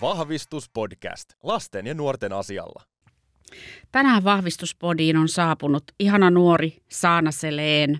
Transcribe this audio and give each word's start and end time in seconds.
Vahvistuspodcast. 0.00 1.28
Lasten 1.42 1.86
ja 1.86 1.94
nuorten 1.94 2.32
asialla. 2.32 2.82
Tänään 3.92 4.24
Vahvistuspodiin 4.24 5.16
on 5.16 5.28
saapunut 5.28 5.84
ihana 6.00 6.30
nuori 6.30 6.76
Saana 6.88 7.30
Seleen. 7.30 7.98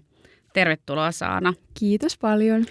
Tervetuloa 0.52 1.12
Saana. 1.12 1.54
Kiitos 1.78 2.18
paljon. 2.18 2.64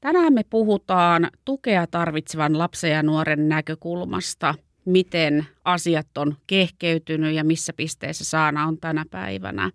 Tänään 0.00 0.32
me 0.32 0.42
puhutaan 0.50 1.30
tukea 1.44 1.86
tarvitsevan 1.86 2.58
lapsen 2.58 2.90
ja 2.90 3.02
nuoren 3.02 3.48
näkökulmasta, 3.48 4.54
miten 4.84 5.46
asiat 5.64 6.18
on 6.18 6.36
kehkeytynyt 6.46 7.34
ja 7.34 7.44
missä 7.44 7.72
pisteessä 7.72 8.24
Saana 8.24 8.66
on 8.66 8.78
tänä 8.78 9.04
päivänä. 9.10 9.70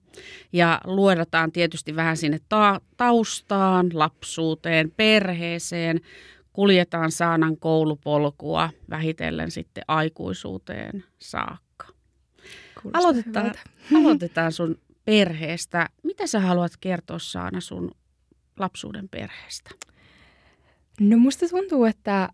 Ja 0.53 0.81
luodataan 0.83 1.51
tietysti 1.51 1.95
vähän 1.95 2.17
sinne 2.17 2.39
ta- 2.49 2.81
taustaan, 2.97 3.89
lapsuuteen, 3.93 4.91
perheeseen, 4.97 6.01
kuljetaan 6.53 7.11
Saanan 7.11 7.57
koulupolkua 7.57 8.69
vähitellen 8.89 9.51
sitten 9.51 9.83
aikuisuuteen 9.87 11.03
saakka. 11.19 11.87
aloitetaan, 12.93 13.53
aloitetaan 14.01 14.51
sun 14.51 14.79
perheestä. 15.05 15.89
Mitä 16.03 16.27
sä 16.27 16.39
haluat 16.39 16.71
kertoa 16.79 17.19
Saana 17.19 17.61
sun 17.61 17.91
lapsuuden 18.59 19.09
perheestä? 19.09 19.71
No 20.99 21.17
musta 21.17 21.49
tuntuu, 21.49 21.85
että 21.85 22.29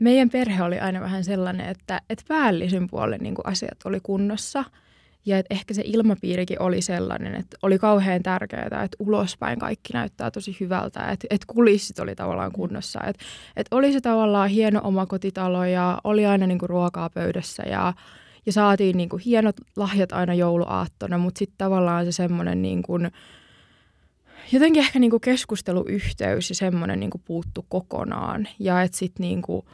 meidän 0.00 0.30
perhe 0.30 0.62
oli 0.62 0.78
aina 0.78 1.00
vähän 1.00 1.24
sellainen, 1.24 1.68
että, 1.68 2.00
että 2.10 2.24
päällisin 2.28 2.86
puolen 2.90 3.20
niin 3.20 3.34
asiat 3.44 3.78
oli 3.84 4.00
kunnossa– 4.02 4.64
ja 5.26 5.38
että 5.38 5.54
ehkä 5.54 5.74
se 5.74 5.82
ilmapiirikin 5.84 6.62
oli 6.62 6.82
sellainen, 6.82 7.34
että 7.34 7.56
oli 7.62 7.78
kauhean 7.78 8.22
tärkeää, 8.22 8.82
että 8.84 8.96
ulospäin 8.98 9.58
kaikki 9.58 9.92
näyttää 9.92 10.30
tosi 10.30 10.56
hyvältä, 10.60 11.00
että, 11.00 11.26
että 11.30 11.46
kulissit 11.54 11.98
oli 11.98 12.14
tavallaan 12.14 12.52
kunnossa. 12.52 13.00
Että, 13.06 13.24
että 13.56 13.76
oli 13.76 13.92
se 13.92 14.00
tavallaan 14.00 14.48
hieno 14.48 14.80
oma 14.84 15.06
kotitalo 15.06 15.64
ja 15.64 15.98
oli 16.04 16.26
aina 16.26 16.46
niin 16.46 16.58
kuin 16.58 16.70
ruokaa 16.70 17.10
pöydässä 17.10 17.62
ja, 17.62 17.92
ja 18.46 18.52
saatiin 18.52 18.96
niin 18.96 19.08
kuin 19.08 19.22
hienot 19.22 19.56
lahjat 19.76 20.12
aina 20.12 20.34
jouluaattona, 20.34 21.18
mutta 21.18 21.38
sitten 21.38 21.58
tavallaan 21.58 22.04
se 22.04 22.12
semmoinen 22.12 22.62
niin 22.62 22.82
kuin, 22.82 23.10
jotenkin 24.52 24.82
ehkä 24.82 24.98
niin 24.98 25.10
kuin 25.10 25.20
keskusteluyhteys 25.20 26.48
ja 26.48 26.54
semmoinen 26.54 27.00
niin 27.00 27.10
kuin 27.10 27.22
puuttu 27.24 27.66
kokonaan. 27.68 28.48
Ja 28.58 28.82
että 28.82 28.98
sitten 28.98 29.24
niin 29.24 29.42
kuin, 29.42 29.66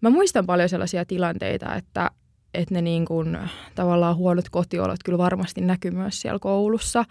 mä 0.00 0.10
muistan 0.10 0.46
paljon 0.46 0.68
sellaisia 0.68 1.04
tilanteita, 1.04 1.74
että 1.74 2.10
että 2.54 2.74
ne 2.74 2.82
niin 2.82 3.04
kuin, 3.04 3.38
tavallaan 3.74 4.16
huonot 4.16 4.48
kotiolot 4.48 5.02
kyllä 5.04 5.18
varmasti 5.18 5.60
näkyy 5.60 5.90
myös 5.90 6.20
siellä 6.20 6.38
koulussa. 6.38 7.04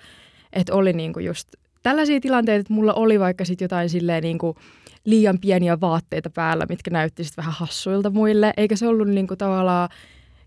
Että 0.54 0.74
oli 0.74 0.94
niin 0.94 1.14
kuin 1.14 1.26
just 1.26 1.50
tällaisia 1.84 2.20
tilanteita, 2.20 2.60
että 2.62 2.74
mulla 2.74 2.94
oli 2.94 3.20
vaikka 3.20 3.46
sitten 3.46 3.66
jotain 3.66 3.90
silleen 3.90 4.24
niin 4.24 4.38
kuin 4.38 4.58
liian 5.06 5.40
pieniä 5.40 5.82
vaatteita 5.82 6.30
päällä, 6.30 6.66
mitkä 6.70 6.92
näytti 6.92 7.24
sitten 7.24 7.42
vähän 7.42 7.56
hassuilta 7.58 8.10
muille. 8.10 8.54
Eikä 8.58 8.76
se 8.76 8.88
ollut 8.88 9.08
niin 9.08 9.28
kuin 9.28 9.38
tavallaan 9.38 9.90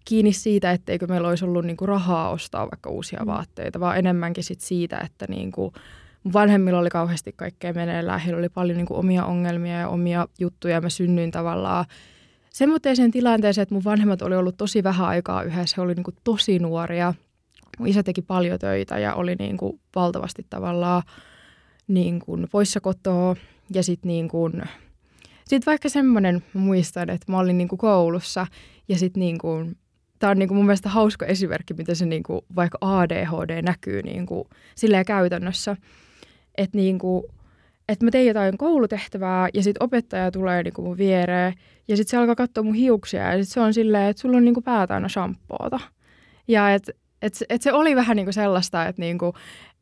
kiinni 0.04 0.32
siitä, 0.32 0.72
etteikö 0.72 1.06
meillä 1.06 1.28
olisi 1.28 1.44
ollut 1.44 1.64
niin 1.64 1.76
kuin 1.76 1.88
rahaa 1.88 2.30
ostaa 2.30 2.70
vaikka 2.70 2.90
uusia 2.90 3.20
mm. 3.20 3.26
vaatteita, 3.26 3.80
vaan 3.80 3.98
enemmänkin 3.98 4.44
sit 4.44 4.60
siitä, 4.60 4.98
että 4.98 5.26
niin 5.28 5.52
kuin 5.52 5.72
vanhemmilla 6.32 6.78
oli 6.78 6.90
kauheasti 6.90 7.32
kaikkea 7.36 7.72
meneillään. 7.72 8.20
Heillä 8.20 8.38
oli 8.38 8.48
paljon 8.48 8.76
niin 8.76 8.86
kuin 8.86 8.98
omia 8.98 9.24
ongelmia 9.24 9.78
ja 9.78 9.88
omia 9.88 10.28
juttuja. 10.38 10.80
Mä 10.80 10.88
synnyin 10.88 11.30
tavallaan 11.30 11.84
semmoiseen 12.52 13.10
tilanteeseen, 13.10 13.62
että 13.62 13.74
mun 13.74 13.84
vanhemmat 13.84 14.22
oli 14.22 14.36
ollut 14.36 14.56
tosi 14.56 14.82
vähän 14.82 15.06
aikaa 15.06 15.42
yhdessä. 15.42 15.74
He 15.76 15.82
oli 15.82 15.94
niin 15.94 16.04
kuin 16.04 16.16
tosi 16.24 16.58
nuoria. 16.58 17.14
Mun 17.78 17.88
isä 17.88 18.02
teki 18.02 18.22
paljon 18.22 18.58
töitä 18.58 18.98
ja 18.98 19.14
oli 19.14 19.34
niin 19.34 19.56
kuin 19.56 19.80
valtavasti 19.94 20.46
tavallaan 20.50 21.02
niin 21.88 22.20
kuin 22.20 22.46
poissa 22.50 22.80
kotoa. 22.80 23.36
Ja 23.74 23.82
sitten 23.82 24.08
niin 24.08 24.28
sit 25.48 25.66
vaikka 25.66 25.88
semmoinen, 25.88 26.44
muistan, 26.54 27.10
että 27.10 27.32
mä 27.32 27.38
olin 27.38 27.58
niin 27.58 27.68
kuin 27.68 27.78
koulussa 27.78 28.46
ja 28.88 28.98
sitten 28.98 29.20
niin 29.20 29.38
kuin, 29.38 29.76
tämä 30.18 30.30
on 30.30 30.38
niin 30.38 30.48
kuin 30.48 30.56
mun 30.56 30.66
mielestä 30.66 30.88
hauska 30.88 31.26
esimerkki, 31.26 31.74
miten 31.74 31.96
se 31.96 32.06
niin 32.06 32.22
kuin 32.22 32.40
vaikka 32.56 32.78
ADHD 32.80 33.62
näkyy 33.62 34.02
niin 34.02 34.26
kuin 34.26 34.44
käytännössä. 35.06 35.76
Että 36.58 36.78
niin 36.78 36.98
kuin, 36.98 37.24
että 37.88 38.04
mä 38.04 38.10
tein 38.10 38.26
jotain 38.26 38.58
koulutehtävää 38.58 39.48
ja 39.54 39.62
sitten 39.62 39.82
opettaja 39.82 40.30
tulee 40.30 40.62
niinku 40.62 40.82
mun 40.82 40.98
viereen 40.98 41.54
ja 41.88 41.96
sitten 41.96 42.10
se 42.10 42.16
alkaa 42.16 42.34
katsoa 42.34 42.64
mun 42.64 42.74
hiuksia 42.74 43.22
ja 43.22 43.32
sitten 43.32 43.54
se 43.54 43.60
on 43.60 43.74
silleen, 43.74 44.10
että 44.10 44.20
sulla 44.20 44.36
on 44.36 44.44
niinku 44.44 44.62
pää 44.62 44.86
täynnä 44.86 45.08
shampoota. 45.08 45.80
Ja 46.48 46.74
että 46.74 46.92
et, 47.22 47.32
et 47.48 47.62
se 47.62 47.72
oli 47.72 47.96
vähän 47.96 48.16
niinku 48.16 48.32
sellaista, 48.32 48.86
että 48.86 49.02
niinku, 49.02 49.34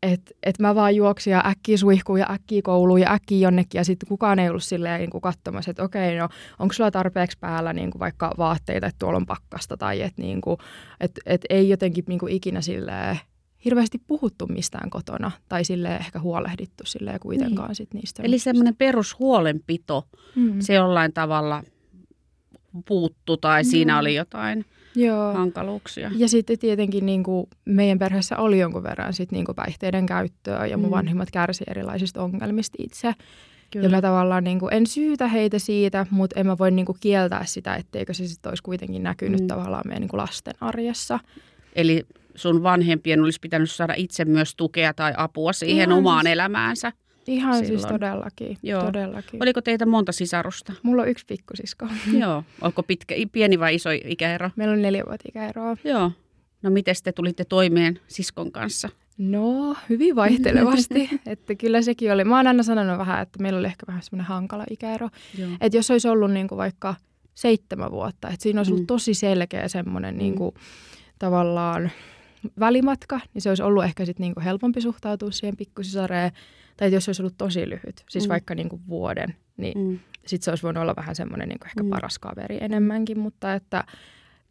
et, 0.03 0.21
et 0.43 0.59
mä 0.59 0.75
vaan 0.75 0.97
juoksin 0.97 1.31
ja 1.31 1.43
äkkiä 1.47 1.77
suihkuun 1.77 2.19
ja 2.19 2.27
äkkiä 2.31 2.63
kouluun 2.65 3.01
ja 3.01 3.13
äkkiä 3.13 3.39
jonnekin 3.39 3.79
ja 3.79 3.85
sitten 3.85 4.09
kukaan 4.09 4.39
ei 4.39 4.49
ollut 4.49 4.63
silleen 4.63 5.01
niinku 5.01 5.21
katsomassa, 5.21 5.71
että 5.71 5.83
okei, 5.83 6.17
no 6.17 6.29
onko 6.59 6.73
sulla 6.73 6.91
tarpeeksi 6.91 7.39
päällä 7.41 7.73
niinku 7.73 7.99
vaikka 7.99 8.35
vaatteita, 8.39 8.87
että 8.87 8.99
tuolla 8.99 9.17
on 9.17 9.27
pakkasta 9.27 9.77
tai 9.77 10.03
että 10.03 10.23
niinku, 10.23 10.59
et, 11.01 11.13
et 11.27 11.41
ei 11.51 11.69
jotenkin 11.69 12.05
niinku 12.09 12.27
ikinä 12.27 12.61
silleen 12.61 13.19
hirveästi 13.65 14.01
puhuttu 14.07 14.47
mistään 14.47 14.91
kotona 14.91 15.31
tai 15.49 15.65
sille 15.65 15.97
ehkä 15.97 16.21
huolehdittu 16.21 16.85
sille 16.87 17.19
kuitenkaan 17.21 17.69
niin. 17.69 17.77
sit 17.77 17.95
niistä. 17.95 18.23
Eli 18.23 18.39
semmoinen 18.39 18.77
perushuolenpito, 18.77 20.07
mm. 20.37 20.61
se 20.61 20.75
jollain 20.75 21.13
tavalla 21.13 21.63
puuttu 22.89 23.37
tai 23.37 23.63
mm. 23.63 23.67
siinä 23.67 23.99
oli 23.99 24.15
jotain 24.15 24.65
Joo. 24.95 25.33
hankaluuksia. 25.33 26.11
Ja 26.17 26.29
sitten 26.29 26.59
tietenkin 26.59 27.07
niin 27.07 27.23
kuin 27.23 27.47
meidän 27.65 27.99
perheessä 27.99 28.37
oli 28.37 28.59
jonkun 28.59 28.83
verran 28.83 29.13
sit 29.13 29.33
niin 29.33 29.45
kuin 29.45 29.57
päihteiden 29.57 30.07
käyttöä 30.07 30.67
ja 30.67 30.77
mun 30.77 30.87
mm. 30.87 30.91
vanhimmat 30.91 31.31
kärsi 31.31 31.65
erilaisista 31.67 32.23
ongelmista 32.23 32.77
itse. 32.79 33.15
Kyllä. 33.71 33.87
Ja 33.87 33.91
mä 33.91 34.01
tavallaan 34.01 34.45
niin 34.45 34.59
kuin, 34.61 34.75
en 34.75 34.87
syytä 34.87 35.29
heitä 35.29 35.59
siitä, 35.59 36.07
mutta 36.11 36.41
en 36.41 36.47
mä 36.47 36.59
voi 36.59 36.71
niin 36.71 36.87
kuin 36.87 36.99
kieltää 37.01 37.45
sitä, 37.45 37.75
etteikö 37.75 38.15
se 38.15 38.27
sitten 38.27 38.51
olisi 38.51 38.63
kuitenkin 38.63 39.03
näkynyt 39.03 39.41
mm. 39.41 39.47
tavallaan 39.47 39.83
meidän 39.87 40.01
niin 40.01 40.09
kuin 40.09 40.21
lasten 40.21 40.55
arjessa. 40.61 41.21
Eli 41.77 42.07
sun 42.35 42.63
vanhempien 42.63 43.23
olisi 43.23 43.41
pitänyt 43.41 43.71
saada 43.71 43.95
itse 43.97 44.25
myös 44.25 44.55
tukea 44.55 44.95
tai 44.95 45.13
apua 45.17 45.53
siihen 45.53 45.89
Ihan 45.89 45.99
omaan 45.99 46.25
siis, 46.25 46.33
elämäänsä. 46.33 46.93
Ihan 47.27 47.55
siis 47.55 47.67
silloin. 47.67 47.81
siis 47.81 47.93
todellakin, 47.93 48.57
Joo. 48.63 48.85
todellakin. 48.85 49.43
Oliko 49.43 49.63
teitä 49.63 49.87
monta 49.87 50.13
sisarusta? 50.13 50.73
Mulla 50.83 51.03
on 51.03 51.09
yksi 51.09 51.27
pikkusisko. 51.27 51.89
Joo. 52.21 52.45
Onko 52.61 52.83
pitkä, 52.83 53.15
pieni 53.33 53.59
vai 53.59 53.75
iso 53.75 53.91
ikäero? 54.05 54.51
Meillä 54.57 54.73
on 54.73 54.83
neljä 54.83 55.05
vuotta 55.07 55.29
ikäeroa. 55.29 55.77
Joo. 55.85 56.13
No 56.63 56.71
miten 56.71 56.95
te 57.05 57.13
tulitte 57.13 57.45
toimeen 57.45 58.01
siskon 58.09 58.53
kanssa? 58.53 58.89
No, 59.19 59.77
hyvin 59.89 60.17
vaihtelevasti. 60.17 61.11
että 61.27 61.55
kyllä 61.55 61.83
sekin 61.83 62.13
oli. 62.13 62.25
Mä 62.25 62.37
oon 62.37 62.47
aina 62.47 62.63
sanonut 62.63 62.99
vähän, 62.99 63.23
että 63.23 63.43
meillä 63.43 63.59
oli 63.59 63.67
ehkä 63.67 63.87
vähän 63.87 64.03
semmoinen 64.03 64.27
hankala 64.27 64.65
ikäero. 64.71 65.09
Että 65.61 65.79
jos 65.79 65.91
olisi 65.91 66.09
ollut 66.09 66.31
niin 66.31 66.49
kuin 66.49 66.57
vaikka 66.57 66.95
seitsemän 67.35 67.91
vuotta, 67.91 68.29
että 68.29 68.43
siinä 68.43 68.61
olisi 68.61 68.73
ollut 68.73 68.83
mm. 68.83 68.87
tosi 68.87 69.15
selkeä 69.15 69.69
semmoinen 69.69 70.15
mm. 70.15 70.19
niin 70.19 70.35
kuin, 70.35 70.55
tavallaan 71.19 71.91
välimatka, 72.61 73.21
niin 73.35 73.43
se 73.43 73.49
olisi 73.49 73.63
ollut 73.63 73.85
ehkä 73.85 74.05
sit 74.05 74.19
niinku 74.19 74.41
helpompi 74.41 74.81
suhtautua 74.81 75.31
siihen 75.31 75.57
pikkusisareen. 75.57 76.33
Tai 76.77 76.93
jos 76.93 77.05
se 77.05 77.09
olisi 77.09 77.23
ollut 77.23 77.39
tosi 77.39 77.69
lyhyt, 77.69 78.05
siis 78.11 78.25
mm. 78.25 78.29
vaikka 78.29 78.55
niinku 78.55 78.81
vuoden, 78.89 79.35
niin 79.57 79.79
mm. 79.79 79.99
sitten 80.27 80.45
se 80.45 80.51
olisi 80.51 80.63
voinut 80.63 80.83
olla 80.83 80.97
vähän 80.97 81.15
semmoinen 81.15 81.49
niinku 81.49 81.67
ehkä 81.67 81.83
mm. 81.83 81.91
paras 81.91 82.19
kaveri 82.19 82.59
enemmänkin. 82.61 83.19
Mutta 83.19 83.55
että 83.55 83.85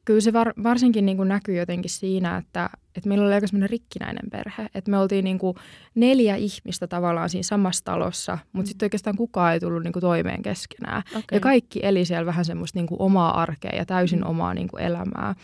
kyllä 0.05 0.21
se 0.21 0.33
var, 0.33 0.53
varsinkin 0.63 1.05
niinku 1.05 1.23
näkyy 1.23 1.57
jotenkin 1.57 1.91
siinä, 1.91 2.37
että, 2.37 2.69
että 2.95 3.09
meillä 3.09 3.25
oli 3.25 3.33
aika 3.33 3.47
semmoinen 3.47 3.69
rikkinäinen 3.69 4.29
perhe. 4.31 4.69
Että 4.75 4.91
me 4.91 4.97
oltiin 4.97 5.23
niinku 5.23 5.55
neljä 5.95 6.35
ihmistä 6.35 6.87
tavallaan 6.87 7.29
siinä 7.29 7.43
samassa 7.43 7.85
talossa, 7.85 8.37
mutta 8.53 8.67
mm. 8.67 8.69
sitten 8.69 8.85
oikeastaan 8.85 9.15
kukaan 9.15 9.53
ei 9.53 9.59
tullut 9.59 9.83
niinku 9.83 10.01
toimeen 10.01 10.41
keskenään. 10.41 11.03
Okay. 11.09 11.23
Ja 11.31 11.39
kaikki 11.39 11.79
eli 11.83 12.05
siellä 12.05 12.25
vähän 12.25 12.45
semmoista 12.45 12.79
niinku 12.79 12.95
omaa 12.99 13.41
arkea 13.41 13.75
ja 13.75 13.85
täysin 13.85 14.19
mm. 14.19 14.29
omaa 14.29 14.53
niinku 14.53 14.77
elämää. 14.77 15.35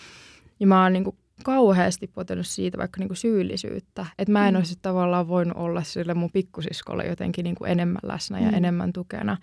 Ja 0.59 0.67
mä 0.67 0.83
oon 0.83 0.93
niinku 0.93 1.15
kauheasti 1.43 2.07
potenut 2.07 2.47
siitä 2.47 2.77
vaikka 2.77 2.99
niinku 2.99 3.15
syyllisyyttä. 3.15 4.05
Että 4.19 4.31
mä 4.31 4.47
en 4.47 4.53
mm. 4.53 4.57
olisi 4.57 4.75
tavallaan 4.81 5.27
voinut 5.27 5.57
olla 5.57 5.83
sille 5.83 6.13
mun 6.13 6.31
pikkusiskolle 6.31 7.05
jotenkin 7.05 7.43
niinku 7.43 7.65
enemmän 7.65 8.01
läsnä 8.03 8.39
ja 8.39 8.47
mm. 8.47 8.53
enemmän 8.53 8.93
tukena. 8.93 9.37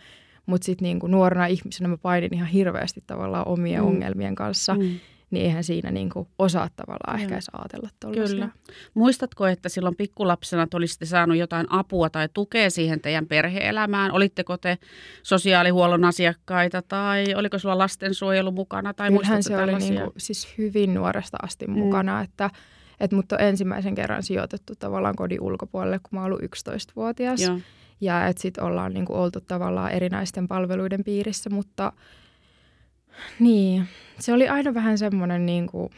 Mutta 0.47 0.65
sitten 0.65 0.85
niinku 0.85 1.07
nuorena 1.07 1.47
ihmisenä 1.47 1.89
mä 1.89 1.97
painin 1.97 2.35
ihan 2.35 2.49
hirveästi 2.49 3.05
tavallaan 3.07 3.49
omien 3.49 3.81
mm. 3.81 3.87
ongelmien 3.87 4.35
kanssa. 4.35 4.75
Mm 4.75 4.99
niin 5.33 5.47
eihän 5.47 5.65
siinä 5.65 5.91
niin 5.91 6.11
kuin 6.11 6.29
osaa 6.39 6.69
tavallaan 6.77 7.21
ehkä 7.21 7.35
edes 7.35 7.51
ajatella 7.53 7.89
tuollaisia. 8.01 8.35
Kyllä. 8.35 8.49
Muistatko, 8.95 9.47
että 9.47 9.69
silloin 9.69 9.97
pikkulapsena 9.97 10.67
te 10.67 10.77
olisitte 10.77 11.07
saanut 11.07 11.37
jotain 11.37 11.67
apua 11.71 12.11
tai 12.11 12.29
tukea 12.35 12.71
siihen 12.71 13.01
teidän 13.01 13.27
perheelämään? 13.27 14.13
Olitteko 14.13 14.57
te 14.57 14.79
sosiaalihuollon 15.23 16.05
asiakkaita 16.05 16.83
tai 16.83 17.35
oliko 17.35 17.59
sulla 17.59 17.79
lastensuojelu 17.79 18.53
mukana? 18.53 18.95
Tai 18.95 19.11
Kyllähän 19.11 19.43
se 19.43 19.57
oli 19.57 19.75
niin 19.75 19.95
kuin, 19.95 20.13
siis 20.17 20.55
hyvin 20.59 20.95
nuoresta 20.95 21.39
asti 21.43 21.67
mm. 21.67 21.73
mukana, 21.73 22.21
että 22.21 22.51
että 23.01 23.17
mut 23.17 23.33
on 23.33 23.41
ensimmäisen 23.41 23.95
kerran 23.95 24.23
sijoitettu 24.23 24.73
tavallaan 24.79 25.17
kodin 25.17 25.41
ulkopuolelle, 25.41 25.99
kun 25.99 26.19
mä 26.19 26.25
ollut 26.25 26.41
11-vuotias. 26.41 27.41
Joo. 27.41 27.59
Ja 28.01 28.27
että 28.27 28.43
sitten 28.43 28.65
ollaan 28.65 28.95
niin 28.95 29.05
kuin 29.05 29.19
oltu 29.19 29.41
tavallaan 29.41 29.93
erinäisten 29.93 30.49
palveluiden 30.49 31.05
piirissä, 31.05 31.51
mutta– 31.51 31.93
niin, 33.39 33.89
se 34.19 34.33
oli 34.33 34.49
aina 34.49 34.75
vähän 34.75 34.99
semmoinen, 34.99 35.47
niin 35.47 35.67
kuin, 35.67 35.91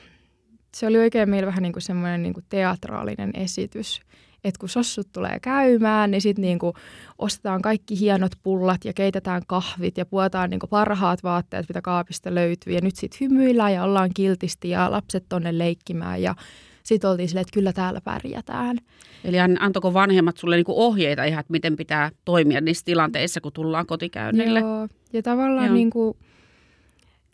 se 0.75 0.87
oli 0.87 0.99
oikein 0.99 1.31
meillä 1.31 1.47
vähän 1.47 1.63
niin 1.63 1.73
kuin 1.73 1.83
semmoinen 1.83 2.23
niin 2.23 2.35
kuin 2.35 2.45
teatraalinen 2.49 3.31
esitys, 3.35 4.01
että 4.45 4.61
kun 4.61 4.69
sossut 4.69 5.13
tulee 5.13 5.39
käymään, 5.43 6.11
niin 6.11 6.21
sitten 6.21 6.43
niinku 6.43 6.75
ostetaan 7.19 7.63
kaikki 7.63 8.01
hienot 8.01 8.33
pullat 8.43 8.85
ja 8.85 8.93
keitetään 8.93 9.43
kahvit 9.47 9.99
ja 9.99 10.07
puetaan 10.07 10.51
niinku 10.51 10.67
parhaat 10.67 11.23
vaatteet, 11.23 11.69
mitä 11.69 11.83
kaapista 11.83 12.35
löytyy. 12.35 12.73
Ja 12.73 12.81
nyt 12.83 12.97
sitten 12.97 13.19
hymyillään 13.21 13.75
ja 13.75 13.85
ollaan 13.85 14.11
kiltisti 14.15 14.71
ja 14.71 14.91
lapset 14.91 15.25
tonne 15.29 15.59
leikkimään 15.59 16.23
ja 16.23 16.35
sitten 16.83 17.11
oltiin 17.11 17.29
silleen, 17.29 17.43
että 17.43 17.55
kyllä 17.55 17.73
täällä 17.73 18.01
pärjätään. 18.01 18.79
Eli 19.25 19.37
antako 19.61 19.95
vanhemmat 19.95 20.37
sulle 20.37 20.57
niinku 20.57 20.83
ohjeita 20.83 21.25
ihan, 21.25 21.41
että 21.41 21.53
miten 21.53 21.77
pitää 21.77 22.11
toimia 22.25 22.61
niissä 22.61 22.85
tilanteissa, 22.85 23.41
kun 23.41 23.53
tullaan 23.53 23.87
kotikäynnille? 23.87 24.61
Joo, 24.61 24.89
ja 25.13 25.23
tavallaan 25.23 25.67
Joo. 25.67 25.75
Niinku, 25.75 26.17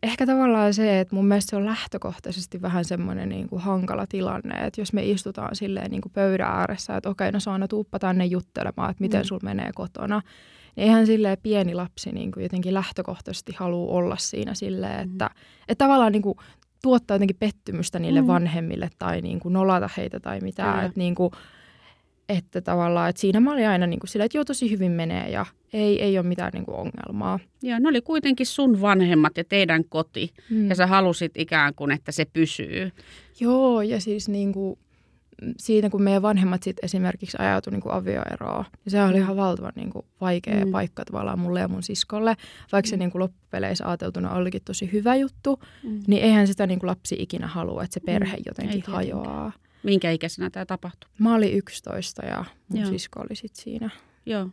ehkä 0.02 0.26
tavallaan 0.26 0.75
se, 0.75 1.00
että 1.00 1.14
mun 1.14 1.26
mielestä 1.26 1.50
se 1.50 1.56
on 1.56 1.67
lähtökohtaisesti 1.67 2.62
vähän 2.62 2.85
semmoinen 2.85 3.29
niin 3.29 3.49
kuin 3.49 3.62
hankala 3.62 4.06
tilanne, 4.06 4.55
että 4.67 4.81
jos 4.81 4.93
me 4.93 5.05
istutaan 5.05 5.56
silleen 5.56 5.91
niin 5.91 6.00
kuin 6.00 6.12
pöydän 6.12 6.49
ääressä, 6.49 6.97
että 6.97 7.08
okei, 7.08 7.32
no 7.32 7.41
Saana, 7.41 7.69
tuuppa 7.69 7.99
tänne 7.99 8.25
juttelemaan, 8.25 8.91
että 8.91 9.02
miten 9.02 9.20
mm. 9.20 9.25
sulla 9.25 9.44
menee 9.44 9.70
kotona, 9.75 10.23
niin 10.76 10.85
eihän 10.85 11.06
silleen 11.06 11.38
pieni 11.43 11.75
lapsi 11.75 12.12
niin 12.12 12.32
kuin 12.32 12.43
jotenkin 12.43 12.75
lähtökohtaisesti 12.75 13.52
halua 13.56 13.93
olla 13.93 14.17
siinä 14.17 14.55
silleen, 14.55 15.08
mm. 15.08 15.12
että, 15.12 15.31
että 15.69 15.85
tavallaan 15.85 16.12
niin 16.12 16.23
kuin 16.23 16.38
tuottaa 16.82 17.14
jotenkin 17.14 17.37
pettymystä 17.38 17.99
niille 17.99 18.20
mm. 18.20 18.26
vanhemmille 18.26 18.91
tai 18.99 19.20
niin 19.20 19.41
kuin 19.41 19.52
nolata 19.52 19.91
heitä 19.97 20.20
tai 20.20 20.41
mitään, 20.41 20.87
että 20.87 20.99
niin 20.99 21.14
kuin, 21.14 21.31
että 22.30 22.60
tavallaan, 22.60 23.10
että 23.10 23.20
siinä 23.20 23.40
mä 23.40 23.52
olin 23.52 23.68
aina 23.68 23.86
niin 23.86 24.00
kuin 24.00 24.08
sillä, 24.08 24.24
että 24.24 24.38
joo, 24.38 24.44
tosi 24.44 24.70
hyvin 24.70 24.92
menee 24.92 25.30
ja 25.30 25.46
ei, 25.72 26.02
ei 26.02 26.18
ole 26.18 26.26
mitään 26.26 26.50
niin 26.54 26.64
kuin 26.64 26.76
ongelmaa. 26.76 27.38
Joo, 27.62 27.78
ne 27.78 27.88
oli 27.88 28.00
kuitenkin 28.00 28.46
sun 28.46 28.80
vanhemmat 28.80 29.36
ja 29.36 29.44
teidän 29.44 29.84
koti 29.84 30.30
mm. 30.50 30.68
ja 30.68 30.74
sä 30.74 30.86
halusit 30.86 31.32
ikään 31.34 31.74
kuin, 31.74 31.90
että 31.90 32.12
se 32.12 32.24
pysyy. 32.24 32.90
Joo, 33.40 33.82
ja 33.82 34.00
siis 34.00 34.28
niin 34.28 34.52
kuin, 34.52 34.78
siinä 35.56 35.90
kun 35.90 36.02
meidän 36.02 36.22
vanhemmat 36.22 36.62
sitten 36.62 36.84
esimerkiksi 36.84 37.36
ajautui 37.40 37.70
niin 37.70 37.82
kuin 37.82 37.92
avioeroon, 37.92 38.64
niin 38.84 38.90
se 38.90 39.02
oli 39.02 39.14
mm. 39.14 39.20
ihan 39.20 39.36
valtavan 39.36 39.72
niin 39.74 39.90
kuin 39.90 40.06
vaikea 40.20 40.64
mm. 40.64 40.70
paikka 40.70 41.04
tavallaan 41.04 41.38
mulle 41.38 41.60
ja 41.60 41.68
mun 41.68 41.82
siskolle. 41.82 42.36
Vaikka 42.72 42.86
mm. 42.86 42.90
se 42.90 42.96
niin 42.96 43.10
kuin 43.10 43.20
loppupeleissä 43.20 43.88
ajateltuna 43.88 44.32
olikin 44.34 44.62
tosi 44.64 44.92
hyvä 44.92 45.16
juttu, 45.16 45.60
mm. 45.82 46.00
niin 46.06 46.22
eihän 46.22 46.46
sitä 46.46 46.66
niin 46.66 46.78
kuin 46.78 46.88
lapsi 46.88 47.16
ikinä 47.18 47.46
halua, 47.46 47.84
että 47.84 47.94
se 47.94 48.00
perhe 48.00 48.36
mm. 48.36 48.42
jotenkin 48.46 48.82
Ei 48.86 48.94
hajoaa. 48.94 49.52
Minkä 49.82 50.10
ikäisenä 50.10 50.50
tämä 50.50 50.66
tapahtui? 50.66 51.10
Mä 51.18 51.34
olin 51.34 51.52
11 51.52 52.26
ja 52.26 52.44
mun 52.68 52.80
Joo. 52.80 52.90
sisko 52.90 53.20
oli 53.20 53.36
sitten 53.36 53.62
siinä. 53.62 53.90
Joo. 54.26 54.48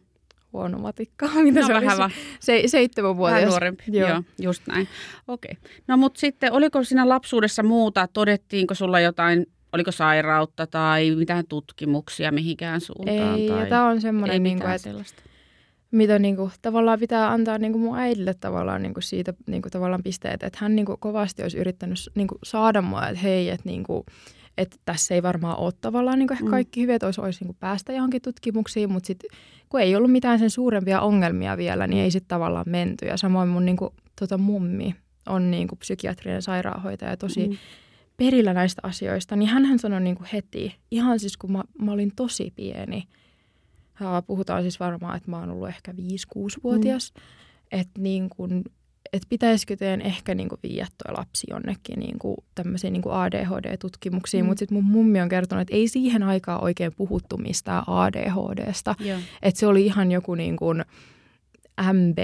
Huono 0.53 0.79
matikka. 0.79 1.27
Mitä 1.43 1.59
no, 1.59 1.67
se 1.67 1.73
vähän 1.73 1.97
va- 1.97 2.09
se, 2.39 2.63
seitsemänvuotias. 2.65 3.37
Vähän 3.37 3.49
nuorempi. 3.49 3.83
Joo. 3.87 4.09
Joo, 4.09 4.23
just 4.41 4.67
näin. 4.67 4.87
Okei. 5.27 5.57
Okay. 5.61 5.71
No 5.87 5.97
mutta 5.97 6.19
sitten, 6.19 6.53
oliko 6.53 6.83
siinä 6.83 7.09
lapsuudessa 7.09 7.63
muuta? 7.63 8.07
Todettiinko 8.07 8.73
sulla 8.73 8.99
jotain 8.99 9.45
oliko 9.73 9.91
sairautta 9.91 10.67
tai 10.67 11.15
mitään 11.15 11.43
tutkimuksia 11.49 12.31
mihinkään 12.31 12.81
suuntaan? 12.81 13.39
Ei, 13.39 13.47
tai... 13.49 13.59
ja 13.59 13.65
tämä 13.65 13.87
on 13.87 14.01
semmoinen, 14.01 14.43
niin 14.43 14.59
kuin, 14.59 14.71
että 14.71 14.89
mitä 15.91 16.19
niin 16.19 16.35
kuin, 16.35 16.51
tavallaan 16.61 16.99
pitää 16.99 17.31
antaa 17.31 17.57
niin 17.57 17.71
kuin 17.71 17.81
mun 17.81 17.97
äidille 17.99 18.33
tavallaan 18.33 18.81
niin 18.81 18.93
kuin 18.93 19.03
siitä 19.03 19.33
niin 19.47 19.61
kuin, 19.61 19.71
tavallaan 19.71 20.03
pisteet, 20.03 20.43
että 20.43 20.59
hän 20.61 20.75
niin 20.75 20.85
kuin, 20.85 20.99
kovasti 20.99 21.43
olisi 21.43 21.57
yrittänyt 21.57 21.97
niin 22.15 22.27
kuin, 22.27 22.39
saada 22.43 22.81
mua, 22.81 23.07
että 23.07 23.21
hei, 23.21 23.49
että 23.49 23.69
niin 23.69 23.83
kuin, 23.83 24.03
että 24.57 24.77
tässä 24.85 25.15
ei 25.15 25.23
varmaan 25.23 25.57
ole 25.57 25.73
tavallaan 25.81 26.19
niin 26.19 26.27
kuin 26.27 26.39
mm. 26.41 26.49
kaikki 26.49 26.81
hyvät, 26.81 27.03
olisi, 27.03 27.21
olisi 27.21 27.45
niin 27.45 27.55
päästä 27.59 27.93
johonkin 27.93 28.21
tutkimuksiin, 28.21 28.91
mutta 28.91 29.07
sitten 29.07 29.29
kun 29.69 29.81
ei 29.81 29.95
ollut 29.95 30.11
mitään 30.11 30.39
sen 30.39 30.49
suurempia 30.49 31.01
ongelmia 31.01 31.57
vielä, 31.57 31.87
niin 31.87 32.03
ei 32.03 32.11
sitten 32.11 32.27
tavallaan 32.27 32.65
menty. 32.69 33.05
Ja 33.05 33.17
samoin 33.17 33.49
mun 33.49 33.65
niin 33.65 33.77
kuin, 33.77 33.93
tota, 34.19 34.37
mummi 34.37 34.95
on 35.27 35.51
niin 35.51 35.67
kuin 35.67 35.79
psykiatrinen 35.79 36.41
sairaanhoitaja 36.41 37.17
tosi 37.17 37.47
mm. 37.47 37.57
perillä 38.17 38.53
näistä 38.53 38.81
asioista, 38.83 39.35
niin 39.35 39.49
hän 39.49 39.79
sanoi 39.79 40.01
niin 40.01 40.15
kuin 40.15 40.29
heti, 40.33 40.75
ihan 40.91 41.19
siis 41.19 41.37
kun 41.37 41.51
mä, 41.51 41.63
mä 41.81 41.91
olin 41.91 42.11
tosi 42.15 42.53
pieni, 42.55 43.07
puhutaan 44.27 44.61
siis 44.61 44.79
varmaan, 44.79 45.17
että 45.17 45.31
mä 45.31 45.39
oon 45.39 45.49
ollut 45.49 45.67
ehkä 45.67 45.91
5-6-vuotias, 45.91 47.13
mm. 47.15 47.21
että 47.79 48.01
niin 48.01 48.29
kuin 48.29 48.63
että 49.13 49.27
pitäisikö 49.29 49.75
teidän 49.75 50.01
ehkä 50.01 50.35
niin 50.35 50.49
kuin 50.49 50.59
viiä 50.63 50.87
toi 51.03 51.15
lapsi 51.17 51.47
jonnekin 51.49 51.99
niin 51.99 52.19
kuin 52.19 52.37
tämmöisiin 52.55 52.93
niin 52.93 53.01
kuin 53.01 53.15
ADHD-tutkimuksiin, 53.15 54.43
mm. 54.43 54.47
mutta 54.47 54.59
sitten 54.59 54.75
mun 54.75 54.83
mummi 54.83 55.21
on 55.21 55.29
kertonut, 55.29 55.61
että 55.61 55.75
ei 55.75 55.87
siihen 55.87 56.23
aikaan 56.23 56.63
oikein 56.63 56.91
puhuttu 56.97 57.37
mistään 57.37 57.83
ADHDsta. 57.87 58.95
Että 59.41 59.59
se 59.59 59.67
oli 59.67 59.85
ihan 59.85 60.11
joku 60.11 60.35
niin 60.35 60.57
kuin 60.57 60.83
MB, 61.81 62.17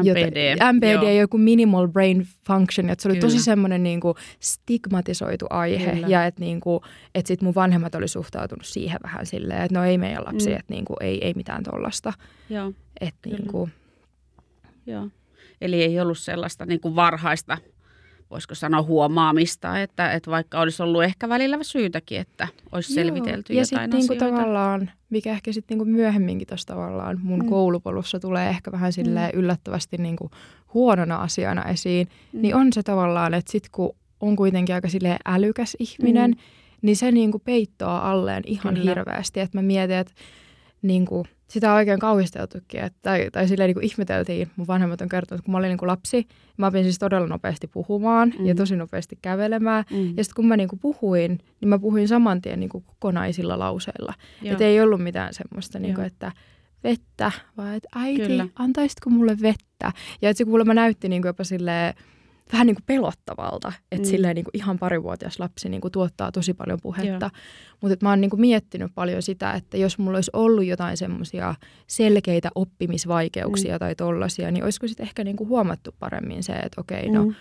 MPD, 0.00 0.50
jota, 0.50 0.72
MPD 0.72 0.92
joo. 0.92 1.10
joku 1.10 1.38
minimal 1.38 1.88
brain 1.88 2.26
function, 2.46 2.90
että 2.90 3.02
se 3.02 3.08
oli 3.08 3.14
Kyllä. 3.14 3.26
tosi 3.26 3.42
semmoinen 3.42 3.82
niin 3.82 4.00
kuin 4.00 4.14
stigmatisoitu 4.40 5.46
aihe 5.50 5.92
Kyllä. 5.92 6.06
ja 6.08 6.26
että 6.26 6.40
niin 6.40 6.60
kuin, 6.60 6.80
että 7.14 7.28
sit 7.28 7.42
mun 7.42 7.54
vanhemmat 7.54 7.94
oli 7.94 8.08
suhtautunut 8.08 8.66
siihen 8.66 9.00
vähän 9.02 9.26
silleen, 9.26 9.62
että 9.62 9.78
no 9.78 9.84
ei 9.84 9.98
meidän 9.98 10.24
lapsi, 10.26 10.50
mm. 10.50 10.56
että 10.56 10.74
niin 10.74 10.84
kuin, 10.84 10.96
ei, 11.00 11.24
ei 11.24 11.32
mitään 11.36 11.62
tollasta. 11.62 12.12
Joo. 12.50 12.72
Että 13.00 13.28
niin 13.28 13.46
kuin, 13.46 13.72
Joo. 14.86 15.08
Eli 15.60 15.82
ei 15.82 16.00
ollut 16.00 16.18
sellaista 16.18 16.66
niin 16.66 16.80
kuin 16.80 16.96
varhaista, 16.96 17.58
voisiko 18.30 18.54
sanoa 18.54 18.82
huomaamista, 18.82 19.80
että, 19.80 20.12
että 20.12 20.30
vaikka 20.30 20.60
olisi 20.60 20.82
ollut 20.82 21.04
ehkä 21.04 21.28
välillä 21.28 21.58
syytäkin, 21.62 22.20
että 22.20 22.48
olisi 22.72 22.92
Joo. 22.92 22.94
selvitelty 22.94 23.52
ja 23.52 23.60
jotain 23.60 23.90
niin 23.90 24.04
asioita. 24.04 24.24
tavallaan, 24.24 24.90
mikä 25.10 25.30
ehkä 25.30 25.52
sitten 25.52 25.78
niin 25.78 25.88
myöhemminkin 25.88 26.48
tuossa 26.48 26.66
tavallaan 26.66 27.20
mun 27.22 27.40
mm. 27.40 27.48
koulupolussa 27.48 28.20
tulee 28.20 28.48
ehkä 28.48 28.72
vähän 28.72 28.92
silleen 28.92 29.30
mm. 29.34 29.40
yllättävästi 29.40 29.96
niin 29.96 30.16
kuin 30.16 30.30
huonona 30.74 31.16
asiana 31.16 31.64
esiin, 31.64 32.08
mm. 32.32 32.42
niin 32.42 32.54
on 32.54 32.72
se 32.72 32.82
tavallaan, 32.82 33.34
että 33.34 33.52
sitten 33.52 33.70
kun 33.72 33.96
on 34.20 34.36
kuitenkin 34.36 34.74
aika 34.74 34.88
silleen 34.88 35.18
älykäs 35.26 35.76
ihminen, 35.78 36.30
mm. 36.30 36.36
niin 36.82 36.96
se 36.96 37.12
niin 37.12 37.30
kuin 37.30 37.42
peittoaa 37.44 38.10
alleen 38.10 38.42
ihan 38.46 38.74
Kyllä. 38.74 38.90
hirveästi. 38.90 39.40
Että 39.40 39.58
mä 39.58 39.62
mietin, 39.62 39.96
että 39.96 40.14
niin 40.82 41.06
kuin, 41.06 41.24
sitä 41.50 41.70
on 41.70 41.76
oikein 41.76 41.98
kauhisteltukin, 41.98 42.80
että, 42.80 42.98
tai, 43.02 43.28
tai 43.32 43.48
silleen 43.48 43.68
niin 43.68 43.74
kuin 43.74 43.84
ihmeteltiin, 43.84 44.50
mun 44.56 44.66
vanhemmat 44.66 45.00
on 45.00 45.08
kertonut, 45.08 45.38
että 45.38 45.44
kun 45.44 45.52
mä 45.52 45.58
olin 45.58 45.68
niin 45.68 45.78
kuin 45.78 45.86
lapsi, 45.86 46.26
mä 46.56 46.66
opin 46.66 46.82
siis 46.82 46.98
todella 46.98 47.26
nopeasti 47.26 47.66
puhumaan 47.66 48.32
mm. 48.38 48.46
ja 48.46 48.54
tosi 48.54 48.76
nopeasti 48.76 49.18
kävelemään. 49.22 49.84
Mm. 49.90 50.16
Ja 50.16 50.24
sitten 50.24 50.34
kun 50.36 50.46
mä 50.46 50.56
niin 50.56 50.68
kuin 50.68 50.80
puhuin, 50.80 51.38
niin 51.60 51.68
mä 51.68 51.78
puhuin 51.78 52.08
saman 52.08 52.42
tien 52.42 52.60
niin 52.60 52.70
kuin 52.70 52.84
kokonaisilla 52.86 53.58
lauseilla. 53.58 54.14
Että 54.44 54.64
ei 54.64 54.80
ollut 54.80 55.02
mitään 55.02 55.34
semmoista, 55.34 55.78
niin 55.78 55.94
kuin, 55.94 56.06
että 56.06 56.32
vettä, 56.84 57.32
vaan 57.56 57.74
että 57.74 57.88
äiti, 57.94 58.22
Kyllä. 58.22 58.46
antaisitko 58.56 59.10
mulle 59.10 59.36
vettä? 59.42 59.92
Ja 60.22 60.30
että 60.30 60.38
se 60.38 60.44
kuulemma 60.44 60.74
näytti 60.74 61.08
niin 61.08 61.22
kuin 61.22 61.28
jopa 61.28 61.44
silleen, 61.44 61.94
vähän 62.52 62.66
niin 62.66 62.74
kuin 62.74 62.84
pelottavalta, 62.86 63.72
että 63.92 64.08
mm. 64.08 64.10
silleen 64.10 64.34
niin 64.34 64.44
kuin 64.44 64.56
ihan 64.56 64.78
parivuotias 64.78 65.38
lapsi 65.38 65.68
niin 65.68 65.80
kuin 65.80 65.92
tuottaa 65.92 66.32
tosi 66.32 66.54
paljon 66.54 66.78
puhetta. 66.82 67.30
Mutta 67.80 67.96
mä 68.02 68.10
oon 68.10 68.20
niin 68.20 68.30
kuin 68.30 68.40
miettinyt 68.40 68.92
paljon 68.94 69.22
sitä, 69.22 69.52
että 69.52 69.76
jos 69.76 69.98
mulla 69.98 70.16
olisi 70.16 70.30
ollut 70.34 70.64
jotain 70.64 70.96
semmoisia 70.96 71.54
selkeitä 71.86 72.50
oppimisvaikeuksia 72.54 73.74
mm. 73.74 73.78
tai 73.78 73.94
tollaisia, 73.94 74.50
niin 74.50 74.64
olisiko 74.64 74.88
sitten 74.88 75.06
ehkä 75.06 75.24
niin 75.24 75.36
kuin 75.36 75.48
huomattu 75.48 75.94
paremmin 75.98 76.42
se, 76.42 76.52
että 76.52 76.80
okei, 76.80 77.08
no 77.10 77.24
mm. 77.24 77.34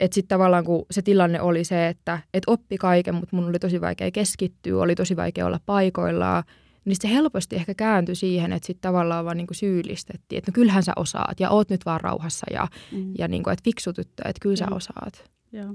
Että 0.00 0.14
sitten 0.14 0.28
tavallaan 0.28 0.64
kun 0.64 0.86
se 0.90 1.02
tilanne 1.02 1.40
oli 1.40 1.64
se, 1.64 1.88
että 1.88 2.18
et 2.34 2.42
oppi 2.46 2.78
kaiken, 2.78 3.14
mutta 3.14 3.36
mun 3.36 3.48
oli 3.48 3.58
tosi 3.58 3.80
vaikea 3.80 4.10
keskittyä, 4.10 4.82
oli 4.82 4.94
tosi 4.94 5.16
vaikea 5.16 5.46
olla 5.46 5.60
paikoillaan, 5.66 6.44
niin 6.84 6.96
se 7.00 7.08
helposti 7.08 7.56
ehkä 7.56 7.74
kääntyi 7.74 8.14
siihen, 8.14 8.52
että 8.52 8.66
sitten 8.66 8.88
tavallaan 8.88 9.24
vaan 9.24 9.36
niinku 9.36 9.54
syyllistettiin, 9.54 10.38
että 10.38 10.50
no 10.50 10.54
kyllähän 10.54 10.82
sä 10.82 10.92
osaat 10.96 11.40
ja 11.40 11.50
oot 11.50 11.70
nyt 11.70 11.86
vaan 11.86 12.00
rauhassa 12.00 12.46
ja, 12.52 12.68
mm. 12.92 13.14
ja 13.18 13.28
niinku, 13.28 13.50
että 13.50 13.64
fiksu 13.64 13.92
tyttö, 13.92 14.22
että 14.28 14.40
kyllä 14.40 14.56
sä 14.56 14.66
mm. 14.66 14.76
osaat. 14.76 15.30
Joo. 15.52 15.74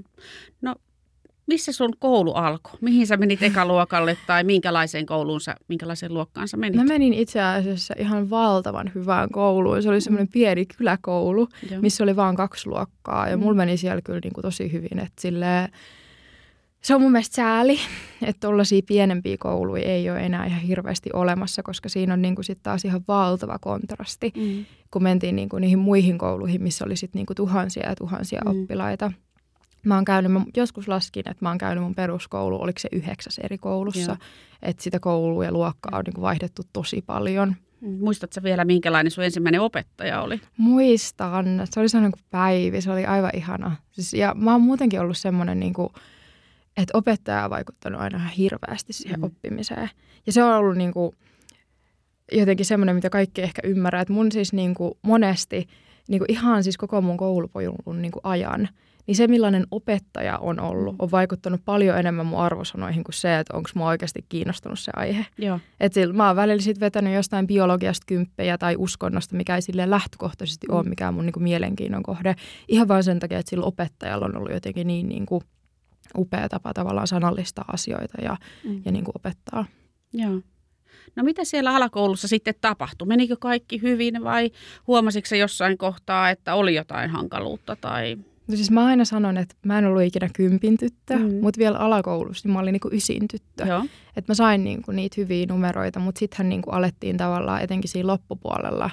No 0.62 0.74
missä 1.48 1.72
sun 1.72 1.92
koulu 1.98 2.32
alkoi? 2.32 2.72
Mihin 2.80 3.06
sä 3.06 3.16
menit 3.16 3.42
ekaluokalle 3.42 4.16
tai 4.26 4.44
minkälaiseen 4.44 5.06
kouluun 5.06 5.40
sä, 5.40 5.56
minkälaiseen 5.68 6.14
luokkaan 6.14 6.48
sä 6.48 6.56
menit? 6.56 6.76
Mä 6.76 6.84
menin 6.84 7.14
itse 7.14 7.42
asiassa 7.42 7.94
ihan 7.98 8.30
valtavan 8.30 8.92
hyvään 8.94 9.28
kouluun. 9.30 9.82
Se 9.82 9.88
oli 9.88 10.00
semmoinen 10.00 10.26
mm. 10.26 10.32
pieni 10.32 10.66
kyläkoulu, 10.66 11.48
Joo. 11.70 11.80
missä 11.80 12.04
oli 12.04 12.16
vain 12.16 12.36
kaksi 12.36 12.68
luokkaa 12.68 13.28
ja 13.28 13.36
mm. 13.36 13.42
mulla 13.42 13.56
meni 13.56 13.76
siellä 13.76 14.02
kyllä 14.02 14.20
niinku 14.24 14.42
tosi 14.42 14.72
hyvin. 14.72 14.98
Että 14.98 15.22
silleen, 15.22 15.68
se 16.82 16.94
on 16.94 17.00
mun 17.00 17.12
mielestä 17.12 17.36
sääli, 17.36 17.78
että 18.22 18.46
tuollaisia 18.46 18.82
pienempiä 18.86 19.36
kouluja 19.40 19.82
ei 19.82 20.10
ole 20.10 20.20
enää 20.20 20.46
ihan 20.46 20.60
hirveästi 20.60 21.10
olemassa, 21.12 21.62
koska 21.62 21.88
siinä 21.88 22.12
on 22.12 22.22
niinku 22.22 22.42
sit 22.42 22.58
taas 22.62 22.84
ihan 22.84 23.04
valtava 23.08 23.58
kontrasti, 23.58 24.32
mm. 24.36 24.64
kun 24.90 25.02
mentiin 25.02 25.36
niinku 25.36 25.58
niihin 25.58 25.78
muihin 25.78 26.18
kouluihin, 26.18 26.62
missä 26.62 26.84
oli 26.84 26.96
sit 26.96 27.14
niinku 27.14 27.34
tuhansia 27.34 27.88
ja 27.88 27.96
tuhansia 27.96 28.42
mm. 28.44 28.50
oppilaita. 28.50 29.12
Mä 29.84 29.94
oon 29.94 30.04
käynyt, 30.04 30.32
mä 30.32 30.40
joskus 30.56 30.88
laskin, 30.88 31.28
että 31.30 31.44
mä 31.44 31.48
oon 31.48 31.58
käynyt 31.58 31.84
mun 31.84 31.94
peruskoulu, 31.94 32.62
oliko 32.62 32.78
se 32.78 32.88
yhdeksäs 32.92 33.38
eri 33.38 33.58
koulussa, 33.58 34.16
että 34.62 34.82
sitä 34.82 35.00
koulua 35.00 35.44
ja 35.44 35.52
luokkaa 35.52 35.98
on 35.98 36.04
niinku 36.04 36.20
vaihdettu 36.20 36.62
tosi 36.72 37.02
paljon. 37.06 37.56
Mm. 37.80 37.98
Muistatko 38.00 38.42
vielä, 38.42 38.64
minkälainen 38.64 39.10
sun 39.10 39.24
ensimmäinen 39.24 39.60
opettaja 39.60 40.22
oli? 40.22 40.40
Muistan. 40.56 41.46
Se 41.64 41.80
oli 41.80 41.88
sellainen 41.88 42.12
kuin 42.12 42.24
Päivi, 42.30 42.80
se 42.80 42.92
oli 42.92 43.06
aivan 43.06 43.30
ihana. 43.34 43.76
Siis, 43.92 44.12
ja 44.12 44.34
mä 44.34 44.52
oon 44.52 44.62
muutenkin 44.62 45.00
ollut 45.00 45.16
semmoinen 45.16 45.60
niin 45.60 45.72
kuin, 45.72 45.88
että 46.82 46.98
opettaja 46.98 47.44
on 47.44 47.50
vaikuttanut 47.50 48.00
aina 48.00 48.18
hirveästi 48.28 48.92
siihen 48.92 49.20
mm. 49.20 49.24
oppimiseen. 49.24 49.90
Ja 50.26 50.32
se 50.32 50.44
on 50.44 50.54
ollut 50.54 50.76
niin 50.76 50.92
kuin 50.92 51.12
jotenkin 52.32 52.66
semmoinen, 52.66 52.96
mitä 52.96 53.10
kaikki 53.10 53.42
ehkä 53.42 53.62
ymmärrää, 53.64 54.02
että 54.02 54.14
mun 54.14 54.32
siis 54.32 54.52
niin 54.52 54.74
kuin 54.74 54.92
monesti 55.02 55.66
niin 56.08 56.18
kuin 56.18 56.32
ihan 56.32 56.64
siis 56.64 56.76
koko 56.76 57.00
mun 57.00 57.16
koulupojun 57.16 58.02
niin 58.02 58.12
kuin 58.12 58.20
ajan, 58.22 58.68
niin 59.06 59.16
se 59.16 59.26
millainen 59.26 59.66
opettaja 59.70 60.38
on 60.38 60.60
ollut, 60.60 60.96
on 60.98 61.10
vaikuttanut 61.10 61.60
paljon 61.64 61.98
enemmän 61.98 62.26
mun 62.26 62.40
arvosanoihin 62.40 63.04
kuin 63.04 63.14
se, 63.14 63.38
että 63.38 63.56
onko 63.56 63.70
mua 63.74 63.88
oikeasti 63.88 64.24
kiinnostunut 64.28 64.78
se 64.78 64.92
aihe. 64.96 65.26
Joo. 65.38 65.60
Et 65.80 65.92
sillä, 65.92 66.14
mä 66.14 66.26
oon 66.26 66.36
välillä 66.36 66.62
sit 66.62 66.80
vetänyt 66.80 67.14
jostain 67.14 67.46
biologiasta 67.46 68.04
kymppejä 68.06 68.58
tai 68.58 68.74
uskonnosta, 68.78 69.36
mikä 69.36 69.54
ei 69.54 69.62
silleen 69.62 69.90
lähtökohtaisesti 69.90 70.66
mm. 70.66 70.76
ole 70.76 70.88
mikään 70.88 71.14
mun 71.14 71.26
niinku 71.26 71.40
mielenkiinnon 71.40 72.02
kohde. 72.02 72.34
Ihan 72.68 72.88
vain 72.88 73.04
sen 73.04 73.18
takia, 73.18 73.38
että 73.38 73.50
sillä 73.50 73.66
opettajalla 73.66 74.26
on 74.26 74.36
ollut 74.36 74.52
jotenkin 74.52 74.86
niin 74.86 75.08
niinku 75.08 75.42
upea 76.16 76.48
tapa 76.48 76.74
tavallaan 76.74 77.06
sanallistaa 77.06 77.64
asioita 77.72 78.22
ja, 78.22 78.36
mm. 78.64 78.82
ja 78.84 78.92
niinku 78.92 79.12
opettaa. 79.14 79.64
Joo. 80.12 80.40
No 81.16 81.24
mitä 81.24 81.44
siellä 81.44 81.74
alakoulussa 81.74 82.28
sitten 82.28 82.54
tapahtui? 82.60 83.08
Menikö 83.08 83.36
kaikki 83.40 83.82
hyvin 83.82 84.24
vai 84.24 84.50
huomasitko 84.86 85.34
jossain 85.34 85.78
kohtaa, 85.78 86.30
että 86.30 86.54
oli 86.54 86.74
jotain 86.74 87.10
hankaluutta? 87.10 87.76
Tai... 87.76 88.16
No 88.48 88.56
siis 88.56 88.70
mä 88.70 88.86
aina 88.86 89.04
sanon, 89.04 89.36
että 89.36 89.54
mä 89.66 89.78
en 89.78 89.86
ollut 89.86 90.02
ikinä 90.02 90.28
kympin 90.32 90.78
tyttö, 90.78 91.16
mm. 91.16 91.34
mutta 91.34 91.58
vielä 91.58 91.78
alakoulussa 91.78 92.48
niin 92.48 92.52
mä 92.52 92.58
olin 92.58 92.72
niinku 92.72 92.90
ysin 92.92 93.28
tyttö. 93.28 93.64
Että 94.16 94.30
mä 94.30 94.34
sain 94.34 94.64
niinku 94.64 94.92
niitä 94.92 95.14
hyviä 95.18 95.46
numeroita, 95.48 96.00
mutta 96.00 96.18
sittenhän 96.18 96.48
niinku 96.48 96.70
alettiin 96.70 97.16
tavallaan 97.16 97.62
etenkin 97.62 97.90
siinä 97.90 98.06
loppupuolella 98.06 98.90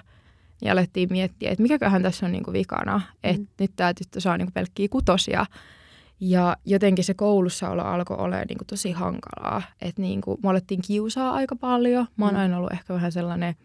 ja 0.62 0.72
alettiin 0.72 1.10
miettiä, 1.12 1.52
että 1.52 1.62
mikäköhän 1.62 2.02
tässä 2.02 2.26
on 2.26 2.32
niinku 2.32 2.54
vikana, 2.54 3.02
että 3.24 3.42
mm. 3.42 3.48
nyt 3.60 3.72
tämä 3.76 3.94
tyttö 3.94 4.20
saa 4.20 4.38
niinku 4.38 4.52
pelkkiä 4.52 4.88
kutosia. 4.92 5.46
Ja 6.20 6.58
jotenkin 6.66 7.06
se 7.06 7.14
koulussa 7.14 7.68
alkoi 7.68 8.18
olla 8.18 8.38
niin 8.38 8.58
kuin 8.58 8.68
tosi 8.68 8.92
hankalaa. 8.92 9.62
Että 9.82 10.02
niin 10.02 10.22
kuin, 10.22 10.38
me 10.44 10.50
alettiin 10.50 10.82
kiusaa 10.88 11.34
aika 11.34 11.56
paljon. 11.56 12.08
Mä 12.18 12.26
oon 12.26 12.34
mm. 12.34 12.40
aina 12.40 12.58
ollut 12.58 12.74
ehkä 12.74 12.94
vähän 12.94 13.12
sellainen 13.12 13.56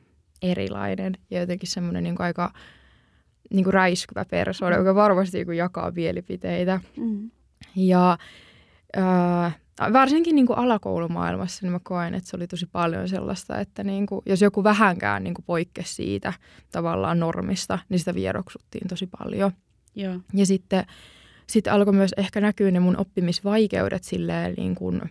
erilainen 0.42 1.18
ja 1.30 1.40
jotenkin 1.40 1.68
semmoinen 1.68 2.04
niin 2.04 2.20
aika 2.20 2.52
niin 3.50 3.64
kuin 3.64 3.74
räiskyvä 3.74 4.24
persoona, 4.24 4.76
joka 4.76 4.94
varmasti 4.94 5.36
niin 5.38 5.46
kuin 5.46 5.58
jakaa 5.58 5.90
mielipiteitä. 5.90 6.80
Mm. 6.96 7.30
Ja 7.76 8.18
äh, 8.98 9.58
varsinkin 9.92 10.34
niin 10.34 10.46
kuin 10.46 10.58
alakoulumaailmassa 10.58 11.66
niin 11.66 11.72
mä 11.72 11.80
koen, 11.82 12.14
että 12.14 12.30
se 12.30 12.36
oli 12.36 12.46
tosi 12.46 12.66
paljon 12.66 13.08
sellaista, 13.08 13.58
että 13.58 13.84
niin 13.84 14.06
kuin, 14.06 14.22
jos 14.26 14.42
joku 14.42 14.64
vähänkään 14.64 15.24
niin 15.24 15.34
kuin 15.34 15.44
poikkesi 15.44 15.94
siitä 15.94 16.32
tavallaan 16.72 17.20
normista, 17.20 17.78
niin 17.88 17.98
sitä 17.98 18.14
vieroksuttiin 18.14 18.88
tosi 18.88 19.08
paljon. 19.18 19.52
Joo. 19.94 20.14
Ja 20.34 20.46
sitten 20.46 20.84
sitten 21.50 21.72
alkoi 21.72 21.92
myös 21.92 22.14
ehkä 22.16 22.40
näkyä 22.40 22.70
ne 22.70 22.80
mun 22.80 22.96
oppimisvaikeudet 22.96 24.04
silleen 24.04 24.54
niin 24.56 24.74
kuin 24.74 25.02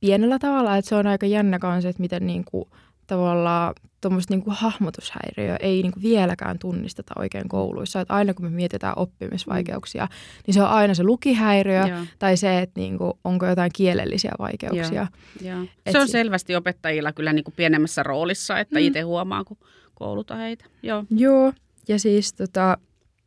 pienellä 0.00 0.38
tavalla, 0.38 0.76
että 0.76 0.88
se 0.88 0.94
on 0.94 1.06
aika 1.06 1.26
jännä 1.26 1.58
kanssa, 1.58 1.88
että 1.88 2.02
miten 2.02 2.26
niin 2.26 2.44
kuin, 2.44 2.64
tavallaan 3.06 3.74
tuommoista 4.00 4.34
niin 4.34 4.42
kuin 4.42 4.56
hahmotushäiriöä 4.56 5.56
ei 5.60 5.82
niin 5.82 5.92
kuin 5.92 6.02
vieläkään 6.02 6.58
tunnisteta 6.58 7.14
oikein 7.18 7.48
kouluissa. 7.48 8.00
Että 8.00 8.14
aina 8.14 8.34
kun 8.34 8.44
me 8.44 8.50
mietitään 8.50 8.94
oppimisvaikeuksia, 8.96 10.04
mm. 10.04 10.42
niin 10.46 10.54
se 10.54 10.62
on 10.62 10.68
aina 10.68 10.94
se 10.94 11.02
lukihäiriö 11.02 11.86
Joo. 11.86 11.98
tai 12.18 12.36
se, 12.36 12.58
että 12.58 12.80
niin 12.80 12.98
kuin, 12.98 13.12
onko 13.24 13.46
jotain 13.46 13.70
kielellisiä 13.74 14.32
vaikeuksia. 14.38 15.06
Joo. 15.40 15.54
Joo. 15.54 15.66
Se 15.92 15.98
on 15.98 16.08
selvästi 16.08 16.56
opettajilla 16.56 17.12
kyllä 17.12 17.32
niin 17.32 17.44
kuin 17.44 17.54
pienemmässä 17.56 18.02
roolissa, 18.02 18.58
että 18.58 18.78
mm. 18.78 18.86
itse 18.86 19.00
huomaa, 19.00 19.44
kun 19.44 19.56
kouluta 19.94 20.36
heitä. 20.36 20.64
Joo. 20.82 21.04
Joo. 21.10 21.52
Ja 21.88 21.98
siis 21.98 22.32
tota, 22.32 22.78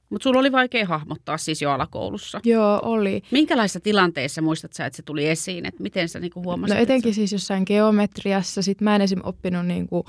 mutta 0.09 0.23
sulla 0.23 0.39
oli 0.39 0.51
vaikea 0.51 0.85
hahmottaa 0.85 1.37
siis 1.37 1.61
jo 1.61 1.71
alakoulussa. 1.71 2.39
Joo, 2.43 2.79
oli. 2.83 3.21
Minkälaisissa 3.31 3.79
tilanteissa 3.79 4.41
muistat 4.41 4.73
sä, 4.73 4.85
että 4.85 4.97
se 4.97 5.03
tuli 5.03 5.27
esiin? 5.27 5.65
Että 5.65 5.83
miten 5.83 6.09
sä 6.09 6.19
niinku 6.19 6.43
huomasit? 6.43 6.75
No 6.75 6.81
etenkin 6.81 7.13
siis 7.13 7.31
jossain 7.31 7.63
geometriassa. 7.67 8.61
Sitten 8.61 8.85
mä 8.85 8.95
en 8.95 9.01
esim. 9.01 9.19
oppinut 9.23 9.65
niinku, 9.65 10.05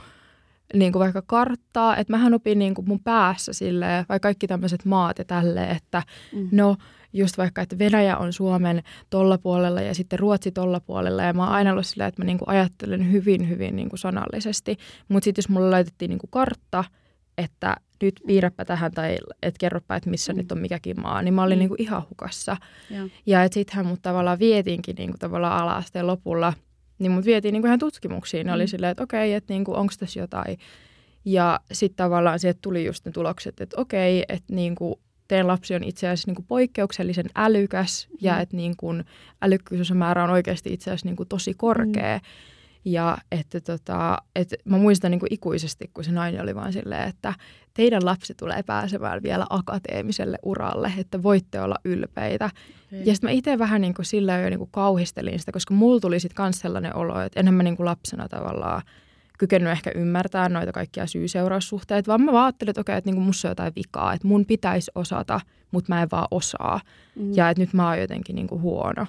niinku 0.75 0.99
vaikka 0.99 1.23
karttaa. 1.26 1.97
Että 1.97 2.12
mähän 2.12 2.35
opin 2.35 2.59
niinku 2.59 2.83
mun 2.83 3.00
päässä 3.00 3.52
silleen, 3.52 4.05
vaikka 4.09 4.26
kaikki 4.26 4.47
tämmöiset 4.47 4.85
maat 4.85 5.19
ja 5.19 5.25
tälleen, 5.25 5.76
että 5.76 6.02
mm. 6.35 6.49
no 6.52 6.76
just 7.12 7.38
vaikka, 7.38 7.62
että 7.62 7.78
Venäjä 7.78 8.17
on 8.17 8.33
Suomen 8.33 8.83
tolla 9.11 9.38
puolella 9.38 9.81
ja 9.81 9.95
sitten 9.95 10.19
Ruotsi 10.19 10.52
tolla 10.52 10.81
puolella. 10.81 11.23
Ja 11.23 11.33
mä 11.33 11.45
oon 11.45 11.52
aina 11.52 11.73
ollut 11.73 11.87
silleen, 11.87 12.09
että 12.09 12.23
mä 12.23 12.26
niinku 12.26 12.45
ajattelen 12.49 13.12
hyvin, 13.12 13.49
hyvin 13.49 13.76
niinku 13.76 13.97
sanallisesti. 13.97 14.76
Mutta 15.09 15.25
sitten 15.25 15.43
jos 15.43 15.49
mulle 15.49 15.71
laitettiin 15.71 16.09
niinku 16.09 16.26
kartta, 16.26 16.85
että 17.38 17.76
nyt 18.02 18.21
piirräpä 18.26 18.64
tähän 18.64 18.93
tai 18.93 19.19
et 19.43 19.59
kerropa, 19.59 19.97
että 19.97 20.11
missä 20.11 20.33
mm. 20.33 20.37
nyt 20.37 20.52
on 20.52 20.59
mikäkin 20.59 21.00
maa, 21.00 21.23
niin 21.23 21.35
mä 21.35 21.43
olin 21.43 21.59
mm. 21.59 21.61
niin 21.61 21.69
kuin 21.69 21.83
ihan 21.83 22.02
hukassa. 22.11 22.57
Ja, 22.90 23.09
ja 23.26 23.43
että 23.43 23.55
sittenhän 23.55 23.87
mut 23.87 24.02
tavallaan 24.02 24.38
vietiinkin 24.38 24.97
niin 24.97 25.11
kuin 25.11 25.19
tavallaan 25.19 25.62
ala 25.62 25.83
lopulla, 26.02 26.52
niin 26.99 27.12
mut 27.12 27.25
vietiin 27.25 27.52
niin 27.52 27.62
kuin 27.62 27.69
ihan 27.69 27.78
tutkimuksiin. 27.78 28.47
Mm. 28.47 28.52
Oli 28.52 28.69
silleen, 28.69 28.90
että 28.90 29.02
okei, 29.02 29.35
että 29.35 29.52
niin 29.52 29.64
onko 29.67 29.93
tässä 29.99 30.21
jotain. 30.21 30.59
Ja 31.25 31.61
sitten 31.73 31.97
tavallaan 31.97 32.38
sieltä 32.38 32.59
tuli 32.62 32.85
just 32.85 33.05
ne 33.05 33.12
tulokset, 33.12 33.61
että 33.61 33.81
okei, 33.81 34.25
että 34.28 34.55
niin 34.55 34.75
kuin 34.75 34.95
teidän 35.28 35.47
lapsi 35.47 35.75
on 35.75 35.85
itse 35.85 36.09
asiassa 36.09 36.28
niin 36.28 36.37
kuin 36.37 36.47
poikkeuksellisen 36.47 37.26
älykäs 37.37 38.09
mm. 38.11 38.17
ja 38.21 38.40
että 38.40 38.57
niin 38.57 38.76
kuin 38.76 39.05
älykkyysosamäärä 39.43 40.25
on 40.25 40.31
oikeasti 40.31 40.73
itse 40.73 40.90
asiassa 40.90 41.07
niin 41.07 41.17
kuin 41.17 41.28
tosi 41.28 41.55
korkea. 41.55 42.19
Mm. 42.19 42.25
Ja 42.85 43.19
että 43.33 43.61
tota, 43.61 44.19
että 44.37 44.57
mä 44.65 44.79
muistan 44.79 45.11
niin 45.11 45.21
kuin 45.21 45.33
ikuisesti, 45.33 45.91
kun 45.95 46.05
se 46.05 46.13
nainen 46.13 46.43
oli 46.43 46.55
vaan 46.55 46.73
silleen, 46.73 47.09
että 47.09 47.35
teidän 47.75 48.05
lapsi 48.05 48.35
tulee 48.35 48.63
pääsemään 48.63 49.23
vielä 49.23 49.47
akateemiselle 49.51 50.39
uralle, 50.43 50.93
että 50.99 51.23
voitte 51.23 51.61
olla 51.61 51.77
ylpeitä. 51.85 52.45
Okay. 52.45 52.99
Ja 52.99 53.15
sitten 53.15 53.31
mä 53.31 53.31
itse 53.31 53.59
vähän 53.59 53.81
niin 53.81 53.95
kuin 53.95 54.07
sillä 54.07 54.39
jo 54.39 54.51
niin 54.51 54.59
kuin 54.59 54.71
kauhistelin 54.71 55.39
sitä, 55.39 55.53
koska 55.53 55.75
mulla 55.75 56.01
tuli 56.01 56.21
sitten 56.21 56.45
myös 56.45 56.59
sellainen 56.59 56.97
olo, 56.97 57.21
että 57.21 57.41
enhän 57.41 57.55
mä 57.55 57.63
niin 57.63 57.77
kuin 57.77 57.85
lapsena 57.85 58.29
tavallaan 58.29 58.83
kykennyt 59.39 59.73
ehkä 59.73 59.91
ymmärtää 59.95 60.49
noita 60.49 60.73
kaikkia 60.73 61.07
syy-seuraussuhteita, 61.07 62.09
vaan 62.09 62.23
mä 62.23 62.45
ajattelin, 62.45 62.71
että 62.71 62.81
okei, 62.81 62.97
että 62.97 63.11
niin 63.11 63.23
musta 63.23 63.49
on 63.49 63.51
jotain 63.51 63.73
vikaa, 63.77 64.13
että 64.13 64.29
mun 64.29 64.47
pitäisi 64.47 64.91
osata, 64.95 65.41
mutta 65.71 65.95
mä 65.95 66.03
en 66.03 66.09
vaan 66.13 66.29
osaa. 66.31 66.81
Mm. 67.17 67.33
Ja 67.35 67.51
että 67.51 67.63
nyt 67.63 67.73
mä 67.73 67.89
oon 67.89 68.01
jotenkin 68.01 68.35
niin 68.35 68.49
kuin 68.49 68.61
huono. 68.61 69.07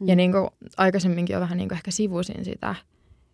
Mm. 0.00 0.08
Ja 0.08 0.16
niin 0.16 0.32
kuin 0.32 0.48
aikaisemminkin 0.76 1.34
jo 1.34 1.40
vähän 1.40 1.58
niin 1.58 1.68
kuin 1.68 1.76
ehkä 1.76 1.90
sivusin 1.90 2.44
sitä, 2.44 2.74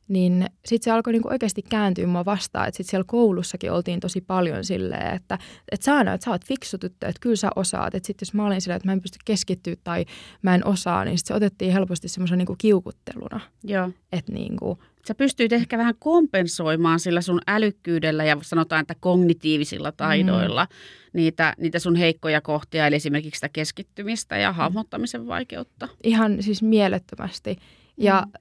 niin 0.08 0.46
sitten 0.64 0.84
se 0.84 0.90
alkoi 0.90 1.12
niinku 1.12 1.28
oikeasti 1.28 1.62
kääntyä 1.62 2.06
mua 2.06 2.24
vastaan. 2.24 2.68
Että 2.68 2.76
sitten 2.76 2.90
siellä 2.90 3.04
koulussakin 3.06 3.72
oltiin 3.72 4.00
tosi 4.00 4.20
paljon 4.20 4.64
silleen, 4.64 5.14
että 5.14 5.38
et 5.72 5.82
sä 5.82 6.00
että 6.00 6.24
sä 6.24 6.30
oot 6.30 6.44
fiksu 6.44 6.78
tyttö, 6.78 7.06
että 7.06 7.20
kyllä 7.20 7.36
sä 7.36 7.50
osaat. 7.56 7.94
Että 7.94 8.06
sitten 8.06 8.26
jos 8.26 8.34
mä 8.34 8.46
olin 8.46 8.60
silleen, 8.60 8.76
että 8.76 8.88
mä 8.88 8.92
en 8.92 9.00
pysty 9.00 9.18
keskittyä 9.24 9.74
tai 9.84 10.04
mä 10.42 10.54
en 10.54 10.66
osaa, 10.66 11.04
niin 11.04 11.18
sitten 11.18 11.34
se 11.34 11.36
otettiin 11.36 11.72
helposti 11.72 12.08
semmoisen 12.08 12.38
niinku 12.38 12.54
kiukutteluna. 12.58 13.40
Joo. 13.64 13.90
Että 14.12 14.32
niinku, 14.32 14.78
Sä 15.06 15.14
pystyit 15.14 15.52
ehkä 15.52 15.78
vähän 15.78 15.94
kompensoimaan 15.98 17.00
sillä 17.00 17.20
sun 17.20 17.40
älykkyydellä 17.46 18.24
ja 18.24 18.36
sanotaan, 18.42 18.80
että 18.80 18.94
kognitiivisilla 19.00 19.92
taidoilla 19.92 20.64
mm. 20.64 20.76
niitä, 21.12 21.54
niitä 21.58 21.78
sun 21.78 21.96
heikkoja 21.96 22.40
kohtia, 22.40 22.86
eli 22.86 22.96
esimerkiksi 22.96 23.38
sitä 23.38 23.48
keskittymistä 23.48 24.38
ja 24.38 24.52
hahmottamisen 24.52 25.26
vaikeutta. 25.26 25.88
Ihan 26.02 26.42
siis 26.42 26.62
mielettömästi. 26.62 27.56
Ja 27.96 28.22
mm 28.26 28.32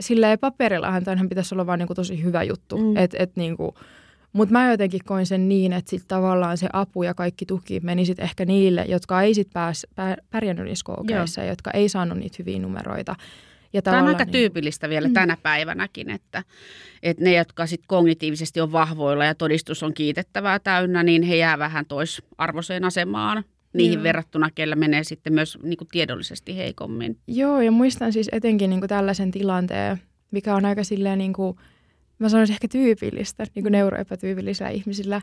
silleen 0.00 0.38
paperillahan 0.38 1.04
tämähän 1.04 1.28
pitäisi 1.28 1.54
olla 1.54 1.66
vaan 1.66 1.78
niin 1.78 1.86
kuin 1.86 1.94
tosi 1.94 2.22
hyvä 2.22 2.42
juttu. 2.42 2.78
Mm. 2.78 2.96
Et, 2.96 3.14
et 3.18 3.36
niin 3.36 3.56
kuin, 3.56 3.70
mutta 4.32 4.52
mä 4.52 4.70
jotenkin 4.70 5.00
koin 5.04 5.26
sen 5.26 5.48
niin, 5.48 5.72
että 5.72 5.90
sit 5.90 6.02
tavallaan 6.08 6.58
se 6.58 6.68
apu 6.72 7.02
ja 7.02 7.14
kaikki 7.14 7.46
tuki 7.46 7.80
meni 7.80 8.06
sit 8.06 8.18
ehkä 8.20 8.44
niille, 8.44 8.84
jotka 8.88 9.22
ei 9.22 9.34
sit 9.34 9.48
pääs, 9.52 9.86
pär, 9.94 10.20
pärjännyt 10.30 10.64
niissä 10.64 10.84
koukeissa, 10.84 11.40
ja 11.40 11.46
jotka 11.46 11.70
ei 11.70 11.88
saanut 11.88 12.18
niitä 12.18 12.36
hyviä 12.38 12.58
numeroita. 12.58 13.16
Ja 13.76 13.82
Tämä 13.82 14.02
on 14.02 14.08
aika 14.08 14.24
niin... 14.24 14.32
tyypillistä 14.32 14.88
vielä 14.88 15.08
mm. 15.08 15.14
tänä 15.14 15.36
päivänäkin, 15.42 16.10
että, 16.10 16.42
että 17.02 17.24
ne, 17.24 17.34
jotka 17.34 17.66
sit 17.66 17.80
kognitiivisesti 17.86 18.60
on 18.60 18.72
vahvoilla 18.72 19.24
ja 19.24 19.34
todistus 19.34 19.82
on 19.82 19.94
kiitettävää 19.94 20.58
täynnä, 20.58 21.02
niin 21.02 21.22
he 21.22 21.36
jää 21.36 21.58
vähän 21.58 21.86
toisarvoiseen 21.86 22.84
asemaan 22.84 23.44
niihin 23.72 23.94
Joo. 23.94 24.02
verrattuna, 24.02 24.50
kellä 24.54 24.76
menee 24.76 25.04
sitten 25.04 25.32
myös 25.32 25.58
niin 25.62 25.76
kuin 25.76 25.88
tiedollisesti 25.88 26.56
heikommin. 26.56 27.18
Joo, 27.26 27.60
ja 27.60 27.70
muistan 27.70 28.12
siis 28.12 28.28
etenkin 28.32 28.70
niin 28.70 28.80
kuin 28.80 28.88
tällaisen 28.88 29.30
tilanteen, 29.30 30.00
mikä 30.30 30.54
on 30.54 30.64
aika 30.64 30.84
silleen, 30.84 31.18
niin 31.18 31.32
kuin, 31.32 31.56
mä 32.18 32.28
sanoisin 32.28 32.54
ehkä 32.54 32.68
tyypillistä, 32.68 33.44
niin 33.54 33.62
kuin 33.64 33.72
neuroepätyypillisillä 33.72 34.70
ihmisillä, 34.70 35.20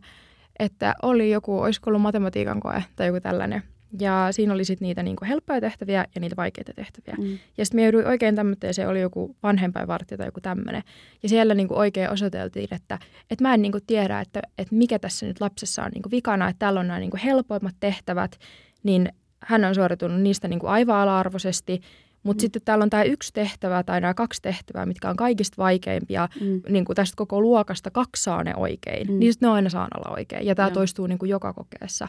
että 0.60 0.96
oli 1.02 1.32
joku, 1.32 1.60
olisiko 1.60 1.90
ollut 1.90 2.02
matematiikan 2.02 2.60
koe 2.60 2.84
tai 2.96 3.08
joku 3.08 3.20
tällainen, 3.20 3.64
ja 4.00 4.28
siinä 4.32 4.54
oli 4.54 4.66
sitten 4.66 4.86
niitä 4.86 5.04
niinku 5.04 5.26
helppoja 5.26 5.62
tehtäviä 5.62 6.06
ja 6.16 6.22
niitä 6.22 6.36
vaikeita 6.36 6.74
tehtäviä. 6.76 7.16
Mm. 7.18 7.40
Ja 7.58 7.66
sitten 7.66 7.80
me 7.80 7.84
jouduin 7.84 8.08
oikein 8.08 8.36
tämmöiseen, 8.36 8.74
se 8.74 8.88
oli 8.88 9.02
joku 9.02 9.36
vanhempainvartija 9.44 10.18
tai 10.18 10.28
joku 10.28 10.42
tämmöinen. 10.42 10.84
Ja 11.24 11.30
siellä 11.30 11.54
niinku 11.54 11.78
oikein 11.78 12.10
osoiteltiin, 12.10 12.68
että, 12.72 13.00
että 13.32 13.44
mä 13.44 13.54
en 13.54 13.62
niinku 13.62 13.80
tiedä, 13.88 14.20
että, 14.20 14.42
että 14.58 14.76
mikä 14.76 15.00
tässä 15.00 15.26
nyt 15.26 15.42
lapsessa 15.42 15.84
on 15.84 15.92
niinku 15.94 16.12
vikana, 16.12 16.50
että 16.50 16.60
täällä 16.60 16.80
on 16.80 16.88
nämä 16.88 17.00
niinku 17.00 17.18
helpoimmat 17.24 17.76
tehtävät, 17.80 18.40
niin 18.84 19.10
hän 19.40 19.66
on 19.66 19.76
suoritunut 19.76 20.22
niistä 20.22 20.48
niinku 20.48 20.68
aivan 20.68 20.98
ala-arvoisesti. 20.98 21.82
Mutta 22.24 22.42
mm. 22.42 22.44
sitten 22.46 22.62
täällä 22.66 22.84
on 22.84 22.90
tämä 22.90 23.04
yksi 23.04 23.34
tehtävä 23.34 23.84
tai 23.84 24.02
nämä 24.02 24.14
kaksi 24.14 24.42
tehtävää, 24.42 24.86
mitkä 24.86 25.10
on 25.10 25.16
kaikista 25.16 25.58
vaikeimpia. 25.58 26.30
Mm. 26.42 26.62
Niin 26.70 26.86
kuin 26.86 26.96
tästä 26.96 27.16
koko 27.16 27.42
luokasta 27.42 27.92
kaksi 27.92 28.24
saa 28.24 28.44
ne 28.44 28.56
oikein. 28.56 29.08
Mm. 29.08 29.20
Niin 29.20 29.34
sitten 29.34 29.48
ne 29.48 29.50
on 29.50 29.56
aina 29.56 29.70
saanalla 29.70 30.16
oikein. 30.16 30.46
Ja 30.46 30.56
tämä 30.56 30.72
toistuu 30.72 31.08
niin 31.08 31.20
kuin 31.20 31.30
joka 31.30 31.54
kokeessa. 31.54 32.08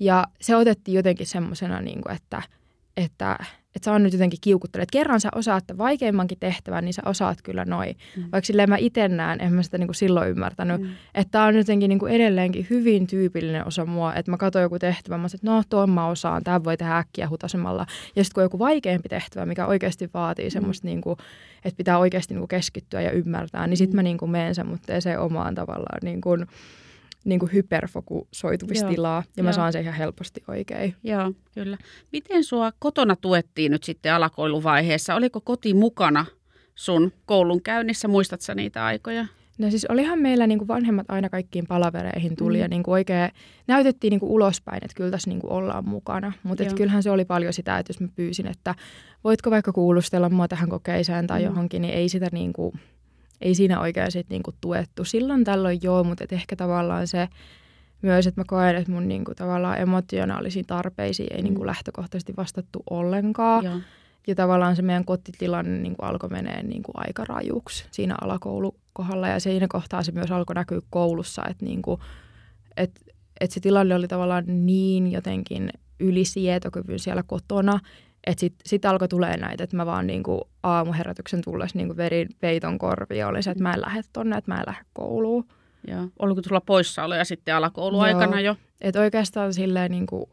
Ja 0.00 0.24
se 0.40 0.56
otettiin 0.56 0.96
jotenkin 0.96 1.26
semmoisena, 1.26 1.80
niin 1.80 2.00
että 2.14 2.42
että, 2.96 3.38
että 3.76 3.84
sä 3.84 3.92
on 3.92 4.02
nyt 4.02 4.12
jotenkin 4.12 4.38
kiukuttelet. 4.42 4.82
Että 4.82 4.92
kerran 4.92 5.20
sä 5.20 5.28
osaat 5.34 5.64
vaikeimmankin 5.78 6.38
tehtävän, 6.40 6.84
niin 6.84 6.94
sä 6.94 7.02
osaat 7.06 7.42
kyllä 7.42 7.64
noin. 7.64 7.96
Mm. 8.16 8.22
Vaikka 8.22 8.46
silleen 8.46 8.68
mä 8.68 8.76
itse 8.76 9.08
näen, 9.08 9.40
en 9.40 9.52
mä 9.52 9.62
sitä 9.62 9.78
niin 9.78 9.86
kuin 9.86 9.94
silloin 9.94 10.30
ymmärtänyt, 10.30 10.80
mm. 10.80 10.88
että 11.14 11.30
tää 11.30 11.44
on 11.44 11.56
jotenkin 11.56 11.88
niin 11.88 11.98
kuin 11.98 12.12
edelleenkin 12.12 12.66
hyvin 12.70 13.06
tyypillinen 13.06 13.66
osa 13.66 13.86
mua, 13.86 14.14
että 14.14 14.30
mä 14.30 14.36
katson 14.36 14.62
joku 14.62 14.78
tehtävä, 14.78 15.18
mä 15.18 15.28
sanoin, 15.28 15.40
että 15.40 15.50
no 15.50 15.62
tuon 15.70 15.90
mä 15.90 16.06
osaan, 16.06 16.44
tämä 16.44 16.64
voi 16.64 16.76
tehdä 16.76 16.98
äkkiä 16.98 17.28
hutasemalla. 17.28 17.86
Ja 18.16 18.24
sitten 18.24 18.34
kun 18.34 18.42
on 18.42 18.44
joku 18.44 18.58
vaikeampi 18.58 19.08
tehtävä, 19.08 19.46
mikä 19.46 19.66
oikeasti 19.66 20.10
vaatii 20.14 20.46
mm. 20.46 20.50
semmoista, 20.50 20.86
niin 20.86 21.00
kuin, 21.00 21.16
että 21.64 21.76
pitää 21.76 21.98
oikeasti 21.98 22.34
niin 22.34 22.40
kuin 22.40 22.48
keskittyä 22.48 23.00
ja 23.00 23.10
ymmärtää, 23.10 23.66
niin 23.66 23.76
sitten 23.76 23.94
mm. 23.94 23.96
mä 23.96 24.02
niin 24.02 24.18
kuin 24.18 24.30
menen 24.30 24.54
se 25.00 25.18
omaan 25.18 25.54
tavallaan 25.54 25.98
niin 26.02 26.20
kuin, 26.20 26.46
niin 27.24 27.40
kuin 27.40 27.52
hyperfokusoitumistilaa 27.52 29.22
ja 29.36 29.42
mä 29.42 29.48
Joo. 29.48 29.54
saan 29.54 29.72
sen 29.72 29.82
ihan 29.82 29.94
helposti 29.94 30.44
oikein. 30.48 30.94
Joo, 31.02 31.32
kyllä. 31.54 31.78
Miten 32.12 32.44
sua 32.44 32.72
kotona 32.78 33.16
tuettiin 33.16 33.72
nyt 33.72 33.82
sitten 33.82 34.14
alakouluvaiheessa? 34.14 35.14
Oliko 35.14 35.40
koti 35.40 35.74
mukana 35.74 36.26
sun 36.74 37.12
koulun 37.26 37.62
käynnissä? 37.62 38.08
Muistatko 38.08 38.54
niitä 38.54 38.84
aikoja? 38.84 39.26
No 39.58 39.70
siis 39.70 39.84
olihan 39.84 40.18
meillä 40.18 40.46
niin 40.46 40.58
kuin 40.58 40.68
vanhemmat 40.68 41.06
aina 41.10 41.28
kaikkiin 41.28 41.66
palavereihin 41.66 42.36
tuli 42.36 42.56
mm. 42.56 42.60
ja 42.60 42.68
niin 42.68 42.82
kuin 42.82 42.92
oikein 42.92 43.30
näytettiin 43.66 44.10
niin 44.10 44.20
kuin 44.20 44.32
ulospäin, 44.32 44.84
että 44.84 44.96
kyllä 44.96 45.10
tässä 45.10 45.30
niin 45.30 45.40
kuin 45.40 45.52
ollaan 45.52 45.88
mukana. 45.88 46.32
Mutta 46.42 46.64
kyllähän 46.76 47.02
se 47.02 47.10
oli 47.10 47.24
paljon 47.24 47.52
sitä, 47.52 47.78
että 47.78 47.90
jos 47.90 48.00
mä 48.00 48.08
pyysin, 48.14 48.46
että 48.46 48.74
voitko 49.24 49.50
vaikka 49.50 49.72
kuulustella 49.72 50.30
mua 50.30 50.48
tähän 50.48 50.68
kokeiseen 50.68 51.26
tai 51.26 51.40
mm. 51.40 51.46
johonkin, 51.46 51.82
niin 51.82 51.94
ei 51.94 52.08
sitä 52.08 52.28
niin 52.32 52.52
kuin, 52.52 52.72
ei 53.40 53.54
siinä 53.54 53.80
oikein 53.80 54.12
sit 54.12 54.28
niinku 54.28 54.54
tuettu. 54.60 55.04
Silloin 55.04 55.44
tällöin 55.44 55.80
joo, 55.82 56.04
mutta 56.04 56.24
et 56.24 56.32
ehkä 56.32 56.56
tavallaan 56.56 57.06
se 57.06 57.28
myös, 58.02 58.26
että 58.26 58.40
mä 58.40 58.44
koen, 58.46 58.76
että 58.76 58.92
mun 58.92 59.08
niinku 59.08 59.34
tavallaan 59.34 59.80
emotionaalisiin 59.80 60.66
tarpeisiin 60.66 61.32
ei 61.32 61.38
mm. 61.38 61.44
niinku 61.44 61.66
lähtökohtaisesti 61.66 62.36
vastattu 62.36 62.82
ollenkaan. 62.90 63.64
Joo. 63.64 63.78
Ja 64.26 64.34
tavallaan 64.34 64.76
se 64.76 64.82
meidän 64.82 65.04
kotitilanne 65.04 65.78
niinku 65.78 66.02
alkoi 66.02 66.30
menee 66.30 66.62
niinku 66.62 66.92
aika 66.94 67.24
rajuksi 67.24 67.86
siinä 67.90 68.14
alakoulukohdalla. 68.20 69.28
Ja 69.28 69.40
siinä 69.40 69.66
kohtaa 69.68 70.02
se 70.02 70.12
myös 70.12 70.30
alkoi 70.30 70.54
näkyä 70.54 70.80
koulussa, 70.90 71.42
että 71.50 71.64
niinku, 71.64 72.00
et, 72.76 73.00
et 73.40 73.50
se 73.50 73.60
tilanne 73.60 73.94
oli 73.94 74.08
tavallaan 74.08 74.44
niin 74.46 75.12
jotenkin 75.12 75.70
ylisietokyvyn 76.00 76.98
siellä 76.98 77.22
kotona, 77.22 77.80
että 78.26 78.40
sitten 78.40 78.68
sit 78.68 78.84
alkoi 78.84 79.08
tulee 79.08 79.36
näitä, 79.36 79.64
että 79.64 79.76
mä 79.76 79.86
vaan 79.86 80.06
niinku 80.06 80.48
aamuherätyksen 80.62 81.42
tullessa 81.44 81.78
niinku 81.78 81.96
verin 81.96 82.28
peiton 82.40 82.78
korviin 82.78 83.18
ja 83.18 83.28
oli 83.28 83.42
se, 83.42 83.50
että 83.50 83.62
mä 83.62 83.74
en 83.74 83.80
lähde 83.80 84.02
tonne, 84.12 84.36
että 84.36 84.50
mä 84.50 84.58
en 84.58 84.64
lähde 84.66 84.84
kouluun. 84.92 85.48
Joo. 85.88 86.08
Oliko 86.18 86.42
tulla 86.42 86.60
poissaoloja 86.60 87.24
sitten 87.24 87.54
alakouluaikana 87.54 88.40
Joo. 88.40 88.54
jo? 88.54 88.56
Että 88.80 89.00
oikeastaan 89.00 89.54
silleen 89.54 89.90
niinku, 89.90 90.28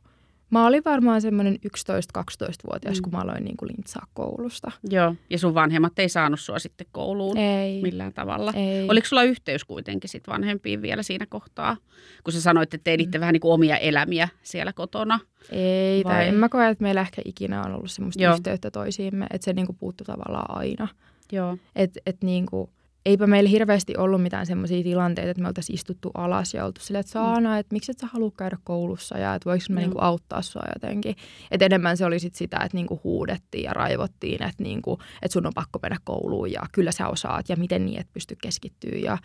Mä 0.52 0.68
olin 0.68 0.82
varmaan 0.86 1.22
semmoinen 1.22 1.56
11-12-vuotias, 1.56 2.98
mm. 2.98 3.02
kun 3.02 3.14
mä 3.14 3.20
aloin 3.20 3.44
niin 3.44 3.58
kuin 3.58 3.70
lintsaa 3.70 4.08
koulusta. 4.14 4.72
Joo, 4.90 5.16
ja 5.30 5.40
sun 5.40 5.54
vanhemmat 5.54 6.00
ei 6.00 6.10
saanut 6.10 6.40
sua 6.40 6.60
sitten 6.60 6.88
kouluun 6.92 7.38
ei. 7.38 7.82
millään 7.82 8.14
tavalla. 8.14 8.54
Ei. 8.56 8.90
Oliko 8.90 9.08
sulla 9.08 9.24
yhteys 9.24 9.64
kuitenkin 9.66 10.10
sit 10.10 10.28
vanhempiin 10.28 10.82
vielä 10.82 11.04
siinä 11.04 11.26
kohtaa, 11.30 11.78
kun 12.24 12.34
sä 12.34 12.42
sanoit, 12.42 12.74
että 12.74 12.84
teiditte 12.84 13.18
mm. 13.18 13.20
vähän 13.20 13.34
niin 13.34 13.42
kuin 13.42 13.54
omia 13.54 13.78
elämiä 13.78 14.30
siellä 14.44 14.74
kotona? 14.74 15.20
Ei, 15.52 16.04
vai? 16.04 16.14
tai 16.14 16.28
en 16.28 16.36
mä 16.36 16.50
koe, 16.50 16.70
että 16.70 16.84
meillä 16.84 17.02
ehkä 17.02 17.22
ikinä 17.26 17.64
on 17.64 17.76
ollut 17.76 17.92
semmoista 17.92 18.24
Joo. 18.24 18.34
yhteyttä 18.34 18.72
toisiimme, 18.72 19.28
että 19.34 19.46
se 19.46 19.54
niin 19.54 19.66
kuin 19.66 19.78
puuttuu 19.78 20.06
tavallaan 20.06 20.58
aina. 20.58 20.88
Joo. 21.32 21.58
Että 21.76 22.00
et 22.06 22.24
niin 22.24 22.46
kuin, 22.46 22.70
eipä 23.06 23.28
meillä 23.28 23.50
hirveästi 23.50 23.98
ollut 23.98 24.22
mitään 24.22 24.46
semmoisia 24.46 24.84
tilanteita, 24.84 25.32
että 25.32 25.42
me 25.42 25.48
oltaisiin 25.48 25.76
istuttu 25.76 26.12
alas 26.14 26.54
ja 26.54 26.66
oltu 26.66 26.82
silleen, 26.82 27.00
että 27.00 27.12
Saana, 27.12 27.58
että 27.58 27.74
miksi 27.74 27.92
et 27.92 28.00
sä 28.00 28.08
halua 28.08 28.32
käydä 28.38 28.58
koulussa 28.64 29.18
ja 29.18 29.36
että 29.36 29.50
voiko 29.50 29.66
mä 29.70 29.80
niinku 29.80 30.00
auttaa 30.02 30.42
sua 30.42 30.62
jotenkin. 30.76 31.16
Että 31.52 31.66
enemmän 31.66 31.98
se 31.98 32.06
oli 32.06 32.20
sit 32.20 32.36
sitä, 32.36 32.58
että 32.58 32.78
niinku 32.78 33.02
huudettiin 33.04 33.64
ja 33.64 33.74
raivottiin, 33.74 34.44
että, 34.44 34.64
niinku, 34.64 35.00
että 35.22 35.34
sun 35.34 35.46
on 35.46 35.54
pakko 35.56 35.80
mennä 35.82 35.98
kouluun 36.04 36.52
ja 36.52 36.62
kyllä 36.72 36.92
sä 36.92 37.08
osaat 37.08 37.50
ja 37.50 37.56
miten 37.56 37.86
niin, 37.86 38.00
että 38.00 38.14
pysty 38.14 38.36
keskittyä. 38.42 38.92
Ja, 38.96 39.18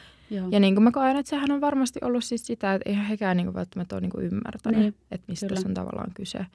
ja 0.51 0.61
niin 0.61 0.75
kuin 0.75 0.85
mä 0.85 0.91
koen, 0.91 1.17
että 1.17 1.31
sehän 1.31 1.51
on 1.51 1.61
varmasti 1.61 1.99
ollut 2.03 2.25
siis 2.25 2.47
sitä, 2.47 2.75
että 2.75 2.91
eihän 2.91 3.07
hekään 3.07 3.37
niinku 3.37 3.55
välttämättä 3.55 3.95
ole 3.95 4.01
niinku 4.01 4.21
ymmärtänyt, 4.21 4.81
niin. 4.81 4.95
että 5.11 5.25
mistä 5.29 5.47
tässä 5.47 5.69
on 5.69 5.75
tavallaan 5.75 6.11
kyse. 6.15 6.47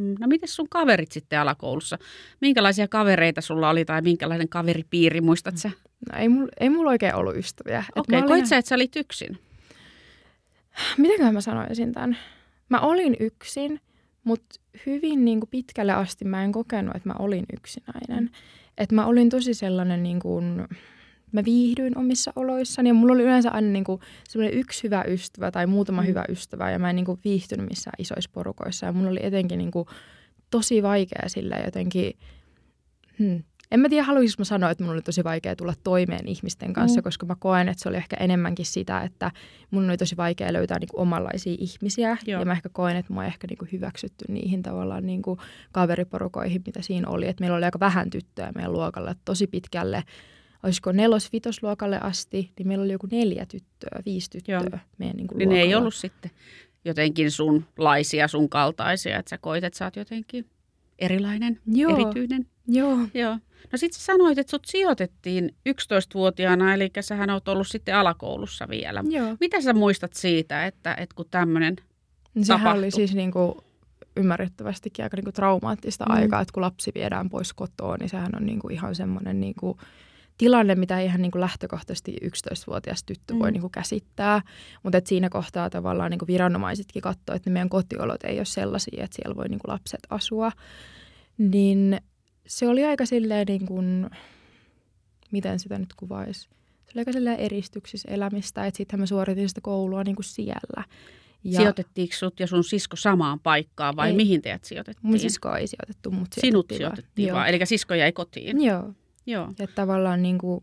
Mm, 0.00 0.14
no 0.20 0.26
miten 0.26 0.48
sun 0.48 0.68
kaverit 0.68 1.12
sitten 1.12 1.40
alakoulussa? 1.40 1.98
Minkälaisia 2.40 2.88
kavereita 2.88 3.40
sulla 3.40 3.70
oli 3.70 3.84
tai 3.84 4.02
minkälainen 4.02 4.48
kaveripiiri, 4.48 5.20
muistat 5.20 5.56
sä? 5.56 5.70
No 6.12 6.18
ei 6.18 6.28
mulla 6.28 6.48
ei 6.60 6.70
mul 6.70 6.86
oikein 6.86 7.14
ollut 7.14 7.36
ystäviä. 7.36 7.84
Okei, 7.96 8.18
okay, 8.18 8.28
koit 8.28 8.46
sä, 8.46 8.56
että 8.56 8.68
sä 8.68 8.74
olit 8.74 8.96
yksin? 8.96 9.38
Mitenköhän 10.98 11.34
mä 11.34 11.40
sanoisin 11.40 11.92
tämän? 11.92 12.16
Mä 12.68 12.80
olin 12.80 13.16
yksin, 13.20 13.80
mutta 14.24 14.60
hyvin 14.86 15.24
niin 15.24 15.40
kuin 15.40 15.50
pitkälle 15.50 15.92
asti 15.92 16.24
mä 16.24 16.44
en 16.44 16.52
kokenut, 16.52 16.96
että 16.96 17.08
mä 17.08 17.14
olin 17.18 17.44
yksinäinen. 17.56 18.24
Mm. 18.24 18.30
Että 18.78 18.94
mä 18.94 19.06
olin 19.06 19.28
tosi 19.30 19.54
sellainen 19.54 20.02
niin 20.02 20.20
kuin, 20.20 20.68
mä 21.32 21.44
viihdyin 21.44 21.98
omissa 21.98 22.32
oloissani 22.36 22.88
ja 22.90 22.94
mulla 22.94 23.12
oli 23.12 23.22
yleensä 23.22 23.50
aina 23.50 23.68
niin 23.68 23.84
kuin 23.84 24.00
semmoinen 24.28 24.58
yksi 24.58 24.82
hyvä 24.82 25.04
ystävä 25.08 25.50
tai 25.50 25.66
muutama 25.66 26.02
mm. 26.02 26.08
hyvä 26.08 26.24
ystävä 26.28 26.70
ja 26.70 26.78
mä 26.78 26.90
en 26.90 26.96
niin 26.96 27.06
kuin 27.06 27.20
viihtynyt 27.24 27.68
missään 27.68 27.94
isoissa 27.98 28.30
porukoissa 28.32 28.86
ja 28.86 28.92
mulla 28.92 29.10
oli 29.10 29.20
etenkin 29.22 29.58
niin 29.58 29.70
kuin 29.70 29.86
tosi 30.50 30.82
vaikea 30.82 31.28
sillä 31.28 31.56
jotenkin, 31.64 32.12
hmm, 33.18 33.42
en 33.70 33.80
mä 33.80 33.88
tiedä, 33.88 34.04
haluaisinko 34.04 34.40
mä 34.40 34.44
sanoa, 34.44 34.70
että 34.70 34.84
mun 34.84 34.92
oli 34.92 35.02
tosi 35.02 35.24
vaikea 35.24 35.56
tulla 35.56 35.74
toimeen 35.84 36.28
ihmisten 36.28 36.72
kanssa, 36.72 37.00
mm. 37.00 37.04
koska 37.04 37.26
mä 37.26 37.36
koen, 37.38 37.68
että 37.68 37.82
se 37.82 37.88
oli 37.88 37.96
ehkä 37.96 38.16
enemmänkin 38.20 38.66
sitä, 38.66 39.00
että 39.00 39.30
mun 39.70 39.88
oli 39.88 39.96
tosi 39.96 40.16
vaikea 40.16 40.52
löytää 40.52 40.78
niin 40.78 40.88
kuin 40.88 41.00
omanlaisia 41.00 41.56
ihmisiä. 41.58 42.16
Joo. 42.26 42.40
Ja 42.40 42.46
mä 42.46 42.52
ehkä 42.52 42.68
koen, 42.72 42.96
että 42.96 43.12
mä 43.12 43.26
ehkä 43.26 43.46
niin 43.50 43.58
kuin 43.58 43.68
hyväksytty 43.72 44.24
niihin 44.28 44.62
tavallaan 44.62 45.06
niin 45.06 45.22
kuin 45.22 45.38
kaveriporukoihin, 45.72 46.62
mitä 46.66 46.82
siinä 46.82 47.08
oli. 47.08 47.28
Että 47.28 47.42
meillä 47.42 47.56
oli 47.56 47.64
aika 47.64 47.80
vähän 47.80 48.10
tyttöjä 48.10 48.52
meidän 48.54 48.72
luokalla, 48.72 49.14
tosi 49.24 49.46
pitkälle 49.46 50.04
olisiko 50.62 50.92
nelos-vitosluokalle 50.92 52.00
asti, 52.00 52.52
niin 52.58 52.68
meillä 52.68 52.84
oli 52.84 52.92
joku 52.92 53.08
neljä 53.10 53.46
tyttöä, 53.46 54.02
viisi 54.06 54.30
tyttöä 54.30 54.54
Joo. 54.54 54.78
meidän 54.98 55.16
niin 55.16 55.26
kuin 55.26 55.38
niin 55.38 55.48
ne 55.48 55.60
ei 55.60 55.74
ollut 55.74 55.94
sitten 55.94 56.30
jotenkin 56.84 57.30
sun 57.30 57.64
laisia, 57.78 58.28
sun 58.28 58.48
kaltaisia, 58.48 59.18
että 59.18 59.30
sä 59.30 59.38
koit, 59.38 59.64
että 59.64 59.78
sä 59.78 59.84
oot 59.84 59.96
jotenkin 59.96 60.46
erilainen, 60.98 61.60
Joo. 61.66 61.92
erityinen. 61.92 62.46
Joo. 62.68 62.98
Joo. 63.14 63.38
No 63.72 63.78
sit 63.78 63.92
sä 63.92 64.00
sanoit, 64.00 64.38
että 64.38 64.50
sut 64.50 64.64
sijoitettiin 64.64 65.54
11-vuotiaana, 65.68 66.74
eli 66.74 66.90
sähän 67.00 67.30
oot 67.30 67.48
ollut 67.48 67.68
sitten 67.68 67.96
alakoulussa 67.96 68.68
vielä. 68.68 69.04
Joo. 69.08 69.36
Mitä 69.40 69.60
sä 69.60 69.72
muistat 69.72 70.12
siitä, 70.12 70.66
että, 70.66 70.94
että 70.94 71.14
kun 71.14 71.26
tämmöinen 71.30 71.76
Sehän 72.42 72.60
tapahtui? 72.60 72.78
oli 72.78 72.90
siis 72.90 73.14
niin 73.14 73.32
kuin 73.32 73.54
ymmärrettävästikin 74.16 75.04
aika 75.04 75.16
niin 75.16 75.24
kuin 75.24 75.34
traumaattista 75.34 76.04
mm. 76.08 76.14
aikaa, 76.14 76.40
että 76.40 76.52
kun 76.52 76.62
lapsi 76.62 76.92
viedään 76.94 77.30
pois 77.30 77.52
kotoa, 77.52 77.96
niin 77.96 78.08
sehän 78.08 78.32
on 78.36 78.46
niin 78.46 78.58
kuin 78.58 78.74
ihan 78.74 78.94
semmoinen 78.94 79.40
niin 79.40 79.54
kuin 79.60 79.78
tilanne, 80.40 80.74
mitä 80.74 81.00
ihan 81.00 81.22
niin 81.22 81.30
kuin 81.30 81.40
lähtökohtaisesti 81.40 82.16
11-vuotias 82.24 83.04
tyttö 83.04 83.34
mm. 83.34 83.38
voi 83.38 83.52
niin 83.52 83.60
kuin 83.60 83.70
käsittää. 83.70 84.42
Mutta 84.82 85.00
siinä 85.04 85.28
kohtaa 85.28 85.70
tavallaan 85.70 86.10
niin 86.10 86.18
kuin 86.18 86.26
viranomaisetkin 86.26 87.02
katsoo, 87.02 87.36
että 87.36 87.50
ne 87.50 87.52
meidän 87.52 87.68
kotiolot 87.68 88.24
ei 88.24 88.38
ole 88.38 88.44
sellaisia, 88.44 89.04
että 89.04 89.16
siellä 89.16 89.36
voi 89.36 89.48
niin 89.48 89.58
kuin 89.58 89.72
lapset 89.72 90.00
asua. 90.10 90.52
Niin 91.38 92.00
se 92.46 92.68
oli 92.68 92.84
aika 92.84 93.06
silleen 93.06 93.46
niin 93.46 93.66
kuin, 93.66 94.10
miten 95.30 95.58
sitä 95.58 95.78
nyt 95.78 95.94
kuvaisi, 95.96 96.40
se 96.40 96.92
oli 96.94 97.00
aika 97.00 97.12
silleen 97.12 97.38
eristyksissä 97.38 98.08
elämistä, 98.10 98.66
että 98.66 98.78
sitten 98.78 99.00
mä 99.00 99.06
suoritin 99.06 99.48
sitä 99.48 99.60
koulua 99.60 100.04
niin 100.04 100.16
kuin 100.16 100.24
siellä. 100.24 100.84
Ja 101.44 101.60
Sijoitettiinko 101.60 102.14
sut 102.14 102.40
ja 102.40 102.46
sun 102.46 102.64
sisko 102.64 102.96
samaan 102.96 103.40
paikkaan 103.40 103.96
vai 103.96 104.10
ei, 104.10 104.16
mihin 104.16 104.42
teidät 104.42 104.64
sijoitettiin? 104.64 105.10
Mun 105.10 105.18
sisko 105.18 105.56
ei 105.56 105.66
sijoitettu, 105.66 106.10
mutta 106.10 106.40
sijoitettiin 106.40 106.52
Sinut 106.52 106.66
sijoitettiin 106.76 107.26
vaan, 107.26 107.36
vaan. 107.36 107.48
eli 107.48 107.66
sisko 107.66 107.94
jäi 107.94 108.12
kotiin? 108.12 108.64
Joo. 108.64 108.94
Joo. 109.30 109.48
Että 109.60 109.74
tavallaan 109.74 110.22
niin 110.22 110.38
kuin, 110.38 110.62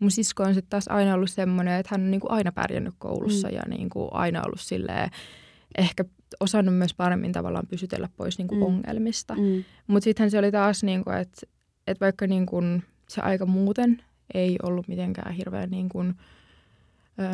mun 0.00 0.10
sisko 0.10 0.42
on 0.42 0.54
sitten 0.54 0.70
taas 0.70 0.88
aina 0.88 1.14
ollut 1.14 1.30
semmoinen, 1.30 1.80
että 1.80 1.88
hän 1.92 2.00
on 2.00 2.10
niin 2.10 2.20
kuin 2.20 2.30
aina 2.30 2.52
pärjännyt 2.52 2.94
koulussa 2.98 3.48
mm. 3.48 3.54
ja 3.54 3.62
niin 3.68 3.90
kuin 3.90 4.08
aina 4.12 4.42
ollut 4.46 4.60
silleen, 4.60 5.10
ehkä 5.78 6.04
osannut 6.40 6.74
myös 6.74 6.94
paremmin 6.94 7.32
tavallaan 7.32 7.66
pysytellä 7.66 8.08
pois 8.16 8.38
niin 8.38 8.48
kuin 8.48 8.58
mm. 8.58 8.66
ongelmista. 8.66 9.34
Mm. 9.34 9.64
Mutta 9.86 10.04
sittenhän 10.04 10.30
se 10.30 10.38
oli 10.38 10.52
taas, 10.52 10.82
niin 10.82 11.04
kuin, 11.04 11.16
että, 11.16 11.46
että 11.86 12.04
vaikka 12.04 12.26
niin 12.26 12.46
kuin 12.46 12.82
se 13.08 13.20
aika 13.20 13.46
muuten 13.46 14.02
ei 14.34 14.56
ollut 14.62 14.88
mitenkään 14.88 15.34
hirveän 15.34 15.70
niin 15.70 15.88
kuin, 15.88 16.14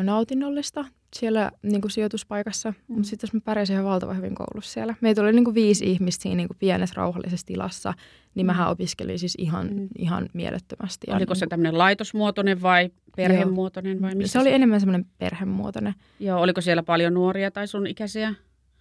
nautinnollista 0.03 0.85
siellä 1.15 1.51
niin 1.63 1.81
kuin 1.81 1.91
sijoituspaikassa, 1.91 2.69
mm. 2.71 2.95
mutta 2.95 3.09
sitten 3.09 3.27
jos 3.27 3.33
mä 3.33 3.39
pärjäsin 3.45 3.73
ihan 3.73 3.85
valtavan 3.85 4.17
hyvin 4.17 4.35
koulussa 4.35 4.73
siellä. 4.73 4.95
Meitä 5.01 5.21
oli 5.21 5.33
niin 5.33 5.43
kuin 5.43 5.55
viisi 5.55 5.91
ihmistä 5.91 6.23
siinä 6.23 6.35
niin 6.35 6.47
kuin 6.47 6.57
pienessä 6.57 6.93
rauhallisessa 6.97 7.45
tilassa, 7.45 7.93
niin 8.35 8.45
mm. 8.45 8.47
mähän 8.47 8.69
opiskelin 8.69 9.19
siis 9.19 9.35
ihan, 9.37 9.67
mm. 9.73 9.87
ihan 9.97 10.29
mielettömästi. 10.33 11.07
Oliko 11.11 11.31
ja 11.31 11.35
se 11.35 11.45
niin 11.45 11.49
tämmöinen 11.49 11.77
laitosmuotoinen 11.77 12.61
vai 12.61 12.89
perhemuotoinen 13.15 14.01
vai 14.01 14.15
missä? 14.15 14.33
Se 14.33 14.39
oli 14.39 14.53
enemmän 14.53 14.79
semmoinen 14.79 15.05
perhemuotoinen. 15.17 15.93
Joo, 16.19 16.41
oliko 16.41 16.61
siellä 16.61 16.83
paljon 16.83 17.13
nuoria 17.13 17.51
tai 17.51 17.67
sun 17.67 17.87
ikäisiä? 17.87 18.33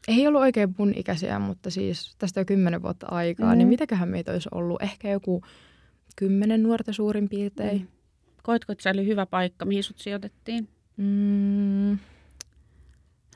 Ei 0.09 0.27
ollut 0.27 0.41
oikein 0.41 0.75
mun 0.79 0.93
ikäisiä, 0.97 1.39
mutta 1.39 1.71
siis 1.71 2.15
tästä 2.19 2.41
jo 2.41 2.45
kymmenen 2.45 2.83
vuotta 2.83 3.07
aikaa, 3.11 3.47
niin 3.47 3.55
mm. 3.55 3.59
niin 3.59 3.69
mitäköhän 3.69 4.09
meitä 4.09 4.33
olisi 4.33 4.49
ollut? 4.53 4.83
Ehkä 4.83 5.11
joku 5.11 5.43
kymmenen 6.17 6.63
nuorta 6.63 6.93
suurin 6.93 7.29
piirtein. 7.29 7.81
Mm. 7.81 7.87
Koitko, 8.43 8.73
että 8.73 8.83
se 8.83 8.91
oli 8.91 9.07
hyvä 9.07 9.27
paikka, 9.27 9.65
mihin 9.65 9.85
sut 9.85 9.99
sijoitettiin? 9.99 10.69
Mm, 10.97 11.99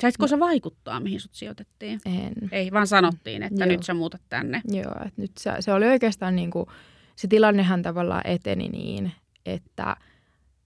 Saitko 0.00 0.26
sä 0.26 0.38
vaikuttaa, 0.38 1.00
mihin 1.00 1.20
sut 1.20 1.34
sijoitettiin? 1.34 2.00
En. 2.06 2.32
Ei, 2.52 2.72
vaan 2.72 2.86
sanottiin, 2.86 3.42
että 3.42 3.64
Joo. 3.64 3.72
nyt 3.72 3.82
sä 3.82 3.94
muutat 3.94 4.20
tänne. 4.28 4.62
Joo, 4.68 4.94
että 5.06 5.22
nyt 5.22 5.30
se, 5.38 5.50
se 5.60 5.72
oli 5.72 5.86
oikeastaan 5.86 6.36
niin 6.36 6.50
kuin, 6.50 6.66
se 7.16 7.28
tilannehan 7.28 7.82
tavallaan 7.82 8.22
eteni 8.24 8.68
niin, 8.68 9.12
että, 9.46 9.96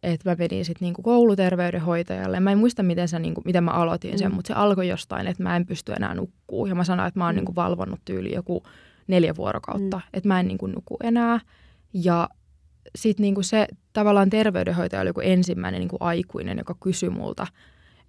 että 0.02 0.30
mä 0.30 0.36
menin 0.38 0.64
sitten 0.64 0.86
niin 0.86 0.94
kouluterveydenhoitajalle. 1.02 2.40
Mä 2.40 2.52
en 2.52 2.58
muista, 2.58 2.82
miten, 2.82 3.08
se, 3.08 3.18
niin 3.18 3.34
kuin, 3.34 3.42
miten 3.44 3.64
mä 3.64 3.70
aloitin 3.70 4.18
sen, 4.18 4.30
Mm. 4.30 4.34
mutta 4.34 4.48
se 4.48 4.54
alkoi 4.54 4.88
jostain, 4.88 5.26
että 5.26 5.42
mä 5.42 5.56
en 5.56 5.66
pysty 5.66 5.92
enää 5.92 6.14
nukkuu. 6.14 6.66
Ja 6.66 6.74
mä 6.74 6.84
sanoin, 6.84 7.08
että 7.08 7.20
mä 7.20 7.24
oon 7.24 7.34
Mm. 7.34 7.36
niin 7.36 7.44
kuin 7.46 7.56
valvonnut 7.56 8.00
tyyli 8.04 8.34
joku 8.34 8.62
neljä 9.06 9.36
vuorokautta, 9.36 9.96
Mm. 9.96 10.02
että 10.12 10.28
mä 10.28 10.40
en 10.40 10.48
niin 10.48 10.58
kuin 10.58 10.72
nuku 10.72 10.96
enää. 11.02 11.40
Ja 11.94 12.28
sitten 12.96 13.22
niin 13.22 13.44
se 13.44 13.66
tavallaan 13.92 14.30
terveydenhoitaja 14.30 15.00
oli 15.02 15.08
joku 15.08 15.20
ensimmäinen 15.20 15.80
niin 15.80 15.88
kuin 15.88 16.02
aikuinen, 16.02 16.58
joka 16.58 16.76
kysyi 16.82 17.10
multa, 17.10 17.46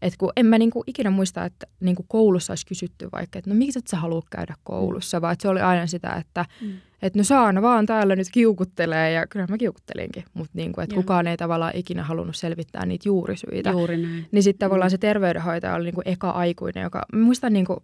että 0.02 0.18
kun 0.18 0.32
en 0.36 0.46
mä 0.46 0.58
niinku 0.58 0.84
ikinä 0.88 1.10
muista, 1.10 1.46
että 1.46 1.68
niinku 1.80 2.06
koulussa 2.08 2.52
olisi 2.52 2.66
kysytty 2.66 3.10
vaikka, 3.12 3.40
että 3.40 3.50
no 3.50 3.56
miksi 3.56 3.80
et 3.80 3.88
sä 3.88 3.98
halua 3.98 4.22
käydä 4.30 4.56
koulussa, 4.64 5.22
vaan 5.22 5.34
että 5.34 5.42
se 5.42 5.48
oli 5.50 5.60
aina 5.62 5.88
sitä, 5.88 6.10
että 6.14 6.46
Mm. 6.62 6.72
että 7.02 7.20
no 7.20 7.24
Saana 7.24 7.62
vaan 7.62 7.86
täällä 7.86 8.16
nyt 8.16 8.28
kiukuttelee 8.32 9.12
ja 9.12 9.28
kyllä 9.28 9.46
mä 9.50 9.58
kiukuttelinkin, 9.58 10.24
mutta 10.34 10.52
niinku, 10.56 10.82
että 10.82 10.96
kukaan 10.96 11.28
ei 11.28 11.38
tavallaan 11.38 11.76
ikinä 11.76 12.04
halunnut 12.04 12.36
selvittää 12.36 12.86
niitä 12.86 13.10
juurisyitä. 13.10 13.70
Juuri 13.70 13.98
näin. 13.98 14.26
Niin 14.32 14.44
sitten 14.44 14.66
tavallaan 14.66 14.90
Mm. 14.90 14.92
se 14.92 14.98
terveydenhoitaja 14.98 15.76
oli 15.76 15.84
niinku 15.84 16.02
eka 16.06 16.30
aikuinen, 16.30 16.82
joka, 16.84 17.06
mä 17.14 17.24
muistan 17.26 17.54
niinku, 17.54 17.84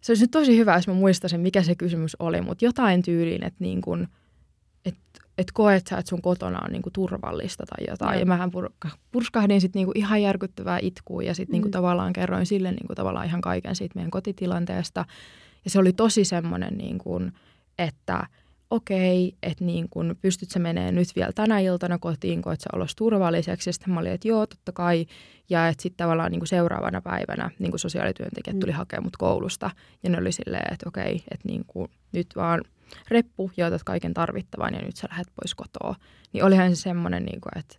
se 0.00 0.12
olisi 0.12 0.24
nyt 0.24 0.30
tosi 0.30 0.56
hyvä, 0.56 0.74
jos 0.74 0.88
mä 0.88 0.94
muistaisin, 0.94 1.40
mikä 1.40 1.62
se 1.62 1.74
kysymys 1.74 2.16
oli, 2.18 2.40
mutta 2.40 2.64
jotain 2.64 3.02
tyyliin, 3.02 3.44
että 3.44 3.64
niinku, 3.64 3.96
että 5.38 5.50
et 5.50 5.52
koet 5.52 5.86
sä, 5.86 5.98
että 5.98 6.08
sun 6.08 6.22
kotona 6.22 6.58
on 6.64 6.72
niinku 6.72 6.90
turvallista 6.92 7.64
tai 7.66 7.86
jotain. 7.90 8.12
Joo. 8.14 8.20
Ja 8.20 8.26
mähän 8.26 8.50
pur- 8.50 8.90
purskahdin 9.12 9.60
sitten 9.60 9.80
niinku 9.80 9.92
ihan 9.94 10.22
järkyttävää 10.22 10.78
itkua 10.82 11.22
ja 11.22 11.34
sitten 11.34 11.52
niinku 11.52 11.68
Mm. 11.68 11.72
tavallaan 11.72 12.12
kerroin 12.12 12.46
sille 12.46 12.70
niinku 12.70 12.94
tavallaan 12.94 13.26
ihan 13.26 13.40
kaiken 13.40 13.76
siitä 13.76 13.92
meidän 13.94 14.10
kotitilanteesta. 14.10 15.04
Ja 15.64 15.70
se 15.70 15.78
oli 15.78 15.92
tosi 15.92 16.24
semmoinen, 16.24 16.78
niinku, 16.78 17.20
että 17.78 18.26
okei, 18.70 19.36
että 19.42 19.64
niin 19.64 19.86
kun 19.90 20.16
pystyt 20.20 20.50
sä 20.50 20.58
menee 20.58 20.92
nyt 20.92 21.08
vielä 21.16 21.32
tänä 21.34 21.58
iltana 21.58 21.98
kotiin, 21.98 22.42
koet 22.42 22.60
sä 22.60 22.68
olos 22.72 22.96
turvalliseksi. 22.96 23.68
Ja 23.68 23.72
sitten 23.72 23.94
mä 23.94 24.00
olin, 24.00 24.12
että 24.12 24.28
joo, 24.28 24.46
totta 24.46 24.72
kai. 24.72 25.06
Ja 25.50 25.68
että 25.68 25.82
sitten 25.82 25.96
tavallaan 26.04 26.32
niin 26.32 26.46
seuraavana 26.46 27.00
päivänä 27.00 27.50
niin 27.58 27.78
sosiaalityöntekijät 27.78 28.56
Mm. 28.56 28.60
tuli 28.60 28.72
hakemaan 28.72 29.04
mut 29.04 29.16
koulusta. 29.16 29.70
Ja 30.02 30.10
ne 30.10 30.18
oli 30.18 30.32
silleen, 30.32 30.72
että 30.72 30.88
okei, 30.88 31.14
että 31.14 31.48
niin 31.48 31.64
nyt 32.12 32.26
vaan 32.36 32.60
reppu 33.08 33.50
ja 33.56 33.66
otat 33.66 33.84
kaiken 33.84 34.14
tarvittavan 34.14 34.74
ja 34.74 34.80
nyt 34.82 34.96
sä 34.96 35.08
lähdet 35.10 35.28
pois 35.40 35.54
kotoa. 35.54 35.94
Niin 36.32 36.44
olihan 36.44 36.76
se 36.76 36.82
semmoinen, 36.82 37.24
niin 37.24 37.40
kuin, 37.40 37.58
että 37.58 37.76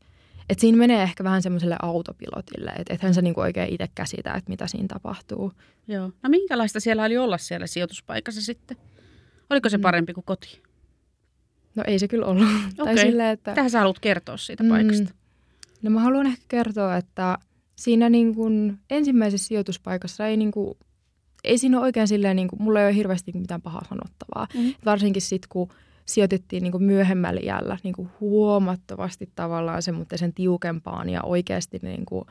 että 0.50 0.62
siinä 0.62 0.78
menee 0.78 1.04
ehkä 1.04 1.24
vähän 1.24 1.42
semmoiselle 1.42 1.76
autopilotille, 1.82 2.72
että 2.78 2.94
ethän 2.94 3.14
sä 3.14 3.22
niinku 3.22 3.42
oikein 3.42 3.74
itse 3.74 3.88
käsitä, 3.96 4.34
että 4.34 4.50
mitä 4.50 4.68
siinä 4.68 4.88
tapahtuu. 4.88 5.54
Joo. 5.88 6.12
No 6.24 6.30
minkälaista 6.30 6.80
siellä 6.80 7.04
oli 7.04 7.18
olla 7.18 7.38
siellä 7.38 7.68
sijoituspaikassa 7.68 8.42
sitten? 8.42 8.78
Oliko 9.50 9.70
se 9.70 9.78
Mm. 9.78 9.82
parempi 9.82 10.14
kuin 10.14 10.24
koti? 10.24 10.62
No 11.76 11.84
ei 11.88 12.00
se 12.00 12.08
kyllä 12.08 12.26
ollut. 12.26 12.48
tai 12.78 12.94
Okei. 12.94 13.06
silleen, 13.06 13.30
että... 13.30 13.54
Tähän 13.54 13.70
sä 13.72 13.80
haluat 13.80 14.00
kertoa 14.00 14.38
siitä 14.38 14.64
Mm. 14.64 14.70
paikasta. 14.70 15.14
No 15.82 15.90
mä 15.90 16.00
haluan 16.00 16.28
ehkä 16.28 16.46
kertoa, 16.48 16.98
että 16.98 17.38
siinä 17.76 18.10
niin 18.10 18.36
kuin 18.36 18.80
ensimmäisessä 18.90 19.48
sijoituspaikassa 19.48 20.28
ei, 20.28 20.38
niin 20.38 20.52
kuin, 20.52 20.78
ei 21.44 21.58
siinä 21.58 21.78
ole 21.78 21.86
oikein 21.86 22.08
silleen, 22.08 22.36
niin 22.36 22.48
kuin, 22.48 22.62
mulla 22.62 22.80
ei 22.80 22.86
ole 22.86 22.96
hirveästi 22.96 23.32
mitään 23.34 23.62
pahaa 23.62 23.86
sanottavaa. 23.90 24.48
Mm. 24.54 24.74
Varsinkin 24.86 25.22
sitten, 25.22 25.50
kun 25.50 25.70
sijoitettiin 26.06 26.64
niin 26.64 26.72
kuin 26.72 26.84
myöhemmällä 26.84 27.42
iällä 27.44 27.78
niin 27.84 27.94
kuin 27.94 28.10
huomattavasti 28.20 29.30
tavallaan 29.36 29.82
sen 30.16 30.34
tiukempaan 30.34 31.10
ja 31.10 31.24
oikeasti 31.24 31.80
niin 31.82 32.06
kuin 32.06 32.26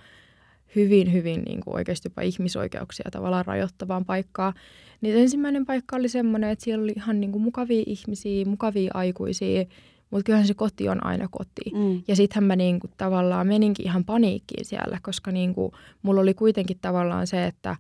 hyvin, 0.77 1.13
hyvin 1.13 1.43
niin 1.43 1.61
kuin 1.61 1.75
oikeasti 1.75 2.07
jopa 2.07 2.23
ihmisoikeuksia 2.23 3.11
tavallaan 3.13 3.47
rajoittavaan 3.47 4.05
paikkaan. 4.05 4.55
Niin 5.01 5.15
se 5.15 5.21
ensimmäinen 5.21 5.67
paikka 5.67 5.97
oli 5.97 6.09
semmoinen, 6.09 6.51
että 6.51 6.65
siellä 6.65 6.83
oli 6.83 6.93
ihan 6.97 7.21
niin 7.21 7.33
kuin 7.33 7.43
mukavia 7.43 7.83
ihmisiä, 7.87 8.45
mukavia 8.45 8.91
aikuisia, 8.95 9.65
mutta 10.11 10.25
kyllähän 10.25 10.47
se 10.47 10.55
koti 10.55 10.89
on 10.89 11.07
aina 11.07 11.29
koti. 11.31 11.73
Mm. 11.75 12.03
Ja 12.09 12.17
sittenhän 12.17 12.45
mä 12.45 12.57
niinku 12.57 12.87
tavallaan 12.97 13.47
meninkin 13.47 13.87
ihan 13.87 14.05
paniikkiin 14.05 14.65
siellä, 14.65 14.99
koska 15.03 15.33
niinku 15.33 15.73
mulla 16.03 16.21
oli 16.21 16.35
kuitenkin 16.35 16.79
tavallaan 16.81 17.27
se, 17.27 17.47
että, 17.47 17.77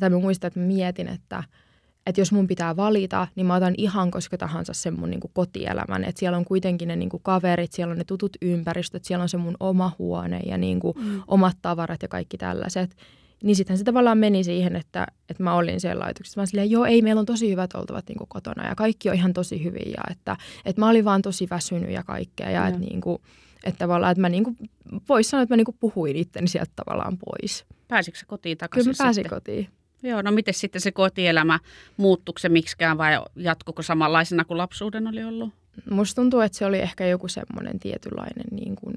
tai 0.00 0.10
mä 0.10 0.18
muistan, 0.18 0.48
että 0.48 0.60
mä 0.60 0.66
mietin, 0.66 1.08
että, 1.08 1.44
että 2.06 2.20
jos 2.20 2.32
mun 2.32 2.46
pitää 2.46 2.76
valita, 2.76 3.28
niin 3.34 3.46
mä 3.46 3.54
otan 3.54 3.74
ihan 3.78 4.10
koska 4.10 4.38
tahansa 4.38 4.72
sen 4.72 5.00
mun 5.00 5.10
niinku 5.10 5.30
kotielämän. 5.34 6.04
Että 6.04 6.18
siellä 6.18 6.38
on 6.38 6.44
kuitenkin 6.44 6.88
ne 6.88 6.96
niinku 6.96 7.18
kaverit, 7.18 7.72
siellä 7.72 7.92
on 7.92 7.98
ne 7.98 8.04
tutut 8.04 8.36
ympäristöt, 8.42 9.04
siellä 9.04 9.22
on 9.22 9.28
se 9.28 9.36
mun 9.36 9.56
oma 9.60 9.92
huone 9.98 10.40
ja 10.46 10.58
niinku 10.58 10.92
Mm. 10.98 11.22
omat 11.28 11.56
tavarat 11.62 12.02
ja 12.02 12.08
kaikki 12.08 12.38
tällaiset. 12.38 12.96
Niin 13.42 13.56
sittenhän 13.56 13.78
se 13.78 13.84
tavallaan 13.84 14.18
meni 14.18 14.44
siihen, 14.44 14.76
että, 14.76 15.06
että 15.28 15.42
mä 15.42 15.54
olin 15.54 15.80
siellä 15.80 16.04
laitoksessa. 16.04 16.40
Mä 16.40 16.46
silleen, 16.46 16.70
joo, 16.70 16.84
ei, 16.84 17.02
meillä 17.02 17.20
on 17.20 17.26
tosi 17.26 17.50
hyvät 17.50 17.74
oltavat 17.74 18.08
niin 18.08 18.28
kotona 18.28 18.68
ja 18.68 18.74
kaikki 18.74 19.08
on 19.08 19.14
ihan 19.14 19.32
tosi 19.32 19.64
hyvin. 19.64 19.90
Ja 19.96 20.02
että, 20.10 20.36
että 20.64 20.80
mä 20.82 20.88
olin 20.88 21.04
vaan 21.04 21.22
tosi 21.22 21.46
väsynyt 21.50 21.90
ja 21.90 22.02
kaikkea. 22.02 22.50
Ja 22.50 22.58
Joo. 22.60 22.66
että, 22.68 22.80
niin 22.80 23.00
kuin, 23.00 23.18
että 23.64 23.78
tavallaan, 23.78 24.12
että 24.12 24.20
mä 24.20 24.28
niin 24.28 24.44
kuin, 24.44 24.56
voisi 25.08 25.30
sanoa, 25.30 25.42
että 25.42 25.52
mä 25.52 25.56
niin 25.56 25.64
kuin 25.64 25.76
puhuin 25.80 26.16
itteni 26.16 26.48
sieltä 26.48 26.72
tavallaan 26.76 27.18
pois. 27.18 27.64
Pääsitkö 27.88 28.20
kotiin 28.26 28.58
takaisin 28.58 28.84
Kyllä 28.84 28.96
mä 29.00 29.04
pääsin 29.04 29.24
sitten? 29.24 29.36
kotiin. 29.36 29.68
Joo, 30.02 30.22
no 30.22 30.32
miten 30.32 30.54
sitten 30.54 30.80
se 30.80 30.92
kotielämä, 30.92 31.58
muuttuiko 31.96 32.38
se 32.38 32.48
miksikään 32.48 32.98
vai 32.98 33.12
jatkuko 33.36 33.82
samanlaisena 33.82 34.44
kuin 34.44 34.58
lapsuuden 34.58 35.06
oli 35.06 35.24
ollut? 35.24 35.54
Musta 35.90 36.22
tuntuu, 36.22 36.40
että 36.40 36.58
se 36.58 36.66
oli 36.66 36.78
ehkä 36.78 37.06
joku 37.06 37.28
semmoinen 37.28 37.78
tietynlainen, 37.78 38.46
niin 38.50 38.76
kuin, 38.76 38.94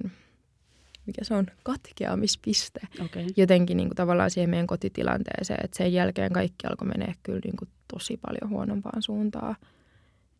mikä 1.05 1.23
se 1.23 1.33
on, 1.33 1.47
katkeamispiste. 1.63 2.79
Okay. 3.05 3.25
Jotenkin 3.37 3.77
niin 3.77 3.87
kuin, 3.89 3.95
tavallaan 3.95 4.31
siihen 4.31 4.49
meidän 4.49 4.67
kotitilanteeseen, 4.67 5.59
että 5.65 5.77
sen 5.77 5.93
jälkeen 5.93 6.33
kaikki 6.33 6.67
alkoi 6.67 6.87
menee 6.87 7.13
kyllä 7.23 7.41
niin 7.43 7.55
kuin, 7.57 7.69
tosi 7.93 8.17
paljon 8.17 8.49
huonompaan 8.49 9.01
suuntaan. 9.01 9.55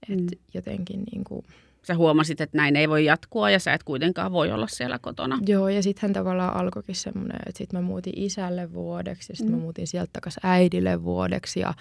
Et 0.09 0.19
Mm. 0.19 0.27
jotenkin 0.53 1.03
niin 1.11 1.23
kuin, 1.23 1.45
Sä 1.85 1.95
huomasit, 1.95 2.41
että 2.41 2.57
näin 2.57 2.75
ei 2.75 2.89
voi 2.89 3.05
jatkua 3.05 3.49
ja 3.49 3.59
sä 3.59 3.73
et 3.73 3.83
kuitenkaan 3.83 4.31
voi 4.31 4.51
olla 4.51 4.67
siellä 4.67 4.99
kotona. 4.99 5.39
Joo, 5.45 5.69
ja 5.69 5.83
sittenhän 5.83 6.13
tavallaan 6.13 6.55
alkoikin 6.55 6.95
semmoinen, 6.95 7.37
että 7.47 7.57
sitten 7.57 7.79
mä 7.79 7.85
muutin 7.87 8.13
isälle 8.15 8.73
vuodeksi, 8.73 9.31
ja 9.31 9.35
sitten 9.37 9.53
Mm. 9.53 9.57
mä 9.57 9.61
muutin 9.63 9.87
sieltä 9.87 10.09
takaisin 10.13 10.39
äidille 10.43 11.03
vuodeksi, 11.03 11.59
ja, 11.59 11.73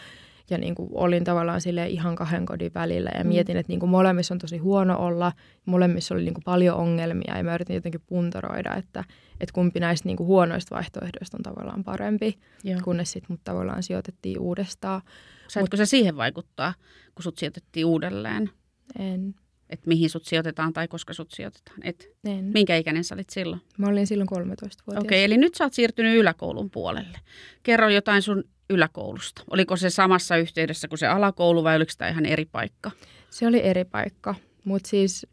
ja 0.50 0.58
niin 0.58 0.74
kuin 0.74 0.88
olin 0.92 1.24
tavallaan 1.24 1.60
sille 1.60 1.88
ihan 1.88 2.16
kahden 2.16 2.46
kodin 2.46 2.70
välillä, 2.74 3.10
ja 3.18 3.24
Mm. 3.24 3.28
mietin, 3.28 3.56
että 3.56 3.70
niin 3.70 3.80
kuin 3.80 3.90
molemmissa 3.90 4.34
on 4.34 4.38
tosi 4.38 4.58
huono 4.58 4.96
olla, 4.98 5.32
molemmissa 5.66 6.14
oli 6.14 6.24
niin 6.24 6.34
kuin 6.34 6.44
paljon 6.44 6.76
ongelmia, 6.78 7.36
ja 7.36 7.44
mä 7.44 7.54
yritin 7.54 7.74
jotenkin 7.74 8.00
puntaroida, 8.06 8.74
että, 8.74 9.04
että 9.40 9.52
kumpi 9.52 9.80
näistä 9.80 10.08
niin 10.08 10.16
kuin 10.16 10.26
huonoista 10.26 10.74
vaihtoehdoista 10.74 11.36
on 11.36 11.42
tavallaan 11.42 11.84
parempi, 11.84 12.38
Joo. 12.64 12.80
kunnes 12.84 13.12
sitten 13.12 13.26
mut 13.32 13.40
tavallaan 13.44 13.82
sijoitettiin 13.82 14.38
uudestaan. 14.40 15.02
Saitteko 15.48 15.76
sä 15.76 15.86
siihen 15.86 16.16
vaikuttaa, 16.16 16.74
kun 17.14 17.22
sut 17.22 17.38
sijoitettiin 17.38 17.86
uudelleen? 17.86 18.50
En, 18.98 19.34
Että 19.70 19.88
mihin 19.88 20.10
sut 20.10 20.24
sijoitetaan 20.24 20.72
tai 20.72 20.88
koska 20.88 21.12
sut 21.12 21.30
sijoitetaan? 21.32 21.76
Et, 21.82 22.08
en. 22.24 22.44
minkä 22.44 22.76
ikäinen 22.76 23.04
sä 23.04 23.14
olit 23.14 23.30
silloin? 23.30 23.62
Mä 23.78 23.86
olin 23.88 24.06
silloin 24.06 24.28
13-vuotias. 24.28 24.76
Okei, 24.86 24.98
okay, 24.98 25.18
eli 25.18 25.36
nyt 25.36 25.54
sä 25.54 25.64
oot 25.64 25.72
siirtynyt 25.72 26.16
yläkoulun 26.16 26.70
puolelle. 26.70 27.18
Kerro 27.62 27.88
jotain 27.88 28.22
sun 28.22 28.44
yläkoulusta. 28.70 29.44
Oliko 29.50 29.76
se 29.76 29.90
samassa 29.90 30.36
yhteydessä 30.36 30.88
kuin 30.88 30.98
se 30.98 31.06
alakoulu 31.06 31.64
vai 31.64 31.76
oliko 31.76 31.92
tämä 31.98 32.08
ihan 32.10 32.26
eri 32.26 32.44
paikka? 32.44 32.90
Se 33.30 33.46
oli 33.46 33.62
eri 33.62 33.84
paikka, 33.84 34.34
mutta 34.64 34.88
siis 34.88 35.26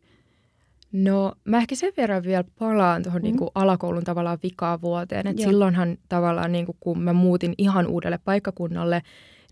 no 0.92 1.34
mä 1.46 1.58
ehkä 1.58 1.76
sen 1.76 1.94
verran 1.98 2.24
vielä 2.24 2.44
palaan 2.60 3.04
tuohon 3.04 3.22
Mm. 3.22 3.24
niinku 3.24 3.52
alakoulun 3.56 4.04
tavallaan 4.04 4.40
vikavuoteen. 4.44 5.28
Että 5.28 5.42
Joo. 5.42 5.50
silloinhan 5.52 5.98
tavallaan 6.10 6.52
niinku, 6.52 6.78
kun 6.80 7.02
mä 7.02 7.14
muutin 7.14 7.54
ihan 7.58 7.88
uudelle 7.88 8.20
paikkakunnalle, 8.26 9.02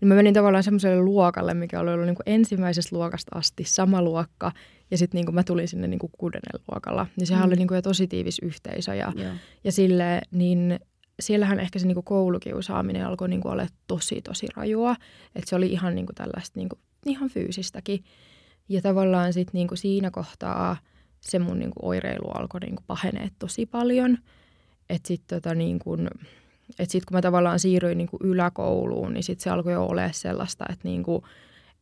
niin 0.00 0.08
mä 0.08 0.14
menin 0.14 0.34
tavallaan 0.34 0.62
semmoiselle 0.64 1.02
luokalle, 1.02 1.54
mikä 1.54 1.80
oli 1.80 1.92
ollut 1.92 2.06
niinku 2.06 2.22
ensimmäisestä 2.26 2.96
luokasta 2.96 3.38
asti 3.38 3.64
sama 3.64 4.02
luokka. 4.02 4.52
Ja 4.90 4.98
sitten 4.98 5.18
niinku 5.18 5.32
mä 5.32 5.42
tulin 5.42 5.68
sinne 5.68 5.86
niinku 5.88 6.10
kuudennelle 6.18 6.64
luokalla. 6.72 7.06
Niin 7.16 7.26
sehän 7.26 7.42
Mm. 7.42 7.46
oli 7.48 7.56
niinku 7.56 7.74
jo 7.74 7.82
tosi 7.82 8.06
tiivis 8.06 8.38
yhteisö 8.42 8.94
ja, 8.94 9.12
Joo. 9.16 9.32
ja 9.64 9.72
sille, 9.72 10.20
niin 10.30 10.80
siellähän 11.20 11.60
ehkä 11.60 11.78
se 11.78 11.86
niinku 11.86 12.02
koulukiusaaminen 12.02 13.06
alkoi 13.06 13.28
niinku 13.28 13.48
olla 13.48 13.66
tosi, 13.86 14.22
tosi 14.22 14.46
rajua. 14.56 14.96
Että 15.34 15.48
se 15.50 15.56
oli 15.56 15.66
ihan 15.72 15.94
niinku 15.94 16.12
tällaista 16.12 16.58
niinku, 16.60 16.78
ihan 17.06 17.28
fyysistäkin. 17.30 18.04
Ja 18.68 18.82
tavallaan 18.82 19.32
sitten 19.32 19.50
niinku 19.54 19.76
siinä 19.76 20.10
kohtaa 20.10 20.76
se 21.20 21.38
mun 21.38 21.58
niinku 21.58 21.80
oireilu 21.82 22.30
alkoi 22.30 22.60
niinku 22.60 22.82
pahenee 22.86 23.28
tosi 23.38 23.66
paljon. 23.66 24.18
Että 24.90 25.08
sitten 25.08 25.42
tota 25.42 25.54
niinku, 25.54 25.96
et 26.78 26.90
sit 26.90 27.04
kun 27.04 27.16
mä 27.16 27.20
tavallaan 27.22 27.58
siirryin 27.58 27.98
niinku 27.98 28.16
yläkouluun, 28.24 29.14
niin 29.14 29.22
sitten 29.22 29.44
se 29.44 29.50
alkoi 29.50 29.72
jo 29.72 29.86
olemaan 29.86 30.14
sellaista, 30.14 30.64
että 30.68 30.88
niinku, 30.88 31.24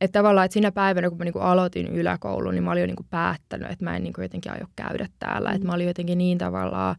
et 0.01 0.13
tavallaan, 0.13 0.45
että 0.45 0.53
siinä 0.53 0.73
päivänä, 0.73 1.09
kun 1.09 1.19
mä 1.19 1.25
niinku 1.25 1.39
aloitin 1.39 1.87
yläkoulun, 1.89 2.55
niin 2.55 2.65
mä 2.65 2.71
olin 2.71 2.81
jo 2.81 2.87
niinku 2.87 3.07
päättänyt, 3.11 3.71
että 3.71 3.85
mä 3.85 3.97
en 3.97 4.03
niinku 4.03 4.21
jotenkin 4.21 4.53
aio 4.53 4.67
käydä 4.77 5.09
täällä. 5.19 5.49
Mm. 5.49 5.55
Että 5.55 5.67
mä 5.67 5.75
olin 5.75 5.87
jotenkin 5.87 6.19
niin 6.19 6.39
tavallaan, 6.39 6.97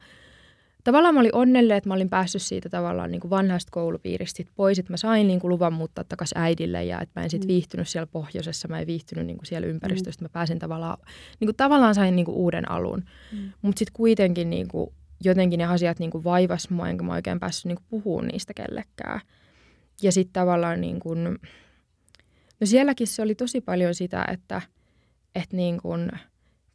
tavallaan 0.84 1.14
mä 1.14 1.20
olin 1.20 1.36
onnellinen, 1.36 1.78
että 1.78 1.90
mä 1.90 1.94
olin 1.94 2.10
päässyt 2.10 2.42
siitä 2.42 2.70
tavallaan 2.70 3.12
niinku 3.12 3.30
vanhasta 3.30 3.72
koulupiiristä 3.72 4.38
sit 4.38 4.48
pois, 4.56 4.80
että 4.80 4.94
mä 4.94 4.98
sain 4.98 5.28
niinku 5.28 5.50
luvan 5.50 5.74
muuttaa 5.74 6.04
takaisin 6.04 6.38
äidille 6.38 6.84
ja 6.84 7.02
että 7.02 7.20
mä 7.20 7.24
en 7.24 7.30
sitten 7.30 7.48
Mm. 7.48 7.54
viihtynyt 7.54 7.88
siellä 7.88 8.08
pohjoisessa, 8.08 8.68
mä 8.68 8.80
en 8.80 8.88
viihtynyt 8.88 9.26
niinku 9.26 9.46
siellä 9.46 9.68
ympäristössä, 9.68 10.26
mä 10.26 10.30
pääsin 10.30 10.60
tavallaan, 10.60 10.98
niinku 11.40 11.54
tavallaan 11.54 11.96
sain 11.96 12.16
niinku 12.16 12.32
uuden 12.44 12.72
alun. 12.72 13.04
Mm. 13.32 13.52
Mutta 13.62 13.80
sitten 13.80 13.94
kuitenkin 13.94 14.50
niinku, 14.50 14.94
jotenkin 15.24 15.58
ne 15.58 15.66
asiat 15.66 16.00
niin 16.00 16.12
kuin 16.12 16.24
vaivas 16.24 16.70
mua, 16.70 16.90
enkä 16.90 17.04
mä 17.04 17.14
oikein 17.14 17.40
päässyt 17.40 17.66
niin 17.66 17.78
kuin 17.78 17.86
puhumaan 17.90 18.28
niistä 18.28 18.54
kellekään. 18.54 19.22
Ja 20.02 20.12
sitten 20.12 20.34
tavallaan 20.34 20.82
niin 20.82 21.00
kuin, 21.00 21.24
no 22.60 22.68
sielläkin 22.68 23.08
se 23.08 23.22
oli 23.22 23.36
tosi 23.36 23.62
paljon 23.62 23.96
sitä, 23.96 24.26
että, 24.32 24.62
että 25.36 25.56
niin 25.56 25.82
kuin 25.82 26.12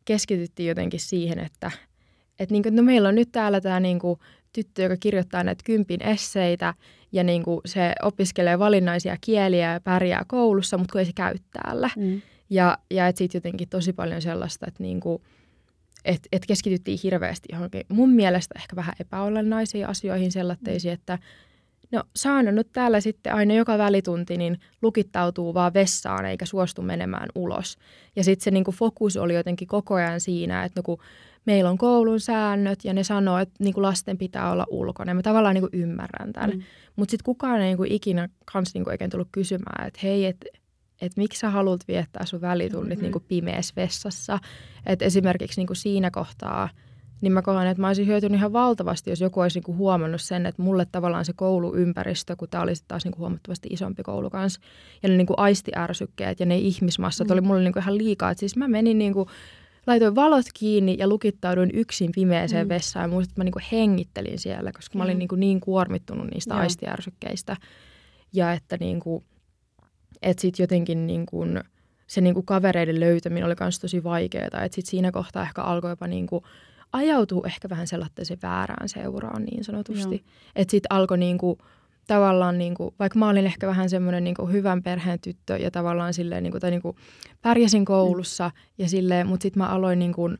keskityttiin 0.04 0.68
jotenkin 0.68 1.00
siihen, 1.00 1.38
että, 1.38 1.70
että, 2.38 2.52
niin 2.52 2.62
kuin, 2.62 2.76
no 2.76 2.82
meillä 2.82 3.08
on 3.08 3.14
nyt 3.14 3.32
täällä 3.32 3.60
tämä 3.60 3.80
niin 3.80 3.98
kuin 3.98 4.20
tyttö, 4.52 4.82
joka 4.82 4.96
kirjoittaa 4.96 5.44
näitä 5.44 5.62
kympin 5.64 6.02
esseitä 6.02 6.74
ja 7.12 7.24
niin 7.24 7.42
kuin 7.42 7.60
se 7.66 7.92
opiskelee 8.02 8.58
valinnaisia 8.58 9.16
kieliä 9.20 9.72
ja 9.72 9.80
pärjää 9.80 10.24
koulussa, 10.28 10.78
mutta 10.78 10.92
kun 10.92 10.98
ei 10.98 11.04
se 11.04 11.12
käy 11.14 11.34
täällä. 11.52 11.90
Mm. 11.96 12.22
Ja, 12.50 12.78
ja 12.90 13.08
että 13.08 13.18
sitten 13.18 13.38
jotenkin 13.38 13.68
tosi 13.68 13.92
paljon 13.92 14.22
sellaista, 14.22 14.66
että 14.66 14.82
niin 14.82 15.00
kuin, 15.00 15.22
et, 16.04 16.28
et 16.32 16.46
keskityttiin 16.46 16.98
hirveästi 17.02 17.48
johonkin 17.52 17.82
mun 17.88 18.10
mielestä 18.10 18.54
ehkä 18.58 18.76
vähän 18.76 18.94
epäolennaisiin 19.00 19.88
asioihin 19.88 20.32
sellaisiin, 20.32 20.94
että 20.94 21.18
no 21.92 22.02
Saana 22.16 22.52
nyt 22.52 22.68
täällä 22.72 23.00
sitten 23.00 23.34
aina 23.34 23.54
joka 23.54 23.78
välitunti 23.78 24.36
niin 24.36 24.60
lukittautuu 24.82 25.54
vaan 25.54 25.74
vessaan 25.74 26.26
eikä 26.26 26.46
suostu 26.46 26.82
menemään 26.82 27.28
ulos. 27.34 27.78
Ja 28.16 28.24
sitten 28.24 28.44
se 28.44 28.50
niin 28.50 28.64
kuin 28.64 28.74
fokus 28.74 29.16
oli 29.16 29.34
jotenkin 29.34 29.68
koko 29.68 29.94
ajan 29.94 30.20
siinä, 30.20 30.64
että 30.64 30.78
no 30.78 30.82
kun 30.82 30.98
meillä 31.46 31.70
on 31.70 31.78
koulun 31.78 32.20
säännöt 32.20 32.84
ja 32.84 32.94
ne 32.94 33.04
sanoo, 33.04 33.38
että 33.38 33.54
niin 33.58 33.74
kuin 33.74 33.82
lasten 33.82 34.18
pitää 34.18 34.50
olla 34.50 34.66
ulkona. 34.70 35.10
Ja 35.10 35.14
mä 35.14 35.22
tavallaan 35.22 35.54
niin 35.54 35.62
kuin 35.70 35.82
ymmärrän 35.82 36.32
tämän. 36.32 36.50
Mm. 36.50 36.62
Mutta 36.96 37.10
sitten 37.10 37.24
kukaan 37.24 37.60
ei 37.60 37.66
niin 37.66 37.76
kuin 37.76 37.92
ikinä 37.92 38.28
kans 38.52 38.74
niin 38.74 38.84
kuin 38.84 38.92
oikein 38.92 39.10
tullut 39.10 39.28
kysymään, 39.32 39.86
että 39.86 40.00
hei, 40.02 40.26
että 40.26 40.46
että 41.06 41.20
miksi 41.20 41.40
sä 41.40 41.50
haluat 41.50 41.88
viettää 41.88 42.26
sun 42.26 42.40
välitunnit 42.40 42.88
mm-hmm. 42.88 43.02
niin 43.02 43.12
kuin 43.12 43.24
pimeässä 43.28 43.72
vessassa. 43.76 44.38
Että 44.86 45.04
esimerkiksi 45.04 45.60
niin 45.60 45.66
kuin 45.66 45.76
siinä 45.76 46.10
kohtaa, 46.10 46.68
niin 47.20 47.32
mä 47.32 47.42
koen, 47.42 47.66
että 47.66 47.80
mä 47.80 47.86
olisin 47.86 48.06
hyötynyt 48.06 48.38
ihan 48.38 48.52
valtavasti, 48.52 49.10
jos 49.10 49.20
joku 49.20 49.40
olisi 49.40 49.56
niin 49.58 49.64
kuin 49.64 49.78
huomannut 49.78 50.20
sen, 50.20 50.46
että 50.46 50.62
mulle 50.62 50.86
tavallaan 50.92 51.24
se 51.24 51.32
kouluympäristö, 51.32 52.36
kun 52.36 52.48
tämä 52.48 52.62
olisi 52.62 52.84
taas 52.88 53.04
niin 53.04 53.18
huomattavasti 53.18 53.68
isompi 53.72 54.02
koulu 54.02 54.30
kanssa, 54.30 54.60
ja 55.02 55.08
ne 55.08 55.16
niin 55.16 55.26
kuin 55.26 55.38
aistiärsykkeet 55.38 56.40
ja 56.40 56.46
ne 56.46 56.58
ihmismassat 56.58 57.28
mm. 57.28 57.32
oli 57.32 57.40
mulle 57.40 57.62
niin 57.62 57.72
kuin 57.72 57.82
ihan 57.82 57.98
liikaa. 57.98 58.30
Et 58.30 58.38
siis 58.38 58.56
mä 58.56 58.68
menin 58.68 58.98
niin 58.98 59.12
kuin, 59.12 59.28
laitoin 59.86 60.14
valot 60.14 60.46
kiinni 60.54 60.96
ja 60.98 61.08
lukittauduin 61.08 61.70
yksin 61.74 62.10
pimeäseen 62.14 62.66
mm. 62.66 62.68
vessaan. 62.68 63.10
Muistin, 63.10 63.32
että 63.32 63.40
mä 63.40 63.44
niin 63.44 63.52
kuin 63.52 63.64
hengittelin 63.72 64.38
siellä, 64.38 64.72
koska 64.72 64.98
mä 64.98 65.04
olin 65.04 65.18
niin, 65.18 65.28
kuin 65.28 65.40
niin 65.40 65.60
kuormittunut 65.60 66.26
niistä 66.30 66.54
Joo. 66.54 66.60
aistiärsykkeistä. 66.60 67.56
Ja 68.32 68.52
että 68.52 68.76
niin 68.80 69.00
kuin, 69.00 69.24
että 70.24 70.40
sitten 70.40 70.62
jotenkin 70.62 71.06
niin 71.06 71.26
kuin, 71.26 71.60
se 72.06 72.20
niin 72.20 72.34
kuin 72.34 72.46
kavereiden 72.46 73.00
löytäminen 73.00 73.44
oli 73.44 73.54
myös 73.60 73.78
tosi 73.78 74.04
vaikeaa. 74.04 74.46
Että 74.46 74.68
sitten 74.74 74.90
siinä 74.90 75.12
kohtaa 75.12 75.42
ehkä 75.42 75.62
alkoi 75.62 75.90
jopa 75.90 76.06
niin 76.06 76.26
kuin 76.26 76.44
ajautua 76.92 77.46
ehkä 77.46 77.68
vähän 77.68 77.86
sellaiseen 77.86 78.38
väärään 78.42 78.88
seuraan 78.88 79.44
niin 79.44 79.64
sanotusti. 79.64 80.24
Että 80.56 80.70
sitten 80.70 80.92
alkoi 80.92 81.18
niin 81.18 81.38
kuin, 81.38 81.58
tavallaan, 82.06 82.58
niin 82.58 82.74
kuin, 82.74 82.94
vaikka 82.98 83.18
mä 83.18 83.28
olin 83.28 83.46
ehkä 83.46 83.66
vähän 83.66 83.90
semmoinen 83.90 84.24
niin 84.24 84.52
hyvän 84.52 84.82
perheen 84.82 85.20
tyttö 85.20 85.56
ja 85.56 85.70
tavallaan 85.70 86.14
silleen, 86.14 86.42
niin 86.42 86.50
kuin, 86.50 86.60
tai 86.60 86.70
niin 86.70 86.82
kuin, 86.82 86.96
pärjäsin 87.42 87.84
koulussa, 87.84 88.48
mm. 88.54 88.74
ja 88.78 88.88
silleen, 88.88 89.26
mutta 89.26 89.42
sitten 89.42 89.62
mä 89.62 89.68
aloin 89.68 89.98
niin 89.98 90.12
kuin, 90.12 90.38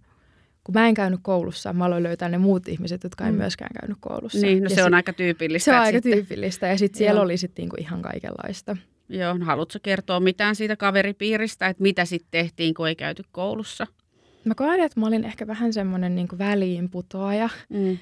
kun 0.64 0.72
mä 0.72 0.88
en 0.88 0.94
käynyt 0.94 1.20
koulussa, 1.22 1.72
mä 1.72 1.84
aloin 1.84 2.02
löytää 2.02 2.28
ne 2.28 2.38
muut 2.38 2.68
ihmiset, 2.68 3.04
jotka 3.04 3.26
ei 3.26 3.32
mm. 3.32 3.38
myöskään 3.38 3.70
käynyt 3.80 3.98
koulussa. 4.00 4.38
Niin, 4.38 4.58
no 4.58 4.64
ja 4.64 4.68
se 4.68 4.74
sit, 4.74 4.84
on 4.84 4.94
aika 4.94 5.12
tyypillistä. 5.12 5.64
Se 5.64 5.76
on 5.76 5.82
aika 5.82 5.96
sitten... 5.96 6.12
tyypillistä 6.12 6.66
ja 6.66 6.78
sitten 6.78 6.98
siellä 6.98 7.20
oli 7.20 7.36
sitten 7.36 7.62
niinku 7.62 7.76
ihan 7.78 8.02
kaikenlaista. 8.02 8.76
Joo, 9.08 9.38
no 9.38 9.44
haluatko 9.44 9.78
kertoa 9.82 10.20
mitään 10.20 10.56
siitä 10.56 10.76
kaveripiiristä, 10.76 11.66
että 11.66 11.82
mitä 11.82 12.04
sitten 12.04 12.30
tehtiin, 12.30 12.74
kun 12.74 12.88
ei 12.88 12.96
käyty 12.96 13.22
koulussa? 13.32 13.86
Mä 14.44 14.54
koen, 14.54 14.80
että 14.80 15.00
mä 15.00 15.06
olin 15.06 15.24
ehkä 15.24 15.46
vähän 15.46 15.72
semmoinen 15.72 16.14
niin 16.14 16.28
väliinputoaja, 16.38 17.48
mm. 17.68 17.98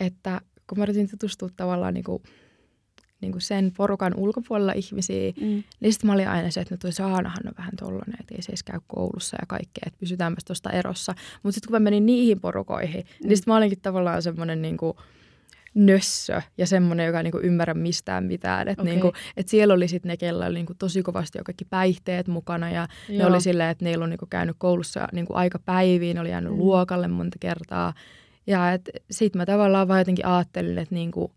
että 0.00 0.40
kun 0.66 0.78
mä 0.78 0.84
yritin 0.84 1.10
tutustua 1.10 1.48
tavallaan 1.56 1.94
niin 1.94 2.04
kuin, 2.04 2.22
niin 3.20 3.32
kuin 3.32 3.42
sen 3.42 3.72
porukan 3.76 4.14
ulkopuolella 4.16 4.72
ihmisiä, 4.72 5.32
mm. 5.40 5.62
niin 5.80 5.92
sitten 5.92 6.08
mä 6.08 6.14
olin 6.14 6.28
aina 6.28 6.50
se, 6.50 6.60
että 6.60 6.74
no 6.74 6.78
toi 6.78 6.92
Saanahan 6.92 7.46
on 7.46 7.54
vähän 7.58 7.72
tollainen, 7.78 8.16
että 8.20 8.34
ei 8.34 8.42
se 8.42 8.50
edes 8.50 8.62
käy 8.62 8.80
koulussa 8.86 9.36
ja 9.40 9.46
kaikkea, 9.46 9.82
että 9.86 9.98
pysytäänpä 9.98 10.40
tuosta 10.46 10.70
erossa. 10.70 11.14
Mutta 11.42 11.54
sitten 11.54 11.68
kun 11.68 11.74
mä 11.74 11.84
menin 11.84 12.06
niihin 12.06 12.40
porukoihin, 12.40 12.92
niin 12.92 13.06
mm. 13.22 13.28
niin 13.28 13.36
sitten 13.36 13.52
mä 13.52 13.56
olinkin 13.58 13.80
tavallaan 13.80 14.22
semmoinen 14.22 14.62
niin 14.62 14.76
kuin, 14.76 14.96
nössö 15.76 16.42
ja 16.58 16.66
semmoinen, 16.66 17.06
joka 17.06 17.18
ei 17.18 17.24
niinku 17.24 17.40
ymmärrä 17.42 17.74
mistään 17.74 18.24
mitään. 18.24 18.68
Että 18.68 18.82
okay. 18.82 18.94
niinku, 18.94 19.12
et 19.36 19.48
siellä 19.48 19.74
oli 19.74 19.88
sitten 19.88 20.08
ne, 20.08 20.16
kellä 20.16 20.46
oli 20.46 20.54
niinku 20.54 20.74
tosi 20.78 21.02
kovasti 21.02 21.38
jo 21.38 21.44
kaikki 21.44 21.64
päihteet 21.64 22.28
mukana 22.28 22.70
ja 22.70 22.88
Joo. 23.08 23.18
ne 23.18 23.26
oli 23.26 23.40
silleen, 23.40 23.70
että 23.70 23.84
ne 23.84 23.98
oli 23.98 24.08
niinku 24.08 24.26
käynyt 24.30 24.56
koulussa 24.58 25.08
niinku 25.12 25.34
aika 25.34 25.58
päiviin, 25.58 26.18
oli 26.18 26.30
jäänyt 26.30 26.52
mm. 26.52 26.58
luokalle 26.58 27.08
monta 27.08 27.36
kertaa. 27.40 27.94
Ja 28.46 28.60
sitten 29.10 29.40
mä 29.40 29.46
tavallaan 29.46 29.88
vaan 29.88 30.00
jotenkin 30.00 30.26
ajattelin, 30.26 30.78
että 30.78 30.94
niinku, 30.94 31.32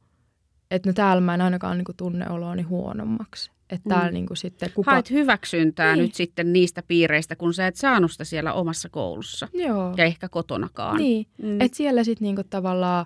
et 0.72 0.86
no 0.86 0.94
täällä 0.94 1.22
mä 1.22 1.34
en 1.34 1.42
ainakaan 1.42 1.78
niinku 1.78 1.94
tunne 1.98 2.30
oloani 2.30 2.62
huonommaksi. 2.62 3.52
Että 3.70 3.90
täällä 3.90 4.08
mm. 4.08 4.14
niinku 4.14 4.36
sitten 4.36 4.70
kuka... 4.76 4.92
Haet 4.92 5.12
hyväksyntää 5.12 5.96
niin. 5.96 6.04
nyt 6.04 6.16
sitten 6.16 6.54
niistä 6.54 6.84
piireistä, 6.88 7.36
kun 7.36 7.54
sä 7.54 7.68
et 7.68 7.76
saanut 7.76 8.12
sitä 8.12 8.24
siellä 8.24 8.54
omassa 8.54 8.90
koulussa. 8.90 9.48
Joo. 9.54 9.94
Ja 9.98 10.04
ehkä 10.04 10.30
kotonakaan. 10.30 10.98
Niin, 10.98 11.28
mm. 11.42 11.62
että 11.62 11.78
siellä 11.78 12.04
sitten 12.04 12.26
niinku 12.26 12.44
tavallaan, 12.50 13.06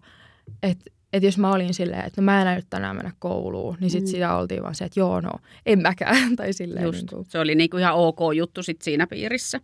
että 0.63 0.91
että 1.13 1.27
jos 1.27 1.37
mä 1.37 1.51
olin 1.51 1.73
silleen, 1.73 2.05
että 2.05 2.21
no 2.21 2.25
mä 2.25 2.41
en 2.41 2.55
nyt 2.55 2.67
tänään 2.69 2.95
mennä 2.95 3.11
kouluun, 3.19 3.77
niin 3.79 3.91
sitten 3.91 4.09
mm. 4.09 4.11
sitä 4.11 4.35
oltiin 4.35 4.63
vaan 4.63 4.75
se, 4.75 4.85
että 4.85 4.99
joo 4.99 5.21
no, 5.21 5.31
en 5.65 5.81
mäkään. 5.81 6.35
tai 6.35 6.53
silleen, 6.53 6.85
Just, 6.85 6.97
niin 6.97 7.07
kuin. 7.07 7.25
Se 7.29 7.39
oli 7.39 7.55
niin 7.55 7.69
kuin 7.69 7.81
ihan 7.81 7.95
ok 7.95 8.19
juttu 8.35 8.63
sit 8.63 8.81
siinä 8.81 9.07
piirissä. 9.07 9.61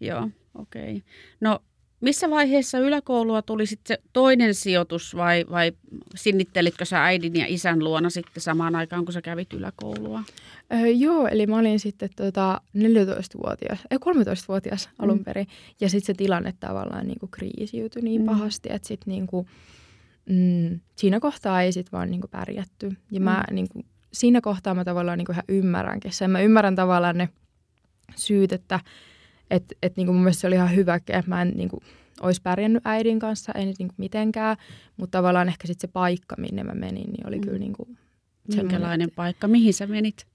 Joo, 0.00 0.28
okei. 0.54 0.82
Okay. 0.82 1.00
No 1.40 1.60
missä 2.00 2.30
vaiheessa 2.30 2.78
yläkoulua 2.78 3.42
tuli 3.42 3.66
sitten 3.66 3.96
se 3.96 4.02
toinen 4.12 4.54
sijoitus 4.54 5.16
vai, 5.16 5.44
vai 5.50 5.72
sinnittelitkö 6.14 6.84
sä 6.84 7.04
äidin 7.04 7.36
ja 7.36 7.44
isän 7.48 7.84
luona 7.84 8.10
sitten 8.10 8.42
samaan 8.42 8.76
aikaan, 8.76 9.04
kun 9.04 9.12
sä 9.12 9.22
kävit 9.22 9.52
yläkoulua? 9.52 10.22
Öö, 10.72 10.86
joo, 10.86 11.26
eli 11.26 11.46
mä 11.46 11.58
olin 11.58 11.80
sitten 11.80 12.08
tota 12.16 12.60
14-vuotias, 12.78 13.78
ei 13.90 13.98
13-vuotias 13.98 14.86
mm. 14.88 15.04
alun 15.04 15.24
perin. 15.24 15.46
Ja 15.80 15.88
sitten 15.88 16.06
se 16.06 16.14
tilanne 16.14 16.54
tavallaan 16.60 17.06
niin 17.06 17.18
kuin 17.20 17.30
kriisiytyi 17.30 18.02
niin 18.02 18.20
mm. 18.20 18.26
pahasti, 18.26 18.68
että 18.72 18.88
sitten 18.88 19.12
niin 19.12 19.26
kuin, 19.26 19.46
mm, 20.30 20.80
siinä 20.96 21.20
kohtaa 21.20 21.62
ei 21.62 21.72
sitten 21.72 21.92
vaan 21.92 22.10
niinku 22.10 22.28
pärjätty. 22.28 22.96
Ja 23.10 23.20
mä 23.20 23.44
mm. 23.50 23.54
niinku, 23.54 23.82
siinä 24.12 24.40
kohtaa 24.40 24.74
mä 24.74 24.84
tavallaan 24.84 25.18
niinku 25.18 25.32
ihan 25.32 25.44
ymmärränkin 25.48 26.12
sen. 26.12 26.30
Mä 26.30 26.40
ymmärrän 26.40 26.76
tavallaan 26.76 27.18
ne 27.18 27.28
syyt, 28.16 28.52
että 28.52 28.80
et, 29.50 29.64
et 29.82 29.96
niinku 29.96 30.12
mun 30.12 30.22
mielestä 30.22 30.40
se 30.40 30.46
oli 30.46 30.54
ihan 30.54 30.74
hyvä, 30.74 30.94
että 30.94 31.22
mä 31.26 31.42
en 31.42 31.52
niinku, 31.56 31.82
olisi 32.20 32.42
pärjännyt 32.42 32.86
äidin 32.86 33.18
kanssa, 33.18 33.52
ei 33.52 33.66
nyt 33.66 33.78
niinku 33.78 33.94
mitenkään. 33.98 34.56
Mutta 34.96 35.18
tavallaan 35.18 35.48
ehkä 35.48 35.66
sitten 35.66 35.88
se 35.88 35.92
paikka, 35.92 36.36
minne 36.38 36.64
mä 36.64 36.74
menin, 36.74 37.10
niin 37.10 37.26
oli 37.26 37.36
mm. 37.36 37.42
kyllä 37.42 37.58
niinku 37.58 37.88
Minkälainen 38.54 39.10
paikka? 39.16 39.48
Mihin 39.48 39.74
sä 39.74 39.86
menit? 39.86 40.26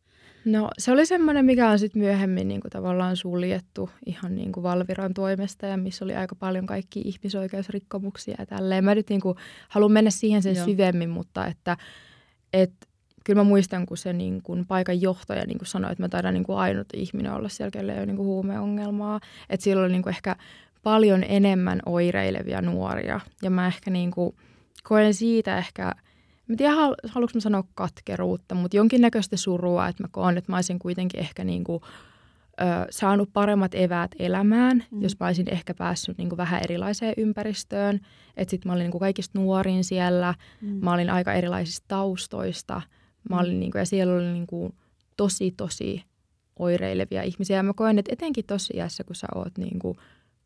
No 0.46 0.70
se 0.78 0.92
oli 0.92 1.06
semmoinen, 1.06 1.46
mikä 1.46 1.70
on 1.70 1.80
sitten 1.80 2.02
myöhemmin 2.02 2.48
niin 2.48 2.62
kuin 2.62 2.72
tavallaan 2.72 3.18
suljettu 3.18 3.90
ihan 4.06 4.36
niin 4.36 4.52
kuin 4.52 4.64
Valviran 4.64 5.14
toimesta 5.14 5.66
ja 5.66 5.78
missä 5.78 6.06
oli 6.06 6.16
aika 6.16 6.36
paljon 6.36 6.66
kaikki 6.66 7.02
ihmisoikeusrikkomuksia 7.06 8.36
ja 8.40 8.46
tälleen. 8.46 8.84
Mä 8.84 8.96
nyt 8.96 9.10
niin 9.10 9.22
kuin 9.22 9.38
haluan 9.70 9.92
mennä 9.92 10.12
siihen 10.12 10.44
sen 10.44 10.56
Joo. 10.56 10.66
syvemmin, 10.66 11.10
mutta 11.10 11.48
että 11.48 11.78
et, 12.54 12.72
kyllä 13.24 13.40
mä 13.40 13.44
muistan, 13.44 13.86
kun 13.86 13.98
se 13.98 14.14
niin 14.14 14.42
kuin 14.44 14.66
paikan 14.66 15.02
johtaja 15.02 15.46
niin 15.46 15.58
kuin 15.58 15.68
sanoi, 15.68 15.92
että 15.92 16.04
mä 16.04 16.10
taidan 16.10 16.34
niin 16.34 16.44
kuin 16.44 16.58
ainut 16.58 16.88
ihminen 16.94 17.34
olla 17.34 17.50
siellä, 17.50 17.72
kelle 17.72 17.92
ei 17.92 17.98
ole 17.98 18.06
niin 18.06 18.18
kuin 18.18 18.28
huumeongelmaa. 18.28 19.20
Että 19.50 19.64
siellä 19.64 19.84
oli 19.84 19.92
niin 19.92 20.04
kuin 20.04 20.14
ehkä 20.14 20.36
paljon 20.84 21.24
enemmän 21.28 21.80
oireilevia 21.86 22.62
nuoria 22.62 23.20
ja 23.42 23.50
mä 23.50 23.68
ehkä 23.68 23.92
niin 23.92 24.12
kuin 24.12 24.36
koen 24.84 25.14
siitä 25.14 25.58
ehkä– 25.58 25.92
mä 26.52 26.58
tiedä, 26.58 26.74
haluanko 27.08 27.32
mä 27.34 27.40
sanoa 27.40 27.64
katkeruutta, 27.74 28.56
mutta 28.56 28.78
jonkinnäköistä 28.78 29.38
surua, 29.38 29.88
että 29.88 30.04
mä 30.04 30.08
koen, 30.12 30.38
että 30.38 30.52
mä 30.52 30.58
olisin 30.58 30.80
kuitenkin 30.80 31.20
ehkä 31.20 31.44
niin 31.44 31.64
kuin, 31.64 31.84
ö, 32.62 32.88
saanut 32.90 33.30
paremmat 33.34 33.76
eväät 33.76 34.12
elämään, 34.20 34.84
mm. 34.92 35.02
jos 35.02 35.20
mä 35.20 35.26
olisin 35.26 35.50
ehkä 35.50 35.74
päässyt 35.74 36.18
niin 36.18 36.30
kuin 36.30 36.38
vähän 36.38 36.62
erilaiseen 36.64 37.14
ympäristöön. 37.18 38.00
Että 38.38 38.50
sitten 38.50 38.70
mä 38.70 38.74
olin 38.74 38.84
niin 38.84 38.92
kuin 38.92 39.00
kaikista 39.00 39.40
nuorin 39.40 39.84
siellä, 39.84 40.34
mm. 40.62 40.70
mä 40.82 40.94
olin 40.94 41.10
aika 41.10 41.34
erilaisista 41.34 41.86
taustoista, 41.88 42.82
mä 43.30 43.40
olin, 43.40 43.54
mm. 43.54 43.60
niin 43.60 43.72
kuin, 43.72 43.80
ja 43.80 43.86
siellä 43.86 44.14
oli 44.14 44.32
niin 44.32 44.48
kuin, 44.48 44.74
tosi, 45.18 45.52
tosi 45.52 46.04
oireilevia 46.60 47.24
ihmisiä. 47.24 47.58
Ja 47.58 47.64
mä 47.64 47.74
koen, 47.74 48.00
että 48.00 48.14
etenkin 48.14 48.46
tosi 48.46 48.74
iässä, 48.76 49.04
kun 49.04 49.16
sä 49.16 49.28
oot 49.36 49.58
niin 49.58 49.80
kuin, 49.80 49.98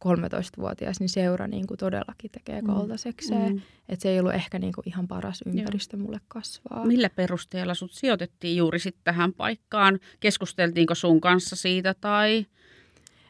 13-vuotias, 0.05 0.99
niin 0.99 1.09
seura 1.09 1.47
niin 1.47 1.67
kuin 1.67 1.77
todellakin 1.77 2.31
tekee 2.31 2.61
mm. 2.61 2.67
koltasekseen. 2.67 3.53
Mm. 3.53 3.61
Että 3.89 4.03
se 4.03 4.09
ei 4.09 4.19
ollut 4.19 4.33
ehkä 4.33 4.59
niin 4.59 4.73
kuin 4.73 4.83
ihan 4.87 5.07
paras 5.07 5.43
ympäristö 5.45 5.97
Joo. 5.97 6.05
mulle 6.05 6.19
kasvaa. 6.27 6.85
Millä 6.85 7.09
perusteella 7.09 7.73
sut 7.73 7.91
sijoitettiin 7.91 8.57
juuri 8.57 8.79
sitten 8.79 9.03
tähän 9.03 9.33
paikkaan? 9.33 9.99
Keskusteltiinko 10.19 10.95
sun 10.95 11.21
kanssa 11.21 11.55
siitä 11.55 11.95
tai? 12.01 12.45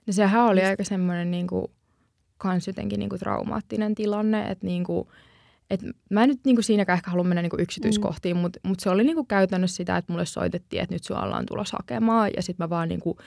No 0.07 0.13
sehän 0.13 0.43
oli 0.43 0.59
Mist? 0.59 0.69
aika 0.69 0.83
semmoinen 0.83 1.31
niin 1.31 1.47
kuin, 1.47 1.67
kans 2.37 2.67
jotenkin 2.67 2.99
niin 2.99 3.09
kuin 3.09 3.19
traumaattinen 3.19 3.95
tilanne, 3.95 4.47
että 4.51 4.65
niin 4.65 4.83
kuin, 4.83 5.07
et 5.69 5.81
mä 6.09 6.23
en 6.23 6.29
nyt 6.29 6.39
niinku 6.45 6.61
siinäkään 6.61 6.97
ehkä 6.97 7.11
halua 7.11 7.23
mennä 7.23 7.41
niinku 7.41 7.57
yksityiskohtiin, 7.59 8.35
mm. 8.35 8.41
mutta 8.41 8.59
mut 8.63 8.79
se 8.79 8.89
oli 8.89 9.03
niinku 9.03 9.25
käytännössä 9.25 9.75
sitä, 9.75 9.97
että 9.97 10.13
mulle 10.13 10.25
soitettiin, 10.25 10.81
että 10.81 10.95
nyt 10.95 11.03
sua 11.03 11.21
ollaan 11.21 11.45
tulossa 11.45 11.77
hakemaan. 11.77 12.29
Ja 12.35 12.41
sitten 12.41 12.63
mä 12.63 12.69
vaan 12.69 12.89
niinku 12.89 13.17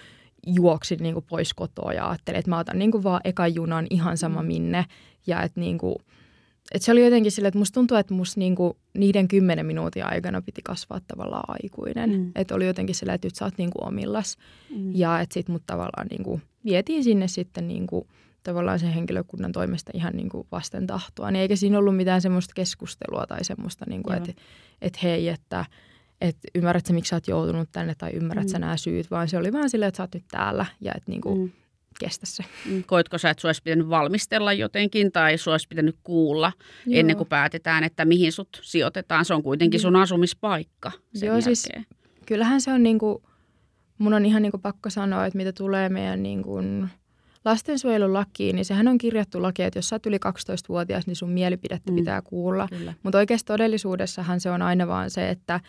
juoksin 0.46 0.98
niin 1.02 1.14
kuin 1.14 1.24
pois 1.28 1.54
kotoa 1.54 1.92
ja 1.92 2.08
ajattelin, 2.08 2.38
että 2.38 2.50
mä 2.50 2.58
otan 2.58 2.78
niin 2.78 2.90
kuin 2.90 3.02
vaan 3.04 3.20
ekan 3.24 3.54
junan 3.54 3.86
ihan 3.90 4.16
sama 4.16 4.42
mm. 4.42 4.46
minne. 4.46 4.84
Ja 5.26 5.42
että 5.42 5.60
niin 5.60 5.78
kuin, 5.78 5.96
et 6.72 6.82
se 6.82 6.92
oli 6.92 7.04
jotenkin 7.04 7.32
silleen, 7.32 7.48
että 7.48 7.58
musta 7.58 7.74
tuntuu, 7.74 7.96
että 7.96 8.14
musta 8.14 8.40
niinku 8.40 8.76
niiden 8.94 9.28
kymmenen 9.28 9.66
minuutin 9.66 10.04
aikana 10.04 10.42
piti 10.42 10.62
kasvaa 10.64 11.00
tavallaan 11.08 11.44
aikuinen. 11.48 12.10
Mm. 12.10 12.32
Että 12.34 12.54
oli 12.54 12.66
jotenkin 12.66 12.94
silleen, 12.94 13.14
että 13.14 13.26
nyt 13.26 13.34
sä 13.34 13.44
oot 13.44 13.58
niinku 13.58 13.78
omillas. 13.82 14.36
Mm. 14.76 14.94
Ja 14.94 15.20
että 15.20 15.34
sit 15.34 15.48
mut 15.48 15.62
tavallaan 15.66 16.06
niinku 16.10 16.40
vietiin 16.64 17.04
sinne 17.04 17.28
sitten 17.28 17.68
niinku 17.68 18.08
tavallaan 18.42 18.78
sen 18.78 18.92
henkilökunnan 18.92 19.52
toimesta 19.52 19.92
ihan 19.94 20.16
niinku 20.16 20.46
vasten 20.52 20.86
tahtoa. 20.86 21.30
Niin 21.30 21.40
eikä 21.40 21.56
siinä 21.56 21.78
ollut 21.78 21.96
mitään 21.96 22.20
semmoista 22.20 22.54
keskustelua 22.54 23.26
tai 23.28 23.44
semmoista, 23.44 23.84
niinku, 23.88 24.12
että 24.12 24.32
et 24.82 25.02
hei, 25.02 25.28
että 25.28 25.64
et 26.20 26.36
ymmärrät 26.54 26.86
sä, 26.86 26.92
miksi 26.92 27.10
sä 27.10 27.16
oot 27.16 27.28
joutunut 27.28 27.68
tänne 27.72 27.94
tai 27.98 28.10
ymmärrät 28.10 28.44
mm. 28.44 28.48
sä 28.48 28.58
nämä 28.58 28.76
syyt, 28.76 29.10
vaan 29.10 29.28
se 29.28 29.38
oli 29.38 29.52
vaan 29.52 29.70
silleen, 29.70 29.88
että 29.88 29.96
sä 29.96 30.02
oot 30.02 30.14
nyt 30.14 30.24
täällä 30.30 30.66
ja 30.80 30.92
että 30.94 31.10
niinku, 31.10 31.34
mm 31.34 31.50
kestä 31.98 32.26
se. 32.26 32.44
Mm, 32.70 32.84
koitko 32.86 33.18
sä, 33.18 33.30
että 33.30 33.40
sinua 33.40 33.48
olisi 33.48 33.62
pitänyt 33.62 33.88
valmistella 33.88 34.52
jotenkin 34.52 35.12
tai 35.12 35.38
sinua 35.38 35.54
olisi 35.54 35.68
pitänyt 35.68 35.96
kuulla 36.02 36.52
Joo. 36.86 37.00
ennen 37.00 37.16
kuin 37.16 37.28
päätetään, 37.28 37.84
että 37.84 38.04
mihin 38.04 38.32
sut 38.32 38.60
sijoitetaan? 38.62 39.24
Se 39.24 39.34
on 39.34 39.42
kuitenkin 39.42 39.80
sun 39.80 39.96
asumispaikka 39.96 40.92
sen 41.14 41.26
Joo, 41.26 41.40
siis 41.40 41.64
jälkeen. 41.64 41.86
siis 41.88 42.26
kyllähän 42.26 42.60
se 42.60 42.72
on 42.72 42.82
niin 42.82 42.98
kuin, 42.98 43.22
mun 43.98 44.14
on 44.14 44.26
ihan 44.26 44.42
niin 44.42 44.50
kuin 44.50 44.60
pakko 44.60 44.90
sanoa, 44.90 45.26
että 45.26 45.36
mitä 45.36 45.52
tulee 45.52 45.88
meidän 45.88 46.22
niin 46.22 46.42
kuin 46.42 46.88
lastensuojelulakiin, 47.44 48.56
niin 48.56 48.64
sehän 48.64 48.88
on 48.88 48.98
kirjattu 48.98 49.42
laki, 49.42 49.62
että 49.62 49.78
jos 49.78 49.88
sä 49.88 49.94
oot 49.96 50.06
yli 50.06 50.16
12-vuotias, 50.16 51.06
niin 51.06 51.16
sun 51.16 51.30
mielipidettä 51.30 51.92
mm. 51.92 51.96
pitää 51.96 52.22
kuulla. 52.22 52.68
Mutta 53.02 53.18
oikeasti 53.18 53.46
todellisuudessahan 53.46 54.40
se 54.40 54.50
on 54.50 54.62
aina 54.62 54.86
vaan 54.86 55.10
se, 55.10 55.30
että 55.30 55.60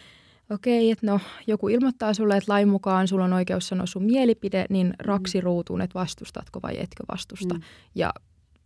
okei, 0.49 0.91
että 0.91 1.05
no 1.05 1.19
joku 1.47 1.67
ilmoittaa 1.69 2.13
sulle, 2.13 2.37
että 2.37 2.51
lain 2.51 2.67
mukaan 2.67 3.07
sulla 3.07 3.25
on 3.25 3.33
oikeus 3.33 3.67
sanoa 3.67 3.85
sun 3.85 4.03
mielipide, 4.03 4.65
niin 4.69 4.87
mm. 4.87 4.93
raksi 4.99 5.41
ruutuun, 5.41 5.81
että 5.81 5.99
vastustatko 5.99 6.59
vai 6.61 6.79
etkö 6.79 7.03
vastusta. 7.11 7.55
Mm. 7.55 7.61
Ja 7.95 8.13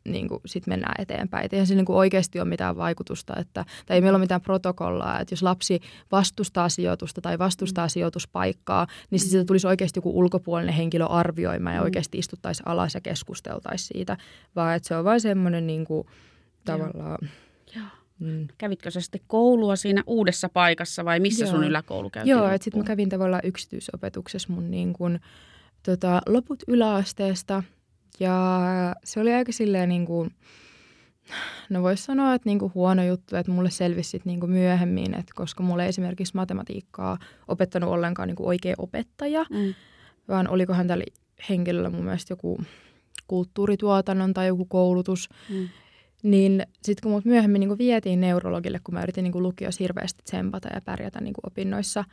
niin 0.08 0.28
sitten 0.46 0.72
mennään 0.72 1.02
eteenpäin. 1.02 1.46
Et 1.46 1.54
eihän 1.54 1.68
se 1.68 1.76
niin 1.76 1.86
kuin 1.86 1.96
oikeasti 1.96 2.40
ole 2.40 2.50
mitään 2.50 2.78
vaikutusta, 2.78 3.34
että, 3.40 3.66
tai 3.86 3.98
ei 3.98 4.02
meillä 4.02 4.16
ole 4.16 4.24
mitään 4.24 4.42
protokollaa, 4.42 5.20
että 5.20 5.34
jos 5.34 5.44
lapsi 5.44 5.80
vastustaa 6.12 6.70
sijoitusta 6.70 7.22
tai 7.22 7.40
vastustaa 7.40 7.86
mm. 7.86 7.90
sijoituspaikkaa, 7.90 8.88
niin 9.10 9.22
mm. 9.22 9.28
siitä 9.28 9.46
tulisi 9.46 9.68
oikeasti 9.68 9.98
joku 9.98 10.20
ulkopuolinen 10.20 10.76
henkilö 10.76 11.06
arvioimaan 11.06 11.76
ja 11.76 11.82
mm. 11.82 11.86
oikeasti 11.86 12.18
istuttaisi 12.18 12.64
alas 12.66 12.94
ja 12.94 13.02
keskusteltaisi 13.02 13.86
siitä, 13.86 14.18
vaan 14.56 14.76
että 14.76 14.88
se 14.88 14.96
on 14.96 15.06
vain 15.06 15.22
semmoinen 15.22 15.68
niin 15.68 15.86
kuin, 15.86 16.08
tavallaan... 16.66 17.18
Joo. 17.22 17.43
Mm. 18.24 18.48
Kävitkö 18.58 18.92
sä 18.92 19.02
sitten 19.02 19.22
koulua 19.28 19.76
siinä 19.76 20.04
uudessa 20.08 20.50
paikassa 20.50 21.06
vai 21.06 21.20
missä 21.20 21.46
Joo. 21.46 21.52
sun 21.52 21.64
yläkoulu 21.64 22.10
käytiin? 22.10 22.32
Joo, 22.32 22.48
että 22.48 22.64
sitten 22.64 22.82
mä 22.82 22.88
kävin 22.88 23.10
tavallaan 23.10 23.42
yksityisopetuksessa 23.46 24.54
mun 24.54 24.72
niin 24.72 24.94
kun, 24.94 25.20
tota, 25.84 26.22
loput 26.28 26.64
yläasteesta 26.68 27.64
ja 28.20 28.96
se 29.04 29.20
oli 29.20 29.34
aika 29.34 29.52
silleen 29.52 29.90
niin 29.90 30.06
kuin, 30.06 30.32
no 31.70 31.84
voisi 31.84 32.04
sanoa, 32.04 32.34
että 32.34 32.50
niin 32.50 32.60
kuin 32.60 32.72
huono 32.76 33.04
juttu, 33.04 33.36
että 33.36 33.52
mulle 33.52 33.70
selvisi 33.70 34.10
sit 34.10 34.26
niin 34.26 34.40
kuin 34.40 34.52
myöhemmin, 34.52 35.14
että 35.14 35.34
koska 35.36 35.64
mulle 35.64 35.88
esimerkiksi 35.88 36.36
matematiikkaa 36.36 37.18
opettanut 37.48 37.90
ollenkaan 37.90 38.28
niin 38.28 38.36
kuin 38.36 38.48
oikea 38.48 38.76
opettaja, 38.78 39.46
mm. 39.50 39.74
vaan 40.28 40.48
olikohan 40.48 40.88
tällä 40.88 41.04
henkilöllä 41.50 41.90
mun 41.90 42.04
mielestä 42.04 42.32
joku 42.32 42.62
kulttuurituotannon 43.28 44.34
tai 44.34 44.48
joku 44.48 44.66
koulutus, 44.66 45.30
mm. 45.50 45.70
Niin 46.24 46.64
sitten 46.84 47.04
kun 47.04 47.12
mut 47.12 47.26
myöhemmin 47.26 47.60
niin 47.60 47.78
vietiin 47.78 48.22
neurologille, 48.22 48.80
kun 48.84 48.94
mä 48.94 49.04
yritin 49.04 49.24
niin 49.24 49.44
lukiossa 49.44 49.84
hirveästi 49.84 50.24
tsempata 50.24 50.70
ja 50.74 50.82
pärjätä 50.82 51.22
niin 51.22 51.34
opinnoissa, 51.44 52.04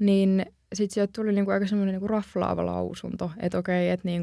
niin 0.00 0.46
sitten 0.74 0.94
sieltä 0.94 1.12
tuli 1.14 1.32
niin 1.32 1.50
aika 1.50 1.66
semmoinen 1.66 2.00
niin 2.00 2.10
raflaava 2.10 2.66
lausunto, 2.66 3.30
että 3.40 3.58
okei, 3.58 3.90
että 3.90 4.08
niin 4.08 4.22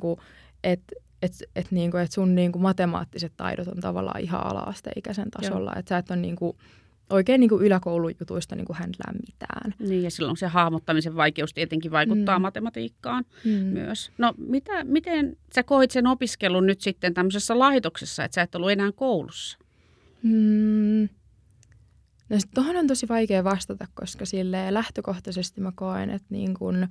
että 0.64 0.96
että 1.22 1.46
et, 1.56 1.72
niin 1.72 1.98
et 1.98 2.12
sun 2.12 2.36
niin 2.36 2.52
matemaattiset 2.58 3.34
taidot 3.38 3.68
on 3.68 3.80
tavallaan 3.80 4.22
ihan 4.22 4.46
ala-asteikäisen 4.46 5.32
tasolla, 5.32 5.76
että 5.76 5.90
sä 5.90 5.98
et 5.98 6.12
ole 6.12 6.20
niin 6.20 6.36
kuin, 6.36 6.58
oikein 7.10 7.40
niin 7.40 7.50
kuin 7.50 7.66
yläkoulujutuista 7.66 8.56
niin 8.56 8.66
kuin 8.66 8.78
händlää 8.78 9.14
mitään. 9.28 9.74
Niin 9.80 10.04
ja 10.04 10.12
silloin 10.12 10.38
se 10.38 10.48
hahmottamisen 10.48 11.16
vaikeus 11.16 11.54
tietenkin 11.54 11.92
vaikuttaa 11.92 12.40
mm. 12.40 12.42
matematiikkaan 12.42 13.26
mm. 13.46 13.52
myös. 13.52 14.12
No 14.18 14.34
mitä, 14.38 14.84
miten 14.84 15.38
sä 15.56 15.64
koit 15.64 15.92
sen 15.92 16.08
opiskelun 16.08 16.66
nyt 16.66 16.82
sitten 16.82 17.14
tämmöisessä 17.14 17.60
laitoksessa, 17.60 18.24
että 18.24 18.36
sä 18.36 18.42
et 18.42 18.56
ollut 18.56 18.72
enää 18.72 18.92
koulussa? 18.92 19.58
Mm. 20.24 21.10
No 22.30 22.38
tuohon 22.54 22.78
on 22.78 22.88
tosi 22.88 23.08
vaikea 23.08 23.44
vastata, 23.44 23.88
koska 23.94 24.26
sille 24.26 24.74
lähtökohtaisesti 24.74 25.62
mä 25.62 25.72
koen, 25.76 26.10
että 26.10 26.28
niin 26.30 26.54
kun, 26.54 26.88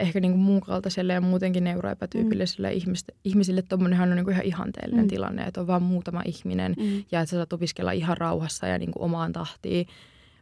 ehkä 0.00 0.20
niin 0.20 0.32
kuin 0.32 0.42
mun 0.42 0.60
kaltaiselle 0.60 1.12
ja 1.12 1.20
muutenkin 1.20 1.64
neuroepätyypilliselle 1.64 2.70
mm. 2.70 2.76
ihmisille, 2.76 3.14
ihmisille 3.24 3.62
tuommoinenhan 3.62 4.10
on 4.10 4.16
niin 4.16 4.24
kuin 4.24 4.32
ihan 4.32 4.46
ihanteellinen 4.46 5.04
mm. 5.04 5.08
tilanne, 5.08 5.42
että 5.42 5.60
on 5.60 5.66
vain 5.66 5.82
muutama 5.82 6.22
ihminen 6.24 6.74
mm. 6.78 7.04
ja 7.12 7.20
että 7.20 7.30
sä 7.30 7.36
saat 7.36 7.52
opiskella 7.52 7.92
ihan 7.92 8.16
rauhassa 8.16 8.66
ja 8.66 8.78
niin 8.78 8.90
kuin 8.90 9.02
omaan 9.02 9.32
tahtiin. 9.32 9.86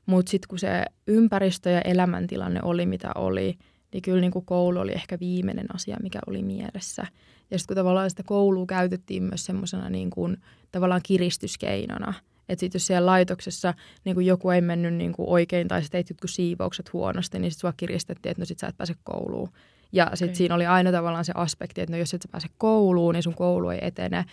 Mutta 0.06 0.30
sitten 0.30 0.48
kun 0.48 0.58
se 0.58 0.84
ympäristö 1.06 1.70
ja 1.70 1.80
elämäntilanne 1.80 2.60
oli 2.62 2.86
mitä 2.86 3.10
oli, 3.14 3.58
niin 3.92 4.02
kyllä 4.02 4.20
niin 4.20 4.30
kuin 4.30 4.44
koulu 4.44 4.78
oli 4.78 4.92
ehkä 4.92 5.18
viimeinen 5.20 5.74
asia, 5.74 5.96
mikä 6.02 6.18
oli 6.26 6.42
mielessä. 6.42 7.06
Ja 7.50 7.58
sitten 7.58 7.74
kun 7.74 7.80
tavallaan 7.80 8.10
sitä 8.10 8.22
koulua 8.22 8.66
käytettiin 8.66 9.22
myös 9.22 9.44
semmoisena 9.44 9.90
niin 9.90 10.10
kuin, 10.10 10.36
tavallaan 10.72 11.00
kiristyskeinona– 11.04 12.14
että 12.48 12.60
sitten 12.60 12.78
jos 12.78 12.86
siellä 12.86 13.06
laitoksessa 13.06 13.74
niin 14.04 14.14
kuin 14.14 14.26
joku 14.26 14.50
ei 14.50 14.60
mennyt 14.60 14.94
niin 14.94 15.12
kuin 15.12 15.28
oikein 15.28 15.68
tai 15.68 15.82
sä 15.82 15.88
teit 15.90 16.10
jotkut 16.10 16.30
siivoukset 16.30 16.92
huonosti, 16.92 17.38
niin 17.38 17.50
sitten 17.50 17.60
sua 17.60 17.72
kiristettiin, 17.76 18.30
että 18.30 18.40
no 18.40 18.46
sit 18.46 18.58
sä 18.58 18.66
et 18.66 18.76
pääse 18.76 18.94
kouluun. 19.04 19.48
Ja 19.92 20.10
sitten 20.14 20.28
okay. 20.28 20.34
siinä 20.34 20.54
oli 20.54 20.66
aina 20.66 20.92
tavallaan 20.92 21.24
se 21.24 21.32
aspekti, 21.36 21.80
että 21.80 21.92
no 21.92 21.98
jos 21.98 22.14
et 22.14 22.22
sä 22.22 22.28
pääse 22.32 22.48
kouluun, 22.58 23.14
niin 23.14 23.22
sun 23.22 23.34
koulu 23.34 23.70
ei 23.70 23.78
etene, 23.82 24.24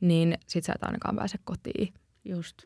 niin 0.00 0.38
sit 0.46 0.64
sä 0.64 0.72
et 0.72 0.84
ainakaan 0.84 1.16
pääse 1.16 1.38
kotiin. 1.44 1.94
Just. 2.24 2.56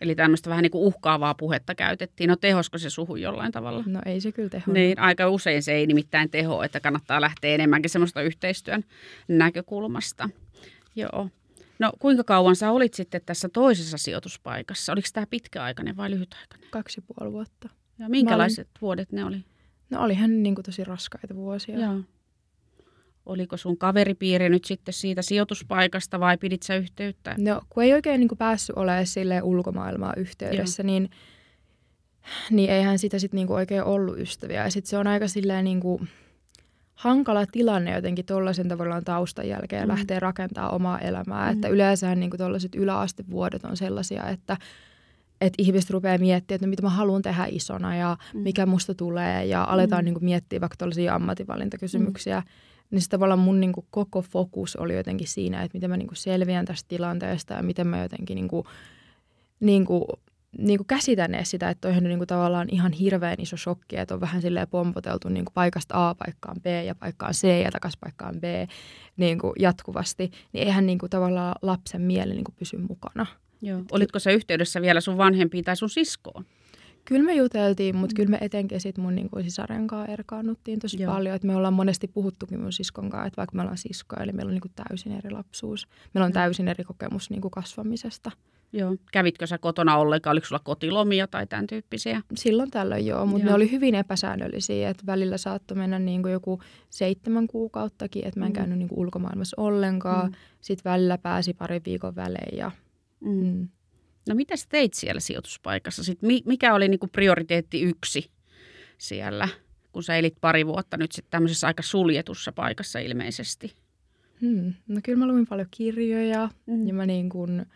Eli 0.00 0.14
tämmöistä 0.14 0.50
vähän 0.50 0.62
niin 0.62 0.70
kuin 0.70 0.84
uhkaavaa 0.84 1.34
puhetta 1.34 1.74
käytettiin. 1.74 2.28
No 2.28 2.36
tehosko 2.36 2.78
se 2.78 2.90
suhu 2.90 3.16
jollain 3.16 3.52
tavalla? 3.52 3.84
No 3.86 4.00
ei 4.06 4.20
se 4.20 4.32
kyllä 4.32 4.48
teho. 4.48 4.72
Niin, 4.72 4.98
aika 4.98 5.28
usein 5.28 5.62
se 5.62 5.72
ei 5.72 5.86
nimittäin 5.86 6.30
teho, 6.30 6.62
että 6.62 6.80
kannattaa 6.80 7.20
lähteä 7.20 7.54
enemmänkin 7.54 7.90
semmoista 7.90 8.22
yhteistyön 8.22 8.84
näkökulmasta. 9.28 10.28
Joo. 10.96 11.28
No 11.80 11.92
kuinka 11.98 12.24
kauan 12.24 12.56
sä 12.56 12.70
olit 12.70 12.94
sitten 12.94 13.20
tässä 13.26 13.48
toisessa 13.48 13.98
sijoituspaikassa? 13.98 14.92
Oliko 14.92 15.08
tämä 15.12 15.26
pitkäaikainen 15.30 15.96
vai 15.96 16.10
lyhytaikainen? 16.10 16.70
Kaksi 16.70 17.00
ja 17.00 17.14
puoli 17.16 17.32
vuotta. 17.32 17.68
Ja 17.98 18.08
minkälaiset 18.08 18.68
olin... 18.68 18.80
vuodet 18.80 19.12
ne 19.12 19.24
oli? 19.24 19.44
No 19.90 20.02
olihan 20.02 20.42
niin 20.42 20.54
kuin 20.54 20.64
tosi 20.64 20.84
raskaita 20.84 21.34
vuosia. 21.34 21.80
Joo. 21.80 22.00
Oliko 23.26 23.56
sun 23.56 23.78
kaveripiiri 23.78 24.48
nyt 24.48 24.64
sitten 24.64 24.94
siitä 24.94 25.22
sijoituspaikasta 25.22 26.20
vai 26.20 26.38
pidit 26.38 26.62
sä 26.62 26.76
yhteyttä? 26.76 27.34
No 27.38 27.62
kun 27.68 27.82
ei 27.82 27.92
oikein 27.92 28.20
niin 28.20 28.28
kuin 28.28 28.38
päässyt 28.38 28.76
olemaan 28.76 29.06
sille 29.06 29.42
ulkomaailmaa 29.42 30.14
yhteydessä, 30.16 30.82
niin, 30.82 31.10
niin 32.50 32.70
eihän 32.70 32.98
sitä 32.98 33.18
sitten 33.18 33.36
niin 33.36 33.46
kuin 33.46 33.56
oikein 33.56 33.84
ollut 33.84 34.18
ystäviä. 34.18 34.64
Ja 34.64 34.70
sitten 34.70 34.90
se 34.90 34.98
on 34.98 35.06
aika 35.06 35.28
silleen 35.28 35.64
niin 35.64 35.80
kuin, 35.80 36.08
hankala 37.00 37.46
tilanne 37.46 37.94
jotenkin 37.94 38.26
tuollaisen 38.26 38.68
tavallaan 38.68 39.04
taustan 39.04 39.48
jälkeen 39.48 39.82
mm. 39.82 39.88
lähteä 39.88 40.20
rakentamaan 40.20 40.74
omaa 40.74 40.98
elämää. 40.98 41.46
Mm. 41.46 41.52
Että 41.52 41.68
yleensä 41.68 42.14
niin 42.14 42.30
tuollaiset 42.36 42.74
yläastevuodet 42.74 43.64
on 43.64 43.76
sellaisia, 43.76 44.28
että, 44.28 44.56
että 45.40 45.62
ihmiset 45.62 45.90
rupeaa 45.90 46.18
miettimään, 46.18 46.56
että 46.56 46.66
no, 46.66 46.70
mitä 46.70 46.82
mä 46.82 46.88
haluan 46.88 47.22
tehdä 47.22 47.46
isona 47.50 47.96
ja 47.96 48.16
mm. 48.34 48.40
mikä 48.40 48.66
musta 48.66 48.94
tulee 48.94 49.44
ja 49.44 49.64
aletaan 49.64 50.02
mm. 50.02 50.04
niin 50.04 50.14
kuin, 50.14 50.24
miettiä 50.24 50.60
vaikka 50.60 50.76
tuollaisia 50.76 51.14
ammatinvalintakysymyksiä. 51.14 52.40
Mm. 52.40 52.46
Niin 52.90 53.00
sitten 53.00 53.18
tavallaan 53.18 53.38
mun 53.38 53.60
niin 53.60 53.72
kuin, 53.72 53.86
koko 53.90 54.22
fokus 54.22 54.76
oli 54.76 54.96
jotenkin 54.96 55.28
siinä, 55.28 55.62
että 55.62 55.76
miten 55.76 55.90
mä 55.90 55.96
niin 55.96 56.08
kuin, 56.08 56.16
selviän 56.16 56.64
tästä 56.64 56.88
tilanteesta 56.88 57.54
ja 57.54 57.62
miten 57.62 57.86
mä 57.86 58.02
jotenkin 58.02 58.34
niin 58.34 58.48
kuin, 58.48 58.64
niin 59.60 59.84
kuin, 59.84 60.04
niin 60.58 60.78
kuin 60.78 60.86
käsitän 60.86 61.34
edes 61.34 61.50
sitä, 61.50 61.70
että 61.70 61.80
toihan 61.80 62.04
on 62.04 62.08
niin 62.08 62.18
kuin 62.18 62.28
tavallaan 62.28 62.68
ihan 62.70 62.92
hirveän 62.92 63.36
iso 63.38 63.56
shokki, 63.56 63.96
että 63.96 64.14
on 64.14 64.20
vähän 64.20 64.42
silleen 64.42 64.68
pompoteltu 64.68 65.28
niin 65.28 65.44
kuin 65.44 65.54
paikasta 65.54 66.08
A 66.08 66.14
paikkaan 66.14 66.56
B 66.62 66.66
ja 66.86 66.94
paikkaan 66.94 67.32
C 67.32 67.62
ja 67.64 67.70
takaisin 67.70 68.00
paikkaan 68.00 68.40
B 68.40 68.44
niin 69.16 69.38
kuin 69.38 69.52
jatkuvasti, 69.58 70.30
niin 70.52 70.66
eihän 70.66 70.86
niin 70.86 70.98
kuin 70.98 71.10
tavallaan 71.10 71.54
lapsen 71.62 72.02
mieli 72.02 72.34
niin 72.34 72.44
kuin 72.44 72.54
pysy 72.58 72.76
mukana. 72.76 73.26
Joo. 73.62 73.82
Olitko 73.92 74.18
se 74.18 74.32
yhteydessä 74.32 74.80
vielä 74.82 75.00
sun 75.00 75.16
vanhempiin 75.16 75.64
tai 75.64 75.76
sun 75.76 75.90
siskoon? 75.90 76.44
Kyllä 77.04 77.24
me 77.24 77.34
juteltiin, 77.34 77.96
mutta 77.96 78.12
mm. 78.12 78.16
kyllä 78.16 78.30
me 78.30 78.38
etenkin 78.40 78.80
sit 78.80 78.98
mun 78.98 79.14
niin 79.14 79.30
kuin 79.30 79.44
sisaren 79.44 79.86
kanssa 79.86 80.12
erkaannuttiin 80.12 80.78
tosi 80.78 81.02
Joo. 81.02 81.12
paljon. 81.12 81.34
Että 81.34 81.46
me 81.46 81.56
ollaan 81.56 81.74
monesti 81.74 82.08
puhuttukin 82.08 82.60
mun 82.60 82.72
siskon 82.72 83.10
kanssa, 83.10 83.26
että 83.26 83.36
vaikka 83.36 83.56
me 83.56 83.62
ollaan 83.62 83.78
siskoja, 83.78 84.22
eli 84.22 84.32
meillä 84.32 84.50
on 84.50 84.54
niin 84.54 84.60
kuin 84.60 84.72
täysin 84.88 85.12
eri 85.12 85.30
lapsuus. 85.30 85.88
Meillä 86.14 86.26
on 86.26 86.32
täysin 86.32 86.68
eri 86.68 86.84
kokemus 86.84 87.30
niin 87.30 87.40
kuin 87.40 87.50
kasvamisesta. 87.50 88.30
Joo. 88.72 88.96
Kävitkö 89.12 89.46
sä 89.46 89.58
kotona 89.58 89.96
ollenkaan? 89.96 90.34
Oliko 90.34 90.46
sulla 90.46 90.60
kotilomia 90.64 91.26
tai 91.26 91.46
tämän 91.46 91.66
tyyppisiä? 91.66 92.22
Silloin 92.34 92.70
tällöin 92.70 93.06
joo, 93.06 93.26
mutta 93.26 93.44
joo. 93.44 93.48
ne 93.48 93.54
oli 93.54 93.70
hyvin 93.70 93.94
epäsäännöllisiä. 93.94 94.90
Että 94.90 95.06
välillä 95.06 95.38
saattoi 95.38 95.76
mennä 95.76 95.98
niin 95.98 96.22
kuin 96.22 96.32
joku 96.32 96.60
seitsemän 96.90 97.46
kuukauttakin, 97.46 98.26
että 98.26 98.40
mä 98.40 98.46
en 98.46 98.52
mm. 98.52 98.54
käynyt 98.54 98.78
niin 98.78 98.88
kuin 98.88 98.98
ulkomaailmassa 98.98 99.54
ollenkaan. 99.60 100.30
Mm. 100.30 100.34
Sitten 100.60 100.90
välillä 100.90 101.18
pääsi 101.18 101.54
pari 101.54 101.80
viikon 101.84 102.16
välein. 102.16 102.58
Ja, 102.58 102.70
mm. 103.20 103.44
Mm. 103.44 103.68
No 104.28 104.34
mitä 104.34 104.56
sä 104.56 104.66
teit 104.68 104.94
siellä 104.94 105.20
sijoituspaikassa? 105.20 106.04
Sitten 106.04 106.30
mikä 106.44 106.74
oli 106.74 106.88
niin 106.88 107.00
kuin 107.00 107.10
prioriteetti 107.10 107.82
yksi 107.82 108.30
siellä, 108.98 109.48
kun 109.92 110.02
sä 110.02 110.16
elit 110.16 110.34
pari 110.40 110.66
vuotta 110.66 110.96
nyt 110.96 111.12
sitten 111.12 111.30
tämmöisessä 111.30 111.66
aika 111.66 111.82
suljetussa 111.82 112.52
paikassa 112.52 112.98
ilmeisesti? 112.98 113.74
Hmm. 114.40 114.74
No 114.88 115.00
kyllä 115.04 115.18
mä 115.18 115.26
luin 115.26 115.46
paljon 115.46 115.68
kirjoja 115.70 116.48
mm. 116.66 116.86
ja 116.86 116.94
mä 116.94 117.06
niin 117.06 117.28
kuin– 117.28 117.66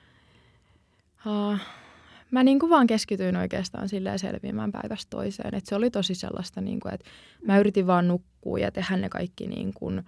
Uh, 1.27 1.59
mä 2.31 2.45
niin 2.45 2.59
kuin 2.59 2.71
vaan 2.71 2.87
keskityin 2.87 3.37
oikeastaan 3.37 3.89
silleen 3.89 4.19
selviämään 4.19 4.73
päivästä 4.73 5.11
toiseen. 5.11 5.55
Et 5.55 5.67
se 5.67 5.75
oli 5.75 5.91
tosi 5.91 6.15
sellaista, 6.15 6.61
niin 6.61 6.81
kuin, 6.81 6.95
että 6.95 7.11
mä 7.47 7.59
yritin 7.59 7.87
vaan 7.87 8.09
nukkua 8.09 8.59
ja 8.59 8.71
tehdä 8.71 8.97
ne 8.97 9.09
kaikki 9.09 9.47
niin 9.47 9.75
kuin, 9.75 10.03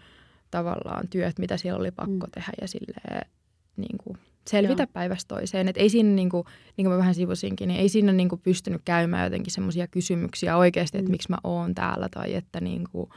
tavallaan 0.51 1.09
työt, 1.09 1.39
mitä 1.39 1.57
siellä 1.57 1.81
oli 1.81 1.91
pakko 1.91 2.27
mm. 2.27 2.33
tehdä 2.35 2.53
ja 2.61 2.69
silleen, 2.69 3.27
niin 3.77 3.99
kuin, 4.05 4.19
selvitä 4.49 4.83
Joo. 4.83 4.91
päivästä 4.93 5.35
toiseen. 5.35 5.69
Et 5.69 5.77
ei 5.77 5.89
siinä, 5.89 6.11
niin 6.11 6.31
kuin, 6.31 6.45
niin 6.77 6.85
kuin 6.85 6.93
mä 6.93 6.99
vähän 6.99 7.15
sivusinkin, 7.15 7.69
niin 7.69 7.81
ei 7.81 7.89
siinä 7.89 8.13
niin 8.13 8.29
kuin 8.29 8.41
pystynyt 8.41 8.83
käymään 8.85 9.25
jotenkin 9.25 9.53
semmoisia 9.53 9.87
kysymyksiä 9.87 10.57
oikeasti, 10.57 10.99
että 10.99 11.09
mm. 11.09 11.13
miksi 11.13 11.31
mä 11.31 11.39
oon 11.45 11.75
täällä 11.75 12.09
tai 12.09 12.35
että 12.35 12.61
niin 12.61 12.85
kuin, 12.93 13.11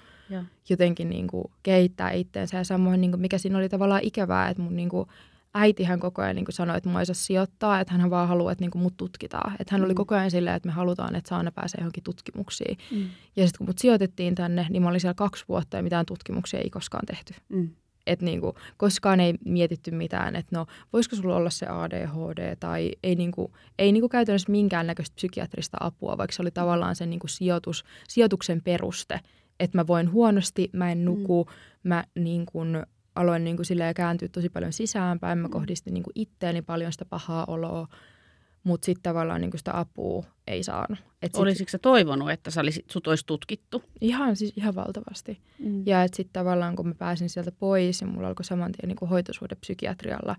jotenkin 0.69 1.09
niin 1.09 1.27
kuin, 1.27 1.45
kehittää 1.63 2.11
itteensä. 2.11 2.57
Ja 2.57 2.63
samoin, 2.63 3.01
niin 3.01 3.11
kuin, 3.11 3.21
mikä 3.21 3.37
siinä 3.37 3.57
oli 3.57 3.69
tavallaan 3.69 4.03
ikävää, 4.03 4.49
että 4.49 4.63
mun 4.63 4.75
niin 4.75 4.89
kuin, 4.89 5.09
äitihän 5.53 5.99
koko 5.99 6.21
ajan 6.21 6.35
niin 6.35 6.45
kuin 6.45 6.55
sanoi, 6.55 6.77
että 6.77 6.89
mua 6.89 6.99
ei 6.99 7.05
saa 7.05 7.13
sijoittaa, 7.13 7.79
että 7.79 7.93
hän 7.93 8.09
vaan 8.09 8.27
haluaa, 8.27 8.51
että 8.51 8.63
niin 8.63 8.71
kuin 8.71 8.81
mut 8.81 8.97
tutkitaan. 8.97 9.55
Että 9.59 9.73
hän 9.75 9.81
mm. 9.81 9.85
oli 9.85 9.93
koko 9.93 10.15
ajan 10.15 10.31
silleen, 10.31 10.55
että 10.55 10.69
me 10.69 10.73
halutaan, 10.73 11.15
että 11.15 11.29
Saana 11.29 11.51
pääsee 11.51 11.77
johonkin 11.81 12.03
tutkimuksiin. 12.03 12.77
Mm. 12.91 13.09
Ja 13.35 13.47
sitten 13.47 13.57
kun 13.57 13.67
mut 13.67 13.77
sijoitettiin 13.77 14.35
tänne, 14.35 14.67
niin 14.69 14.83
mä 14.83 14.89
olin 14.89 14.99
siellä 14.99 15.13
kaksi 15.13 15.45
vuotta 15.49 15.77
ja 15.77 15.83
mitään 15.83 16.05
tutkimuksia 16.05 16.59
ei 16.59 16.69
koskaan 16.69 17.05
tehty. 17.05 17.33
Mm. 17.49 17.69
Että 18.07 18.25
niinku, 18.25 18.55
koskaan 18.77 19.19
ei 19.19 19.33
mietitty 19.45 19.91
mitään, 19.91 20.35
että 20.35 20.55
no 20.55 20.65
voisiko 20.93 21.15
sulla 21.15 21.35
olla 21.35 21.49
se 21.49 21.65
ADHD 21.65 22.55
tai 22.59 22.91
ei, 23.03 23.15
niinku, 23.15 23.53
ei 23.79 23.91
niinku 23.91 24.09
käytännössä 24.09 24.51
minkäännäköistä 24.51 25.15
psykiatrista 25.15 25.77
apua, 25.79 26.17
vaikka 26.17 26.35
se 26.35 26.41
oli 26.41 26.51
tavallaan 26.51 26.95
sen 26.95 27.09
niinku 27.09 27.27
sijoitus, 27.27 27.83
sijoituksen 28.07 28.61
peruste, 28.63 29.19
että 29.59 29.77
mä 29.77 29.87
voin 29.87 30.11
huonosti, 30.11 30.69
mä 30.73 30.91
en 30.91 31.05
nuku, 31.05 31.43
mm. 31.43 31.89
mä 31.89 32.03
niinku, 32.15 32.59
aloin 33.19 33.43
niin 33.43 33.55
kuin 33.55 33.65
kääntyä 33.95 34.27
tosi 34.27 34.49
paljon 34.49 34.73
sisäänpäin. 34.73 35.37
Mä 35.37 35.47
mm. 35.47 35.51
kohdistin 35.51 35.93
niin 35.93 36.03
kuin 36.03 36.13
itteeni 36.15 36.61
paljon 36.61 36.91
sitä 36.91 37.05
pahaa 37.05 37.45
oloa, 37.47 37.87
mutta 38.63 38.85
sitten 38.85 39.03
tavallaan 39.03 39.41
niin 39.41 39.51
kuin 39.51 39.59
sitä 39.59 39.79
apua 39.79 40.25
ei 40.47 40.63
saanut. 40.63 40.99
Et 41.21 41.31
sit, 41.33 41.41
Olisitko 41.41 41.69
sä 41.69 41.79
toivonut, 41.79 42.31
että 42.31 42.51
sä 42.51 42.61
olisit, 42.61 42.89
sut 42.89 43.07
olisi 43.07 43.25
tutkittu? 43.25 43.83
Ihan, 44.01 44.35
siis 44.35 44.53
ihan 44.55 44.75
valtavasti. 44.75 45.41
Mm. 45.59 45.83
Ja 45.85 46.03
että 46.03 46.17
sitten 46.17 46.33
tavallaan 46.33 46.75
kun 46.75 46.87
mä 46.87 46.93
pääsin 46.93 47.29
sieltä 47.29 47.51
pois 47.51 48.01
ja 48.01 48.07
mulla 48.07 48.27
alkoi 48.27 48.45
saman 48.45 48.71
tien 48.71 48.87
niin 48.87 49.09
hoitosuhde 49.09 49.55
psykiatrialla, 49.55 50.35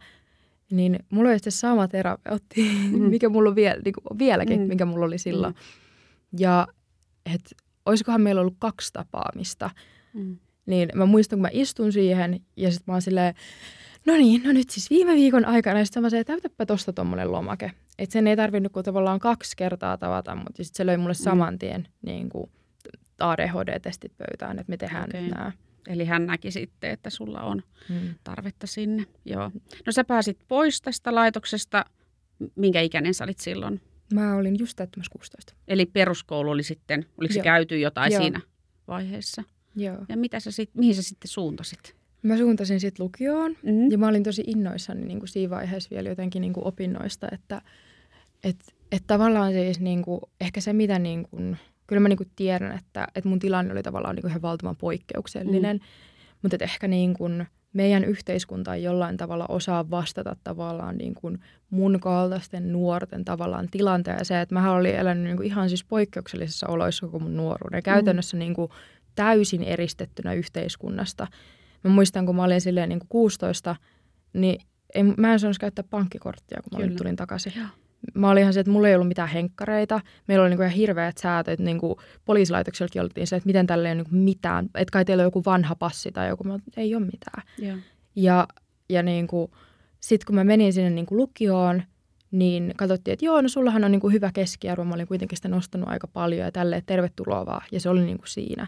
niin 0.70 0.98
mulla 1.10 1.28
oli 1.28 1.38
sitten 1.38 1.52
sama 1.52 1.88
terapeutti, 1.88 2.70
mm. 2.90 3.02
mikä 3.10 3.28
mulla 3.28 3.50
on 3.50 3.56
vielä, 3.56 3.80
niin 3.84 3.94
kuin 3.94 4.18
vieläkin, 4.18 4.60
mm. 4.60 4.66
mikä 4.66 4.84
mulla 4.84 5.06
oli 5.06 5.18
silloin. 5.18 5.54
Mm. 5.54 6.38
Ja 6.38 6.66
että 7.34 7.50
olisikohan 7.86 8.20
meillä 8.20 8.40
ollut 8.40 8.56
kaksi 8.58 8.92
tapaamista. 8.92 9.70
Mm. 10.14 10.38
Niin 10.66 10.88
mä 10.94 11.06
muistan, 11.06 11.38
kun 11.38 11.42
mä 11.42 11.48
istun 11.52 11.92
siihen 11.92 12.40
ja 12.56 12.70
sitten 12.70 12.84
mä 12.86 12.94
oon 12.94 13.02
silleen, 13.02 13.34
no 14.06 14.12
niin, 14.14 14.42
no 14.42 14.52
nyt 14.52 14.70
siis 14.70 14.90
viime 14.90 15.14
viikon 15.14 15.44
aikana, 15.44 15.78
ja 15.78 15.84
sitten 15.84 16.02
mä 16.02 16.10
sanoin, 16.10 16.26
täytäpä 16.26 16.66
tosta 16.66 16.92
tommonen 16.92 17.32
lomake. 17.32 17.72
Että 17.98 18.12
sen 18.12 18.26
ei 18.26 18.36
tarvinnut 18.36 18.72
kuin 18.72 18.84
tavallaan 18.84 19.18
kaksi 19.18 19.56
kertaa 19.56 19.98
tavata, 19.98 20.34
mutta 20.34 20.64
sitten 20.64 20.76
se 20.76 20.86
löi 20.86 20.96
mulle 20.96 21.12
mm. 21.12 21.24
saman 21.24 21.58
tien 21.58 21.88
niin 22.02 22.28
kuin 22.28 22.50
ADHD-testit 23.20 24.12
pöytään, 24.18 24.58
että 24.58 24.70
me 24.70 24.76
tehdään 24.76 25.08
okay. 25.08 25.20
nyt 25.20 25.30
nämä. 25.30 25.52
Eli 25.88 26.04
hän 26.04 26.26
näki 26.26 26.50
sitten, 26.50 26.90
että 26.90 27.10
sulla 27.10 27.40
on 27.40 27.62
hmm. 27.88 28.14
tarvetta 28.24 28.66
sinne. 28.66 29.06
Joo. 29.24 29.50
No 29.86 29.92
sä 29.92 30.04
pääsit 30.04 30.38
pois 30.48 30.82
tästä 30.82 31.14
laitoksesta. 31.14 31.84
Minkä 32.56 32.80
ikäinen 32.80 33.14
sä 33.14 33.24
olit 33.24 33.38
silloin? 33.38 33.80
Mä 34.14 34.36
olin 34.36 34.58
just 34.58 34.76
täyttämässä 34.76 35.12
16. 35.12 35.54
Eli 35.68 35.86
peruskoulu 35.86 36.50
oli 36.50 36.62
sitten, 36.62 37.06
oliko 37.18 37.34
Joo. 37.34 37.40
se 37.40 37.44
käyty 37.44 37.78
jotain 37.78 38.12
Joo. 38.12 38.22
siinä 38.22 38.40
vaiheessa? 38.88 39.42
Joo. 39.76 39.96
Ja 40.08 40.16
mitä 40.16 40.40
sä 40.40 40.50
sit, 40.50 40.70
mihin 40.74 40.94
sä 40.94 41.02
sitten 41.02 41.28
suuntasit? 41.28 41.96
Mä 42.22 42.36
suuntasin 42.36 42.80
sitten 42.80 43.04
lukioon 43.04 43.50
mm-hmm. 43.50 43.90
ja 43.90 43.98
mä 43.98 44.08
olin 44.08 44.22
tosi 44.22 44.44
innoissani 44.46 45.04
niin 45.06 45.18
kuin 45.18 45.28
siinä 45.28 45.50
vaiheessa 45.50 45.90
vielä 45.90 46.08
jotenkin 46.08 46.40
niin 46.40 46.52
kuin 46.52 46.66
opinnoista, 46.66 47.28
että 47.32 47.62
et, 48.44 48.56
et 48.92 49.02
tavallaan 49.06 49.52
siis 49.52 49.80
niin 49.80 50.02
kuin, 50.02 50.20
ehkä 50.40 50.60
se 50.60 50.72
mitä 50.72 50.98
niin 50.98 51.28
kuin, 51.30 51.56
kyllä 51.86 52.00
mä 52.00 52.08
niin 52.08 52.16
kuin 52.16 52.30
tiedän, 52.36 52.72
että, 52.72 53.06
että 53.14 53.28
mun 53.28 53.38
tilanne 53.38 53.72
oli 53.72 53.82
tavallaan 53.82 54.14
niin 54.14 54.22
kuin 54.22 54.30
ihan 54.30 54.42
valtavan 54.42 54.76
poikkeuksellinen, 54.76 55.76
mm. 55.76 55.82
mutta 56.42 56.56
että 56.56 56.64
ehkä 56.64 56.88
niin 56.88 57.14
kuin 57.14 57.46
meidän 57.72 58.04
yhteiskunta 58.04 58.74
ei 58.74 58.82
jollain 58.82 59.16
tavalla 59.16 59.46
osaa 59.48 59.90
vastata 59.90 60.36
tavallaan 60.44 60.98
niin 60.98 61.14
kuin 61.14 61.38
mun 61.70 62.00
kaltaisten 62.00 62.72
nuorten 62.72 63.24
tavallaan 63.24 63.68
tilanteeseen, 63.70 64.40
että 64.40 64.54
mä 64.54 64.72
olin 64.72 64.94
elänyt 64.94 65.24
niin 65.24 65.36
kuin 65.36 65.46
ihan 65.46 65.68
siis 65.68 65.84
poikkeuksellisissa 65.84 66.68
oloissa 66.68 67.06
koko 67.06 67.18
mun 67.18 67.36
nuoruuden. 67.36 67.78
Ja 67.78 67.82
käytännössä 67.82 68.36
mm. 68.36 68.38
niin 68.38 68.54
kuin 68.54 68.70
täysin 69.14 69.62
eristettynä 69.62 70.32
yhteiskunnasta. 70.32 71.26
Mä 71.84 71.90
muistan, 71.90 72.26
kun 72.26 72.36
mä 72.36 72.44
olin 72.44 72.60
silleen 72.60 72.88
niin 72.88 72.98
kuin 72.98 73.08
16, 73.08 73.76
niin 74.32 74.60
ei, 74.94 75.02
mä 75.02 75.32
en 75.32 75.40
saanut 75.40 75.58
käyttää 75.58 75.84
pankkikorttia, 75.90 76.60
kun 76.62 76.78
mä 76.78 76.84
olin, 76.84 76.96
tulin 76.96 77.16
takaisin. 77.16 77.52
Ja. 77.56 77.68
Mä 78.14 78.30
olin 78.30 78.40
ihan 78.40 78.52
se, 78.52 78.60
että 78.60 78.72
mulla 78.72 78.88
ei 78.88 78.94
ollut 78.94 79.08
mitään 79.08 79.28
henkkareita. 79.28 80.00
Meillä 80.28 80.42
oli 80.42 80.50
niin 80.50 80.58
kuin 80.58 80.66
ihan 80.66 80.76
hirveät 80.76 81.18
säätöt. 81.18 81.60
Niin 81.60 81.78
kuin 81.78 81.94
oltiin 83.00 83.26
se, 83.26 83.36
että 83.36 83.46
miten 83.46 83.66
tällä 83.66 83.88
ei 83.88 83.94
ole 83.94 84.02
niin 84.02 84.24
mitään. 84.24 84.66
Että 84.74 84.92
kai 84.92 85.04
teillä 85.04 85.20
on 85.20 85.26
joku 85.26 85.42
vanha 85.46 85.74
passi 85.74 86.12
tai 86.12 86.28
joku. 86.28 86.44
Mä, 86.44 86.58
ei 86.76 86.94
ole 86.94 87.04
mitään. 87.04 87.42
Ja, 87.58 87.76
ja, 88.16 88.48
ja 88.88 89.02
niin 89.02 89.26
kuin, 89.26 89.50
sitten 90.00 90.26
kun 90.26 90.34
mä 90.34 90.44
menin 90.44 90.72
sinne 90.72 90.90
niin 90.90 91.06
kuin 91.06 91.18
lukioon, 91.18 91.82
niin 92.30 92.74
katsottiin, 92.76 93.12
että 93.12 93.24
joo, 93.24 93.40
no 93.40 93.48
sullahan 93.48 93.84
on 93.84 93.90
niin 93.90 94.00
kuin 94.00 94.12
hyvä 94.12 94.30
keskiarvo. 94.34 94.84
Mä 94.84 94.94
olin 94.94 95.08
kuitenkin 95.08 95.36
sitä 95.36 95.48
nostanut 95.48 95.88
aika 95.88 96.06
paljon 96.06 96.44
ja 96.44 96.52
tälleen 96.52 96.82
tervetuloa 96.86 97.46
vaan. 97.46 97.66
Ja 97.72 97.80
se 97.80 97.88
oli 97.88 98.04
niin 98.04 98.18
kuin 98.18 98.28
siinä. 98.28 98.66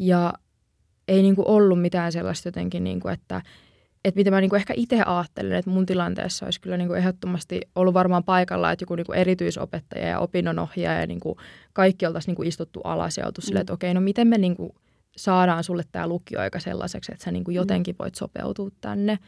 Ja 0.00 0.32
ei 1.08 1.22
niin 1.22 1.36
kuin 1.36 1.48
ollut 1.48 1.80
mitään 1.80 2.12
sellaista 2.12 2.48
jotenkin, 2.48 2.84
niin 2.84 3.00
kuin, 3.00 3.14
että, 3.14 3.42
että 4.04 4.18
mitä 4.18 4.30
mä 4.30 4.40
niin 4.40 4.50
kuin 4.50 4.58
ehkä 4.60 4.74
itse 4.76 5.02
ajattelen, 5.06 5.58
että 5.58 5.70
mun 5.70 5.86
tilanteessa 5.86 6.46
olisi 6.46 6.60
kyllä 6.60 6.76
niin 6.76 6.88
kuin 6.88 6.98
ehdottomasti 6.98 7.60
ollut 7.74 7.94
varmaan 7.94 8.24
paikalla, 8.24 8.72
että 8.72 8.82
joku 8.82 8.94
niin 8.94 9.06
kuin 9.06 9.18
erityisopettaja 9.18 10.08
ja 10.08 10.18
opinnonohjaaja 10.18 11.00
ja 11.00 11.06
niin 11.06 11.20
kuin 11.20 11.38
kaikki 11.72 12.06
oltaisiin 12.06 12.30
niin 12.32 12.36
kuin 12.36 12.48
istuttu 12.48 12.80
alas 12.84 13.18
ja 13.18 13.26
oltu 13.26 13.40
mm. 13.40 13.44
silleen, 13.44 13.60
että 13.60 13.72
okei, 13.72 13.94
no 13.94 14.00
miten 14.00 14.26
me 14.28 14.38
niin 14.38 14.56
kuin 14.56 14.72
saadaan 15.16 15.64
sulle 15.64 15.82
tämä 15.92 16.06
lukioaika 16.06 16.60
sellaiseksi, 16.60 17.12
että 17.12 17.24
sä 17.24 17.32
niin 17.32 17.44
kuin 17.44 17.54
mm. 17.54 17.56
jotenkin 17.56 17.96
voit 17.98 18.14
sopeutua 18.14 18.70
tänne. 18.80 19.18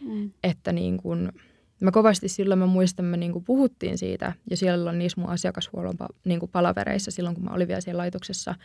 Mm. 0.00 0.30
Että 0.42 0.72
niin 0.72 0.96
kuin, 0.96 1.32
mä 1.80 1.90
kovasti 1.90 2.28
silloin 2.28 2.58
mä 2.58 2.66
muistan, 2.66 3.04
me 3.04 3.16
niin 3.16 3.32
kuin 3.32 3.44
puhuttiin 3.44 3.98
siitä 3.98 4.32
ja 4.50 4.56
siellä 4.56 4.90
on 4.90 4.98
niissä 4.98 5.20
mun 5.20 5.30
asiakashuollon 5.30 5.94
niin 6.24 6.40
kuin 6.40 6.50
palavereissa 6.50 7.10
silloin, 7.10 7.34
kun 7.34 7.44
mä 7.44 7.50
olin 7.50 7.68
vielä 7.68 7.80
siellä 7.80 8.00
laitoksessa– 8.00 8.54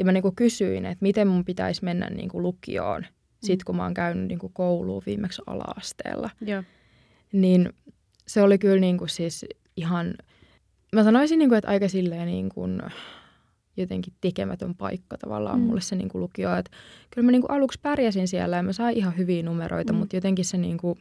ja 0.00 0.04
mä 0.04 0.12
niinku 0.12 0.32
kysyin, 0.36 0.86
että 0.86 1.02
miten 1.02 1.28
mun 1.28 1.44
pitäisi 1.44 1.84
mennä 1.84 2.10
niinku 2.10 2.42
lukioon, 2.42 3.00
mm. 3.02 3.06
sit 3.42 3.64
kun 3.64 3.76
mä 3.76 3.82
oon 3.82 3.94
käynyt 3.94 4.28
niinku 4.28 4.48
kouluun 4.48 5.02
viimeksi 5.06 5.42
ala-asteella. 5.46 6.30
Joo. 6.40 6.62
Niin 7.32 7.72
se 8.26 8.42
oli 8.42 8.58
kyllä 8.58 8.80
niinku 8.80 9.06
siis 9.06 9.46
ihan, 9.76 10.14
mä 10.94 11.04
sanoisin, 11.04 11.38
niinku, 11.38 11.54
että 11.54 11.70
aika 11.70 11.88
silleen 11.88 12.26
niinku 12.26 12.66
jotenkin 13.76 14.14
tekemätön 14.20 14.74
paikka 14.74 15.18
tavallaan 15.18 15.60
mm. 15.60 15.66
mulle 15.66 15.80
se 15.80 15.96
niinku 15.96 16.20
lukio. 16.20 16.56
Et 16.56 16.70
kyllä 17.10 17.26
mä 17.26 17.32
niinku 17.32 17.46
aluksi 17.50 17.78
pärjäsin 17.82 18.28
siellä 18.28 18.56
ja 18.56 18.62
mä 18.62 18.72
sain 18.72 18.96
ihan 18.96 19.16
hyviä 19.16 19.42
numeroita, 19.42 19.92
mm. 19.92 19.98
mutta 19.98 20.16
jotenkin 20.16 20.44
se 20.44 20.58
niinku, 20.58 20.98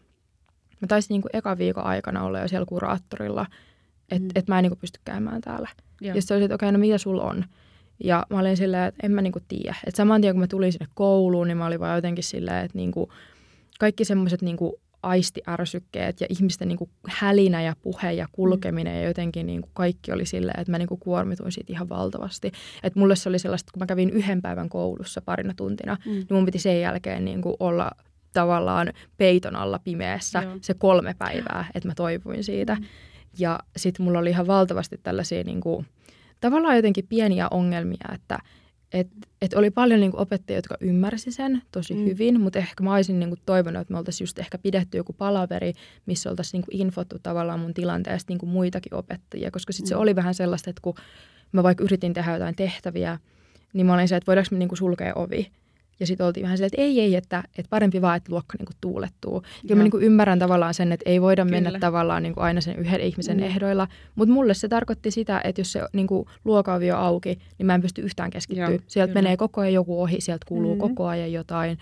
mä 0.82 0.88
taisin 0.88 1.10
niinku 1.10 1.30
eka 1.34 1.58
viikon 1.58 1.84
aikana 1.84 2.24
olla 2.24 2.40
jo 2.40 2.48
siellä 2.48 2.66
kuraattorilla, 2.66 3.46
että 4.12 4.24
mm. 4.24 4.32
et 4.36 4.48
mä 4.48 4.60
en 4.60 4.64
niinku 4.64 4.80
pysty 4.82 5.00
käymään 5.06 5.42
täällä. 5.42 5.70
Joo. 6.02 6.16
Ja 6.16 6.22
sitten 6.22 6.38
oli, 6.38 6.44
että 6.46 6.56
okei, 6.56 6.68
okay, 6.70 6.78
no 6.78 6.80
mitä 6.80 6.98
sulla 6.98 7.24
on? 7.24 7.46
Ja 8.04 8.26
mä 8.30 8.40
olin 8.40 8.58
silleen, 8.58 8.84
että 8.84 9.00
en 9.08 9.12
mä 9.12 9.22
niinku 9.22 9.40
tiedä. 9.48 9.76
Että 9.88 9.98
saman 9.98 10.22
tien 10.22 10.34
kun 10.34 10.40
mä 10.40 10.48
tulin 10.48 10.72
sinne 10.72 10.88
kouluun, 10.94 11.48
niin 11.48 11.58
mä 11.58 11.66
olin 11.66 11.80
vaan 11.80 11.96
jotenkin 11.96 12.24
silleen, 12.24 12.66
että 12.66 12.78
niinku, 12.78 13.12
kaikki 13.80 14.06
semmoiset 14.06 14.42
niinku 14.42 14.80
aistiärsykkeet 15.04 16.22
ja 16.22 16.28
ihmisten 16.30 16.68
niinku 16.68 16.90
hälinä 17.08 17.62
ja 17.62 17.76
puhe 17.82 18.12
ja 18.12 18.28
kulkeminen 18.32 18.94
mm. 18.94 19.02
ja 19.02 19.08
jotenkin 19.08 19.46
niinku 19.46 19.70
kaikki 19.74 20.12
oli 20.12 20.26
silleen, 20.26 20.60
että 20.60 20.72
mä 20.72 20.78
niinku 20.78 20.98
kuormituin 20.98 21.52
siitä 21.52 21.74
ihan 21.74 21.90
valtavasti. 21.90 22.52
Että 22.84 23.00
mulle 23.00 23.16
se 23.16 23.30
oli 23.30 23.40
sellaista, 23.40 23.72
kun 23.72 23.80
mä 23.80 23.86
kävin 23.86 24.10
yhden 24.10 24.42
päivän 24.42 24.70
koulussa 24.70 25.22
parina 25.22 25.54
tuntina, 25.54 25.98
mm. 26.06 26.12
niin 26.12 26.28
mun 26.30 26.46
piti 26.46 26.60
sen 26.60 26.82
jälkeen 26.82 27.26
niinku 27.26 27.56
olla 27.60 27.92
tavallaan 28.34 28.94
peiton 29.18 29.56
alla 29.56 29.80
pimeässä 29.80 30.42
Joo. 30.42 30.58
se 30.62 30.74
kolme 30.74 31.16
päivää, 31.18 31.66
että 31.76 31.90
mä 31.90 31.96
toivuin 31.96 32.44
siitä. 32.44 32.76
Mm. 32.76 32.86
Ja 33.40 33.60
sitten 33.78 34.04
mulla 34.04 34.20
oli 34.20 34.30
ihan 34.30 34.48
valtavasti 34.48 35.00
tällaisia 35.04 35.44
niinku, 35.44 35.86
tavallaan 36.40 36.76
jotenkin 36.76 37.08
pieniä 37.08 37.48
ongelmia, 37.52 38.10
että 38.14 38.40
et, 38.94 39.08
et 39.42 39.54
oli 39.54 39.72
paljon 39.72 40.00
niin 40.00 40.12
kuin 40.12 40.22
opettajia, 40.22 40.58
jotka 40.58 40.76
ymmärsi 40.82 41.32
sen 41.32 41.62
tosi 41.72 41.94
mm. 41.94 42.06
hyvin, 42.06 42.42
mutta 42.42 42.60
ehkä 42.60 42.84
mä 42.84 42.94
olisin 42.94 43.20
niin 43.20 43.30
kuin 43.30 43.40
toivonut, 43.46 43.82
että 43.82 43.94
me 43.94 43.98
oltaisiin 43.98 44.26
just 44.26 44.40
ehkä 44.40 44.58
pidetty 44.58 44.98
joku 44.98 45.14
palaveri, 45.14 45.74
missä 46.06 46.30
oltaisiin 46.30 46.60
niin 46.60 46.66
kuin 46.66 46.82
infottu 46.82 47.20
tavallaan 47.24 47.60
mun 47.60 47.74
tilanteesta 47.74 48.32
niin 48.32 48.40
kuin 48.40 48.50
muitakin 48.50 48.94
opettajia, 48.94 49.52
koska 49.52 49.74
sitten 49.74 49.88
mm. 49.88 49.90
se 49.90 49.96
oli 49.96 50.16
vähän 50.16 50.36
sellaista, 50.36 50.70
että 50.70 50.82
kun 50.82 50.96
mä 51.52 51.64
vaikka 51.64 51.84
yritin 51.84 52.14
tehdä 52.14 52.34
jotain 52.34 52.56
tehtäviä, 52.56 53.20
niin 53.74 53.86
mä 53.86 53.94
olin 53.94 54.08
se, 54.08 54.16
että 54.16 54.28
voidaanko 54.28 54.48
me 54.52 54.58
niin 54.58 54.70
kuin 54.70 54.78
sulkea 54.78 55.14
ovi. 55.16 55.52
Ja 56.00 56.08
sitten 56.08 56.26
oltiin 56.26 56.44
vähän 56.44 56.58
silleen, 56.58 56.70
että 56.74 56.82
ei, 56.82 57.00
ei, 57.00 57.16
että, 57.16 57.44
että 57.58 57.70
parempi 57.70 58.02
vaan, 58.02 58.18
että 58.18 58.32
luokka 58.32 58.56
niin 58.60 58.66
kuin 58.66 58.78
tuulettuu. 58.82 59.44
Ja 59.64 59.76
mä 59.76 59.84
niin 59.84 59.92
kuin 59.92 60.04
ymmärrän 60.04 60.40
tavallaan 60.40 60.74
sen, 60.74 60.92
että 60.92 61.10
ei 61.10 61.22
voida 61.22 61.46
Kyllä. 61.46 61.62
mennä 61.62 61.80
tavallaan 61.80 62.24
niin 62.24 62.34
kuin 62.34 62.44
aina 62.44 62.62
sen 62.62 62.76
yhden 62.76 63.02
ihmisen 63.02 63.38
mm. 63.38 63.44
ehdoilla. 63.44 63.88
Mutta 64.16 64.34
mulle 64.34 64.54
se 64.54 64.68
tarkoitti 64.68 65.12
sitä, 65.12 65.42
että 65.44 65.62
jos 65.62 65.72
se 65.72 65.82
niin 65.94 66.08
kuin 66.08 66.28
luokaovi 66.46 66.92
on 66.92 67.00
auki, 67.00 67.40
niin 67.58 67.66
mä 67.66 67.76
en 67.76 67.82
pysty 67.82 68.02
yhtään 68.02 68.30
keskittyä. 68.30 68.70
Joo, 68.70 68.80
sieltä 68.88 69.14
kyllä. 69.14 69.22
menee 69.22 69.38
koko 69.38 69.62
ajan 69.62 69.74
joku 69.74 70.02
ohi, 70.02 70.22
sieltä 70.22 70.46
kuuluu 70.50 70.76
mm. 70.76 70.80
koko 70.80 71.08
ajan 71.08 71.34
jotain. 71.34 71.78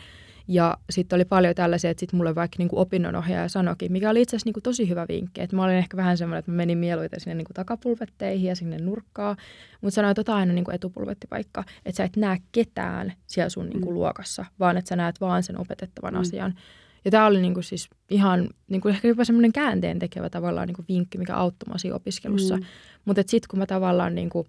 Ja 0.48 0.78
sitten 0.90 1.18
oli 1.18 1.26
paljon 1.26 1.56
tällaisia, 1.56 1.90
että 1.92 2.00
sitten 2.00 2.18
mulle 2.18 2.36
vaikka 2.36 2.56
niin 2.58 2.68
kuin 2.68 2.80
opinnonohjaaja 2.80 3.50
sanoikin, 3.50 3.92
mikä 3.92 4.10
oli 4.10 4.22
itse 4.22 4.36
asiassa 4.36 4.48
niin 4.48 4.54
kuin 4.54 4.64
tosi 4.64 4.90
hyvä 4.90 5.06
vinkki. 5.10 5.42
Että 5.42 5.56
mä 5.56 5.64
olin 5.64 5.76
ehkä 5.76 5.98
vähän 5.98 6.18
semmoinen, 6.18 6.40
että 6.40 6.52
mä 6.52 6.58
menin 6.58 6.78
mieluiten 6.78 7.20
sinne 7.20 7.36
niin 7.36 7.46
kuin 7.46 7.56
takapulvetteihin 7.56 8.48
ja 8.48 8.56
sinne 8.56 8.78
nurkkaan. 8.78 9.38
Mutta 9.82 9.96
sanoin, 9.96 10.12
että 10.12 10.22
ota 10.22 10.36
aina 10.36 10.54
niin 10.54 10.66
kuin 10.66 10.76
etupulvettipaikka, 10.76 11.64
että 11.86 11.98
sä 11.98 12.04
et 12.04 12.16
näe 12.16 12.38
ketään 12.52 13.14
siellä 13.28 13.50
sun 13.50 13.66
niin 13.66 13.82
kuin 13.82 13.92
mm. 13.92 13.96
luokassa, 13.96 14.46
vaan 14.60 14.78
että 14.78 14.90
sä 14.90 14.96
näet 14.96 15.22
vaan 15.22 15.44
sen 15.44 15.60
opetettavan 15.60 16.14
mm. 16.14 16.20
asian. 16.20 16.54
Ja 17.06 17.12
tämä 17.12 17.26
oli 17.26 17.42
niinku 17.42 17.62
siis 17.62 17.90
ihan 18.10 18.50
niinku 18.68 18.88
ehkä 18.88 19.08
jopa 19.08 19.26
semmoinen 19.26 19.54
käänteen 19.54 20.00
tekevä 20.00 20.30
tavallaan 20.30 20.68
niinku 20.68 20.86
vinkki, 20.90 21.18
mikä 21.18 21.36
auttoi 21.36 21.80
siinä 21.80 21.96
opiskelussa. 21.96 22.58
Mm. 22.58 22.64
Mutta 23.06 23.22
sitten 23.28 23.48
kun 23.50 23.60
mä 23.60 23.66
tavallaan 23.66 24.16
niinku, 24.16 24.48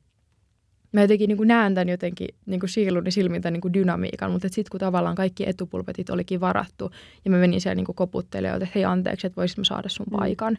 mä 0.93 1.01
jotenkin 1.01 1.29
niinku 1.29 1.45
näen 1.45 1.75
tämän 1.75 1.89
jotenkin 1.89 2.29
niinku 2.47 2.67
siiluni 2.67 3.11
silmin 3.11 3.43
niinku 3.51 3.73
dynamiikan, 3.73 4.31
mutta 4.31 4.49
sitten 4.49 4.71
kun 4.71 4.81
tavallaan 4.81 5.15
kaikki 5.15 5.49
etupulpetit 5.49 6.11
olikin 6.11 6.41
varattu 6.41 6.91
ja 7.25 7.31
mä 7.31 7.37
menin 7.37 7.61
siellä 7.61 7.75
niinku 7.75 7.95
koputtelemaan, 7.95 8.63
että 8.63 8.73
hei 8.75 8.85
anteeksi, 8.85 9.27
että 9.27 9.37
voisit 9.37 9.59
mä 9.59 9.65
saada 9.65 9.89
sun 9.89 10.07
mm. 10.11 10.19
paikan, 10.19 10.59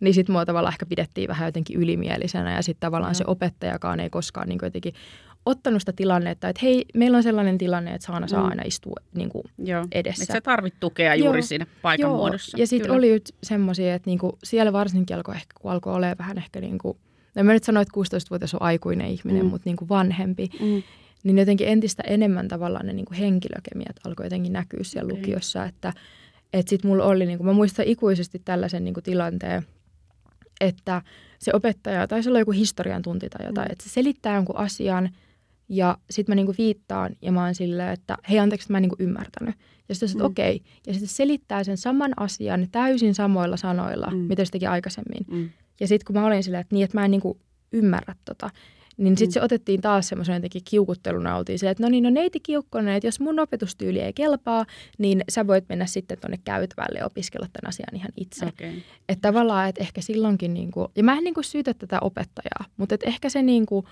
niin 0.00 0.14
sitten 0.14 0.32
mua 0.32 0.44
tavallaan 0.44 0.74
ehkä 0.74 0.86
pidettiin 0.86 1.28
vähän 1.28 1.48
jotenkin 1.48 1.80
ylimielisenä 1.80 2.54
ja 2.54 2.62
sitten 2.62 2.80
tavallaan 2.80 3.12
mm. 3.12 3.16
se 3.16 3.24
opettajakaan 3.26 4.00
ei 4.00 4.10
koskaan 4.10 4.48
niinku 4.48 4.64
jotenkin 4.64 4.94
ottanut 5.46 5.82
sitä 5.82 5.92
tilannetta, 5.92 6.48
että 6.48 6.60
hei, 6.62 6.84
meillä 6.94 7.16
on 7.16 7.22
sellainen 7.22 7.58
tilanne, 7.58 7.94
että 7.94 8.06
Saana 8.06 8.28
saa 8.28 8.42
mm. 8.42 8.48
aina 8.48 8.62
istua 8.66 8.96
niin 9.14 9.28
kuin 9.28 9.44
Joo. 9.58 9.86
edessä. 9.92 10.22
Että 10.22 10.34
sä 10.34 10.40
tarvit 10.40 10.74
tukea 10.80 11.14
juuri 11.14 11.38
Joo. 11.38 11.46
siinä 11.46 11.66
paikan 11.82 12.02
Joo. 12.02 12.16
muodossa. 12.16 12.58
Ja 12.58 12.66
sitten 12.66 12.90
oli 12.90 13.20
semmoisia, 13.42 13.94
että 13.94 14.10
niinku 14.10 14.38
siellä 14.44 14.72
varsinkin 14.72 15.16
alkoi 15.16 15.34
ehkä, 15.34 15.54
kun 15.60 15.70
alkoi 15.70 15.94
olemaan 15.94 16.18
vähän 16.18 16.38
ehkä 16.38 16.60
niin 16.60 16.78
kuin, 16.78 16.98
en 17.36 17.46
mä 17.46 17.52
nyt 17.52 17.64
sano, 17.64 17.80
että 17.80 17.92
16-vuotias 17.96 18.54
on 18.54 18.62
aikuinen 18.62 19.06
ihminen, 19.06 19.44
mm. 19.44 19.50
mutta 19.50 19.68
niin 19.68 19.76
kuin 19.76 19.88
vanhempi, 19.88 20.50
mm. 20.60 20.82
niin 21.24 21.38
jotenkin 21.38 21.68
entistä 21.68 22.02
enemmän 22.06 22.48
tavallaan 22.48 22.86
ne 22.86 22.92
niin 22.92 23.06
kuin 23.06 23.18
henkilökemiat 23.18 23.96
alkoi 24.04 24.26
jotenkin 24.26 24.52
näkyä 24.52 24.80
siellä 24.82 25.12
okay. 25.12 25.18
lukiossa, 25.18 25.64
että 25.64 25.92
että 26.52 26.70
sitten 26.70 26.90
mulla 26.90 27.04
oli, 27.04 27.26
niin 27.26 27.38
kuin, 27.38 27.46
mä 27.46 27.52
muistan 27.52 27.84
ikuisesti 27.88 28.42
tällaisen 28.44 28.84
niin 28.84 28.94
kuin 28.94 29.04
tilanteen, 29.04 29.62
että 30.60 31.02
se 31.38 31.50
opettaja, 31.54 32.08
tai 32.08 32.22
se 32.22 32.30
oli 32.30 32.38
joku 32.38 32.50
historian 32.50 33.02
tunti 33.02 33.28
tai 33.28 33.46
jotain, 33.46 33.68
mm. 33.68 33.72
että 33.72 33.84
se 33.84 33.90
selittää 33.90 34.34
jonkun 34.34 34.56
asian– 34.56 35.10
ja 35.70 35.98
sitten 36.10 36.32
mä 36.32 36.36
niinku 36.36 36.54
viittaan 36.58 37.16
ja 37.22 37.32
mä 37.32 37.44
oon 37.44 37.54
silleen, 37.54 37.92
että 37.92 38.18
hei 38.30 38.38
anteeksi, 38.38 38.64
että 38.64 38.72
mä 38.72 38.78
en 38.78 38.82
niinku 38.82 38.96
ymmärtänyt. 38.98 39.54
Ja 39.88 39.94
sitten 39.94 40.18
mm. 40.18 40.26
okei. 40.26 40.56
Okay. 40.56 40.72
Ja 40.86 40.92
sitten 40.92 41.08
selittää 41.08 41.64
sen 41.64 41.76
saman 41.76 42.12
asian 42.16 42.68
täysin 42.72 43.14
samoilla 43.14 43.56
sanoilla, 43.56 44.06
mm. 44.06 44.16
mitä 44.16 44.44
se 44.44 44.50
teki 44.50 44.66
aikaisemmin. 44.66 45.24
Mm. 45.30 45.50
Ja 45.80 45.88
sitten 45.88 46.06
kun 46.06 46.20
mä 46.20 46.26
olin 46.26 46.42
silleen, 46.42 46.60
että 46.60 46.74
niin, 46.74 46.84
että 46.84 46.98
mä 46.98 47.04
en 47.04 47.10
niinku 47.10 47.38
ymmärrä 47.72 48.14
tota, 48.24 48.50
niin 49.00 49.18
sitten 49.18 49.30
mm. 49.30 49.32
se 49.32 49.42
otettiin 49.42 49.80
taas 49.80 50.08
semmoisen 50.08 50.34
jotenkin 50.34 50.62
kiukutteluna. 50.64 51.36
Oltiin 51.36 51.58
silleen, 51.58 51.72
että 51.72 51.82
no 51.82 51.88
niin, 51.88 52.04
no 52.04 52.10
neiti 52.10 52.40
Kiukkonen, 52.40 52.94
että 52.94 53.06
jos 53.06 53.20
mun 53.20 53.38
opetustyyli 53.38 54.00
ei 54.00 54.12
kelpaa, 54.12 54.66
niin 54.98 55.24
sä 55.28 55.46
voit 55.46 55.64
mennä 55.68 55.86
sitten 55.86 56.18
tuonne 56.20 56.38
käytävälle 56.44 56.98
ja 56.98 57.06
opiskella 57.06 57.46
tämän 57.52 57.68
asian 57.68 57.96
ihan 57.96 58.10
itse. 58.16 58.46
Okay. 58.46 58.72
Että 59.08 59.28
tavallaan, 59.28 59.68
että 59.68 59.82
ehkä 59.82 60.00
silloinkin, 60.00 60.54
niinku, 60.54 60.90
ja 60.96 61.04
mä 61.04 61.18
en 61.18 61.24
niinku 61.24 61.42
syytä 61.42 61.74
tätä 61.74 61.98
opettajaa, 62.00 62.64
mutta 62.76 62.94
että 62.94 63.06
ehkä 63.06 63.28
se 63.28 63.42
niinku, 63.42 63.84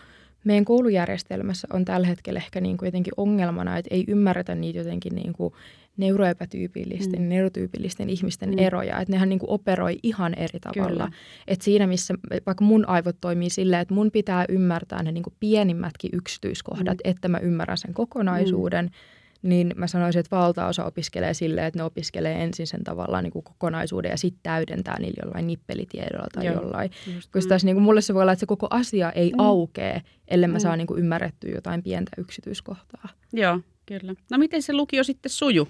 meidän 0.44 0.64
koulujärjestelmässä 0.64 1.68
on 1.72 1.84
tällä 1.84 2.06
hetkellä 2.06 2.38
ehkä 2.38 2.60
niin 2.60 2.76
kuin 2.76 2.86
jotenkin 2.86 3.12
ongelmana, 3.16 3.78
että 3.78 3.94
ei 3.94 4.04
ymmärretä 4.08 4.54
niitä 4.54 4.78
jotenkin 4.78 5.14
niin 5.14 5.32
kuin 5.32 5.54
neuroepätyypillisten, 5.96 7.20
mm. 7.20 7.28
neurotyypillisten 7.28 8.10
ihmisten 8.10 8.50
mm. 8.50 8.58
eroja. 8.58 9.00
Että 9.00 9.12
nehän 9.12 9.28
niin 9.28 9.38
kuin 9.38 9.50
operoi 9.50 9.98
ihan 10.02 10.34
eri 10.34 10.60
tavalla. 10.60 11.10
Että 11.48 11.64
siinä, 11.64 11.86
missä 11.86 12.14
vaikka 12.46 12.64
mun 12.64 12.88
aivot 12.88 13.16
toimii 13.20 13.50
silleen, 13.50 13.82
että 13.82 13.94
mun 13.94 14.10
pitää 14.10 14.44
ymmärtää 14.48 15.02
ne 15.02 15.12
niin 15.12 15.22
kuin 15.22 15.34
pienimmätkin 15.40 16.10
yksityiskohdat, 16.12 16.96
mm. 17.04 17.10
että 17.10 17.28
mä 17.28 17.38
ymmärrän 17.38 17.78
sen 17.78 17.94
kokonaisuuden– 17.94 18.90
niin 19.42 19.72
mä 19.76 19.86
sanoisin, 19.86 20.20
että 20.20 20.36
valtaosa 20.36 20.84
opiskelee 20.84 21.34
silleen, 21.34 21.66
että 21.66 21.78
ne 21.78 21.84
opiskelee 21.84 22.42
ensin 22.42 22.66
sen 22.66 22.84
tavallaan 22.84 23.24
niin 23.24 23.32
kuin 23.32 23.44
kokonaisuuden 23.44 24.10
ja 24.10 24.16
sitten 24.16 24.40
täydentää 24.42 24.98
niillä 24.98 25.22
jollain 25.24 25.46
nippelitiedolla 25.46 26.26
tai 26.34 26.46
Joo, 26.46 26.54
jollain. 26.54 26.90
Koska 27.32 27.48
taas 27.48 27.64
niin 27.64 27.76
kuin 27.76 27.82
mulle 27.82 28.00
se 28.00 28.14
voi 28.14 28.22
olla, 28.22 28.32
että 28.32 28.40
se 28.40 28.46
koko 28.46 28.66
asia 28.70 29.12
ei 29.12 29.30
mm. 29.30 29.40
aukee, 29.40 30.02
ellei 30.28 30.48
mä 30.48 30.58
mm. 30.58 30.60
saa 30.60 30.76
niin 30.76 30.86
kuin 30.86 31.00
ymmärrettyä 31.00 31.50
jotain 31.50 31.82
pientä 31.82 32.10
yksityiskohtaa. 32.18 33.08
Joo, 33.32 33.60
kyllä. 33.86 34.14
No 34.30 34.38
miten 34.38 34.62
se 34.62 34.72
lukio 34.72 35.04
sitten 35.04 35.30
suju? 35.30 35.68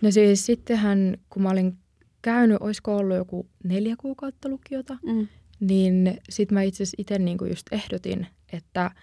No 0.00 0.10
siis 0.10 0.46
sittenhän, 0.46 1.16
kun 1.30 1.42
mä 1.42 1.50
olin 1.50 1.76
käynyt, 2.22 2.56
olisiko 2.60 2.96
ollut 2.96 3.16
joku 3.16 3.48
neljä 3.64 3.94
kuukautta 3.98 4.48
lukiota, 4.48 4.98
mm. 5.02 5.28
niin 5.60 6.20
sitten 6.28 6.54
mä 6.54 6.62
itse 6.62 6.82
asiassa 6.82 6.96
itse 6.98 7.18
niin 7.18 7.38
kuin 7.38 7.48
just 7.48 7.66
ehdotin, 7.72 8.26
että– 8.52 8.90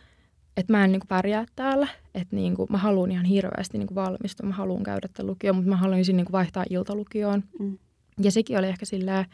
että 0.58 0.74
mä 0.74 0.84
en 0.84 0.92
niin 0.92 1.00
kuin 1.00 1.08
pärjää 1.08 1.46
täällä, 1.56 1.88
että 2.16 2.36
niin 2.36 2.56
kuin, 2.56 2.68
mä 2.72 2.78
haluan 2.78 3.12
ihan 3.12 3.26
hirveästi 3.26 3.78
niin 3.78 3.88
kuin 3.88 3.96
valmistua, 3.96 4.50
mä 4.50 4.56
haluan 4.56 4.84
käydä 4.84 5.08
tämän 5.14 5.28
lukioon, 5.28 5.56
mutta 5.56 5.70
mä 5.70 5.78
haluaisin 5.78 6.18
niin 6.18 6.26
kuin 6.26 6.32
vaihtaa 6.32 6.66
iltalukioon. 6.70 7.44
Mm. 7.60 7.78
Ja 8.22 8.32
sekin 8.32 8.58
oli 8.58 8.68
ehkä 8.68 8.86
silleen, 8.86 9.26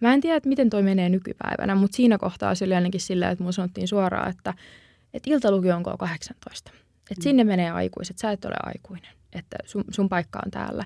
mä 0.00 0.14
en 0.14 0.20
tiedä, 0.20 0.36
että 0.36 0.48
miten 0.48 0.70
toi 0.70 0.82
menee 0.82 1.08
nykypäivänä, 1.08 1.74
mutta 1.74 1.96
siinä 1.96 2.18
kohtaa 2.18 2.54
se 2.54 2.64
oli 2.64 2.74
ainakin 2.74 3.00
silleen, 3.00 3.32
että 3.32 3.44
mun 3.44 3.52
sanottiin 3.52 3.88
suoraan, 3.88 4.30
että, 4.30 4.54
että 5.14 5.30
iltalukio 5.30 5.76
on 5.76 5.82
18. 5.82 6.70
Että 7.10 7.20
mm. 7.20 7.22
sinne 7.22 7.44
menee 7.44 7.70
aikuiset, 7.70 8.18
sä 8.18 8.30
et 8.30 8.44
ole 8.44 8.56
aikuinen, 8.62 9.10
että 9.32 9.56
sun, 9.64 9.84
sun 9.90 10.08
paikka 10.08 10.40
on 10.44 10.50
täällä. 10.50 10.84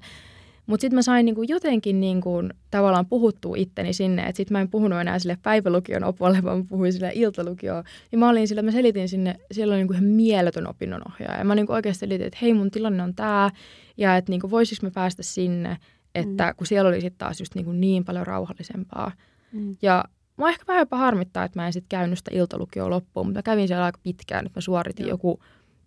Mutta 0.67 0.81
sitten 0.81 0.97
mä 0.97 1.03
sain 1.03 1.27
niinku 1.27 1.43
jotenkin 1.43 2.01
niinku 2.01 2.43
tavallaan 2.71 3.07
puhuttua 3.07 3.57
itteni 3.57 3.93
sinne, 3.93 4.23
että 4.23 4.37
sitten 4.37 4.55
mä 4.55 4.61
en 4.61 4.71
puhunut 4.71 5.01
enää 5.01 5.19
sille 5.19 5.39
päivälukion 5.43 6.05
opolle, 6.05 6.43
vaan 6.43 6.59
mä 6.59 6.65
puhuin 6.69 6.93
sille 6.93 7.13
iltalukioon. 7.15 7.85
Ja 8.13 8.19
mä 8.19 8.29
olin 8.29 8.49
sillä, 8.49 8.63
mä 8.63 8.71
selitin 8.71 9.09
sinne, 9.09 9.37
siellä 9.53 9.73
oli 9.73 9.81
niinku 9.81 9.93
ihan 9.93 10.05
mieletön 10.05 10.69
opinnonohjaaja. 10.69 11.39
Ja 11.39 11.45
mä 11.45 11.55
niinku 11.55 11.73
oikeasti 11.73 12.01
selitin, 12.01 12.27
että 12.27 12.39
hei 12.43 12.55
mun 12.55 12.71
tilanne 12.71 13.03
on 13.03 13.15
tämä, 13.15 13.51
ja 13.97 14.17
että 14.17 14.33
niinku 14.33 14.51
voisiko 14.51 14.87
mä 14.87 14.91
päästä 14.91 15.23
sinne, 15.23 15.77
että 16.15 16.47
mm. 16.47 16.57
kun 16.57 16.67
siellä 16.67 16.89
oli 16.89 17.01
sitten 17.01 17.19
taas 17.19 17.41
just 17.41 17.55
niinku 17.55 17.73
niin 17.73 18.05
paljon 18.05 18.27
rauhallisempaa. 18.27 19.13
Mm. 19.53 19.77
Ja 19.83 20.05
mä 20.37 20.49
ehkä 20.49 20.65
vähän 20.69 20.81
jopa 20.81 20.97
harmittaa, 20.97 21.45
että 21.45 21.59
mä 21.59 21.67
en 21.67 21.73
sitten 21.73 21.89
käynyt 21.89 22.19
sitä 22.19 22.31
iltalukioa 22.35 22.91
loppuun, 22.91 23.27
mutta 23.27 23.39
mä 23.39 23.43
kävin 23.43 23.69
siellä 23.69 23.85
aika 23.85 24.01
pitkään, 24.03 24.47
että 24.47 24.59
mä 24.59 24.61
suoritin 24.61 25.07
Joo. 25.07 25.11
joku 25.11 25.41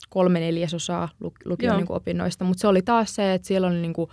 kolme 0.09 0.39
neljäsosaa 0.39 1.09
lukion 1.45 1.77
niin 1.77 1.85
opinnoista, 1.89 2.45
mutta 2.45 2.61
se 2.61 2.67
oli 2.67 2.81
taas 2.81 3.15
se, 3.15 3.33
että 3.33 3.47
siellä 3.47 3.67
oli 3.67 3.81
niin 3.81 3.93
kuin 3.93 4.09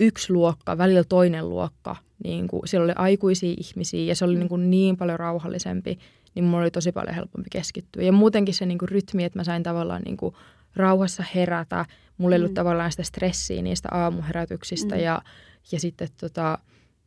yksi 0.00 0.32
luokka, 0.32 0.78
välillä 0.78 1.04
toinen 1.04 1.48
luokka, 1.48 1.96
niin 2.24 2.48
kuin, 2.48 2.62
siellä 2.68 2.84
oli 2.84 2.92
aikuisia 2.96 3.54
ihmisiä 3.58 4.04
ja 4.04 4.16
se 4.16 4.24
oli 4.24 4.38
niin, 4.38 4.48
kuin 4.48 4.70
niin 4.70 4.96
paljon 4.96 5.18
rauhallisempi, 5.18 5.98
niin 6.34 6.44
mulla 6.44 6.62
oli 6.62 6.70
tosi 6.70 6.92
paljon 6.92 7.14
helpompi 7.14 7.48
keskittyä. 7.52 8.02
Ja 8.02 8.12
muutenkin 8.12 8.54
se 8.54 8.66
niin 8.66 8.78
kuin 8.78 8.88
rytmi, 8.88 9.24
että 9.24 9.38
mä 9.38 9.44
sain 9.44 9.62
tavallaan 9.62 10.02
niin 10.02 10.16
kuin 10.16 10.34
rauhassa 10.76 11.24
herätä, 11.34 11.86
mulla 12.18 12.34
ei 12.34 12.40
ollut 12.40 12.50
mm. 12.50 12.54
tavallaan 12.54 12.90
sitä 12.90 13.02
stressiä 13.02 13.62
niistä 13.62 13.88
aamuherätyksistä 13.92 14.94
mm. 14.94 15.00
ja, 15.00 15.22
ja 15.72 15.80
sitten 15.80 16.08
tota, 16.20 16.58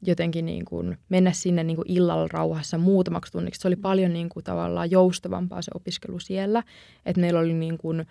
jotenkin 0.02 0.46
niin 0.46 0.66
kuin 0.66 0.98
mennä 1.10 1.32
sinne 1.32 1.64
niin 1.64 1.76
kuin 1.76 1.92
illalla 1.92 2.28
rauhassa 2.28 2.78
muutamaksi 2.78 3.32
tunniksi. 3.32 3.62
Se 3.62 3.68
oli 3.68 3.76
paljon 3.76 4.14
niin 4.14 4.30
kuin 4.30 4.44
tavallaan 4.44 4.92
joustavampaa 4.92 5.62
se 5.62 5.72
opiskelu 5.76 6.20
siellä, 6.20 6.64
että 7.06 7.22
meillä 7.22 7.40
oli 7.40 7.54
niin 7.54 7.78
kuin 7.78 8.06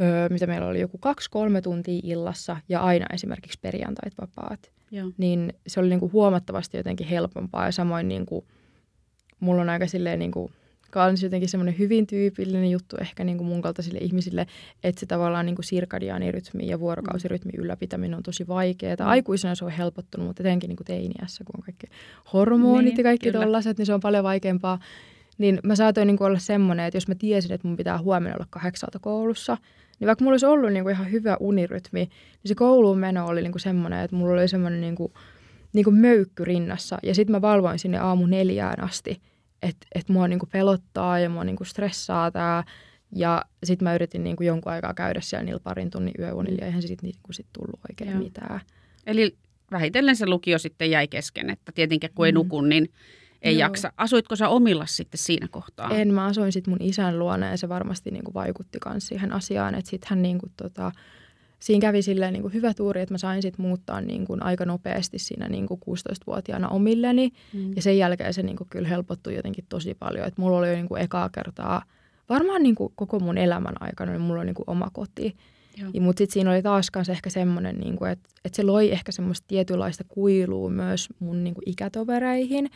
öö, 0.00 0.28
mitä 0.28 0.46
meillä 0.46 0.66
oli 0.66 0.80
joku 0.80 0.98
kaksi-kolme 0.98 1.60
tuntia 1.60 2.00
illassa 2.02 2.56
ja 2.68 2.80
aina 2.80 3.06
esimerkiksi 3.12 3.58
perjantait 3.62 4.14
vapaat. 4.20 4.70
Joo. 4.90 5.10
Niin 5.18 5.52
se 5.66 5.80
oli 5.80 5.88
niinku 5.88 6.10
huomattavasti 6.12 6.76
jotenkin 6.76 7.06
helpompaa 7.06 7.66
ja 7.66 7.72
samoin 7.72 8.08
niinku, 8.08 8.44
mulla 9.40 9.62
on 9.62 9.68
aika 9.68 9.86
silleen 9.86 10.18
niinku, 10.18 10.50
kans 10.94 11.22
jotenkin 11.22 11.48
semmoinen 11.48 11.78
hyvin 11.78 12.06
tyypillinen 12.06 12.70
juttu 12.70 12.96
ehkä 13.00 13.24
niin 13.24 13.38
kuin 13.38 13.48
mun 13.48 13.62
kaltaisille 13.62 13.98
ihmisille, 13.98 14.46
että 14.84 15.00
se 15.00 15.06
tavallaan 15.06 15.46
niin 15.46 15.56
kuin 15.56 15.64
sirkadiaanirytmi 15.64 16.68
ja 16.68 16.80
vuorokausirytmin 16.80 17.54
ylläpitäminen 17.58 18.16
on 18.16 18.22
tosi 18.22 18.48
vaikeaa. 18.48 18.96
Mm. 19.00 19.06
Aikuisena 19.06 19.54
se 19.54 19.64
on 19.64 19.70
helpottunut, 19.70 20.26
mutta 20.26 20.42
etenkin 20.42 20.68
niin 20.68 20.76
kuin 20.76 20.86
teiniässä, 20.86 21.44
kun 21.44 21.54
on 21.56 21.62
kaikki 21.62 21.86
hormonit 22.32 22.84
niin, 22.84 22.96
ja 22.96 23.02
kaikki 23.02 23.32
tollaiset, 23.32 23.78
niin 23.78 23.86
se 23.86 23.94
on 23.94 24.00
paljon 24.00 24.24
vaikeampaa. 24.24 24.78
Niin 25.38 25.60
mä 25.62 25.76
saatoin 25.76 26.06
niin 26.06 26.16
kuin 26.16 26.26
olla 26.26 26.38
semmoinen, 26.38 26.86
että 26.86 26.96
jos 26.96 27.08
mä 27.08 27.14
tiesin, 27.14 27.52
että 27.52 27.68
mun 27.68 27.76
pitää 27.76 27.98
huomenna 27.98 28.36
olla 28.36 28.46
kahdeksalta 28.50 28.98
koulussa, 28.98 29.56
niin 30.00 30.06
vaikka 30.06 30.24
mulla 30.24 30.34
olisi 30.34 30.46
ollut 30.46 30.72
niin 30.72 30.84
kuin 30.84 30.92
ihan 30.92 31.10
hyvä 31.10 31.36
unirytmi, 31.40 32.00
niin 32.00 32.48
se 32.48 32.54
kouluun 32.54 32.98
meno 32.98 33.26
oli 33.26 33.42
niin 33.42 33.52
kuin 33.52 33.60
semmoinen, 33.60 34.00
että 34.00 34.16
mulla 34.16 34.32
oli 34.32 34.48
semmoinen 34.48 34.80
niin 34.80 34.96
kuin, 34.96 35.12
niin 35.72 35.84
kuin 35.84 35.96
möykky 35.96 36.44
rinnassa. 36.44 36.98
Ja 37.02 37.14
sitten 37.14 37.32
mä 37.32 37.40
valvoin 37.42 37.78
sinne 37.78 37.98
aamu 37.98 38.26
neljään 38.26 38.80
asti, 38.80 39.22
että 39.62 39.86
et 39.94 40.08
mua 40.08 40.28
niin 40.28 40.38
kuin 40.38 40.50
pelottaa 40.52 41.18
ja 41.18 41.28
mua 41.28 41.44
niin 41.44 41.56
kuin 41.56 41.66
stressaa 41.66 42.30
tämä. 42.30 42.64
Ja 43.16 43.44
sitten 43.64 43.88
mä 43.88 43.94
yritin 43.94 44.24
niin 44.24 44.36
kuin 44.36 44.46
jonkun 44.46 44.72
aikaa 44.72 44.94
käydä 44.94 45.20
siellä 45.20 45.44
niillä 45.44 45.60
parin 45.60 45.90
tunnin 45.90 46.14
yöunilla 46.18 46.58
ja 46.60 46.66
eihän 46.66 46.82
siitä 46.82 47.02
niin 47.02 47.14
kuin 47.22 47.34
sit 47.34 47.46
tullut 47.52 47.80
oikein 47.90 48.10
Joo. 48.10 48.22
mitään. 48.22 48.60
Eli 49.06 49.36
vähitellen 49.70 50.16
se 50.16 50.26
lukio 50.26 50.58
sitten 50.58 50.90
jäi 50.90 51.08
kesken, 51.08 51.50
että 51.50 51.72
tietenkin 51.72 52.10
kun 52.14 52.26
ei 52.26 52.32
mm. 52.32 52.36
nuku, 52.36 52.60
niin 52.60 52.88
ei 53.44 53.54
Joo. 53.54 53.60
jaksa. 53.60 53.92
Asuitko 53.96 54.36
sä 54.36 54.48
omilla 54.48 54.86
sitten 54.86 55.18
siinä 55.18 55.48
kohtaa? 55.50 55.90
En, 55.90 56.14
mä 56.14 56.24
asuin 56.24 56.52
sitten 56.52 56.70
mun 56.70 56.82
isän 56.82 57.18
luona 57.18 57.50
ja 57.50 57.56
se 57.56 57.68
varmasti 57.68 58.10
niin 58.10 58.24
kuin 58.24 58.34
vaikutti 58.34 58.78
myös 58.86 59.06
siihen 59.06 59.32
asiaan, 59.32 59.74
että 59.74 59.90
sitten 59.90 60.06
hän 60.10 60.22
niin 60.22 60.38
kuin, 60.38 60.52
tota, 60.56 60.92
siinä 61.58 61.80
kävi 61.80 62.02
silleen 62.02 62.32
niin 62.32 62.42
kuin 62.42 62.54
hyvä 62.54 62.74
tuuri, 62.74 63.00
että 63.00 63.14
mä 63.14 63.18
sain 63.18 63.42
sitten 63.42 63.66
muuttaa 63.66 64.00
niin 64.00 64.26
kuin 64.26 64.42
aika 64.42 64.64
nopeasti 64.64 65.18
siinä 65.18 65.48
niin 65.48 65.66
kuin 65.66 65.80
16-vuotiaana 65.80 66.68
omilleni. 66.68 67.32
Mm. 67.52 67.72
Ja 67.76 67.82
sen 67.82 67.98
jälkeen 67.98 68.34
se 68.34 68.42
niin 68.42 68.56
kuin 68.56 68.68
kyllä 68.70 68.88
helpottui 68.88 69.34
jotenkin 69.34 69.64
tosi 69.68 69.94
paljon. 69.94 70.26
Että 70.26 70.42
mulla 70.42 70.58
oli 70.58 70.68
jo 70.68 70.74
niin 70.74 70.88
kuin 70.88 71.02
ekaa 71.02 71.28
kertaa, 71.28 71.82
varmaan 72.28 72.62
niin 72.62 72.74
kuin 72.74 72.92
koko 72.96 73.20
mun 73.20 73.38
elämän 73.38 73.74
aikana, 73.80 74.12
niin 74.12 74.20
mulla 74.20 74.40
oli 74.40 74.46
niin 74.46 74.54
kuin 74.54 74.70
oma 74.70 74.88
koti. 74.92 75.36
Mutta 76.00 76.18
sitten 76.18 76.32
siinä 76.32 76.50
oli 76.50 76.62
taas 76.62 76.90
kanssa 76.90 77.12
ehkä 77.12 77.30
semmoinen, 77.30 77.76
niin 77.76 77.94
että, 77.94 78.28
että 78.44 78.56
se 78.56 78.62
loi 78.62 78.92
ehkä 78.92 79.12
semmoista 79.12 79.44
tietynlaista 79.48 80.04
kuilua 80.08 80.70
myös 80.70 81.08
mun 81.18 81.44
niin 81.44 81.54
kuin 81.54 81.70
ikätovereihin. 81.70 82.70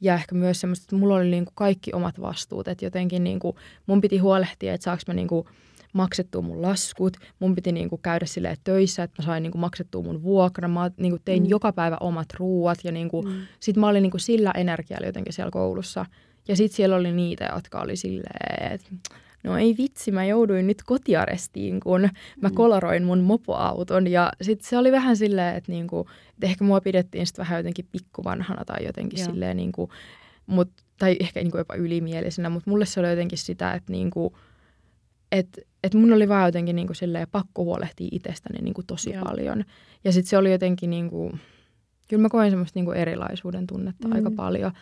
Ja 0.00 0.14
ehkä 0.14 0.34
myös 0.34 0.60
semmoista, 0.60 0.84
että 0.84 0.96
mulla 0.96 1.14
oli 1.14 1.30
niin 1.30 1.44
kuin 1.44 1.54
kaikki 1.54 1.92
omat 1.92 2.20
vastuut. 2.20 2.68
Että 2.68 2.84
jotenkin 2.84 3.24
niin 3.24 3.38
kuin 3.38 3.56
mun 3.86 4.00
piti 4.00 4.18
huolehtia, 4.18 4.74
että 4.74 4.84
saaks 4.84 5.06
mä 5.06 5.14
niin 5.14 5.28
kuin 5.28 5.46
maksettua 5.92 6.42
mun 6.42 6.62
laskut. 6.62 7.16
Mun 7.38 7.54
piti 7.54 7.72
niin 7.72 7.88
kuin 7.88 8.02
käydä 8.02 8.26
silleen 8.26 8.56
töissä, 8.64 9.02
että 9.02 9.22
mä 9.22 9.26
sain 9.26 9.42
niin 9.42 9.50
kuin 9.52 9.60
maksettua 9.60 10.02
mun 10.02 10.22
vuokra. 10.22 10.68
Mä 10.68 10.90
niin 10.96 11.12
kuin 11.12 11.22
tein 11.24 11.42
mm. 11.42 11.48
joka 11.48 11.72
päivä 11.72 11.96
omat 12.00 12.28
ruuat 12.34 12.78
ja 12.84 12.92
niin 12.92 13.08
kuin, 13.08 13.28
mm. 13.28 13.42
sit 13.60 13.76
mä 13.76 13.88
olin 13.88 14.02
niin 14.02 14.10
kuin 14.10 14.20
sillä 14.20 14.50
energialla 14.50 15.06
jotenkin 15.06 15.32
siellä 15.32 15.50
koulussa. 15.50 16.06
Ja 16.48 16.56
sitten 16.56 16.76
siellä 16.76 16.96
oli 16.96 17.12
niitä, 17.12 17.50
jotka 17.54 17.80
oli 17.80 17.96
silleen, 17.96 18.72
että 18.72 18.88
no 19.44 19.58
ei 19.58 19.74
vitsi, 19.78 20.12
mä 20.12 20.24
jouduin 20.24 20.66
nyt 20.66 20.82
kotiarestiin, 20.82 21.80
kun 21.80 22.00
mä 22.40 22.48
mm. 22.48 22.54
koloroin 22.54 23.04
mun 23.04 23.20
mopoauton. 23.20 24.06
Ja 24.06 24.32
sitten 24.42 24.68
se 24.68 24.78
oli 24.78 24.92
vähän 24.92 25.16
silleen, 25.16 25.56
että, 25.56 25.72
niinku, 25.72 26.06
että 26.28 26.46
ehkä 26.46 26.64
mua 26.64 26.80
pidettiin 26.80 27.26
sitten 27.26 27.42
vähän 27.42 27.58
jotenkin 27.58 27.88
pikkuvanhana 27.92 28.64
tai 28.64 28.84
jotenkin 28.84 29.18
Joo. 29.20 29.30
silleen, 29.30 29.56
niinku, 29.56 29.90
mut, 30.46 30.70
tai 30.98 31.16
ehkä 31.20 31.40
niinku 31.40 31.58
jopa 31.58 31.74
ylimielisenä, 31.74 32.50
mutta 32.50 32.70
mulle 32.70 32.86
se 32.86 33.00
oli 33.00 33.10
jotenkin 33.10 33.38
sitä, 33.38 33.72
että 33.72 33.92
niinku, 33.92 34.38
et, 35.32 35.58
et 35.84 35.94
mun 35.94 36.12
oli 36.12 36.28
vaan 36.28 36.48
jotenkin 36.48 36.76
niinku 36.76 36.94
silleen 36.94 37.26
pakko 37.32 37.64
huolehtia 37.64 38.08
itsestäni 38.12 38.58
niinku 38.62 38.82
tosi 38.82 39.12
Joo. 39.12 39.24
paljon. 39.24 39.64
Ja 40.04 40.12
sitten 40.12 40.30
se 40.30 40.38
oli 40.38 40.52
jotenkin, 40.52 40.90
niinku, 40.90 41.32
kyllä 42.08 42.22
mä 42.22 42.28
koin 42.28 42.50
semmoista 42.50 42.78
niinku 42.78 42.92
erilaisuuden 42.92 43.66
tunnetta 43.66 44.08
mm. 44.08 44.14
aika 44.14 44.30
paljon. 44.36 44.72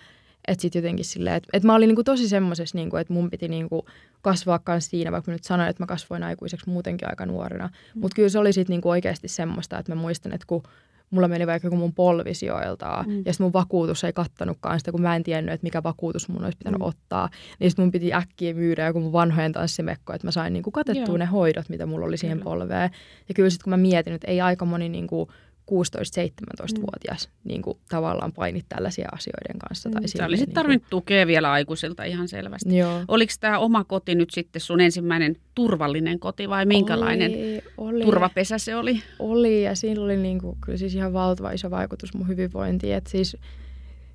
Että 0.49 0.63
sitten 0.63 0.83
jotenkin 0.83 1.05
silleen, 1.05 1.37
että 1.37 1.49
et 1.53 1.63
mä 1.63 1.75
olin 1.75 1.89
niinku 1.89 2.05
tosi 2.05 2.29
semmoisessa, 2.29 2.79
niinku, 2.79 2.97
että 2.97 3.13
mun 3.13 3.31
piti 3.31 3.49
niinku 3.49 3.87
kasvaa 4.23 4.61
myös 4.69 4.87
siinä, 4.87 5.13
vaikka 5.13 5.31
mä 5.31 5.35
nyt 5.35 5.45
sanoin, 5.45 5.69
että 5.69 5.83
mä 5.83 5.87
kasvoin 5.87 6.23
aikuiseksi 6.23 6.71
muutenkin 6.71 7.09
aika 7.09 7.27
nuorena. 7.27 7.67
Mm. 7.67 8.01
Mutta 8.01 8.15
kyllä 8.15 8.29
se 8.29 8.39
oli 8.39 8.53
sitten 8.53 8.75
niinku 8.75 8.89
oikeasti 8.89 9.29
semmoista, 9.29 9.79
että 9.79 9.95
mä 9.95 10.01
muistan, 10.01 10.33
että 10.33 10.47
kun 10.47 10.63
mulla 11.11 11.29
meni 11.29 11.47
vaikka 11.47 11.67
joku 11.67 11.77
mun 11.77 11.95
polvi 11.95 12.35
sijoiltaan, 12.35 13.07
mm. 13.07 13.17
ja 13.17 13.33
sitten 13.33 13.45
mun 13.45 13.53
vakuutus 13.53 14.05
ei 14.05 14.13
kattanutkaan 14.13 14.79
sitä, 14.79 14.93
kun 14.93 15.03
mä 15.03 15.17
en 15.17 15.23
tiennyt, 15.23 15.55
että 15.55 15.65
mikä 15.65 15.83
vakuutus 15.83 16.29
mun 16.29 16.45
olisi 16.45 16.59
pitänyt 16.59 16.81
mm. 16.81 16.87
ottaa. 16.87 17.29
Niin 17.59 17.71
sitten 17.71 17.85
mun 17.85 17.93
piti 17.93 18.15
äkkiä 18.15 18.55
myydä 18.55 18.87
joku 18.87 19.01
mun 19.01 19.13
vanhojen 19.13 19.53
tanssimekko, 19.53 20.13
että 20.13 20.27
mä 20.27 20.31
sain 20.31 20.53
niinku 20.53 20.71
katettua 20.71 21.05
Joo. 21.05 21.17
ne 21.17 21.25
hoidot, 21.25 21.69
mitä 21.69 21.87
mulla 21.87 22.07
oli 22.07 22.17
siihen 22.17 22.41
polveen. 22.41 22.91
Ja 23.29 23.35
kyllä 23.35 23.51
sitten 23.51 23.65
kun 23.65 23.71
mä 23.71 23.77
mietin, 23.77 24.13
että 24.13 24.31
ei 24.31 24.41
aika 24.41 24.65
moni 24.65 24.89
niinku 24.89 25.29
16-17-vuotias 25.71 27.29
mm. 27.29 27.49
niin 27.49 27.63
kuin, 27.63 27.79
tavallaan 27.89 28.33
painit 28.33 28.67
tällaisia 28.69 29.09
asioiden 29.13 29.59
kanssa. 29.59 29.91
Tai 29.91 30.01
mm. 30.01 30.07
Sä 30.07 30.27
olisit 30.27 30.47
niin 30.47 30.55
tarvinnut 30.55 30.83
kuin... 30.83 30.91
tukea 30.91 31.27
vielä 31.27 31.53
aikuisilta 31.53 32.05
ihan 32.05 32.29
selvästi. 32.29 32.77
Joo. 32.77 33.05
Oliko 33.09 33.33
tämä 33.41 33.59
oma 33.59 33.85
koti 33.85 34.15
nyt 34.15 34.31
sitten 34.31 34.61
sun 34.61 34.81
ensimmäinen 34.81 35.37
turvallinen 35.55 36.19
koti 36.19 36.49
vai 36.49 36.67
minkälainen 36.67 37.31
oli, 37.31 37.63
oli. 37.77 38.05
turvapesä 38.05 38.59
se 38.59 38.77
oli? 38.77 39.03
Oli 39.19 39.63
ja 39.63 39.75
siinä 39.75 40.01
oli 40.01 40.17
niin 40.17 40.41
kuin, 40.41 40.57
kyllä 40.65 40.79
siis 40.79 40.95
ihan 40.95 41.13
valtava 41.13 41.51
iso 41.51 41.71
vaikutus 41.71 42.15
mun 42.15 42.29
hyvinvointiin. 42.29 42.95
Et 42.95 43.07
siis, 43.07 43.37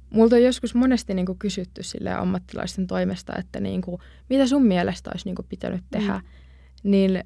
multa 0.10 0.36
on 0.36 0.44
joskus 0.44 0.76
monesti 0.76 1.14
niin 1.14 1.26
kuin 1.26 1.38
kysytty 1.38 1.84
sille 1.84 2.14
ammattilaisten 2.14 2.88
toimesta, 2.88 3.34
että 3.36 3.60
niin 3.60 3.82
kuin, 3.82 4.02
mitä 4.30 4.48
sun 4.48 4.66
mielestä 4.66 5.10
olisi 5.14 5.26
niin 5.26 5.36
kuin 5.36 5.46
pitänyt 5.50 5.84
tehdä. 5.92 6.14
Mm. 6.14 6.92
Niin 6.92 7.24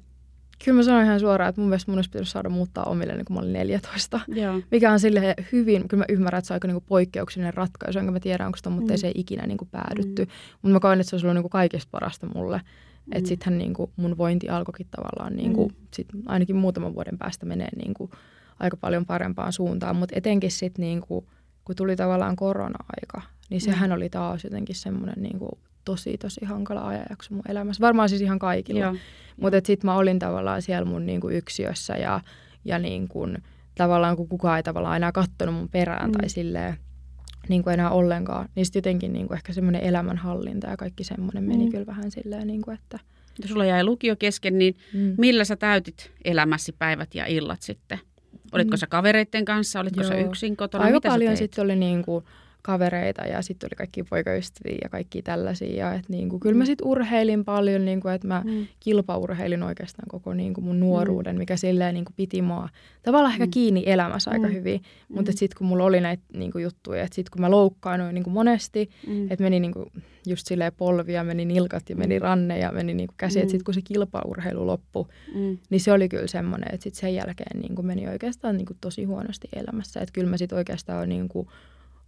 Kyllä 0.64 0.76
mä 0.76 0.82
sanoin 0.82 1.04
ihan 1.04 1.20
suoraan, 1.20 1.48
että 1.48 1.60
mun 1.60 1.68
mielestä 1.68 1.90
mun 1.90 1.98
olisi 1.98 2.10
pitänyt 2.10 2.28
saada 2.28 2.48
muuttaa 2.48 2.84
omille, 2.84 3.14
niin 3.14 3.24
kun 3.24 3.36
mä 3.36 3.40
olin 3.40 3.52
14. 3.52 4.20
Joo. 4.28 4.60
Mikä 4.70 4.92
on 4.92 5.00
sille 5.00 5.34
hyvin, 5.52 5.88
kyllä 5.88 6.00
mä 6.00 6.14
ymmärrän, 6.14 6.38
että 6.38 6.46
se 6.46 6.52
on 6.52 6.56
aika 6.56 6.68
niin 6.68 6.74
kuin 6.74 6.84
poikkeuksellinen 6.88 7.54
ratkaisu, 7.54 7.98
enkä 7.98 8.10
mä 8.10 8.20
tiedä, 8.20 8.46
onko 8.46 8.56
sitä, 8.56 8.70
mutta 8.70 8.86
mm. 8.86 8.90
ei 8.90 8.98
se 8.98 9.12
ikinä 9.14 9.46
niin 9.46 9.58
kuin 9.58 9.68
päädytty. 9.72 10.24
Mm. 10.24 10.30
Mutta 10.62 10.72
mä 10.72 10.80
koen, 10.80 11.00
että 11.00 11.10
se 11.10 11.16
olisi 11.16 11.26
ollut 11.26 11.34
niin 11.34 11.42
kuin 11.42 11.50
kaikista 11.50 11.88
parasta 11.90 12.26
mulle. 12.34 12.56
Mm. 12.58 13.12
Että 13.12 13.28
sittenhän 13.28 13.58
niin 13.58 13.74
kuin 13.74 13.90
mun 13.96 14.18
vointi 14.18 14.48
alkoikin 14.48 14.86
tavallaan, 14.90 15.36
niin 15.36 15.52
kuin, 15.52 15.68
mm. 15.68 15.86
sit 15.94 16.08
ainakin 16.26 16.56
muutaman 16.56 16.94
vuoden 16.94 17.18
päästä 17.18 17.46
menee 17.46 17.68
niin 17.76 17.94
kuin 17.94 18.10
aika 18.60 18.76
paljon 18.76 19.06
parempaan 19.06 19.52
suuntaan. 19.52 19.96
Mutta 19.96 20.14
etenkin 20.18 20.50
sitten 20.50 20.82
niin 20.82 21.00
kuin, 21.00 21.26
kun 21.64 21.76
tuli 21.76 21.96
tavallaan 21.96 22.36
korona-aika, 22.36 23.22
niin 23.50 23.62
mm. 23.62 23.64
sehän 23.64 23.92
oli 23.92 24.08
taas 24.08 24.44
jotenkin 24.44 24.76
semmoinen 24.76 25.22
niin 25.22 25.38
kuin 25.38 25.58
tosi 25.84 26.18
tosi 26.18 26.44
hankala 26.44 26.88
ajanjakso 26.88 27.34
mun 27.34 27.42
elämässä. 27.48 27.80
Varmaan 27.80 28.08
siis 28.08 28.22
ihan 28.22 28.38
kaikilla. 28.38 28.94
Mutta 29.40 29.58
sitten 29.64 29.90
mä 29.90 29.96
olin 29.96 30.18
tavallaan 30.18 30.62
siellä 30.62 30.84
mun 30.84 31.06
niinku 31.06 31.28
yksiössä 31.28 31.96
ja, 31.96 32.20
ja 32.64 32.78
niinku, 32.78 33.26
tavallaan 33.74 34.16
kun 34.16 34.28
kukaan 34.28 34.56
ei 34.56 34.62
tavallaan 34.62 34.96
enää 34.96 35.12
katsonut 35.12 35.54
mun 35.54 35.68
perään 35.68 36.10
mm. 36.10 36.12
tai 36.12 36.28
silleen 36.28 36.76
niin 37.48 37.62
kuin 37.62 37.74
enää 37.74 37.90
ollenkaan, 37.90 38.48
niin 38.54 38.66
sitten 38.66 38.78
jotenkin 38.78 39.12
niin 39.12 39.26
kuin 39.26 39.36
ehkä 39.36 39.52
semmoinen 39.52 39.82
elämänhallinta 39.82 40.66
ja 40.66 40.76
kaikki 40.76 41.04
semmoinen 41.04 41.44
meni 41.44 41.64
mm. 41.64 41.70
kyllä 41.70 41.86
vähän 41.86 42.10
silleen, 42.10 42.46
niin 42.46 42.62
kuin, 42.62 42.74
että... 42.74 42.98
Jos 43.42 43.50
sulla 43.50 43.64
jäi 43.64 43.84
lukio 43.84 44.16
kesken, 44.16 44.58
niin 44.58 44.76
mm. 44.94 45.14
millä 45.18 45.44
sä 45.44 45.56
täytit 45.56 46.10
elämäsi 46.24 46.72
päivät 46.72 47.14
ja 47.14 47.26
illat 47.26 47.62
sitten? 47.62 47.98
Olitko 48.52 48.76
mm. 48.76 48.78
sä 48.78 48.86
kavereiden 48.86 49.44
kanssa, 49.44 49.80
olitko 49.80 50.00
Joo. 50.00 50.08
sä 50.08 50.16
yksin 50.16 50.56
kotona? 50.56 50.84
Aika 50.84 50.96
Mitä 50.96 51.08
paljon 51.08 51.36
sitten 51.36 51.64
oli 51.64 51.76
niin 51.76 52.02
kuin, 52.02 52.24
kavereita 52.64 53.22
ja 53.22 53.42
sitten 53.42 53.68
oli 53.68 53.76
kaikki 53.76 54.02
poikaystäviä 54.02 54.78
ja 54.82 54.88
kaikki 54.88 55.22
tällaisia. 55.22 55.76
Ja 55.76 55.94
et 55.94 56.08
niinku, 56.08 56.38
kyllä 56.38 56.58
mä 56.58 56.64
mm. 56.64 56.66
sitten 56.66 56.86
urheilin 56.86 57.44
paljon, 57.44 57.84
niinku, 57.84 58.08
että 58.08 58.28
mä 58.28 58.42
mm. 58.44 58.66
kilpaurheilin 58.80 59.62
oikeastaan 59.62 60.08
koko 60.08 60.34
niinku 60.34 60.60
mun 60.60 60.80
nuoruuden, 60.80 61.36
mm. 61.36 61.38
mikä 61.38 61.56
silleen 61.56 61.94
niinku 61.94 62.12
piti 62.16 62.42
mua 62.42 62.68
tavallaan 63.02 63.32
mm. 63.32 63.42
ehkä 63.42 63.52
kiinni 63.52 63.82
elämässä 63.86 64.30
aika 64.30 64.46
mm. 64.46 64.54
hyvin. 64.54 64.82
Mutta 65.08 65.32
mm. 65.32 65.36
sitten 65.36 65.58
kun 65.58 65.66
mulla 65.66 65.84
oli 65.84 66.00
näitä 66.00 66.22
niinku, 66.32 66.58
juttuja, 66.58 67.02
että 67.02 67.14
sitten 67.14 67.30
kun 67.32 67.40
mä 67.40 67.50
loukkaanoin 67.50 68.14
niinku 68.14 68.30
monesti, 68.30 68.90
mm. 69.06 69.30
että 69.30 69.44
meni 69.44 69.60
niinku, 69.60 69.86
just 70.26 70.46
silleen 70.46 70.72
polvia, 70.76 71.24
meni 71.24 71.44
nilkat 71.44 71.90
ja 71.90 71.96
meni 71.96 72.18
mm. 72.18 72.22
ranne 72.22 72.58
ja 72.58 72.72
meni 72.72 72.94
niinku 72.94 73.14
käsi, 73.16 73.38
mm. 73.38 73.42
että 73.42 73.50
sitten 73.50 73.64
kun 73.64 73.74
se 73.74 73.82
kilpaurheilu 73.82 74.66
loppui, 74.66 75.04
mm. 75.34 75.58
niin 75.70 75.80
se 75.80 75.92
oli 75.92 76.08
kyllä 76.08 76.26
semmoinen, 76.26 76.74
että 76.74 76.84
sitten 76.84 77.00
sen 77.00 77.14
jälkeen 77.14 77.60
niinku 77.60 77.82
meni 77.82 78.08
oikeastaan 78.08 78.56
niinku 78.56 78.74
tosi 78.80 79.04
huonosti 79.04 79.48
elämässä. 79.52 80.00
Että 80.00 80.12
kyllä 80.12 80.30
mä 80.30 80.36
sitten 80.36 80.58
oikeastaan 80.58 81.08
niinku, 81.08 81.48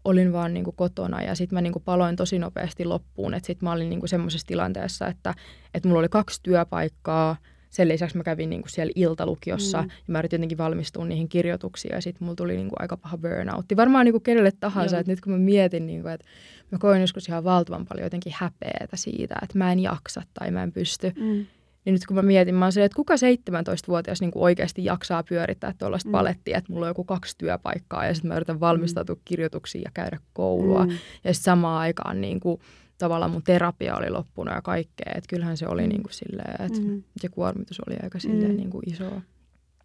olin 0.07 0.33
vaan 0.33 0.55
niin 0.55 0.65
kuin 0.65 0.77
kotona 0.77 1.23
ja 1.23 1.35
sitten 1.35 1.57
mä 1.57 1.61
niin 1.61 1.73
kuin 1.73 1.83
paloin 1.83 2.17
tosi 2.17 2.39
nopeasti 2.39 2.85
loppuun. 2.85 3.35
Että 3.35 3.47
sitten 3.47 3.67
mä 3.67 3.73
olin 3.73 3.91
niin 3.91 4.01
kuin 4.01 4.09
semmoisessa 4.09 4.47
tilanteessa, 4.47 5.07
että, 5.07 5.35
että 5.75 5.89
mulla 5.89 5.99
oli 6.01 6.09
kaksi 6.09 6.43
työpaikkaa. 6.43 7.37
Sen 7.71 7.89
lisäksi 7.89 8.17
mä 8.17 8.23
kävin 8.23 8.51
niin 8.51 8.63
kuin 8.63 8.71
siellä 8.71 8.93
iltalukiossa 8.95 9.83
mm. 9.83 9.89
ja 9.89 10.13
mä 10.13 10.19
yritin 10.19 10.37
jotenkin 10.37 10.59
valmistua 10.59 11.05
niihin 11.05 11.29
kirjoituksiin 11.29 11.95
ja 11.95 12.01
sitten 12.01 12.25
mulla 12.25 12.37
tuli 12.37 12.57
niin 12.57 12.69
kuin 12.69 12.83
aika 12.83 12.97
paha 12.97 13.19
burnoutti. 13.19 13.77
Varmaan 13.77 14.05
niin 14.05 14.13
kuin 14.13 14.23
kenelle 14.23 14.53
tahansa, 14.61 14.97
Joo. 14.97 15.01
että 15.01 15.13
nyt 15.13 15.21
kun 15.21 15.33
mä 15.33 15.39
mietin, 15.39 15.87
niin 15.87 16.03
kuin, 16.03 16.15
että 16.15 16.27
mä 16.71 16.79
koin 16.79 17.01
joskus 17.01 17.29
ihan 17.29 17.45
valtavan 17.45 17.87
paljon 17.87 18.07
jotenkin 18.07 18.33
häpeätä 18.37 18.97
siitä, 18.97 19.35
että 19.43 19.59
mä 19.59 19.73
en 19.73 19.79
jaksa 19.79 20.23
tai 20.35 20.51
mä 20.51 20.63
en 20.63 20.73
pysty. 20.73 21.13
Mm. 21.17 21.47
Niin 21.87 21.93
nyt 21.93 22.07
kun 22.07 22.17
mä 22.17 22.23
mietin, 22.23 22.55
mä 22.55 22.65
oon 22.65 22.73
se, 22.73 22.85
että 22.85 22.97
kuka 22.97 23.15
17-vuotias 23.15 24.21
niin 24.21 24.31
oikeasti 24.35 24.85
jaksaa 24.85 25.23
pyörittää 25.23 25.75
tuollaista 25.79 26.09
mm. 26.09 26.13
palettia, 26.13 26.59
että 26.59 26.73
mulla 26.73 26.87
on 26.87 26.91
joku 26.91 27.05
kaksi 27.05 27.39
työpaikkaa 27.39 28.07
ja 28.07 28.15
sitten 28.15 28.29
mä 28.29 28.37
yritän 28.37 28.61
valmistautua 28.61 29.15
mm. 29.15 29.21
kirjoituksiin 29.25 29.83
ja 29.85 29.91
käydä 29.95 30.19
koulua. 30.33 30.85
Mm. 30.85 30.91
Ja 31.25 31.35
sitten 31.35 31.45
samaan 31.45 31.81
aikaan 31.81 32.21
niin 32.21 32.41
kuin, 32.41 32.61
tavallaan 32.99 33.31
mun 33.31 33.43
terapia 33.43 33.97
oli 33.97 34.11
loppunut 34.11 34.55
ja 34.55 34.63
kaikkea. 34.63 35.13
Että 35.15 35.29
kyllähän 35.29 35.57
se 35.57 35.67
oli 35.69 35.83
mm. 35.83 35.89
niin 35.89 36.03
kuin 36.03 36.13
silleen, 36.13 36.67
että 36.67 36.81
mm. 36.81 37.03
se 37.17 37.29
kuormitus 37.29 37.81
oli 37.87 37.97
aika 38.03 38.19
silleen 38.19 38.51
mm. 38.51 38.57
niin 38.57 38.71
kuin 38.71 38.91
iso. 38.91 39.23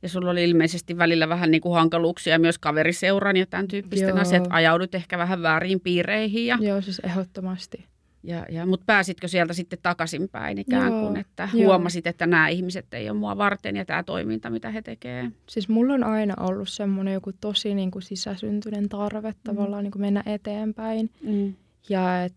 Ja 0.02 0.10
sulla 0.10 0.32
oli 0.32 0.44
ilmeisesti 0.44 0.98
välillä 0.98 1.30
vähän 1.30 1.52
niin 1.52 1.62
kuin 1.62 1.76
hankaluuksia 1.76 2.40
myös 2.40 2.60
kaveriseuran 2.60 3.38
ja 3.38 3.46
tämän 3.46 3.68
tyyppisten 3.68 4.18
asiat. 4.18 4.48
Ajaudut 4.50 4.96
ehkä 4.96 5.18
vähän 5.18 5.42
väärin 5.42 5.80
piireihin. 5.80 6.46
Ja... 6.46 6.58
Joo, 6.62 6.82
siis 6.82 7.00
ehdottomasti. 7.00 7.91
Ja, 8.24 8.46
ja, 8.50 8.66
Mutta 8.66 8.84
pääsitkö 8.86 9.28
sieltä 9.28 9.54
sitten 9.54 9.80
takaisinpäin 9.84 10.58
ikään 10.58 10.92
kuin, 10.92 11.18
että 11.18 11.50
joo. 11.54 11.66
huomasit, 11.66 12.08
että 12.08 12.28
nämä 12.28 12.48
ihmiset 12.48 12.94
ei 12.94 13.10
ole 13.10 13.18
mua 13.18 13.38
varten 13.38 13.76
ja 13.76 13.86
tämä 13.86 14.04
toiminta, 14.04 14.50
mitä 14.50 14.72
he 14.72 14.82
tekevät? 14.82 15.34
Siis 15.50 15.70
mulla 15.70 15.94
on 15.94 16.04
aina 16.04 16.34
ollut 16.40 16.70
semmoinen 16.70 17.14
joku 17.14 17.34
tosi 17.42 17.76
niin 17.76 17.92
kuin 17.92 18.02
sisäsyntyinen 18.02 18.90
tarve 18.90 19.30
mm. 19.30 19.38
tavallaan 19.44 19.84
niin 19.84 19.92
kuin 19.92 20.02
mennä 20.02 20.24
eteenpäin. 20.26 21.10
Mm. 21.24 21.54
Ja 21.90 22.24
et 22.24 22.34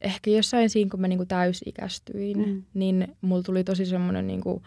ehkä 0.00 0.30
jossain 0.30 0.70
siinä, 0.70 0.90
kun 0.90 1.00
mä 1.00 1.08
niin 1.08 1.18
kuin 1.18 1.28
täysikästyin, 1.28 2.38
mm. 2.38 2.62
niin 2.74 3.16
mulla 3.20 3.42
tuli 3.42 3.64
tosi 3.64 3.86
semmoinen 3.86 4.26
niin 4.26 4.40
kuin, 4.40 4.62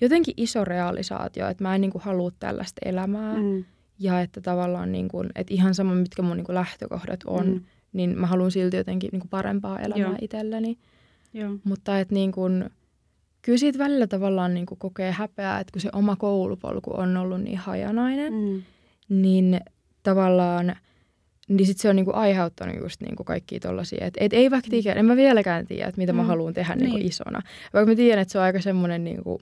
jotenkin 0.00 0.34
iso 0.36 0.64
realisaatio, 0.64 1.48
että 1.48 1.64
mä 1.64 1.74
en 1.74 1.80
niin 1.80 1.92
kuin 1.92 2.02
halua 2.02 2.30
tällaista 2.38 2.80
elämää. 2.84 3.36
Mm. 3.36 3.64
Ja 3.98 4.20
että 4.20 4.40
tavallaan 4.40 4.92
niin 4.92 5.08
kuin, 5.08 5.28
että 5.34 5.54
ihan 5.54 5.74
sama, 5.74 5.94
mitkä 5.94 6.22
mun 6.22 6.36
niin 6.36 6.44
kuin 6.44 6.54
lähtökohdat 6.54 7.20
on, 7.26 7.46
mm 7.46 7.60
niin 7.96 8.18
mä 8.18 8.26
haluan 8.26 8.50
silti 8.50 8.76
jotenkin 8.76 9.08
niin 9.12 9.20
kuin 9.20 9.30
parempaa 9.30 9.80
elämää 9.80 10.06
Joo. 10.06 10.18
itselleni. 10.20 10.78
Joo. 11.34 11.50
Mutta 11.64 12.00
että 12.00 12.14
niin 12.14 12.32
kuin, 12.32 12.70
kyllä 13.42 13.58
siitä 13.58 13.78
välillä 13.78 14.06
tavallaan 14.06 14.54
niin 14.54 14.66
kuin 14.66 14.78
kokee 14.78 15.12
häpeää, 15.12 15.60
että 15.60 15.72
kun 15.72 15.80
se 15.80 15.90
oma 15.92 16.16
koulupolku 16.16 16.90
on 16.96 17.16
ollut 17.16 17.40
niin 17.40 17.58
hajanainen, 17.58 18.32
mm. 18.32 18.62
niin 19.08 19.60
tavallaan 20.02 20.76
niin 21.48 21.66
sit 21.66 21.78
se 21.78 21.88
on 21.88 21.96
niinku 21.96 22.12
aiheuttanut 22.14 22.76
just 22.80 23.00
niinku 23.00 23.24
kaikkia 23.24 23.60
tollasia, 23.60 24.06
että 24.06 24.18
et 24.24 24.32
ei 24.32 24.50
vaikka 24.50 24.70
tiedä, 24.70 25.00
en 25.00 25.06
mä 25.06 25.16
vieläkään 25.16 25.66
tiedä, 25.66 25.88
että 25.88 26.00
mitä 26.00 26.12
mm. 26.12 26.16
mä 26.16 26.22
haluan 26.22 26.54
tehdä 26.54 26.76
niinku 26.76 26.96
niin. 26.96 27.06
isona. 27.06 27.42
Vaikka 27.72 27.90
mä 27.90 27.96
tiedän, 27.96 28.22
että 28.22 28.32
se 28.32 28.38
on 28.38 28.44
aika 28.44 28.60
semmoinen 28.60 29.04
niinku, 29.04 29.40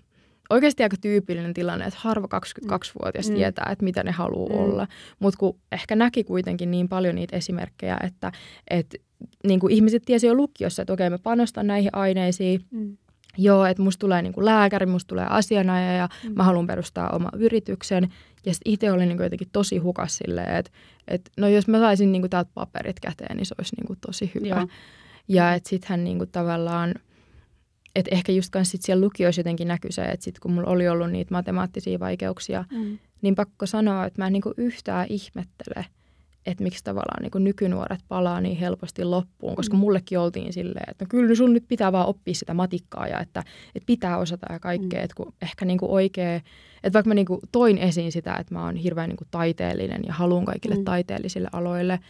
oikeasti 0.51 0.82
aika 0.82 0.97
tyypillinen 1.01 1.55
tilanne, 1.55 1.84
että 1.84 2.01
harva 2.03 2.28
22-vuotias 2.40 3.28
mm. 3.28 3.34
tietää, 3.34 3.68
että 3.72 3.84
mitä 3.84 4.03
ne 4.03 4.11
haluaa 4.11 4.53
mm. 4.53 4.59
olla. 4.59 4.86
Mutta 5.18 5.38
kun 5.38 5.59
ehkä 5.72 5.97
näki 5.97 6.24
kuitenkin 6.24 6.70
niin 6.70 6.88
paljon 6.88 7.14
niitä 7.14 7.36
esimerkkejä, 7.36 7.99
että, 8.05 8.32
että 8.70 8.99
niin 9.47 9.61
kuin 9.61 9.72
ihmiset 9.72 10.03
tiesi 10.07 10.26
jo 10.26 10.34
lukiossa, 10.34 10.82
että 10.82 10.92
okei, 10.92 11.11
mä 11.11 11.18
panostan 11.18 11.66
näihin 11.66 11.90
aineisiin, 11.92 12.61
mm. 12.70 12.97
joo, 13.38 13.64
että 13.64 13.82
musta 13.82 14.01
tulee 14.01 14.22
niinku 14.22 14.45
lääkäri, 14.45 14.86
musta 14.86 15.09
tulee 15.09 15.26
asianajaja 15.28 15.92
ja 15.92 16.09
mm. 16.24 16.32
mä 16.36 16.42
haluan 16.42 16.66
perustaa 16.66 17.11
oma 17.11 17.28
yrityksen. 17.36 18.09
Ja 18.47 18.55
sitten 18.55 18.72
itse 18.72 18.92
olin 18.92 19.09
niinku 19.09 19.22
jotenkin 19.22 19.49
tosi 19.53 19.78
hukas 19.78 20.16
silleen, 20.16 20.57
että 20.57 20.70
et, 21.09 21.30
no 21.38 21.49
jos 21.49 21.68
mä 21.68 21.78
saisin 21.78 22.12
niinku 22.12 22.28
täältä 22.28 22.51
paperit 22.55 23.01
käteen, 23.01 23.36
niin 23.36 23.47
se 23.47 23.55
olisi 23.59 23.76
niinku 23.76 23.97
tosi 24.07 24.30
hyvä. 24.34 24.47
Joo. 24.47 24.68
Ja 25.28 25.55
että 25.55 25.68
sitten 25.68 25.88
hän 25.88 26.05
niinku 26.05 26.26
tavallaan, 26.26 26.95
että 27.95 28.14
ehkä 28.14 28.32
just 28.32 28.51
kanssa 28.51 28.72
sit 28.72 28.82
siellä 28.82 29.05
lukioissa 29.05 29.40
jotenkin 29.40 29.68
näkyy 29.68 29.92
se, 29.92 30.03
että 30.03 30.24
sitten 30.24 30.40
kun 30.40 30.53
mulla 30.53 30.70
oli 30.70 30.88
ollut 30.88 31.11
niitä 31.11 31.34
matemaattisia 31.34 32.01
vaikeuksia, 32.01 32.64
mm. 32.70 32.99
niin 33.22 33.34
pakko 33.34 33.66
sanoa, 33.66 34.07
että 34.07 34.22
mä 34.22 34.26
en 34.26 34.32
niinku 34.32 34.55
yhtään 34.57 35.07
ihmettele– 35.09 35.86
että 36.47 36.64
miksi 36.64 36.84
tavallaan 36.84 37.22
niin 37.22 37.45
nykynuoret 37.45 38.01
palaa 38.09 38.40
niin 38.40 38.57
helposti 38.57 39.05
loppuun, 39.05 39.57
koska 39.57 39.76
mm. 39.76 39.80
mullekin 39.80 40.18
oltiin 40.18 40.53
silleen, 40.53 40.90
että 40.90 41.05
no 41.05 41.09
kyllä 41.11 41.34
sun 41.34 41.53
nyt 41.53 41.64
pitää 41.68 41.92
vaan 41.92 42.07
oppia 42.07 42.34
sitä 42.34 42.55
matikkaa 42.55 43.09
ja 43.09 43.20
että, 43.20 43.40
että 43.74 43.86
pitää 43.86 44.18
osata 44.18 44.53
ja 44.53 44.59
kaikkea, 44.59 45.01
mm. 45.01 45.05
että 45.05 45.14
kun 45.14 45.34
ehkä 45.42 45.64
niin 45.64 45.78
oikea, 45.82 46.34
että 46.34 46.92
vaikka 46.92 47.09
mä 47.09 47.14
niin 47.14 47.26
toin 47.53 47.78
esiin 47.78 48.12
sitä, 48.12 48.34
että 48.34 48.55
mä 48.55 48.64
oon 48.64 48.76
hirveän 48.76 49.09
niin 49.09 49.28
taiteellinen 49.30 50.03
ja 50.07 50.12
haluan 50.12 50.45
kaikille 50.45 50.76
mm. 50.76 50.84
taiteellisille 50.84 51.49
aloille, 51.53 52.01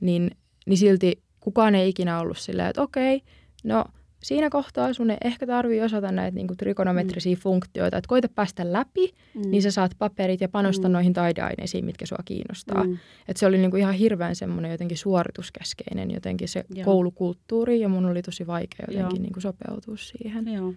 niin, 0.00 0.30
niin 0.66 0.78
silti 0.78 1.22
kukaan 1.40 1.74
ei 1.74 1.88
ikinä 1.88 2.20
ollut 2.20 2.38
silleen, 2.38 2.68
että 2.68 2.82
okei, 2.82 3.22
no 3.64 3.84
siinä 4.26 4.50
kohtaa 4.50 4.92
sun 4.92 5.10
ei 5.10 5.16
ehkä 5.24 5.46
tarvii 5.46 5.80
osata 5.80 6.12
näitä 6.12 6.34
niin 6.34 6.46
kuin 6.46 6.56
trigonometrisia 6.56 7.36
mm. 7.36 7.40
funktioita, 7.40 7.96
että 7.96 8.08
koita 8.08 8.28
päästä 8.28 8.72
läpi, 8.72 9.14
mm. 9.34 9.50
niin 9.50 9.62
sä 9.62 9.70
saat 9.70 9.92
paperit 9.98 10.40
ja 10.40 10.48
panosta 10.48 10.88
mm. 10.88 10.92
noihin 10.92 11.12
taideaineisiin, 11.12 11.84
mitkä 11.84 12.06
sua 12.06 12.18
kiinnostaa. 12.24 12.84
Mm. 12.84 12.98
Et 13.28 13.36
se 13.36 13.46
oli 13.46 13.58
niin 13.58 13.70
kuin 13.70 13.80
ihan 13.80 13.94
hirveän 13.94 14.36
semmoinen 14.36 14.70
jotenkin 14.70 14.98
suorituskeskeinen 14.98 16.10
jotenkin 16.10 16.48
se 16.48 16.64
Joo. 16.74 16.84
koulukulttuuri 16.84 17.80
ja 17.80 17.88
mun 17.88 18.06
oli 18.06 18.22
tosi 18.22 18.46
vaikea 18.46 18.86
jotenkin 18.90 19.22
niin 19.22 19.32
kuin 19.32 19.42
sopeutua 19.42 19.96
siihen. 19.96 20.52
Joo. 20.52 20.74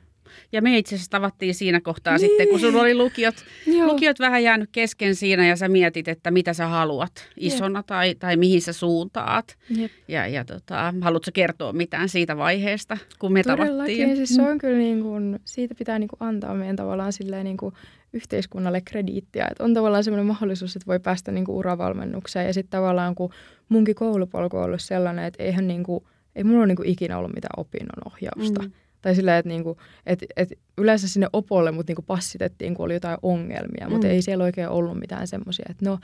Ja 0.51 0.61
me 0.61 0.77
itse 0.77 0.95
asiassa 0.95 1.11
tavattiin 1.11 1.55
siinä 1.55 1.81
kohtaa 1.81 2.17
niin. 2.17 2.29
sitten, 2.29 2.47
kun 2.47 2.59
sulla 2.59 2.81
oli 2.81 2.95
lukiot, 2.95 3.35
lukiot 3.83 4.19
vähän 4.19 4.43
jäänyt 4.43 4.69
kesken 4.71 5.15
siinä 5.15 5.47
ja 5.47 5.55
sä 5.55 5.67
mietit, 5.67 6.07
että 6.07 6.31
mitä 6.31 6.53
sä 6.53 6.67
haluat 6.67 7.11
isona 7.37 7.83
tai, 7.83 8.15
tai 8.15 8.37
mihin 8.37 8.61
sä 8.61 8.73
suuntaat. 8.73 9.57
Jep. 9.69 9.91
Ja, 10.07 10.27
ja 10.27 10.45
tota, 10.45 10.93
haluatko 11.01 11.31
kertoa 11.33 11.73
mitään 11.73 12.09
siitä 12.09 12.37
vaiheesta, 12.37 12.97
kun 13.19 13.33
me 13.33 13.43
Todellakin. 13.43 13.73
tavattiin? 13.73 14.15
Siis 14.15 14.35
se 14.35 14.41
on 14.41 14.57
kyllä 14.57 14.77
niin 14.77 15.01
kuin, 15.01 15.39
siitä 15.45 15.75
pitää 15.75 15.99
niin 15.99 16.07
kuin 16.07 16.17
antaa 16.19 16.53
meidän 16.53 16.75
tavallaan 16.75 17.13
silleen 17.13 17.43
niin 17.43 17.57
kuin 17.57 17.73
yhteiskunnalle 18.13 18.81
krediittiä. 18.81 19.47
Että 19.51 19.63
on 19.63 19.73
tavallaan 19.73 20.03
semmoinen 20.03 20.25
mahdollisuus, 20.25 20.75
että 20.75 20.87
voi 20.87 20.99
päästä 20.99 21.31
niin 21.31 21.45
kuin 21.45 21.55
uravalmennukseen. 21.55 22.47
Ja 22.47 22.53
sitten 22.53 22.71
tavallaan 22.71 23.15
kun 23.15 23.33
munkin 23.69 23.95
koulupolku 23.95 24.57
on 24.57 24.63
ollut 24.63 24.81
sellainen, 24.81 25.25
että 25.25 25.43
eihän 25.43 25.67
niin 25.67 25.83
kuin, 25.83 26.03
ei 26.35 26.43
mulla 26.43 26.59
ole 26.59 26.67
niin 26.67 26.75
kuin 26.75 26.89
ikinä 26.89 27.17
ollut 27.17 27.35
mitään 27.35 27.53
opinnonohjausta. 27.57 28.61
Mm. 28.61 28.71
Tai 29.01 29.15
sillä, 29.15 29.37
että 29.37 29.49
niinku, 29.49 29.77
et, 30.05 30.25
et 30.37 30.49
yleensä 30.77 31.07
sinne 31.07 31.27
opolle 31.33 31.71
mut 31.71 31.87
niinku 31.87 32.01
passitettiin, 32.01 32.75
kun 32.75 32.85
oli 32.85 32.93
jotain 32.93 33.17
ongelmia, 33.21 33.85
mm. 33.85 33.91
mutta 33.91 34.07
ei 34.07 34.21
siellä 34.21 34.43
oikein 34.43 34.69
ollut 34.69 34.99
mitään 34.99 35.27
semmoisia, 35.27 35.65
että 35.69 35.85
no, 35.85 35.99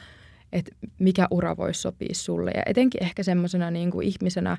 että 0.54 0.72
mikä 1.00 1.28
ura 1.32 1.58
voisi 1.58 1.82
sopia 1.82 2.14
sulle. 2.14 2.52
Ja 2.56 2.64
etenkin 2.66 3.04
ehkä 3.04 3.24
semmoisena 3.24 3.72
niinku 3.72 4.02
ihmisenä, 4.02 4.58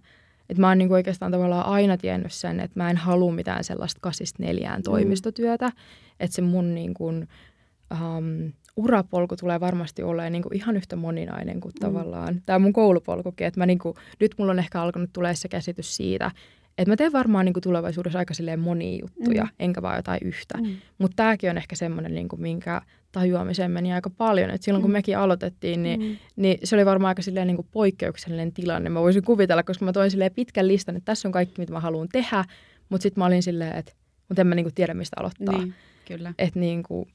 että 0.50 0.60
mä 0.60 0.68
oon 0.68 0.78
niinku 0.78 0.94
oikeastaan 0.94 1.32
tavallaan 1.32 1.66
aina 1.66 1.96
tiennyt 1.96 2.32
sen, 2.32 2.60
että 2.60 2.80
mä 2.80 2.90
en 2.90 2.96
halua 2.96 3.32
mitään 3.32 3.64
sellaista 3.64 4.00
kasista 4.00 4.42
neljään 4.42 4.80
mm. 4.80 4.84
toimistotyötä. 4.84 5.66
Mm. 5.66 5.74
Että 6.20 6.34
se 6.34 6.42
mun 6.42 6.74
niinku, 6.74 7.06
um, 7.08 8.52
urapolku 8.76 9.36
tulee 9.36 9.60
varmasti 9.60 10.02
olemaan 10.02 10.32
niinku 10.32 10.48
ihan 10.52 10.76
yhtä 10.76 10.96
moninainen 10.96 11.60
kuin 11.60 11.72
mm. 11.80 11.86
tavallaan 11.86 12.42
tämä 12.46 12.58
mun 12.58 12.72
koulupolkukin. 12.72 13.46
Että 13.46 13.60
mä 13.60 13.66
niinku, 13.66 13.94
nyt 14.20 14.34
mulla 14.38 14.52
on 14.52 14.58
ehkä 14.58 14.82
alkanut 14.82 15.10
tulee 15.12 15.34
se 15.34 15.48
käsitys 15.48 15.96
siitä, 15.96 16.30
että 16.78 16.92
mä 16.92 16.96
teen 16.96 17.12
varmaan 17.12 17.44
niin 17.44 17.52
kuin 17.52 17.62
tulevaisuudessa 17.62 18.18
aika 18.18 18.34
silleen 18.34 18.60
monia 18.60 18.98
juttuja, 19.02 19.44
mm. 19.44 19.50
enkä 19.58 19.82
vaan 19.82 19.96
jotain 19.96 20.20
yhtä. 20.24 20.58
Mm. 20.58 20.76
Mutta 20.98 21.16
tämäkin 21.16 21.50
on 21.50 21.58
ehkä 21.58 21.76
semmoinen, 21.76 22.14
niin 22.14 22.28
kuin, 22.28 22.42
minkä 22.42 22.82
tajuamiseen 23.12 23.70
meni 23.70 23.92
aika 23.92 24.10
paljon. 24.10 24.50
Et 24.50 24.62
silloin 24.62 24.82
kun 24.82 24.90
mm. 24.90 24.92
mekin 24.92 25.18
aloitettiin, 25.18 25.82
niin, 25.82 26.00
mm. 26.00 26.16
niin 26.36 26.58
se 26.64 26.76
oli 26.76 26.86
varmaan 26.86 27.08
aika 27.08 27.22
silleen 27.22 27.46
niin 27.46 27.56
kuin 27.56 27.68
poikkeuksellinen 27.70 28.52
tilanne. 28.52 28.90
Mä 28.90 29.00
voisin 29.00 29.24
kuvitella, 29.24 29.62
koska 29.62 29.84
mä 29.84 29.92
toin 29.92 30.10
silleen 30.10 30.34
pitkän 30.34 30.68
listan, 30.68 30.96
että 30.96 31.04
tässä 31.04 31.28
on 31.28 31.32
kaikki, 31.32 31.54
mitä 31.60 31.72
mä 31.72 31.80
haluan 31.80 32.08
tehdä. 32.08 32.44
Mutta 32.88 33.02
sitten 33.02 33.20
mä 33.20 33.26
olin 33.26 33.42
silleen, 33.42 33.76
että 33.76 33.92
mutta 34.28 34.40
en 34.40 34.46
mä 34.46 34.54
niin 34.54 34.64
kuin 34.64 34.74
tiedä, 34.74 34.94
mistä 34.94 35.16
aloittaa. 35.20 35.58
Niin, 35.58 35.74
kyllä. 36.08 36.34
Et 36.38 36.54
niin 36.54 36.82
kuin, 36.82 37.08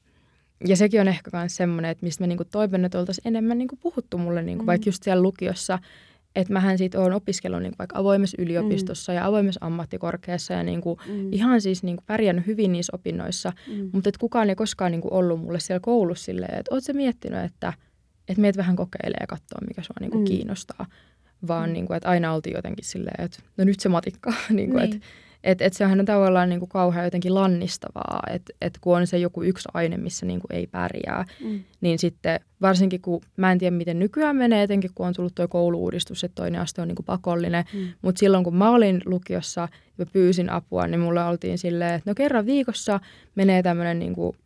ja 0.66 0.76
sekin 0.76 1.00
on 1.00 1.08
ehkä 1.08 1.30
myös 1.32 1.56
semmoinen, 1.56 1.90
että 1.90 2.06
mistä 2.06 2.22
mä 2.22 2.26
niin 2.26 2.38
toivon, 2.50 2.84
että 2.84 2.98
oltaisiin 2.98 3.28
enemmän 3.28 3.58
niin 3.58 3.68
kuin 3.68 3.78
puhuttu 3.82 4.18
mulle, 4.18 4.42
niin 4.42 4.58
kuin 4.58 4.64
mm. 4.64 4.66
vaikka 4.66 4.88
just 4.88 5.02
siellä 5.02 5.22
lukiossa– 5.22 5.78
että 6.36 6.52
mähän 6.52 6.78
siitä 6.78 7.00
olen 7.00 7.12
opiskellut 7.12 7.62
niin 7.62 7.74
vaikka 7.78 7.98
avoimessa 7.98 8.42
yliopistossa 8.42 9.12
mm. 9.12 9.16
ja 9.16 9.26
avoimessa 9.26 9.66
ammattikorkeassa 9.66 10.54
ja 10.54 10.62
niin 10.62 10.80
kuin 10.80 10.98
mm. 11.08 11.32
ihan 11.32 11.60
siis 11.60 11.82
niin 11.82 11.96
kuin 11.96 12.04
pärjännyt 12.06 12.46
hyvin 12.46 12.72
niissä 12.72 12.96
opinnoissa, 12.96 13.52
mm. 13.68 13.90
mutta 13.92 14.08
että 14.08 14.18
kukaan 14.18 14.48
ei 14.48 14.56
koskaan 14.56 14.92
niin 14.92 15.00
kuin 15.00 15.12
ollut 15.12 15.40
mulle 15.40 15.60
siellä 15.60 15.80
koulussa 15.80 16.24
silleen, 16.24 16.58
että 16.58 16.74
ootko 16.74 16.92
miettinyt, 16.92 17.44
että, 17.44 17.72
että 18.28 18.40
meitä 18.40 18.56
vähän 18.56 18.76
kokeilee 18.76 19.18
ja 19.20 19.26
katsoa, 19.26 19.58
mikä 19.68 19.82
sua 19.82 19.96
niin 20.00 20.10
kuin 20.10 20.22
mm. 20.22 20.24
kiinnostaa, 20.24 20.86
vaan 21.48 21.68
mm. 21.68 21.72
niin 21.72 21.86
kuin, 21.86 21.96
että 21.96 22.08
aina 22.08 22.34
oltiin 22.34 22.54
jotenkin 22.54 22.84
silleen, 22.84 23.24
että 23.24 23.38
no 23.56 23.64
nyt 23.64 23.80
se 23.80 23.88
matikka, 23.88 24.32
niin 24.50 24.70
kuin, 24.70 24.82
niin. 24.82 24.94
että 24.94 25.06
että 25.44 25.64
et 25.64 25.72
sehän 25.72 26.00
on 26.00 26.06
tavallaan 26.06 26.48
niin 26.48 26.58
kuin 26.58 26.68
kauhean 26.68 27.04
jotenkin 27.04 27.34
lannistavaa, 27.34 28.22
että 28.30 28.52
et 28.60 28.78
kun 28.80 28.96
on 28.96 29.06
se 29.06 29.18
joku 29.18 29.42
yksi 29.42 29.68
aine, 29.74 29.96
missä 29.96 30.26
niin 30.26 30.40
kuin 30.40 30.58
ei 30.58 30.66
pärjää, 30.66 31.24
mm. 31.44 31.60
niin 31.80 31.98
sitten 31.98 32.40
varsinkin 32.62 33.00
kun 33.00 33.20
mä 33.36 33.52
en 33.52 33.58
tiedä 33.58 33.76
miten 33.76 33.98
nykyään 33.98 34.36
menee, 34.36 34.62
etenkin 34.62 34.90
kun 34.94 35.06
on 35.06 35.14
tullut 35.14 35.34
tuo 35.34 35.48
kouluuudistus, 35.48 36.24
että 36.24 36.34
toinen 36.34 36.60
aste 36.60 36.82
on 36.82 36.88
niin 36.88 36.96
kuin 36.96 37.06
pakollinen, 37.06 37.64
mm. 37.74 37.88
mutta 38.02 38.18
silloin 38.18 38.44
kun 38.44 38.56
mä 38.56 38.70
olin 38.70 39.02
lukiossa 39.04 39.68
ja 39.98 40.06
pyysin 40.06 40.50
apua, 40.50 40.86
niin 40.86 41.00
mulle 41.00 41.24
oltiin 41.24 41.58
silleen, 41.58 41.94
että 41.94 42.10
no 42.10 42.14
kerran 42.14 42.46
viikossa 42.46 43.00
menee 43.34 43.62
tämmöinen 43.62 43.98
niin 43.98 44.14
kuin 44.14 44.36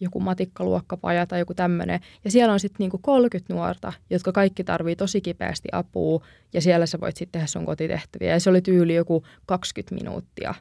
joku 0.00 0.20
matikkaluokkapaja 0.20 1.26
tai 1.26 1.38
joku 1.38 1.54
tämmöinen. 1.54 2.00
Ja 2.24 2.30
siellä 2.30 2.52
on 2.52 2.60
sitten 2.60 2.76
niinku 2.78 2.98
30 2.98 3.54
nuorta, 3.54 3.92
jotka 4.10 4.32
kaikki 4.32 4.64
tarvii 4.64 4.96
tosi 4.96 5.20
kipeästi 5.20 5.68
apua 5.72 6.24
ja 6.52 6.60
siellä 6.60 6.86
sä 6.86 7.00
voit 7.00 7.16
sitten 7.16 7.32
tehdä 7.32 7.46
sun 7.46 7.66
kotitehtäviä. 7.66 8.32
Ja 8.32 8.40
se 8.40 8.50
oli 8.50 8.60
tyyli 8.60 8.94
joku 8.94 9.24
20 9.46 9.94
minuuttia 9.94 10.54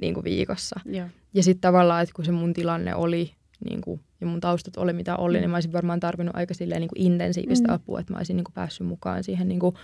niinku 0.00 0.24
viikossa. 0.24 0.80
Ja, 0.84 1.08
ja 1.34 1.42
sitten 1.42 1.60
tavallaan, 1.60 2.02
että 2.02 2.14
kun 2.14 2.24
se 2.24 2.32
mun 2.32 2.52
tilanne 2.52 2.94
oli 2.94 3.32
niinku, 3.70 4.00
ja 4.20 4.26
mun 4.26 4.40
taustat 4.40 4.76
oli 4.76 4.92
mitä 4.92 5.16
oli, 5.16 5.38
mm. 5.38 5.40
niin 5.40 5.50
mä 5.50 5.56
olisin 5.56 5.72
varmaan 5.72 6.00
tarvinnut 6.00 6.36
aika 6.36 6.54
silleen 6.54 6.80
niinku 6.80 6.94
intensiivistä 6.98 7.68
mm. 7.68 7.74
apua, 7.74 8.00
että 8.00 8.12
mä 8.12 8.16
olisin 8.18 8.36
niinku 8.36 8.52
päässyt 8.54 8.86
mukaan 8.86 9.24
siihen 9.24 9.48
niinku 9.48 9.74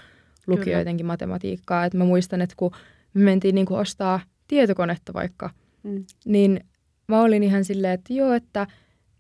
lukio 0.47 0.79
jotenkin 0.79 1.07
matematiikkaa. 1.07 1.85
Et 1.85 1.95
mä 1.95 2.05
muistan, 2.05 2.41
että 2.41 2.55
kun 2.57 2.71
me 3.15 3.23
mentiin 3.23 3.55
niinku 3.55 3.75
ostaa 3.75 4.21
tietokonetta 4.49 5.13
vaikka, 5.15 5.51
mm. 5.83 6.05
niin 6.25 6.61
mä 7.09 7.23
olin 7.23 7.43
ihan 7.43 7.65
silleen, 7.65 7.95
että 7.95 8.13
joo, 8.13 8.33
että– 8.33 8.67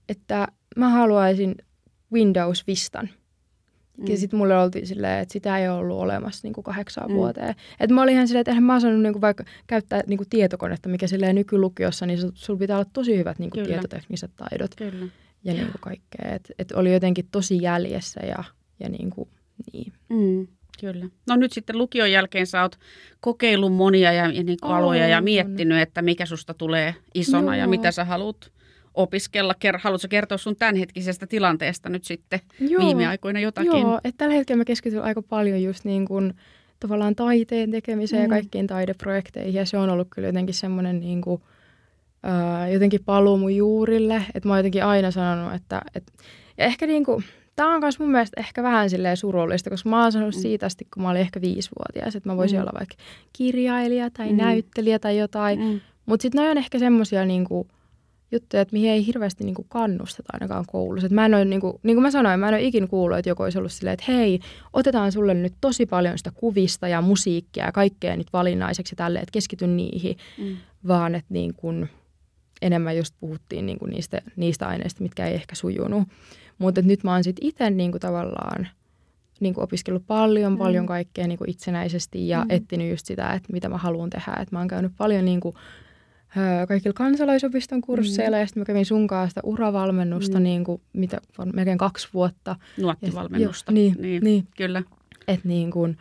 että 0.08 0.48
mä 0.76 0.88
haluaisin 0.88 1.54
Windows 2.12 2.66
Vistan. 2.66 3.08
Mm. 3.98 4.06
Ja 4.08 4.16
sitten 4.16 4.38
mulle 4.38 4.58
oltiin 4.58 4.86
silleen, 4.86 5.20
että 5.20 5.32
sitä 5.32 5.58
ei 5.58 5.68
ollut 5.68 5.98
olemassa 5.98 6.40
niin 6.46 6.52
kuin 6.52 6.64
kahdeksaan 6.64 7.10
mm. 7.10 7.14
vuoteen. 7.14 7.54
Että 7.80 7.94
mä 7.94 8.02
olin 8.02 8.14
ihan 8.14 8.28
silleen, 8.28 8.40
että 8.40 8.50
eihän 8.50 8.64
mä 8.64 8.76
osannut 8.76 9.02
niin 9.02 9.12
kuin 9.12 9.20
vaikka 9.20 9.44
käyttää 9.66 10.02
niin 10.06 10.16
kuin 10.16 10.28
tietokonetta, 10.28 10.88
mikä 10.88 11.06
silleen 11.06 11.34
nykylukiossa, 11.34 12.06
niin 12.06 12.18
sulla 12.34 12.58
pitää 12.58 12.76
olla 12.76 12.90
tosi 12.92 13.18
hyvät 13.18 13.38
niin 13.38 13.50
kuin 13.50 13.66
tietotekniset 13.66 14.30
taidot. 14.36 14.74
Kyllä. 14.74 15.06
Ja 15.44 15.52
niin 15.52 15.66
kuin 15.66 15.80
kaikkea. 15.80 16.34
Että 16.34 16.54
et 16.58 16.72
oli 16.72 16.92
jotenkin 16.92 17.28
tosi 17.30 17.62
jäljessä 17.62 18.20
ja, 18.20 18.44
ja 18.80 18.88
niin 18.88 19.10
kuin, 19.10 19.28
niin. 19.72 19.92
Mm. 20.08 20.46
Kyllä. 20.80 21.06
No 21.28 21.36
nyt 21.36 21.52
sitten 21.52 21.78
lukion 21.78 22.12
jälkeen 22.12 22.46
sä 22.46 22.62
oot 22.62 22.78
kokeillut 23.20 23.72
monia 23.72 24.12
ja, 24.12 24.32
ja 24.32 24.42
niin 24.42 24.58
aloja 24.62 25.08
ja 25.08 25.20
miettinyt, 25.20 25.80
että 25.80 26.02
mikä 26.02 26.26
susta 26.26 26.54
tulee 26.54 26.94
isona 27.14 27.56
Joo. 27.56 27.60
ja 27.60 27.68
mitä 27.68 27.92
sä 27.92 28.04
haluat 28.04 28.52
opiskella. 28.96 29.54
Haluatko 29.78 30.08
kertoa 30.10 30.38
sun 30.38 30.56
tämänhetkisestä 30.56 31.26
tilanteesta 31.26 31.88
nyt 31.88 32.04
sitten 32.04 32.40
Joo. 32.60 32.86
viime 32.86 33.06
aikoina 33.06 33.40
jotakin? 33.40 33.80
Joo, 33.80 34.00
että 34.04 34.18
tällä 34.18 34.34
hetkellä 34.34 34.58
mä 34.60 34.64
keskityn 34.64 35.02
aika 35.02 35.22
paljon 35.22 35.62
just 35.62 35.84
niin 35.84 36.06
kuin 36.06 36.34
tavallaan 36.80 37.14
taiteen 37.14 37.70
tekemiseen 37.70 38.22
mm. 38.22 38.24
ja 38.24 38.28
kaikkiin 38.28 38.66
taideprojekteihin. 38.66 39.54
Ja 39.54 39.66
se 39.66 39.78
on 39.78 39.90
ollut 39.90 40.08
kyllä 40.10 40.28
jotenkin 40.28 40.54
semmoinen 40.54 41.00
niin 41.00 41.20
kuin, 41.20 41.42
ää, 42.22 42.68
jotenkin 42.68 43.04
paluu 43.04 43.38
mun 43.38 43.56
juurille. 43.56 44.22
Että 44.34 44.48
mä 44.48 44.52
oon 44.52 44.58
jotenkin 44.58 44.84
aina 44.84 45.10
sanonut, 45.10 45.54
että... 45.54 45.82
Et, 45.94 46.12
ja 46.58 46.64
ehkä 46.64 46.86
niin 46.86 47.04
kuin, 47.04 47.24
Tämä 47.56 47.74
on 47.74 47.80
myös 47.80 47.98
mun 47.98 48.10
mielestä 48.10 48.40
ehkä 48.40 48.62
vähän 48.62 48.90
silleen 48.90 49.16
surullista, 49.16 49.70
koska 49.70 49.88
mä 49.88 50.02
oon 50.02 50.12
sanonut 50.12 50.34
mm. 50.34 50.40
siitä 50.40 50.66
asti, 50.66 50.86
kun 50.94 51.02
mä 51.02 51.10
olin 51.10 51.20
ehkä 51.20 51.40
viisivuotias, 51.40 52.16
että 52.16 52.28
mä 52.28 52.36
voisin 52.36 52.58
mm. 52.58 52.62
olla 52.62 52.72
vaikka 52.78 52.96
kirjailija 53.32 54.10
tai 54.10 54.32
mm. 54.32 54.36
näyttelijä 54.36 54.98
tai 54.98 55.18
jotain. 55.18 55.60
Mm. 55.60 55.80
Mutta 56.06 56.22
sitten 56.22 56.38
noin 56.38 56.50
on 56.50 56.58
ehkä 56.58 56.78
semmoisia 56.78 57.24
niinku, 57.24 57.68
juttuja, 58.32 58.62
että 58.62 58.72
mihin 58.72 58.90
ei 58.90 59.06
hirveästi 59.06 59.44
niin 59.44 59.54
kuin 59.54 59.66
kannusteta 59.68 60.28
ainakaan 60.32 60.64
koulussa. 60.66 61.06
Et 61.06 61.12
mä 61.12 61.24
en 61.24 61.34
ole, 61.34 61.44
niin 61.44 61.60
kuin, 61.60 61.74
niin 61.82 61.96
kuin 61.96 62.02
mä 62.02 62.10
sanoin, 62.10 62.40
mä 62.40 62.48
en 62.48 62.54
ole 62.54 62.62
ikinä 62.62 62.86
kuullut, 62.86 63.18
että 63.18 63.28
joku 63.28 63.42
olisi 63.42 63.58
ollut 63.58 63.72
silleen, 63.72 63.94
että 63.94 64.12
hei, 64.12 64.40
otetaan 64.72 65.12
sulle 65.12 65.34
nyt 65.34 65.54
tosi 65.60 65.86
paljon 65.86 66.18
sitä 66.18 66.30
kuvista 66.34 66.88
ja 66.88 67.00
musiikkia 67.00 67.64
ja 67.64 67.72
kaikkea 67.72 68.16
nyt 68.16 68.32
valinnaiseksi 68.32 68.92
ja 68.92 68.96
tälleen, 68.96 69.22
että 69.22 69.32
keskity 69.32 69.66
niihin, 69.66 70.16
mm. 70.38 70.56
vaan 70.88 71.14
että 71.14 71.34
niin 71.34 71.54
kuin, 71.54 71.88
enemmän 72.62 72.96
just 72.96 73.14
puhuttiin 73.20 73.66
niin 73.66 73.78
kuin 73.78 73.90
niistä, 73.90 74.22
niistä 74.36 74.68
aineista, 74.68 75.02
mitkä 75.02 75.26
ei 75.26 75.34
ehkä 75.34 75.54
sujunut. 75.54 76.08
Mutta 76.58 76.82
nyt 76.82 77.04
mä 77.04 77.12
oon 77.12 77.24
sitten 77.24 77.46
itse 77.46 77.70
niin 77.70 77.90
kuin 77.90 78.00
tavallaan 78.00 78.68
niin 79.40 79.54
kuin 79.54 79.64
opiskellut 79.64 80.06
paljon, 80.06 80.52
mm. 80.52 80.58
paljon 80.58 80.86
kaikkea 80.86 81.26
niin 81.26 81.38
kuin 81.38 81.50
itsenäisesti 81.50 82.28
ja 82.28 82.44
mm. 82.44 82.50
etsinyt 82.50 82.90
just 82.90 83.06
sitä, 83.06 83.32
että 83.32 83.52
mitä 83.52 83.68
mä 83.68 83.78
haluan 83.78 84.10
tehdä. 84.10 84.36
Et 84.40 84.52
mä 84.52 84.58
oon 84.58 84.68
käynyt 84.68 84.92
paljon 84.96 85.24
niin 85.24 85.40
kuin 85.40 85.54
kaikilla 86.68 86.94
kansalaisopiston 86.94 87.80
kursseilla 87.80 88.36
mm. 88.36 88.40
ja 88.40 88.46
sitten 88.46 88.60
mä 88.60 88.64
kävin 88.64 88.86
sun 88.86 89.06
kanssa 89.06 89.28
sitä 89.28 89.40
uravalmennusta, 89.44 90.38
mm. 90.38 90.42
niin 90.44 90.64
kuin, 90.64 90.80
mitä 90.92 91.20
on 91.38 91.50
melkein 91.54 91.78
kaksi 91.78 92.08
vuotta. 92.14 92.56
Nuottivalmennusta. 92.76 93.72
Ja, 93.72 93.74
niin, 93.74 93.96
niin, 93.98 94.24
niin. 94.24 94.48
Kyllä. 94.56 94.82
Et 95.28 95.44
niin 95.44 95.70
kuin, 95.70 95.98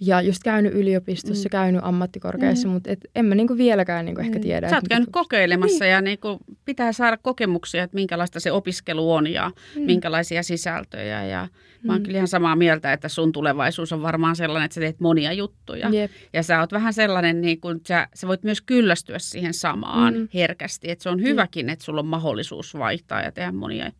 ja 0.00 0.20
just 0.20 0.42
käynyt 0.42 0.74
yliopistossa, 0.74 1.48
mm. 1.48 1.50
käynyt 1.50 1.80
ammattikorkeassa, 1.84 2.68
mm. 2.68 2.74
mutta 2.74 2.90
et 2.90 3.00
en 3.14 3.24
mä 3.24 3.34
niinku 3.34 3.56
vieläkään 3.56 4.04
niinku 4.04 4.20
ehkä 4.20 4.38
mm. 4.38 4.42
tiedä. 4.42 4.68
Sä 4.68 4.76
oot 4.76 4.88
käynyt 4.88 5.08
kokeilemassa 5.12 5.84
niin. 5.84 5.92
ja 5.92 6.00
niinku 6.00 6.38
pitää 6.64 6.92
saada 6.92 7.16
kokemuksia, 7.16 7.82
että 7.82 7.94
minkälaista 7.94 8.40
se 8.40 8.52
opiskelu 8.52 9.12
on 9.12 9.26
ja 9.26 9.50
mm. 9.76 9.82
minkälaisia 9.82 10.42
sisältöjä. 10.42 11.24
Ja 11.24 11.48
mä 11.82 11.92
oon 11.92 12.00
mm. 12.00 12.04
kyllä 12.04 12.16
ihan 12.16 12.28
samaa 12.28 12.56
mieltä, 12.56 12.92
että 12.92 13.08
sun 13.08 13.32
tulevaisuus 13.32 13.92
on 13.92 14.02
varmaan 14.02 14.36
sellainen, 14.36 14.64
että 14.64 14.74
sä 14.74 14.80
teet 14.80 15.00
monia 15.00 15.32
juttuja. 15.32 15.88
Yep. 15.92 16.10
Ja 16.32 16.42
sä 16.42 16.60
oot 16.60 16.72
vähän 16.72 16.92
sellainen, 16.92 17.40
niin 17.40 17.60
kun 17.60 17.80
sä, 17.88 18.08
sä 18.14 18.28
voit 18.28 18.42
myös 18.42 18.60
kyllästyä 18.60 19.18
siihen 19.18 19.54
samaan 19.54 20.14
mm. 20.14 20.28
herkästi. 20.34 20.90
Että 20.90 21.02
se 21.02 21.08
on 21.08 21.22
hyväkin, 21.22 21.68
että 21.68 21.84
sulla 21.84 22.00
on 22.00 22.06
mahdollisuus 22.06 22.74
vaihtaa 22.74 23.22
ja 23.22 23.32
tehdä 23.32 23.52
monia 23.52 23.84
Jep. 23.84 23.94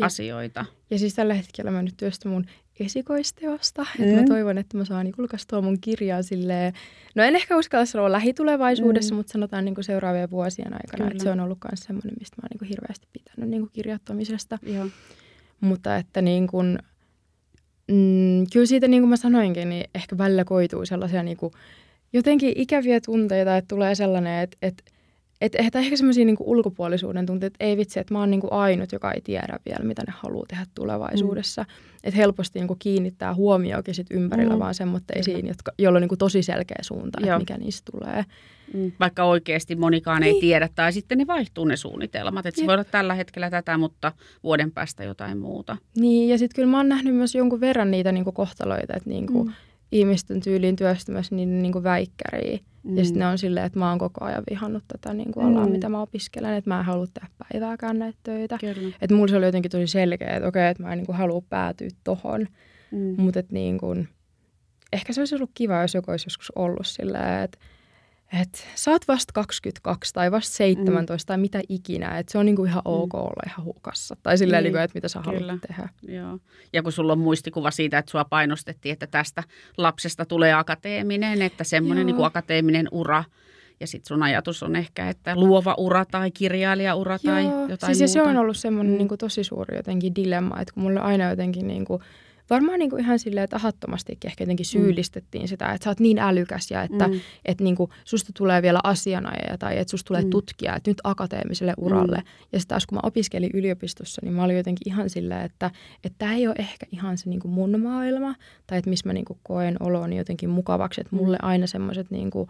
asioita. 0.00 0.64
Ja 0.90 0.98
siis 0.98 1.14
tällä 1.14 1.34
hetkellä 1.34 1.70
mä 1.70 1.82
nyt 1.82 1.96
työstän 1.96 2.32
mun 2.32 2.46
esikoisteosta. 2.84 3.86
Mm. 3.98 4.04
Mä 4.04 4.24
toivon, 4.28 4.58
että 4.58 4.78
mä 4.78 4.84
saan 4.84 5.12
julkaistua 5.18 5.60
mun 5.60 5.80
kirjaa 5.80 6.22
silleen, 6.22 6.72
no 7.14 7.22
en 7.22 7.36
ehkä 7.36 7.56
uskalla 7.56 7.86
sanoa 7.86 8.12
lähitulevaisuudessa, 8.12 9.14
mm. 9.14 9.16
mutta 9.16 9.32
sanotaan 9.32 9.64
niin 9.64 9.74
kuin 9.74 9.84
seuraavien 9.84 10.30
vuosien 10.30 10.72
aikana. 10.72 10.96
Kyllä. 10.96 11.10
Että 11.10 11.22
se 11.22 11.30
on 11.30 11.40
ollut 11.40 11.58
myös 11.70 11.80
semmoinen, 11.80 12.14
mistä 12.18 12.36
mä 12.36 12.44
oon 12.44 12.48
niin 12.50 12.58
kuin 12.58 12.68
hirveästi 12.68 13.08
pitänyt 13.12 13.50
niin 13.50 13.62
kuin 13.62 13.70
kirjoittamisesta. 13.72 14.58
Joo. 14.62 14.86
Mutta 15.60 15.96
että 15.96 16.22
niin 16.22 16.46
kuin, 16.46 16.78
mm, 17.88 18.46
kyllä 18.52 18.66
siitä 18.66 18.88
niin 18.88 19.02
kuin 19.02 19.10
mä 19.10 19.16
sanoinkin, 19.16 19.68
niin 19.68 19.84
ehkä 19.94 20.18
välillä 20.18 20.44
koituu 20.44 20.86
sellaisia 20.86 21.22
niin 21.22 21.36
kuin, 21.36 21.52
jotenkin 22.12 22.52
ikäviä 22.56 23.00
tunteita, 23.00 23.56
että 23.56 23.68
tulee 23.68 23.94
sellainen, 23.94 24.42
että, 24.42 24.56
että 24.62 24.82
et, 25.40 25.54
että 25.58 25.78
ehkä 25.78 25.96
semmoisia 25.96 26.24
niinku 26.24 26.44
ulkopuolisuuden 26.46 27.26
tunteita, 27.26 27.54
että 27.54 27.64
ei 27.64 27.76
vitsi, 27.76 28.00
että 28.00 28.14
mä 28.14 28.20
oon 28.20 28.30
niinku 28.30 28.48
ainut, 28.50 28.92
joka 28.92 29.12
ei 29.12 29.20
tiedä 29.20 29.58
vielä, 29.66 29.84
mitä 29.84 30.02
ne 30.06 30.12
haluaa 30.16 30.46
tehdä 30.48 30.66
tulevaisuudessa. 30.74 31.62
Mm. 31.62 31.98
Että 32.04 32.16
helposti 32.16 32.58
niinku 32.58 32.76
kiinnittää 32.78 33.34
huomioonkin 33.34 33.94
sit 33.94 34.06
ympärillä 34.10 34.54
mm. 34.54 34.58
vaan 34.60 34.74
semmoitteisiin, 34.74 35.46
jotka, 35.46 35.72
joilla 35.78 35.96
on 35.96 36.00
niinku 36.00 36.16
tosi 36.16 36.42
selkeä 36.42 36.78
suunta, 36.80 37.18
että 37.22 37.38
mikä 37.38 37.58
niistä 37.58 37.92
tulee. 37.92 38.24
Mm. 38.74 38.92
Vaikka 39.00 39.24
oikeasti 39.24 39.76
monikaan 39.76 40.22
niin. 40.22 40.34
ei 40.34 40.40
tiedä, 40.40 40.68
tai 40.74 40.92
sitten 40.92 41.18
ne 41.18 41.26
vaihtuu 41.26 41.64
ne 41.64 41.76
suunnitelmat. 41.76 42.46
Että 42.46 42.60
se 42.60 42.66
voi 42.66 42.74
olla 42.74 42.84
tällä 42.84 43.14
hetkellä 43.14 43.50
tätä, 43.50 43.78
mutta 43.78 44.12
vuoden 44.42 44.72
päästä 44.72 45.04
jotain 45.04 45.38
muuta. 45.38 45.76
Niin, 45.96 46.28
ja 46.28 46.38
sitten 46.38 46.54
kyllä 46.54 46.70
mä 46.70 46.76
oon 46.76 46.88
nähnyt 46.88 47.14
myös 47.14 47.34
jonkun 47.34 47.60
verran 47.60 47.90
niitä 47.90 48.12
niinku 48.12 48.32
kohtaloita, 48.32 48.94
että 48.96 49.10
niinku, 49.10 49.44
mm. 49.44 49.52
Ihmisten 49.92 50.40
tyyliin 50.40 50.76
työstämässä 50.76 51.34
niiden 51.34 51.62
niinku 51.62 51.82
väikkäriä 51.82 52.58
Mm. 52.82 52.98
Ja 52.98 53.04
sitten 53.04 53.20
ne 53.20 53.26
on 53.26 53.38
silleen, 53.38 53.66
että 53.66 53.78
mä 53.78 53.88
oon 53.88 53.98
koko 53.98 54.24
ajan 54.24 54.42
vihannut 54.50 54.84
tätä 54.88 55.14
niin 55.14 55.32
kuin 55.32 55.46
alaa, 55.46 55.66
mm. 55.66 55.72
mitä 55.72 55.88
mä 55.88 56.02
opiskelen, 56.02 56.54
että 56.54 56.70
mä 56.70 56.78
en 56.78 56.84
halua 56.84 57.06
tehdä 57.06 57.28
päivääkään 57.38 57.98
näitä 57.98 58.18
töitä. 58.22 58.58
Että 59.00 59.16
mulla 59.16 59.28
se 59.28 59.36
oli 59.36 59.46
jotenkin 59.46 59.70
tosi 59.70 59.86
selkeä, 59.86 60.36
että 60.36 60.48
okei, 60.48 60.68
että 60.68 60.82
mä 60.82 60.92
en 60.92 60.98
niin 60.98 61.06
kuin 61.06 61.18
halua 61.18 61.42
päätyä 61.48 61.88
tohon. 62.04 62.46
Mm. 62.90 63.14
Mutta 63.18 63.40
että 63.40 63.52
niin 63.52 63.78
kuin, 63.78 64.08
ehkä 64.92 65.12
se 65.12 65.20
olisi 65.20 65.34
ollut 65.34 65.50
kiva, 65.54 65.82
jos 65.82 65.94
joku 65.94 66.10
olisi 66.10 66.26
joskus 66.26 66.52
ollut 66.56 66.86
silleen, 66.86 67.42
että 67.42 67.58
että 68.40 68.58
sä 68.74 68.90
oot 68.90 69.08
vasta 69.08 69.32
22 69.32 70.14
tai 70.14 70.30
vasta 70.30 70.56
17 70.56 71.12
mm. 71.12 71.26
tai 71.26 71.38
mitä 71.38 71.60
ikinä, 71.68 72.18
että 72.18 72.32
se 72.32 72.38
on 72.38 72.46
niinku 72.46 72.64
ihan 72.64 72.82
ok 72.84 73.12
mm. 73.12 73.18
olla 73.18 73.42
ihan 73.46 73.64
hukassa. 73.64 74.16
Tai 74.22 74.38
silleen, 74.38 74.64
niin. 74.64 74.72
niinku, 74.72 74.84
että 74.84 74.96
mitä 74.96 75.08
sä 75.08 75.20
Kyllä. 75.24 75.40
haluat 75.40 75.60
tehdä. 75.60 75.88
Joo. 76.02 76.38
Ja 76.72 76.82
kun 76.82 76.92
sulla 76.92 77.12
on 77.12 77.18
muistikuva 77.18 77.70
siitä, 77.70 77.98
että 77.98 78.10
sua 78.10 78.24
painostettiin, 78.24 78.92
että 78.92 79.06
tästä 79.06 79.42
lapsesta 79.76 80.24
tulee 80.24 80.52
akateeminen, 80.52 81.42
että 81.42 81.64
semmoinen 81.64 82.06
niinku 82.06 82.22
akateeminen 82.22 82.88
ura, 82.90 83.24
ja 83.80 83.86
sitten 83.86 84.08
sun 84.08 84.22
ajatus 84.22 84.62
on 84.62 84.76
ehkä, 84.76 85.08
että 85.08 85.36
luova 85.36 85.74
ura 85.78 86.04
tai 86.04 86.30
kirjailijaura 86.30 87.18
Joo. 87.22 87.34
tai 87.34 87.44
jotain 87.68 87.96
siis 87.96 88.14
muuta. 88.14 88.30
se 88.30 88.30
on 88.30 88.36
ollut 88.36 88.56
semmoinen 88.56 88.92
mm. 88.92 88.98
niinku 88.98 89.16
tosi 89.16 89.44
suuri 89.44 89.76
jotenkin 89.76 90.14
dilemma, 90.14 90.60
että 90.60 90.74
kun 90.74 90.82
mulla 90.82 91.00
aina 91.00 91.30
jotenkin 91.30 91.66
niinku, 91.66 92.02
varmaan 92.50 92.78
niin 92.78 92.90
kuin 92.90 93.02
ihan 93.02 93.18
silleen 93.18 93.48
tahattomastikin 93.48 94.28
ehkä 94.30 94.42
jotenkin 94.42 94.64
mm. 94.64 94.70
syyllistettiin 94.70 95.44
mm. 95.44 95.48
sitä, 95.48 95.72
että 95.72 95.84
sä 95.84 95.90
oot 95.90 96.00
niin 96.00 96.18
älykäs 96.18 96.70
ja 96.70 96.82
että 96.82 97.08
mm. 97.08 97.20
et 97.44 97.60
niin 97.60 97.76
kuin 97.76 97.90
susta 98.04 98.32
tulee 98.36 98.62
vielä 98.62 98.80
asianajaja 98.84 99.58
tai 99.58 99.78
että 99.78 99.90
susta 99.90 100.08
tulee 100.08 100.22
mm. 100.22 100.30
tutkija, 100.30 100.76
että 100.76 100.90
nyt 100.90 101.00
akateemiselle 101.04 101.74
uralle. 101.76 102.16
Mm. 102.16 102.24
Ja 102.52 102.58
sitten 102.60 102.68
taas 102.68 102.86
kun 102.86 102.96
mä 102.96 103.00
opiskelin 103.02 103.50
yliopistossa, 103.54 104.20
niin 104.24 104.34
mä 104.34 104.44
olin 104.44 104.56
jotenkin 104.56 104.92
ihan 104.92 105.10
silleen, 105.10 105.44
että 105.44 105.70
tämä 106.18 106.34
ei 106.34 106.46
ole 106.46 106.54
ehkä 106.58 106.86
ihan 106.92 107.18
se 107.18 107.30
niin 107.30 107.40
kuin 107.40 107.52
mun 107.52 107.80
maailma 107.80 108.34
tai 108.66 108.78
että 108.78 108.90
missä 108.90 109.08
mä 109.08 109.12
niin 109.12 109.24
kuin 109.24 109.38
koen 109.42 109.76
oloni 109.80 110.16
jotenkin 110.16 110.50
mukavaksi, 110.50 111.00
että 111.00 111.16
mulle 111.16 111.36
mm. 111.42 111.48
aina 111.48 111.66
semmoiset 111.66 112.10
niin 112.10 112.30
kuin, 112.30 112.48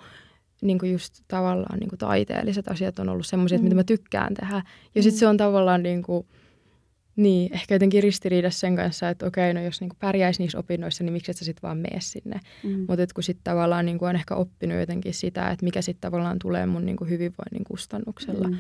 niin 0.63 0.79
kuin 0.79 0.93
just 0.93 1.15
tavallaan 1.29 1.79
niin 1.79 1.89
kuin 1.89 1.99
taiteelliset 1.99 2.69
asiat 2.69 2.99
on 2.99 3.09
ollut 3.09 3.27
semmoisia, 3.27 3.59
mm. 3.59 3.65
mitä 3.65 3.77
mä 3.77 3.85
tykkään 3.85 4.35
tehdä. 4.35 4.63
Ja 4.95 5.03
sitten 5.03 5.17
mm. 5.17 5.21
se 5.21 5.27
on 5.27 5.37
tavallaan 5.37 5.83
niin 5.83 6.03
kuin, 6.03 6.27
niin, 7.23 7.55
ehkä 7.55 7.75
jotenkin 7.75 8.03
ristiriidassa 8.03 8.61
sen 8.61 8.77
kanssa, 8.77 9.09
että 9.09 9.27
okei, 9.27 9.55
no 9.55 9.61
jos 9.63 9.81
niinku 9.81 9.97
pärjäisi 10.01 10.43
niissä 10.43 10.59
opinnoissa, 10.59 11.05
niin 11.05 11.13
miksi 11.13 11.31
et 11.31 11.37
sä 11.37 11.45
sitten 11.45 11.63
vaan 11.63 11.79
mene 11.79 12.01
sinne. 12.01 12.41
Mm. 12.65 12.85
Mutta 12.89 13.15
kun 13.15 13.25
sitten 13.25 13.45
tavallaan 13.45 13.87
niinku 13.87 14.05
on 14.05 14.17
ehkä 14.17 14.35
oppinut 14.35 14.79
jotenkin 14.81 15.15
sitä, 15.15 15.51
että 15.51 15.65
mikä 15.65 15.83
sitten 15.83 16.11
tavallaan 16.11 16.39
tulee 16.39 16.67
mun 16.67 16.87
niinku 16.87 17.05
hyvinvoinnin 17.05 17.65
kustannuksella. 17.65 18.49
Mm, 18.49 18.57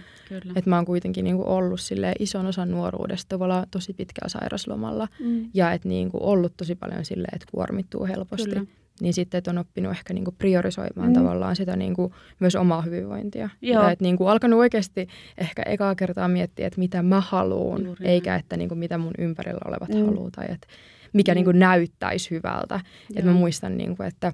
että 0.56 0.70
mä 0.70 0.76
oon 0.76 0.84
kuitenkin 0.84 1.24
niinku 1.24 1.44
ollut 1.46 1.80
ison 2.18 2.46
osan 2.46 2.70
nuoruudesta 2.70 3.28
tavallaan 3.28 3.66
tosi 3.70 3.92
pitkällä 3.92 4.28
sairaslomalla. 4.28 5.08
Mm. 5.20 5.50
Ja 5.54 5.72
että 5.72 5.88
niinku 5.88 6.18
ollut 6.20 6.56
tosi 6.56 6.74
paljon 6.74 7.04
silleen, 7.04 7.34
että 7.34 7.46
kuormittuu 7.50 8.06
helposti. 8.06 8.48
Kyllä 8.48 8.66
niin 9.00 9.14
sitten 9.14 9.38
että 9.38 9.50
on 9.50 9.58
oppinut 9.58 9.92
ehkä 9.92 10.14
niinku 10.14 10.32
priorisoimaan 10.38 11.08
mm. 11.08 11.14
tavallaan 11.14 11.56
sitä 11.56 11.76
niinku 11.76 12.14
myös 12.40 12.56
omaa 12.56 12.82
hyvinvointia. 12.82 13.48
Joo. 13.62 13.82
Ja 13.82 13.90
että 13.90 14.04
niinku 14.04 14.26
alkanut 14.26 14.58
oikeasti 14.58 15.08
ehkä 15.38 15.62
ekaa 15.62 15.94
kertaa 15.94 16.28
miettiä, 16.28 16.66
että 16.66 16.78
mitä 16.78 17.02
mä 17.02 17.20
haluan, 17.20 17.84
Juuri 17.84 18.06
eikä 18.06 18.36
että 18.36 18.56
niinku 18.56 18.74
mitä 18.74 18.98
mun 18.98 19.14
ympärillä 19.18 19.60
olevat 19.64 19.88
mm. 19.88 20.06
haluaa 20.06 20.30
tai 20.30 20.46
että 20.50 20.66
mikä 21.12 21.32
mm. 21.32 21.36
niinku 21.36 21.52
näyttäisi 21.52 22.30
hyvältä. 22.30 22.80
Että 23.16 23.30
mä 23.30 23.36
muistan, 23.36 23.76
niinku, 23.76 24.02
että 24.02 24.32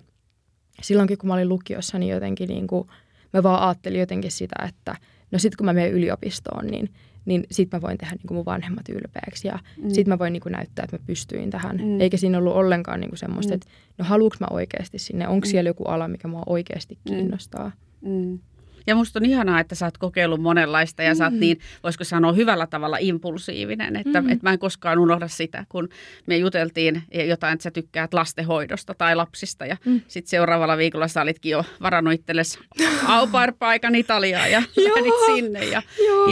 silloinkin 0.82 1.18
kun 1.18 1.28
mä 1.28 1.34
olin 1.34 1.48
lukiossa, 1.48 1.98
niin 1.98 2.12
jotenkin 2.12 2.48
niinku, 2.48 2.86
mä 3.32 3.42
vaan 3.42 3.62
ajattelin 3.68 4.00
jotenkin 4.00 4.30
sitä, 4.30 4.64
että 4.68 4.96
no 5.30 5.38
sitten 5.38 5.56
kun 5.56 5.64
mä 5.64 5.72
menen 5.72 5.92
yliopistoon, 5.92 6.66
niin– 6.66 6.90
niin 7.26 7.46
sit 7.50 7.72
mä 7.72 7.80
voin 7.80 7.98
tehdä 7.98 8.12
niin 8.12 8.26
kuin 8.26 8.36
mun 8.36 8.44
vanhemmat 8.44 8.88
ylpeäksi 8.88 9.48
ja 9.48 9.58
mm. 9.82 9.90
sit 9.90 10.06
mä 10.06 10.18
voin 10.18 10.32
niin 10.32 10.40
kuin 10.40 10.52
näyttää, 10.52 10.84
että 10.84 10.96
mä 10.96 11.02
pystyin 11.06 11.50
tähän. 11.50 11.76
Mm. 11.76 12.00
Eikä 12.00 12.16
siinä 12.16 12.38
ollut 12.38 12.54
ollenkaan 12.54 13.00
niin 13.00 13.10
kuin 13.10 13.18
semmoista, 13.18 13.52
mm. 13.52 13.54
että 13.54 13.68
no 13.98 14.04
haluuks 14.04 14.40
mä 14.40 14.46
oikeasti 14.50 14.98
sinne, 14.98 15.28
onko 15.28 15.46
mm. 15.46 15.50
siellä 15.50 15.68
joku 15.68 15.84
ala, 15.84 16.08
mikä 16.08 16.28
mua 16.28 16.42
oikeasti 16.46 16.94
mm. 16.94 17.00
kiinnostaa. 17.04 17.72
Mm. 18.00 18.38
Ja 18.86 18.94
musta 18.94 19.18
on 19.18 19.24
ihanaa, 19.24 19.60
että 19.60 19.74
sä 19.74 19.86
oot 19.86 19.98
kokeillut 19.98 20.40
monenlaista 20.40 21.02
ja 21.02 21.12
mm. 21.12 21.16
sä 21.16 21.24
oot 21.24 21.34
mm. 21.34 21.40
niin, 21.40 21.60
voisiko 21.82 22.04
sanoa, 22.04 22.32
hyvällä 22.32 22.66
tavalla 22.66 22.96
impulsiivinen. 23.00 23.96
Että, 23.96 24.20
mm. 24.20 24.28
että 24.28 24.42
mä 24.42 24.52
en 24.52 24.58
koskaan 24.58 24.98
unohda 24.98 25.28
sitä, 25.28 25.64
kun 25.68 25.88
me 26.26 26.36
juteltiin 26.36 27.02
jotain, 27.28 27.52
että 27.52 27.62
sä 27.62 27.70
tykkäät 27.70 28.14
lastenhoidosta 28.14 28.94
tai 28.98 29.16
lapsista. 29.16 29.66
Ja 29.66 29.76
mm. 29.84 30.00
sitten 30.08 30.30
seuraavalla 30.30 30.76
viikolla 30.76 31.08
sä 31.08 31.22
olitkin 31.22 31.50
jo 31.50 31.64
varannut 31.82 32.14
itsellesi 32.14 32.58
au 33.08 33.28
paikan 33.58 33.94
Italiaan 33.94 34.50
ja 34.50 34.62
lähdit 34.76 35.14
sinne. 35.34 35.64
Ja, 35.64 35.82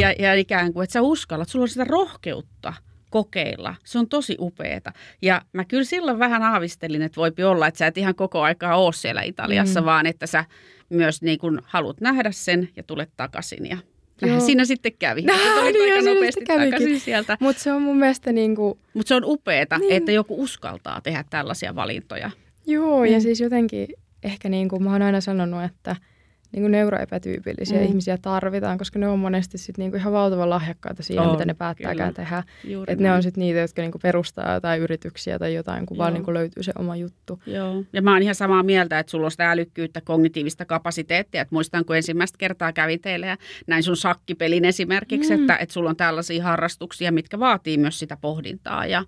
ja, 0.01 0.15
ja 0.19 0.35
ikään 0.35 0.73
kuin, 0.73 0.85
että 0.85 0.93
sä 0.93 1.03
uskallat, 1.03 1.49
sulla 1.49 1.63
on 1.63 1.69
sitä 1.69 1.85
rohkeutta 1.85 2.75
kokeilla. 3.11 3.75
Se 3.85 3.99
on 3.99 4.09
tosi 4.09 4.37
upeeta. 4.39 4.93
Ja 5.23 5.43
mä 5.53 5.65
kyllä 5.65 5.85
silloin 5.85 6.19
vähän 6.19 6.43
aavistelin, 6.43 7.03
että 7.03 7.17
voipi 7.17 7.45
olla, 7.45 7.67
että 7.67 7.79
sä 7.79 7.87
et 7.87 7.99
ihan 7.99 8.15
koko 8.15 8.43
aikaa 8.43 8.77
ole 8.77 8.93
siellä 8.93 9.23
Italiassa, 9.23 9.81
mm. 9.81 9.85
vaan 9.85 10.07
että 10.07 10.27
sä 10.27 10.45
myös 10.89 11.23
niin 11.23 11.39
kuin 11.39 11.61
haluat 11.65 12.01
nähdä 12.01 12.33
sen 12.33 12.69
ja 12.77 12.83
tulet 12.83 13.11
takaisin. 13.17 13.67
Ja 13.67 13.77
Nähän 14.23 14.41
siinä 14.41 14.65
sitten 14.65 14.93
kävi. 14.99 15.23
Näin, 15.23 15.59
tulit 15.59 15.73
niin 15.75 15.95
aika 15.95 16.15
nopeasti 16.15 16.45
takaisin 16.45 17.01
sieltä. 17.01 17.37
Mutta 17.41 17.63
se 17.63 17.73
on 17.73 17.83
mun 17.83 17.97
mielestä 17.97 18.33
niin 18.33 18.57
kuin... 18.57 18.79
Mutta 18.95 19.09
se 19.09 19.15
on 19.15 19.25
upeeta, 19.25 19.79
niin. 19.79 19.93
että 19.93 20.13
joku 20.13 20.43
uskaltaa 20.43 21.01
tehdä 21.01 21.25
tällaisia 21.31 21.75
valintoja. 21.75 22.31
Joo, 22.67 23.01
mm. 23.01 23.13
ja 23.13 23.21
siis 23.21 23.41
jotenkin 23.41 23.89
ehkä 24.23 24.49
niin 24.49 24.69
kuin 24.69 24.83
mä 24.83 24.93
oon 24.93 25.03
aina 25.03 25.21
sanonut, 25.21 25.65
että– 25.65 25.97
niin 26.55 26.63
kuin 26.63 26.73
neuroepätyypillisiä 26.73 27.79
mm. 27.79 27.85
ihmisiä 27.85 28.19
tarvitaan, 28.19 28.79
koska 28.79 28.99
ne 28.99 29.09
on 29.09 29.19
monesti 29.19 29.59
sit 29.59 29.79
niin 29.79 29.91
kuin 29.91 30.01
ihan 30.01 30.13
valtavan 30.13 30.51
lahjakkaita 30.51 31.03
siinä, 31.03 31.23
on, 31.23 31.33
mitä 31.33 31.45
ne 31.45 31.55
päättääkään 31.55 32.15
kyllä. 32.15 32.27
tehdä. 32.27 32.43
Että 32.87 33.03
ne 33.03 33.13
on 33.13 33.23
sitten 33.23 33.41
niitä, 33.41 33.61
jotka 33.61 33.83
niin 33.83 33.93
kuin 33.93 34.03
perustaa 34.03 34.55
jotain 34.55 34.81
yrityksiä 34.81 35.39
tai 35.39 35.55
jotain, 35.55 35.87
kun 35.87 35.97
Joo. 35.97 36.03
vaan 36.03 36.15
niin 36.15 36.25
kuin 36.25 36.35
löytyy 36.35 36.63
se 36.63 36.73
oma 36.79 36.97
juttu. 36.97 37.41
Joo. 37.47 37.85
Ja 37.93 38.03
mä 38.03 38.13
oon 38.13 38.23
ihan 38.23 38.35
samaa 38.35 38.63
mieltä, 38.63 38.99
että 38.99 39.11
sulla 39.11 39.25
on 39.25 39.31
sitä 39.31 39.51
älykkyyttä, 39.51 40.01
kognitiivista 40.01 40.65
kapasiteettia. 40.65 41.43
Että 41.43 41.55
muistan, 41.55 41.85
kun 41.85 41.97
ensimmäistä 41.97 42.39
kertaa 42.39 42.73
kävin 42.73 43.01
teille 43.01 43.27
ja 43.27 43.37
näin 43.67 43.83
sun 43.83 43.97
sakkipelin 43.97 44.65
esimerkiksi, 44.65 45.37
mm. 45.37 45.41
että, 45.41 45.57
että 45.57 45.73
sulla 45.73 45.91
on 45.91 45.97
tällaisia 45.97 46.43
harrastuksia, 46.43 47.13
mitkä 47.13 47.39
vaatii 47.39 47.79
myös 47.79 47.99
sitä 47.99 48.17
pohdintaa 48.21 48.87
ja, 48.87 49.05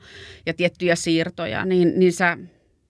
ja 0.47 0.55
tiettyjä 0.55 0.97
siirtoja, 0.97 1.65
niin, 1.65 1.93
niin 1.97 2.13
sä 2.13 2.39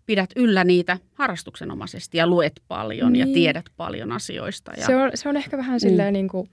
pidät 0.07 0.31
yllä 0.37 0.65
niitä 0.65 0.99
harrastuksenomaisesti 1.15 2.19
ja 2.19 2.27
luet 2.27 2.61
paljon 2.69 3.13
niin. 3.13 3.29
ja 3.29 3.35
tiedät 3.35 3.67
paljon 3.77 4.13
asioista. 4.13 4.73
Ja... 4.77 4.87
Se, 4.87 4.97
on, 4.97 5.11
se 5.15 5.29
on 5.29 5.37
ehkä 5.37 5.59
vähän 5.59 5.81
silleen 5.81 6.09
mm. 6.09 6.13
niin 6.13 6.29
kuin, 6.29 6.49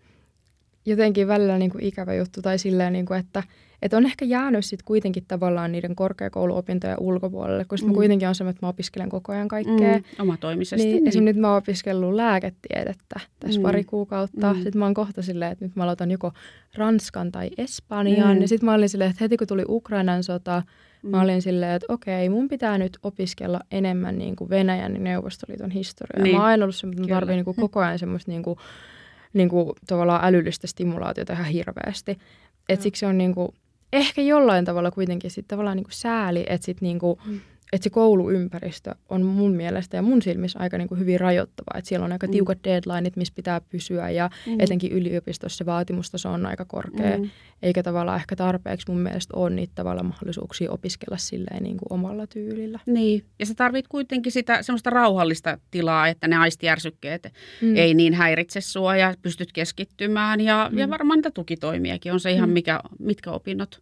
jotenkin 0.85 1.27
välillä 1.27 1.57
niin 1.57 1.71
kuin 1.71 1.83
ikävä 1.83 2.13
juttu 2.13 2.41
tai 2.41 2.59
silleen, 2.59 2.93
niin 2.93 3.05
kuin, 3.05 3.19
että, 3.19 3.43
että 3.81 3.97
on 3.97 4.05
ehkä 4.05 4.25
jäänyt 4.25 4.65
sitten 4.65 4.85
kuitenkin 4.85 5.25
tavallaan 5.27 5.71
niiden 5.71 5.95
korkeakouluopintojen 5.95 6.99
ulkopuolelle, 6.99 7.65
koska 7.65 7.87
mm. 7.87 7.91
mä 7.91 7.95
kuitenkin 7.95 8.27
on 8.27 8.35
semmoinen, 8.35 8.55
että 8.55 8.65
mä 8.65 8.69
opiskelen 8.69 9.09
koko 9.09 9.31
ajan 9.31 9.47
kaikkea. 9.47 9.97
Mm, 9.97 10.03
omatoimisesti. 10.19 10.87
Niin, 10.87 10.95
niin. 10.95 11.07
Esimerkiksi 11.07 11.21
nyt 11.21 11.41
mä 11.41 11.49
oon 11.49 11.57
opiskellut 11.57 12.13
lääketiedettä 12.13 13.19
tässä 13.39 13.59
mm. 13.59 13.63
pari 13.63 13.83
kuukautta. 13.83 14.53
Mm. 14.53 14.55
Sitten 14.55 14.79
mä 14.79 14.85
oon 14.85 14.93
kohta 14.93 15.21
silleen, 15.21 15.51
että 15.51 15.65
nyt 15.65 15.75
mä 15.75 15.83
aloitan 15.83 16.11
joko 16.11 16.31
Ranskan 16.75 17.31
tai 17.31 17.49
Espanjan. 17.57 18.35
Mm. 18.35 18.41
Ja 18.41 18.47
sitten 18.47 18.65
mä 18.65 18.73
olin 18.73 18.89
silleen, 18.89 19.09
että 19.09 19.23
heti 19.23 19.37
kun 19.37 19.47
tuli 19.47 19.63
Ukrainan 19.67 20.23
sota. 20.23 20.63
Mä 21.03 21.21
olin 21.21 21.41
silleen, 21.41 21.71
että 21.71 21.93
okei, 21.93 22.29
mun 22.29 22.47
pitää 22.47 22.77
nyt 22.77 22.97
opiskella 23.03 23.59
enemmän 23.71 24.17
niin 24.17 24.35
kuin 24.35 24.49
Venäjän 24.49 24.93
ja 24.93 24.99
Neuvostoliiton 24.99 25.71
historiaa. 25.71 26.23
Niin. 26.23 26.35
Mä 26.35 26.41
oon 26.41 26.49
aina 26.49 26.65
ollut 26.65 26.75
semmoinen, 26.75 27.03
että 27.03 27.13
mä 27.13 27.19
tarvitsen 27.19 27.45
niin 27.45 27.55
koko 27.55 27.79
ajan 27.79 27.99
semmoista 27.99 28.31
niin 28.31 28.43
kuin, 28.43 28.59
niin 29.33 29.49
kuin, 29.49 29.69
tavallaan 29.87 30.25
älyllistä 30.25 30.67
stimulaatiota 30.67 31.33
ihan 31.33 31.45
hirveästi. 31.45 32.17
Että 32.69 32.83
siksi 32.83 33.05
on 33.05 33.17
niin 33.17 33.33
kuin, 33.33 33.49
ehkä 33.93 34.21
jollain 34.21 34.65
tavalla 34.65 34.91
kuitenkin 34.91 35.31
sit 35.31 35.47
tavallaan 35.47 35.77
niin 35.77 35.83
kuin 35.83 35.93
sääli, 35.93 36.45
että 36.47 36.65
sit 36.65 36.81
niin 36.81 36.99
kuin, 36.99 37.19
mm 37.25 37.39
että 37.73 37.83
se 37.83 37.89
kouluympäristö 37.89 38.95
on 39.09 39.25
mun 39.25 39.51
mielestä 39.51 39.97
ja 39.97 40.01
mun 40.01 40.21
silmissä 40.21 40.59
aika 40.59 40.77
niin 40.77 40.87
kuin 40.87 40.99
hyvin 40.99 41.19
rajoittava. 41.19 41.77
Että 41.77 41.89
siellä 41.89 42.05
on 42.05 42.11
aika 42.11 42.27
mm. 42.27 42.31
tiukat 42.31 42.57
deadlineit, 42.63 43.15
missä 43.15 43.33
pitää 43.35 43.61
pysyä 43.61 44.09
ja 44.09 44.29
mm. 44.47 44.55
etenkin 44.59 44.91
yliopistossa 44.91 45.57
se 45.57 45.65
vaatimustaso 45.65 46.29
on 46.29 46.45
aika 46.45 46.65
korkea. 46.65 47.17
Mm. 47.17 47.29
Eikä 47.63 47.83
tavallaan 47.83 48.19
ehkä 48.19 48.35
tarpeeksi 48.35 48.91
mun 48.91 48.99
mielestä 48.99 49.37
ole 49.37 49.49
niitä 49.49 49.71
tavallaan 49.75 50.05
mahdollisuuksia 50.05 50.71
opiskella 50.71 51.17
silleen 51.17 51.63
niin 51.63 51.77
kuin 51.77 51.99
omalla 51.99 52.27
tyylillä. 52.27 52.79
Niin, 52.85 53.25
ja 53.39 53.45
sä 53.45 53.53
tarvit 53.53 53.87
kuitenkin 53.87 54.31
sitä 54.31 54.63
semmoista 54.63 54.89
rauhallista 54.89 55.57
tilaa, 55.71 56.07
että 56.07 56.27
ne 56.27 56.35
aistijärsykkeet 56.35 57.33
mm. 57.61 57.75
ei 57.75 57.93
niin 57.93 58.13
häiritse 58.13 58.61
sua 58.61 58.95
ja 58.95 59.13
pystyt 59.21 59.51
keskittymään. 59.51 60.41
Ja, 60.41 60.69
mm. 60.71 60.77
ja 60.77 60.89
varmaan 60.89 61.17
niitä 61.17 61.31
tukitoimiakin 61.31 62.13
on 62.13 62.19
se 62.19 62.31
ihan 62.31 62.49
mm. 62.49 62.53
mikä, 62.53 62.79
mitkä 62.99 63.31
opinnot 63.31 63.81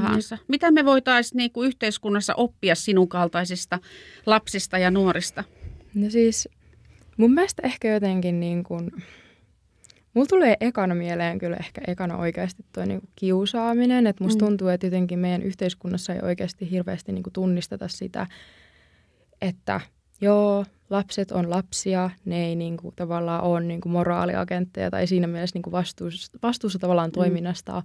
tahansa. 0.00 0.36
Mm. 0.36 0.42
Mitä 0.48 0.70
me 0.70 0.84
voitaisiin 0.84 1.36
niin 1.36 1.52
kuin 1.52 1.68
yhteiskunnassa 1.68 2.34
oppia 2.34 2.74
sinun 2.74 3.08
kaltaisista 3.08 3.78
lapsista 4.26 4.78
ja 4.78 4.90
nuorista? 4.90 5.44
No 5.94 6.10
siis 6.10 6.48
mun 7.16 7.34
mielestä 7.34 7.62
ehkä 7.64 7.92
jotenkin 7.92 8.40
niin 8.40 8.64
kuin, 8.64 8.90
mulla 10.14 10.26
tulee 10.26 10.56
ekana 10.60 10.94
mieleen 10.94 11.38
kyllä 11.38 11.56
ehkä 11.56 11.80
ekana 11.86 12.16
oikeasti 12.16 12.64
tuo 12.72 12.84
niin 12.84 13.00
kiusaaminen. 13.16 14.06
Että 14.06 14.24
musta 14.24 14.44
mm. 14.44 14.48
tuntuu, 14.48 14.68
että 14.68 14.86
jotenkin 14.86 15.18
meidän 15.18 15.42
yhteiskunnassa 15.42 16.14
ei 16.14 16.20
oikeasti 16.22 16.70
hirveästi 16.70 17.12
niin 17.12 17.22
kuin 17.22 17.32
tunnisteta 17.32 17.88
sitä, 17.88 18.26
että 19.40 19.80
joo, 20.20 20.64
lapset 20.90 21.32
on 21.32 21.50
lapsia, 21.50 22.10
ne 22.24 22.46
ei 22.46 22.56
niin 22.56 22.76
kuin, 22.76 22.94
tavallaan 22.96 23.42
ole 23.42 23.60
niin 23.60 23.80
kuin 23.80 23.92
moraaliagentteja 23.92 24.90
tai 24.90 25.06
siinä 25.06 25.26
mielessä 25.26 25.56
niin 25.56 25.62
kuin 25.62 25.72
vastuussa, 25.72 26.38
vastuussa 26.42 26.78
tavallaan 26.78 27.10
mm. 27.10 27.14
toiminnasta, 27.14 27.82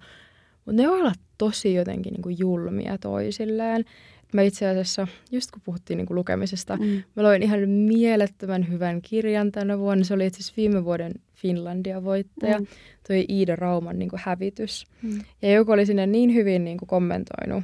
mutta 0.68 0.82
ne 0.82 0.90
olla 0.90 1.14
tosi 1.38 1.74
jotenkin 1.74 2.14
niin 2.14 2.22
kuin 2.22 2.40
julmia 2.40 2.98
toisilleen. 2.98 3.86
Mä 4.34 4.42
itse 4.42 4.68
asiassa, 4.68 5.08
just 5.32 5.52
kun 5.52 5.62
puhuttiin 5.66 5.98
niin 5.98 6.06
kuin 6.06 6.16
lukemisesta, 6.16 6.78
mm. 6.78 7.04
mä 7.16 7.24
loin 7.24 7.44
ihan 7.44 7.70
mielettömän 7.70 8.70
hyvän 8.70 9.02
kirjan 9.02 9.52
tänä 9.52 9.80
vuonna. 9.80 10.04
Se 10.04 10.14
oli 10.14 10.26
itse 10.26 10.38
asiassa 10.38 10.54
viime 10.58 10.86
vuoden 10.86 11.14
Finlandia-voittaja, 11.36 12.60
mm. 12.60 12.68
toi 13.08 13.26
Iida 13.30 13.56
Rauman 13.56 14.00
niin 14.00 14.10
kuin 14.10 14.22
hävitys. 14.24 14.86
Mm. 15.02 15.20
Ja 15.42 15.52
joku 15.52 15.72
oli 15.72 15.86
sinne 15.86 16.08
niin 16.08 16.34
hyvin 16.34 16.64
niin 16.64 16.78
kuin 16.78 16.88
kommentoinut. 16.88 17.64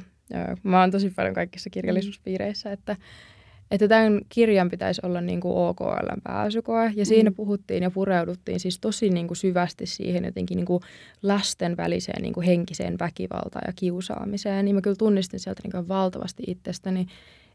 Mä 0.62 0.80
oon 0.80 0.90
tosi 0.90 1.10
paljon 1.10 1.34
kaikissa 1.34 1.70
kirjallisuuspiireissä, 1.70 2.72
että 2.72 2.96
että 3.74 3.88
tämän 3.88 4.20
kirjan 4.28 4.70
pitäisi 4.70 5.00
olla 5.04 5.20
niin 5.20 5.40
kuin 5.40 5.56
OKLn 5.56 6.20
pääsykoe. 6.22 6.92
Ja 6.96 7.06
siinä 7.06 7.30
mm. 7.30 7.36
puhuttiin 7.36 7.82
ja 7.82 7.90
pureuduttiin 7.90 8.60
siis 8.60 8.80
tosi 8.80 9.10
niin 9.10 9.26
kuin 9.26 9.36
syvästi 9.36 9.86
siihen 9.86 10.24
jotenkin 10.24 10.56
niin 10.56 10.66
kuin 10.66 10.80
lasten 11.22 11.76
väliseen 11.76 12.22
niin 12.22 12.34
kuin 12.34 12.46
henkiseen 12.46 12.98
väkivaltaan 12.98 13.64
ja 13.66 13.72
kiusaamiseen. 13.76 14.64
Niin 14.64 14.74
mä 14.74 14.80
kyllä 14.80 14.96
tunnistin 14.96 15.40
sieltä 15.40 15.60
niin 15.64 15.72
kuin 15.72 15.88
valtavasti 15.88 16.42
itsestäni, 16.46 17.06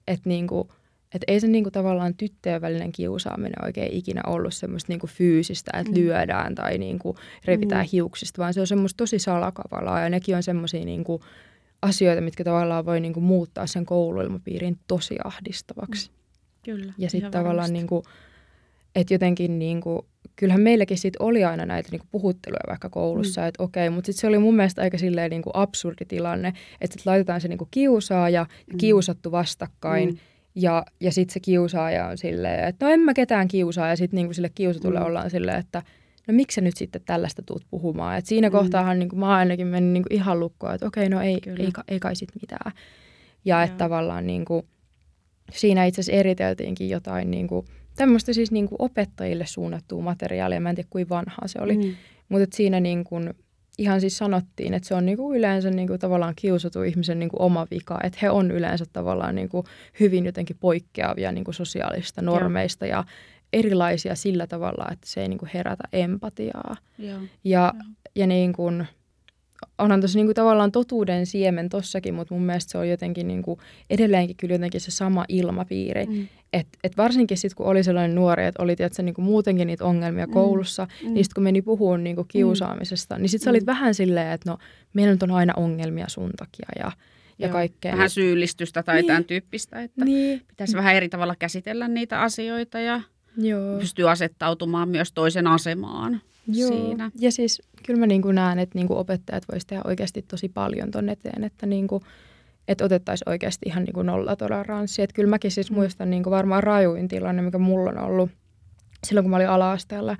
että 0.08 0.30
niin 0.30 0.48
kuin, 0.48 0.68
että 1.16 1.26
ei 1.28 1.40
se 1.40 1.48
niin 1.48 1.64
kuin 1.64 1.74
tavallaan 1.74 2.16
tyttöjen 2.16 2.62
välinen 2.62 2.92
kiusaaminen 2.92 3.66
oikein 3.66 3.94
ikinä 3.94 4.22
ollut 4.28 4.54
semmoista 4.54 4.92
niin 4.92 5.00
kuin 5.00 5.12
fyysistä, 5.12 5.72
että 5.78 5.92
mm. 5.92 5.98
lyödään 5.98 6.56
tai 6.56 6.78
niin 6.78 7.00
kuin 7.00 7.18
revitään 7.46 7.86
mm. 7.86 7.90
hiuksista, 7.92 8.42
vaan 8.42 8.54
se 8.54 8.62
on 8.62 8.68
semmoista 8.68 8.98
tosi 8.98 9.20
salakavalaa 9.20 10.02
ja 10.02 10.10
nekin 10.10 10.36
on 10.36 10.44
semmoisia 10.44 10.86
niin 10.86 11.04
kuin 11.04 11.22
asioita, 11.82 12.22
mitkä 12.22 12.44
tavallaan 12.44 12.86
voi 12.86 13.00
niin 13.00 13.14
kuin 13.14 13.24
muuttaa 13.24 13.68
sen 13.68 13.86
kouluilmapiirin 13.86 14.80
tosi 14.88 15.16
ahdistavaksi. 15.24 16.10
Mm. 16.10 16.16
Kyllä. 16.64 16.94
Ja 16.98 17.10
sitten 17.10 17.32
tavallaan, 17.32 17.74
niin 17.74 17.88
kuin, 17.88 18.04
että 18.96 19.14
jotenkin, 19.14 19.60
niin 19.60 19.82
kuin, 19.82 20.02
kyllähän 20.36 20.62
meilläkin 20.62 20.98
sit 20.98 21.14
oli 21.20 21.44
aina 21.44 21.66
näitä 21.66 21.90
niin 21.92 22.00
kuin 22.00 22.10
puhutteluja 22.12 22.64
vaikka 22.68 22.90
koulussa, 22.90 23.42
mm. 23.42 23.48
että 23.48 23.64
okei, 23.64 23.90
mutta 23.90 24.06
sitten 24.06 24.22
se 24.22 24.28
oli 24.28 24.40
mun 24.40 24.56
mielestä 24.56 24.82
aika 24.82 24.98
silleen 24.98 25.30
niin 25.30 25.42
kuin 25.42 25.56
absurdi 25.56 26.06
tilanne, 26.08 26.48
että 26.48 26.94
sitten 26.94 27.12
laitetaan 27.12 27.42
se 27.42 27.48
niin 27.48 27.58
kuin 27.58 27.68
kiusaaja 27.72 28.30
ja 28.30 28.46
mm. 28.72 28.78
kiusattu 28.78 29.32
vastakkain, 29.32 30.10
mm. 30.10 30.18
Ja, 30.56 30.86
ja 31.00 31.12
sitten 31.12 31.34
se 31.34 31.40
kiusaaja 31.40 32.08
on 32.08 32.18
silleen, 32.18 32.68
että 32.68 32.86
no 32.86 32.92
en 32.92 33.00
mä 33.00 33.14
ketään 33.14 33.48
kiusaa. 33.48 33.88
Ja 33.88 33.96
sitten 33.96 34.18
niinku 34.18 34.34
sille 34.34 34.50
kiusatulle 34.56 35.00
mm. 35.00 35.06
ollaan 35.06 35.30
silleen, 35.30 35.60
että 35.60 35.84
no 36.30 36.36
miksi 36.36 36.56
sä 36.56 36.62
nyt 36.62 36.78
sitten 36.78 37.02
tällaista 37.06 37.42
tuut 37.42 37.66
puhumaan. 37.70 38.18
Et 38.18 38.26
siinä 38.26 38.50
mm. 38.50 38.52
kohtaahan 38.52 39.00
niin 39.00 39.10
kuin 39.10 39.20
mä 39.20 39.36
ainakin 39.36 39.68
menin 39.68 39.94
niin 39.94 40.04
kuin 40.04 40.14
ihan 40.14 40.40
lukkoon, 40.40 40.76
että 40.76 40.88
okei, 40.88 41.10
no 41.10 41.22
ei, 41.22 41.40
ei, 41.60 41.72
ei 41.88 42.00
kai 42.00 42.16
sit 42.16 42.30
mitään. 42.42 42.72
Ja 43.46 43.64
että 43.64 43.78
tavallaan 43.78 44.28
niin 44.28 44.46
kuin, 44.46 44.64
siinä 45.52 45.86
itse 45.86 46.02
asiassa 46.02 46.20
eriteltiinkin 46.20 46.90
jotain 46.90 47.32
niin 47.32 47.48
kuin, 47.48 47.66
tämmöistä 47.96 48.34
siis 48.34 48.52
niin 48.52 48.68
kuin 48.68 48.76
opettajille 48.80 49.46
suunnattua 49.46 50.02
materiaalia. 50.02 50.60
Mä 50.60 50.70
en 50.70 50.76
tiedä, 50.76 50.88
kuinka 50.90 51.16
vanhaa 51.16 51.48
se 51.48 51.60
oli. 51.62 51.78
Mm. 51.78 51.96
Mutta 52.30 52.58
siinä 52.58 52.80
niin 52.80 53.04
kuin, 53.04 53.34
ihan 53.78 54.02
siis 54.02 54.18
sanottiin, 54.18 54.74
että 54.74 54.88
se 54.88 54.96
on 54.96 55.06
niinku 55.06 55.34
yleensä 55.34 55.70
niinku 55.70 55.98
tavallaan 55.98 56.34
kiusattu 56.36 56.84
ihmisen 56.84 57.20
niinku 57.20 57.38
oma 57.40 57.68
vika, 57.72 58.00
että 58.04 58.20
he 58.22 58.30
on 58.30 58.52
yleensä 58.52 58.86
tavallaan 58.94 59.36
niinku 59.36 59.64
hyvin 60.00 60.26
jotenkin 60.26 60.58
poikkeavia 60.60 61.32
niinku 61.32 61.54
sosiaalista 61.54 62.22
normeista 62.22 62.86
ja, 62.86 62.98
ja 62.98 63.04
erilaisia 63.54 64.16
sillä 64.16 64.48
tavalla, 64.48 64.88
että 64.92 65.08
se 65.08 65.22
ei 65.22 65.28
niin 65.28 65.38
kuin 65.38 65.50
herätä 65.54 65.84
empatiaa. 65.94 66.76
Joo. 66.98 67.20
Ja, 67.44 67.74
Joo. 67.76 67.94
ja 68.16 68.28
niin 68.28 68.54
kuin, 68.54 68.88
onhan 69.78 70.02
tuossa 70.02 70.20
niin 70.20 70.28
kuin 70.28 70.36
tavallaan 70.36 70.72
totuuden 70.72 71.26
siemen 71.26 71.70
tossakin, 71.70 72.14
mutta 72.14 72.34
mun 72.34 72.44
mielestä 72.44 72.72
se 72.72 72.78
on 72.78 72.90
jotenkin 72.90 73.28
niin 73.28 73.42
kuin, 73.42 73.60
edelleenkin 73.90 74.38
kyllä 74.38 74.54
jotenkin 74.54 74.82
se 74.82 74.92
sama 74.92 75.26
ilmapiiri. 75.28 76.06
Mm. 76.06 76.28
Että 76.54 76.80
et 76.84 76.98
varsinkin 76.98 77.38
sitten, 77.38 77.56
kun 77.56 77.66
oli 77.66 77.84
sellainen 77.84 78.16
nuori, 78.16 78.46
että 78.46 78.64
oli 78.64 78.76
tietysti, 78.76 79.04
niin 79.04 79.16
kuin 79.16 79.26
muutenkin 79.26 79.68
niitä 79.68 79.86
ongelmia 79.86 80.26
mm. 80.26 80.34
koulussa, 80.34 80.88
mm. 81.04 81.14
niin 81.14 81.26
sitten 81.26 81.36
kun 81.36 81.44
meni 81.44 81.62
puhumaan 81.62 82.04
niin 82.04 82.16
kuin 82.16 82.28
kiusaamisesta, 82.28 83.16
mm. 83.16 83.22
niin 83.22 83.30
sitten 83.30 83.46
sä 83.46 83.50
olit 83.50 83.64
mm. 83.64 83.72
vähän 83.72 83.96
silleen, 83.96 84.32
että 84.32 84.52
no, 84.52 84.58
meillä 84.94 85.14
nyt 85.14 85.24
on 85.24 85.32
aina 85.32 85.54
ongelmia 85.58 86.06
sun 86.10 86.32
takia 86.38 86.68
ja 86.80 86.92
ja 87.40 87.48
Joo. 87.48 87.54
kaikkea. 87.54 87.92
Vähän 87.92 88.10
syyllistystä 88.10 88.84
tai 88.84 88.96
niin. 88.96 89.08
tämän 89.08 89.24
tyyppistä, 89.24 89.82
että 89.82 90.06
niin. 90.06 90.42
pitäisi 90.48 90.78
vähän 90.78 90.96
eri 90.96 91.10
tavalla 91.10 91.36
käsitellä 91.36 91.88
niitä 91.88 92.22
asioita 92.22 92.80
ja 92.80 93.02
Joo. 93.42 93.80
pystyy 93.80 94.10
asettautumaan 94.12 94.90
myös 94.90 95.12
toisen 95.12 95.48
asemaan 95.48 96.22
Joo. 96.48 96.70
siinä. 96.70 97.12
Ja 97.20 97.32
siis 97.32 97.62
kyllä 97.86 98.00
mä 98.00 98.08
niin 98.08 98.22
kuin 98.22 98.36
näen, 98.36 98.60
että 98.60 98.78
niin 98.78 98.88
kuin 98.88 98.98
opettajat 98.98 99.44
voisivat 99.52 99.68
tehdä 99.68 99.82
oikeasti 99.86 100.22
tosi 100.22 100.50
paljon 100.50 100.92
tuonne 100.92 101.12
eteen, 101.12 101.44
että 101.44 101.66
niin 101.66 101.88
kuin, 101.88 102.04
että 102.68 102.86
otettaisiin 102.86 103.30
oikeasti 103.30 103.66
ihan 103.66 103.84
niin 103.84 103.94
kuin 103.94 104.08
nollatoleranssi. 104.08 105.02
Että 105.02 105.14
kyllä 105.14 105.30
mäkin 105.30 105.52
siis 105.52 105.72
mm. 105.72 105.76
muistan 105.76 106.10
niin 106.10 106.24
kuin 106.24 106.32
varmaan 106.32 106.64
rajuin 106.64 107.08
tilanne, 107.08 107.42
mikä 107.42 107.58
mulla 107.58 107.90
on 107.90 107.98
ollut 107.98 108.30
silloin, 109.08 109.24
kun 109.24 109.30
mä 109.30 109.36
olin 109.36 109.50
ala-asteella. 109.50 110.18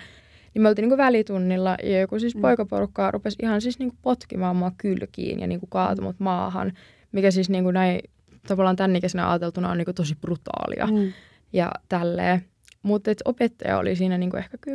Niin 0.54 0.62
me 0.62 0.70
oltiin 0.70 0.84
niin 0.84 0.90
kuin 0.90 0.98
välitunnilla 0.98 1.78
ja 1.84 2.00
joku 2.00 2.20
siis 2.20 2.36
mm. 2.36 2.42
poikaporukka 2.42 3.12
rupesi 3.12 3.38
ihan 3.44 3.62
siis 3.62 3.80
niin 3.80 3.90
kuin 3.90 4.00
potkimaan 4.02 4.56
mua 4.56 4.72
kylkiin 4.78 5.40
ja 5.40 5.48
niin 5.48 5.60
kuin 5.60 5.70
kaatumut 5.70 6.20
maahan, 6.20 6.74
mikä 7.12 7.32
siis 7.32 7.50
niin 7.50 7.64
kuin 7.64 7.74
näin 7.74 8.00
tavallaan 8.48 8.76
tämän 8.76 8.96
ikäisenä 8.96 9.30
ajateltuna 9.30 9.72
on 9.72 9.78
niin 9.78 9.86
kuin 9.86 9.96
tosi 9.96 10.16
brutaalia. 10.16 10.88
Mm. 10.88 11.14
Ja 11.54 11.72
tälleen. 11.90 12.46
Mutta 12.90 13.12
opettaja 13.26 13.78
oli 13.78 13.96
siinä 13.96 14.18
niinku 14.18 14.38
ehkä 14.38 14.58
10-15 14.68 14.72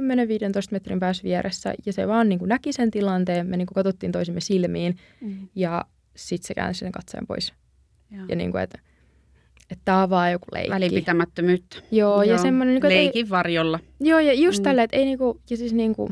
metrin 0.71 1.01
päässä 1.01 1.23
vieressä 1.23 1.75
ja 1.87 1.93
se 1.93 2.09
vaan 2.09 2.29
niinku 2.29 2.47
näki 2.47 2.73
sen 2.73 2.91
tilanteen. 2.91 3.47
Me 3.47 3.57
niinku 3.57 3.75
katsottiin 3.75 4.13
toisimme 4.13 4.41
silmiin 4.41 4.97
mm. 5.21 5.49
ja 5.55 5.85
sitten 6.17 6.47
se 6.47 6.55
käänsi 6.55 6.79
sen 6.79 6.93
katsoen 6.93 7.27
pois. 7.27 7.53
Joo. 8.11 8.25
Ja 8.29 8.37
niinku, 8.37 8.59
että 8.59 8.79
et 9.71 9.79
tämä 9.85 10.03
on 10.03 10.11
vaan 10.11 10.33
joku 10.33 10.47
leikki. 10.53 10.71
Välinpitämättömyyttä. 10.71 11.77
Joo, 11.91 12.23
joo. 12.23 12.23
ja 12.23 12.39
semmoinen... 12.39 12.75
Niinku, 12.75 12.89
Leikin 12.89 13.27
ei, 13.27 13.31
varjolla. 13.31 13.81
Joo, 14.01 14.19
ja 14.19 14.33
just 14.33 14.59
mm. 14.59 14.65
tälleen, 14.65 14.85
että 14.85 14.97
ei 14.97 15.05
niinku, 15.05 15.41
ja 15.51 15.57
siis 15.57 15.73
niinku, 15.73 16.11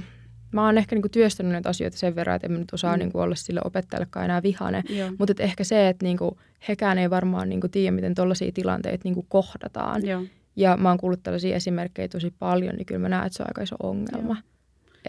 mä 0.53 0.67
oon 0.67 0.79
ehkä 0.79 0.97
niinku 0.97 1.09
työstänyt 1.09 1.53
näitä 1.53 1.69
asioita 1.69 1.97
sen 1.97 2.15
verran, 2.15 2.37
että 2.37 2.47
en 2.47 2.61
nyt 2.61 2.73
osaa 2.73 2.97
mm. 2.97 2.99
niinku 2.99 3.19
olla 3.19 3.35
sille 3.35 3.61
opettajallekaan 3.65 4.25
enää 4.25 4.43
vihane. 4.43 4.83
Mutta 5.19 5.43
ehkä 5.43 5.65
se, 5.65 5.89
että 5.89 6.07
niinku, 6.07 6.39
hekään 6.69 6.99
ei 6.99 7.11
varmaan 7.11 7.49
niinku 7.49 7.69
tiedä, 7.69 7.91
miten 7.91 8.15
tuollaisia 8.15 8.53
tilanteita 8.53 9.03
niinku 9.05 9.27
kohdataan. 9.29 10.07
Joo. 10.07 10.23
Ja 10.57 10.77
mä 10.77 10.89
oon 10.89 10.99
kuullut 10.99 11.23
tällaisia 11.23 11.57
esimerkkejä 11.57 12.09
tosi 12.09 12.35
paljon, 12.39 12.75
niin 12.75 12.87
kyllä 12.87 13.01
mä 13.01 13.09
näen, 13.09 13.27
että 13.27 13.37
se 13.37 13.43
on 13.43 13.49
aika 13.49 13.63
iso 13.63 13.77
ongelma. 13.83 14.37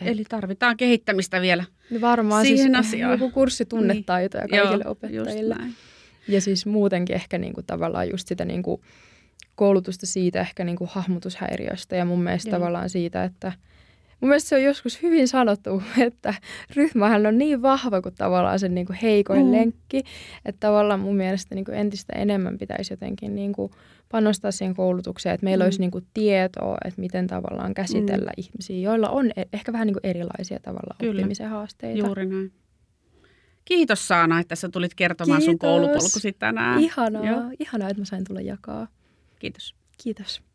Et... 0.01 0.07
Eli 0.07 0.23
tarvitaan 0.29 0.77
kehittämistä 0.77 1.41
vielä 1.41 1.65
no 1.91 2.01
varmaan 2.01 2.45
siihen 2.45 2.75
siis 2.75 2.87
asiaan. 2.87 3.11
joku 3.11 3.31
kurssi 3.31 3.65
tunnetaitoja 3.65 4.43
niin. 4.43 4.61
kaikille 4.61 4.83
Joo, 4.83 4.91
opettajille. 4.91 5.55
Ja 6.27 6.41
siis 6.41 6.65
muutenkin 6.65 7.15
ehkä 7.15 7.37
niinku 7.37 7.61
tavallaan 7.67 8.09
just 8.09 8.27
sitä 8.27 8.45
niinku 8.45 8.81
koulutusta 9.55 10.05
siitä 10.05 10.41
ehkä 10.41 10.63
niinku 10.63 10.89
hahmotushäiriöstä 10.91 11.95
ja 11.95 12.05
mun 12.05 12.23
mielestä 12.23 12.49
Joo. 12.49 12.59
tavallaan 12.59 12.89
siitä, 12.89 13.23
että 13.23 13.51
mun 14.23 14.29
mielestä 14.29 14.49
se 14.49 14.55
on 14.55 14.63
joskus 14.63 15.01
hyvin 15.01 15.27
sanottu, 15.27 15.83
että 16.07 16.33
ryhmähän 16.75 17.25
on 17.25 17.37
niin 17.37 17.61
vahva 17.61 18.01
kuin 18.01 18.15
tavallaan 18.15 18.59
sen 18.59 18.75
niin 18.75 18.85
kuin 18.85 18.99
heikoin 19.01 19.45
mm. 19.45 19.51
lenkki, 19.51 20.03
että 20.45 20.67
tavallaan 20.67 20.99
mun 20.99 21.15
mielestä 21.15 21.55
niin 21.55 21.65
kuin 21.65 21.77
entistä 21.77 22.13
enemmän 22.15 22.57
pitäisi 22.57 22.93
jotenkin 22.93 23.35
niin 23.35 23.53
kuin 23.53 23.71
panostaa 24.09 24.51
siihen 24.51 24.75
koulutukseen, 24.75 25.35
että 25.35 25.43
meillä 25.43 25.63
mm. 25.63 25.65
olisi 25.65 25.79
niin 25.79 25.91
kuin 25.91 26.07
tietoa, 26.13 26.77
että 26.85 27.01
miten 27.01 27.27
tavallaan 27.27 27.73
käsitellä 27.73 28.31
mm. 28.37 28.43
ihmisiä, 28.43 28.77
joilla 28.77 29.09
on 29.09 29.31
e- 29.35 29.45
ehkä 29.53 29.73
vähän 29.73 29.87
niin 29.87 29.95
kuin 29.95 30.09
erilaisia 30.09 30.59
tavallaan 30.59 30.97
Kyllä. 30.99 31.19
oppimisen 31.19 31.49
haasteita. 31.49 32.05
Juuri 32.05 32.25
näin. 32.25 32.51
Kiitos 33.65 34.07
Saana, 34.07 34.39
että 34.39 34.55
sä 34.55 34.69
tulit 34.69 34.95
kertomaan 34.95 35.39
Kiitos. 35.39 35.51
sun 35.51 35.59
koulupolkusi 35.59 36.33
tänään. 36.39 36.79
Ihanaa, 36.79 37.25
Joo. 37.25 37.41
ihanaa, 37.59 37.89
että 37.89 38.01
mä 38.01 38.05
sain 38.05 38.23
tulla 38.23 38.41
jakaa. 38.41 38.87
Kiitos. 39.39 39.75
Kiitos. 40.03 40.52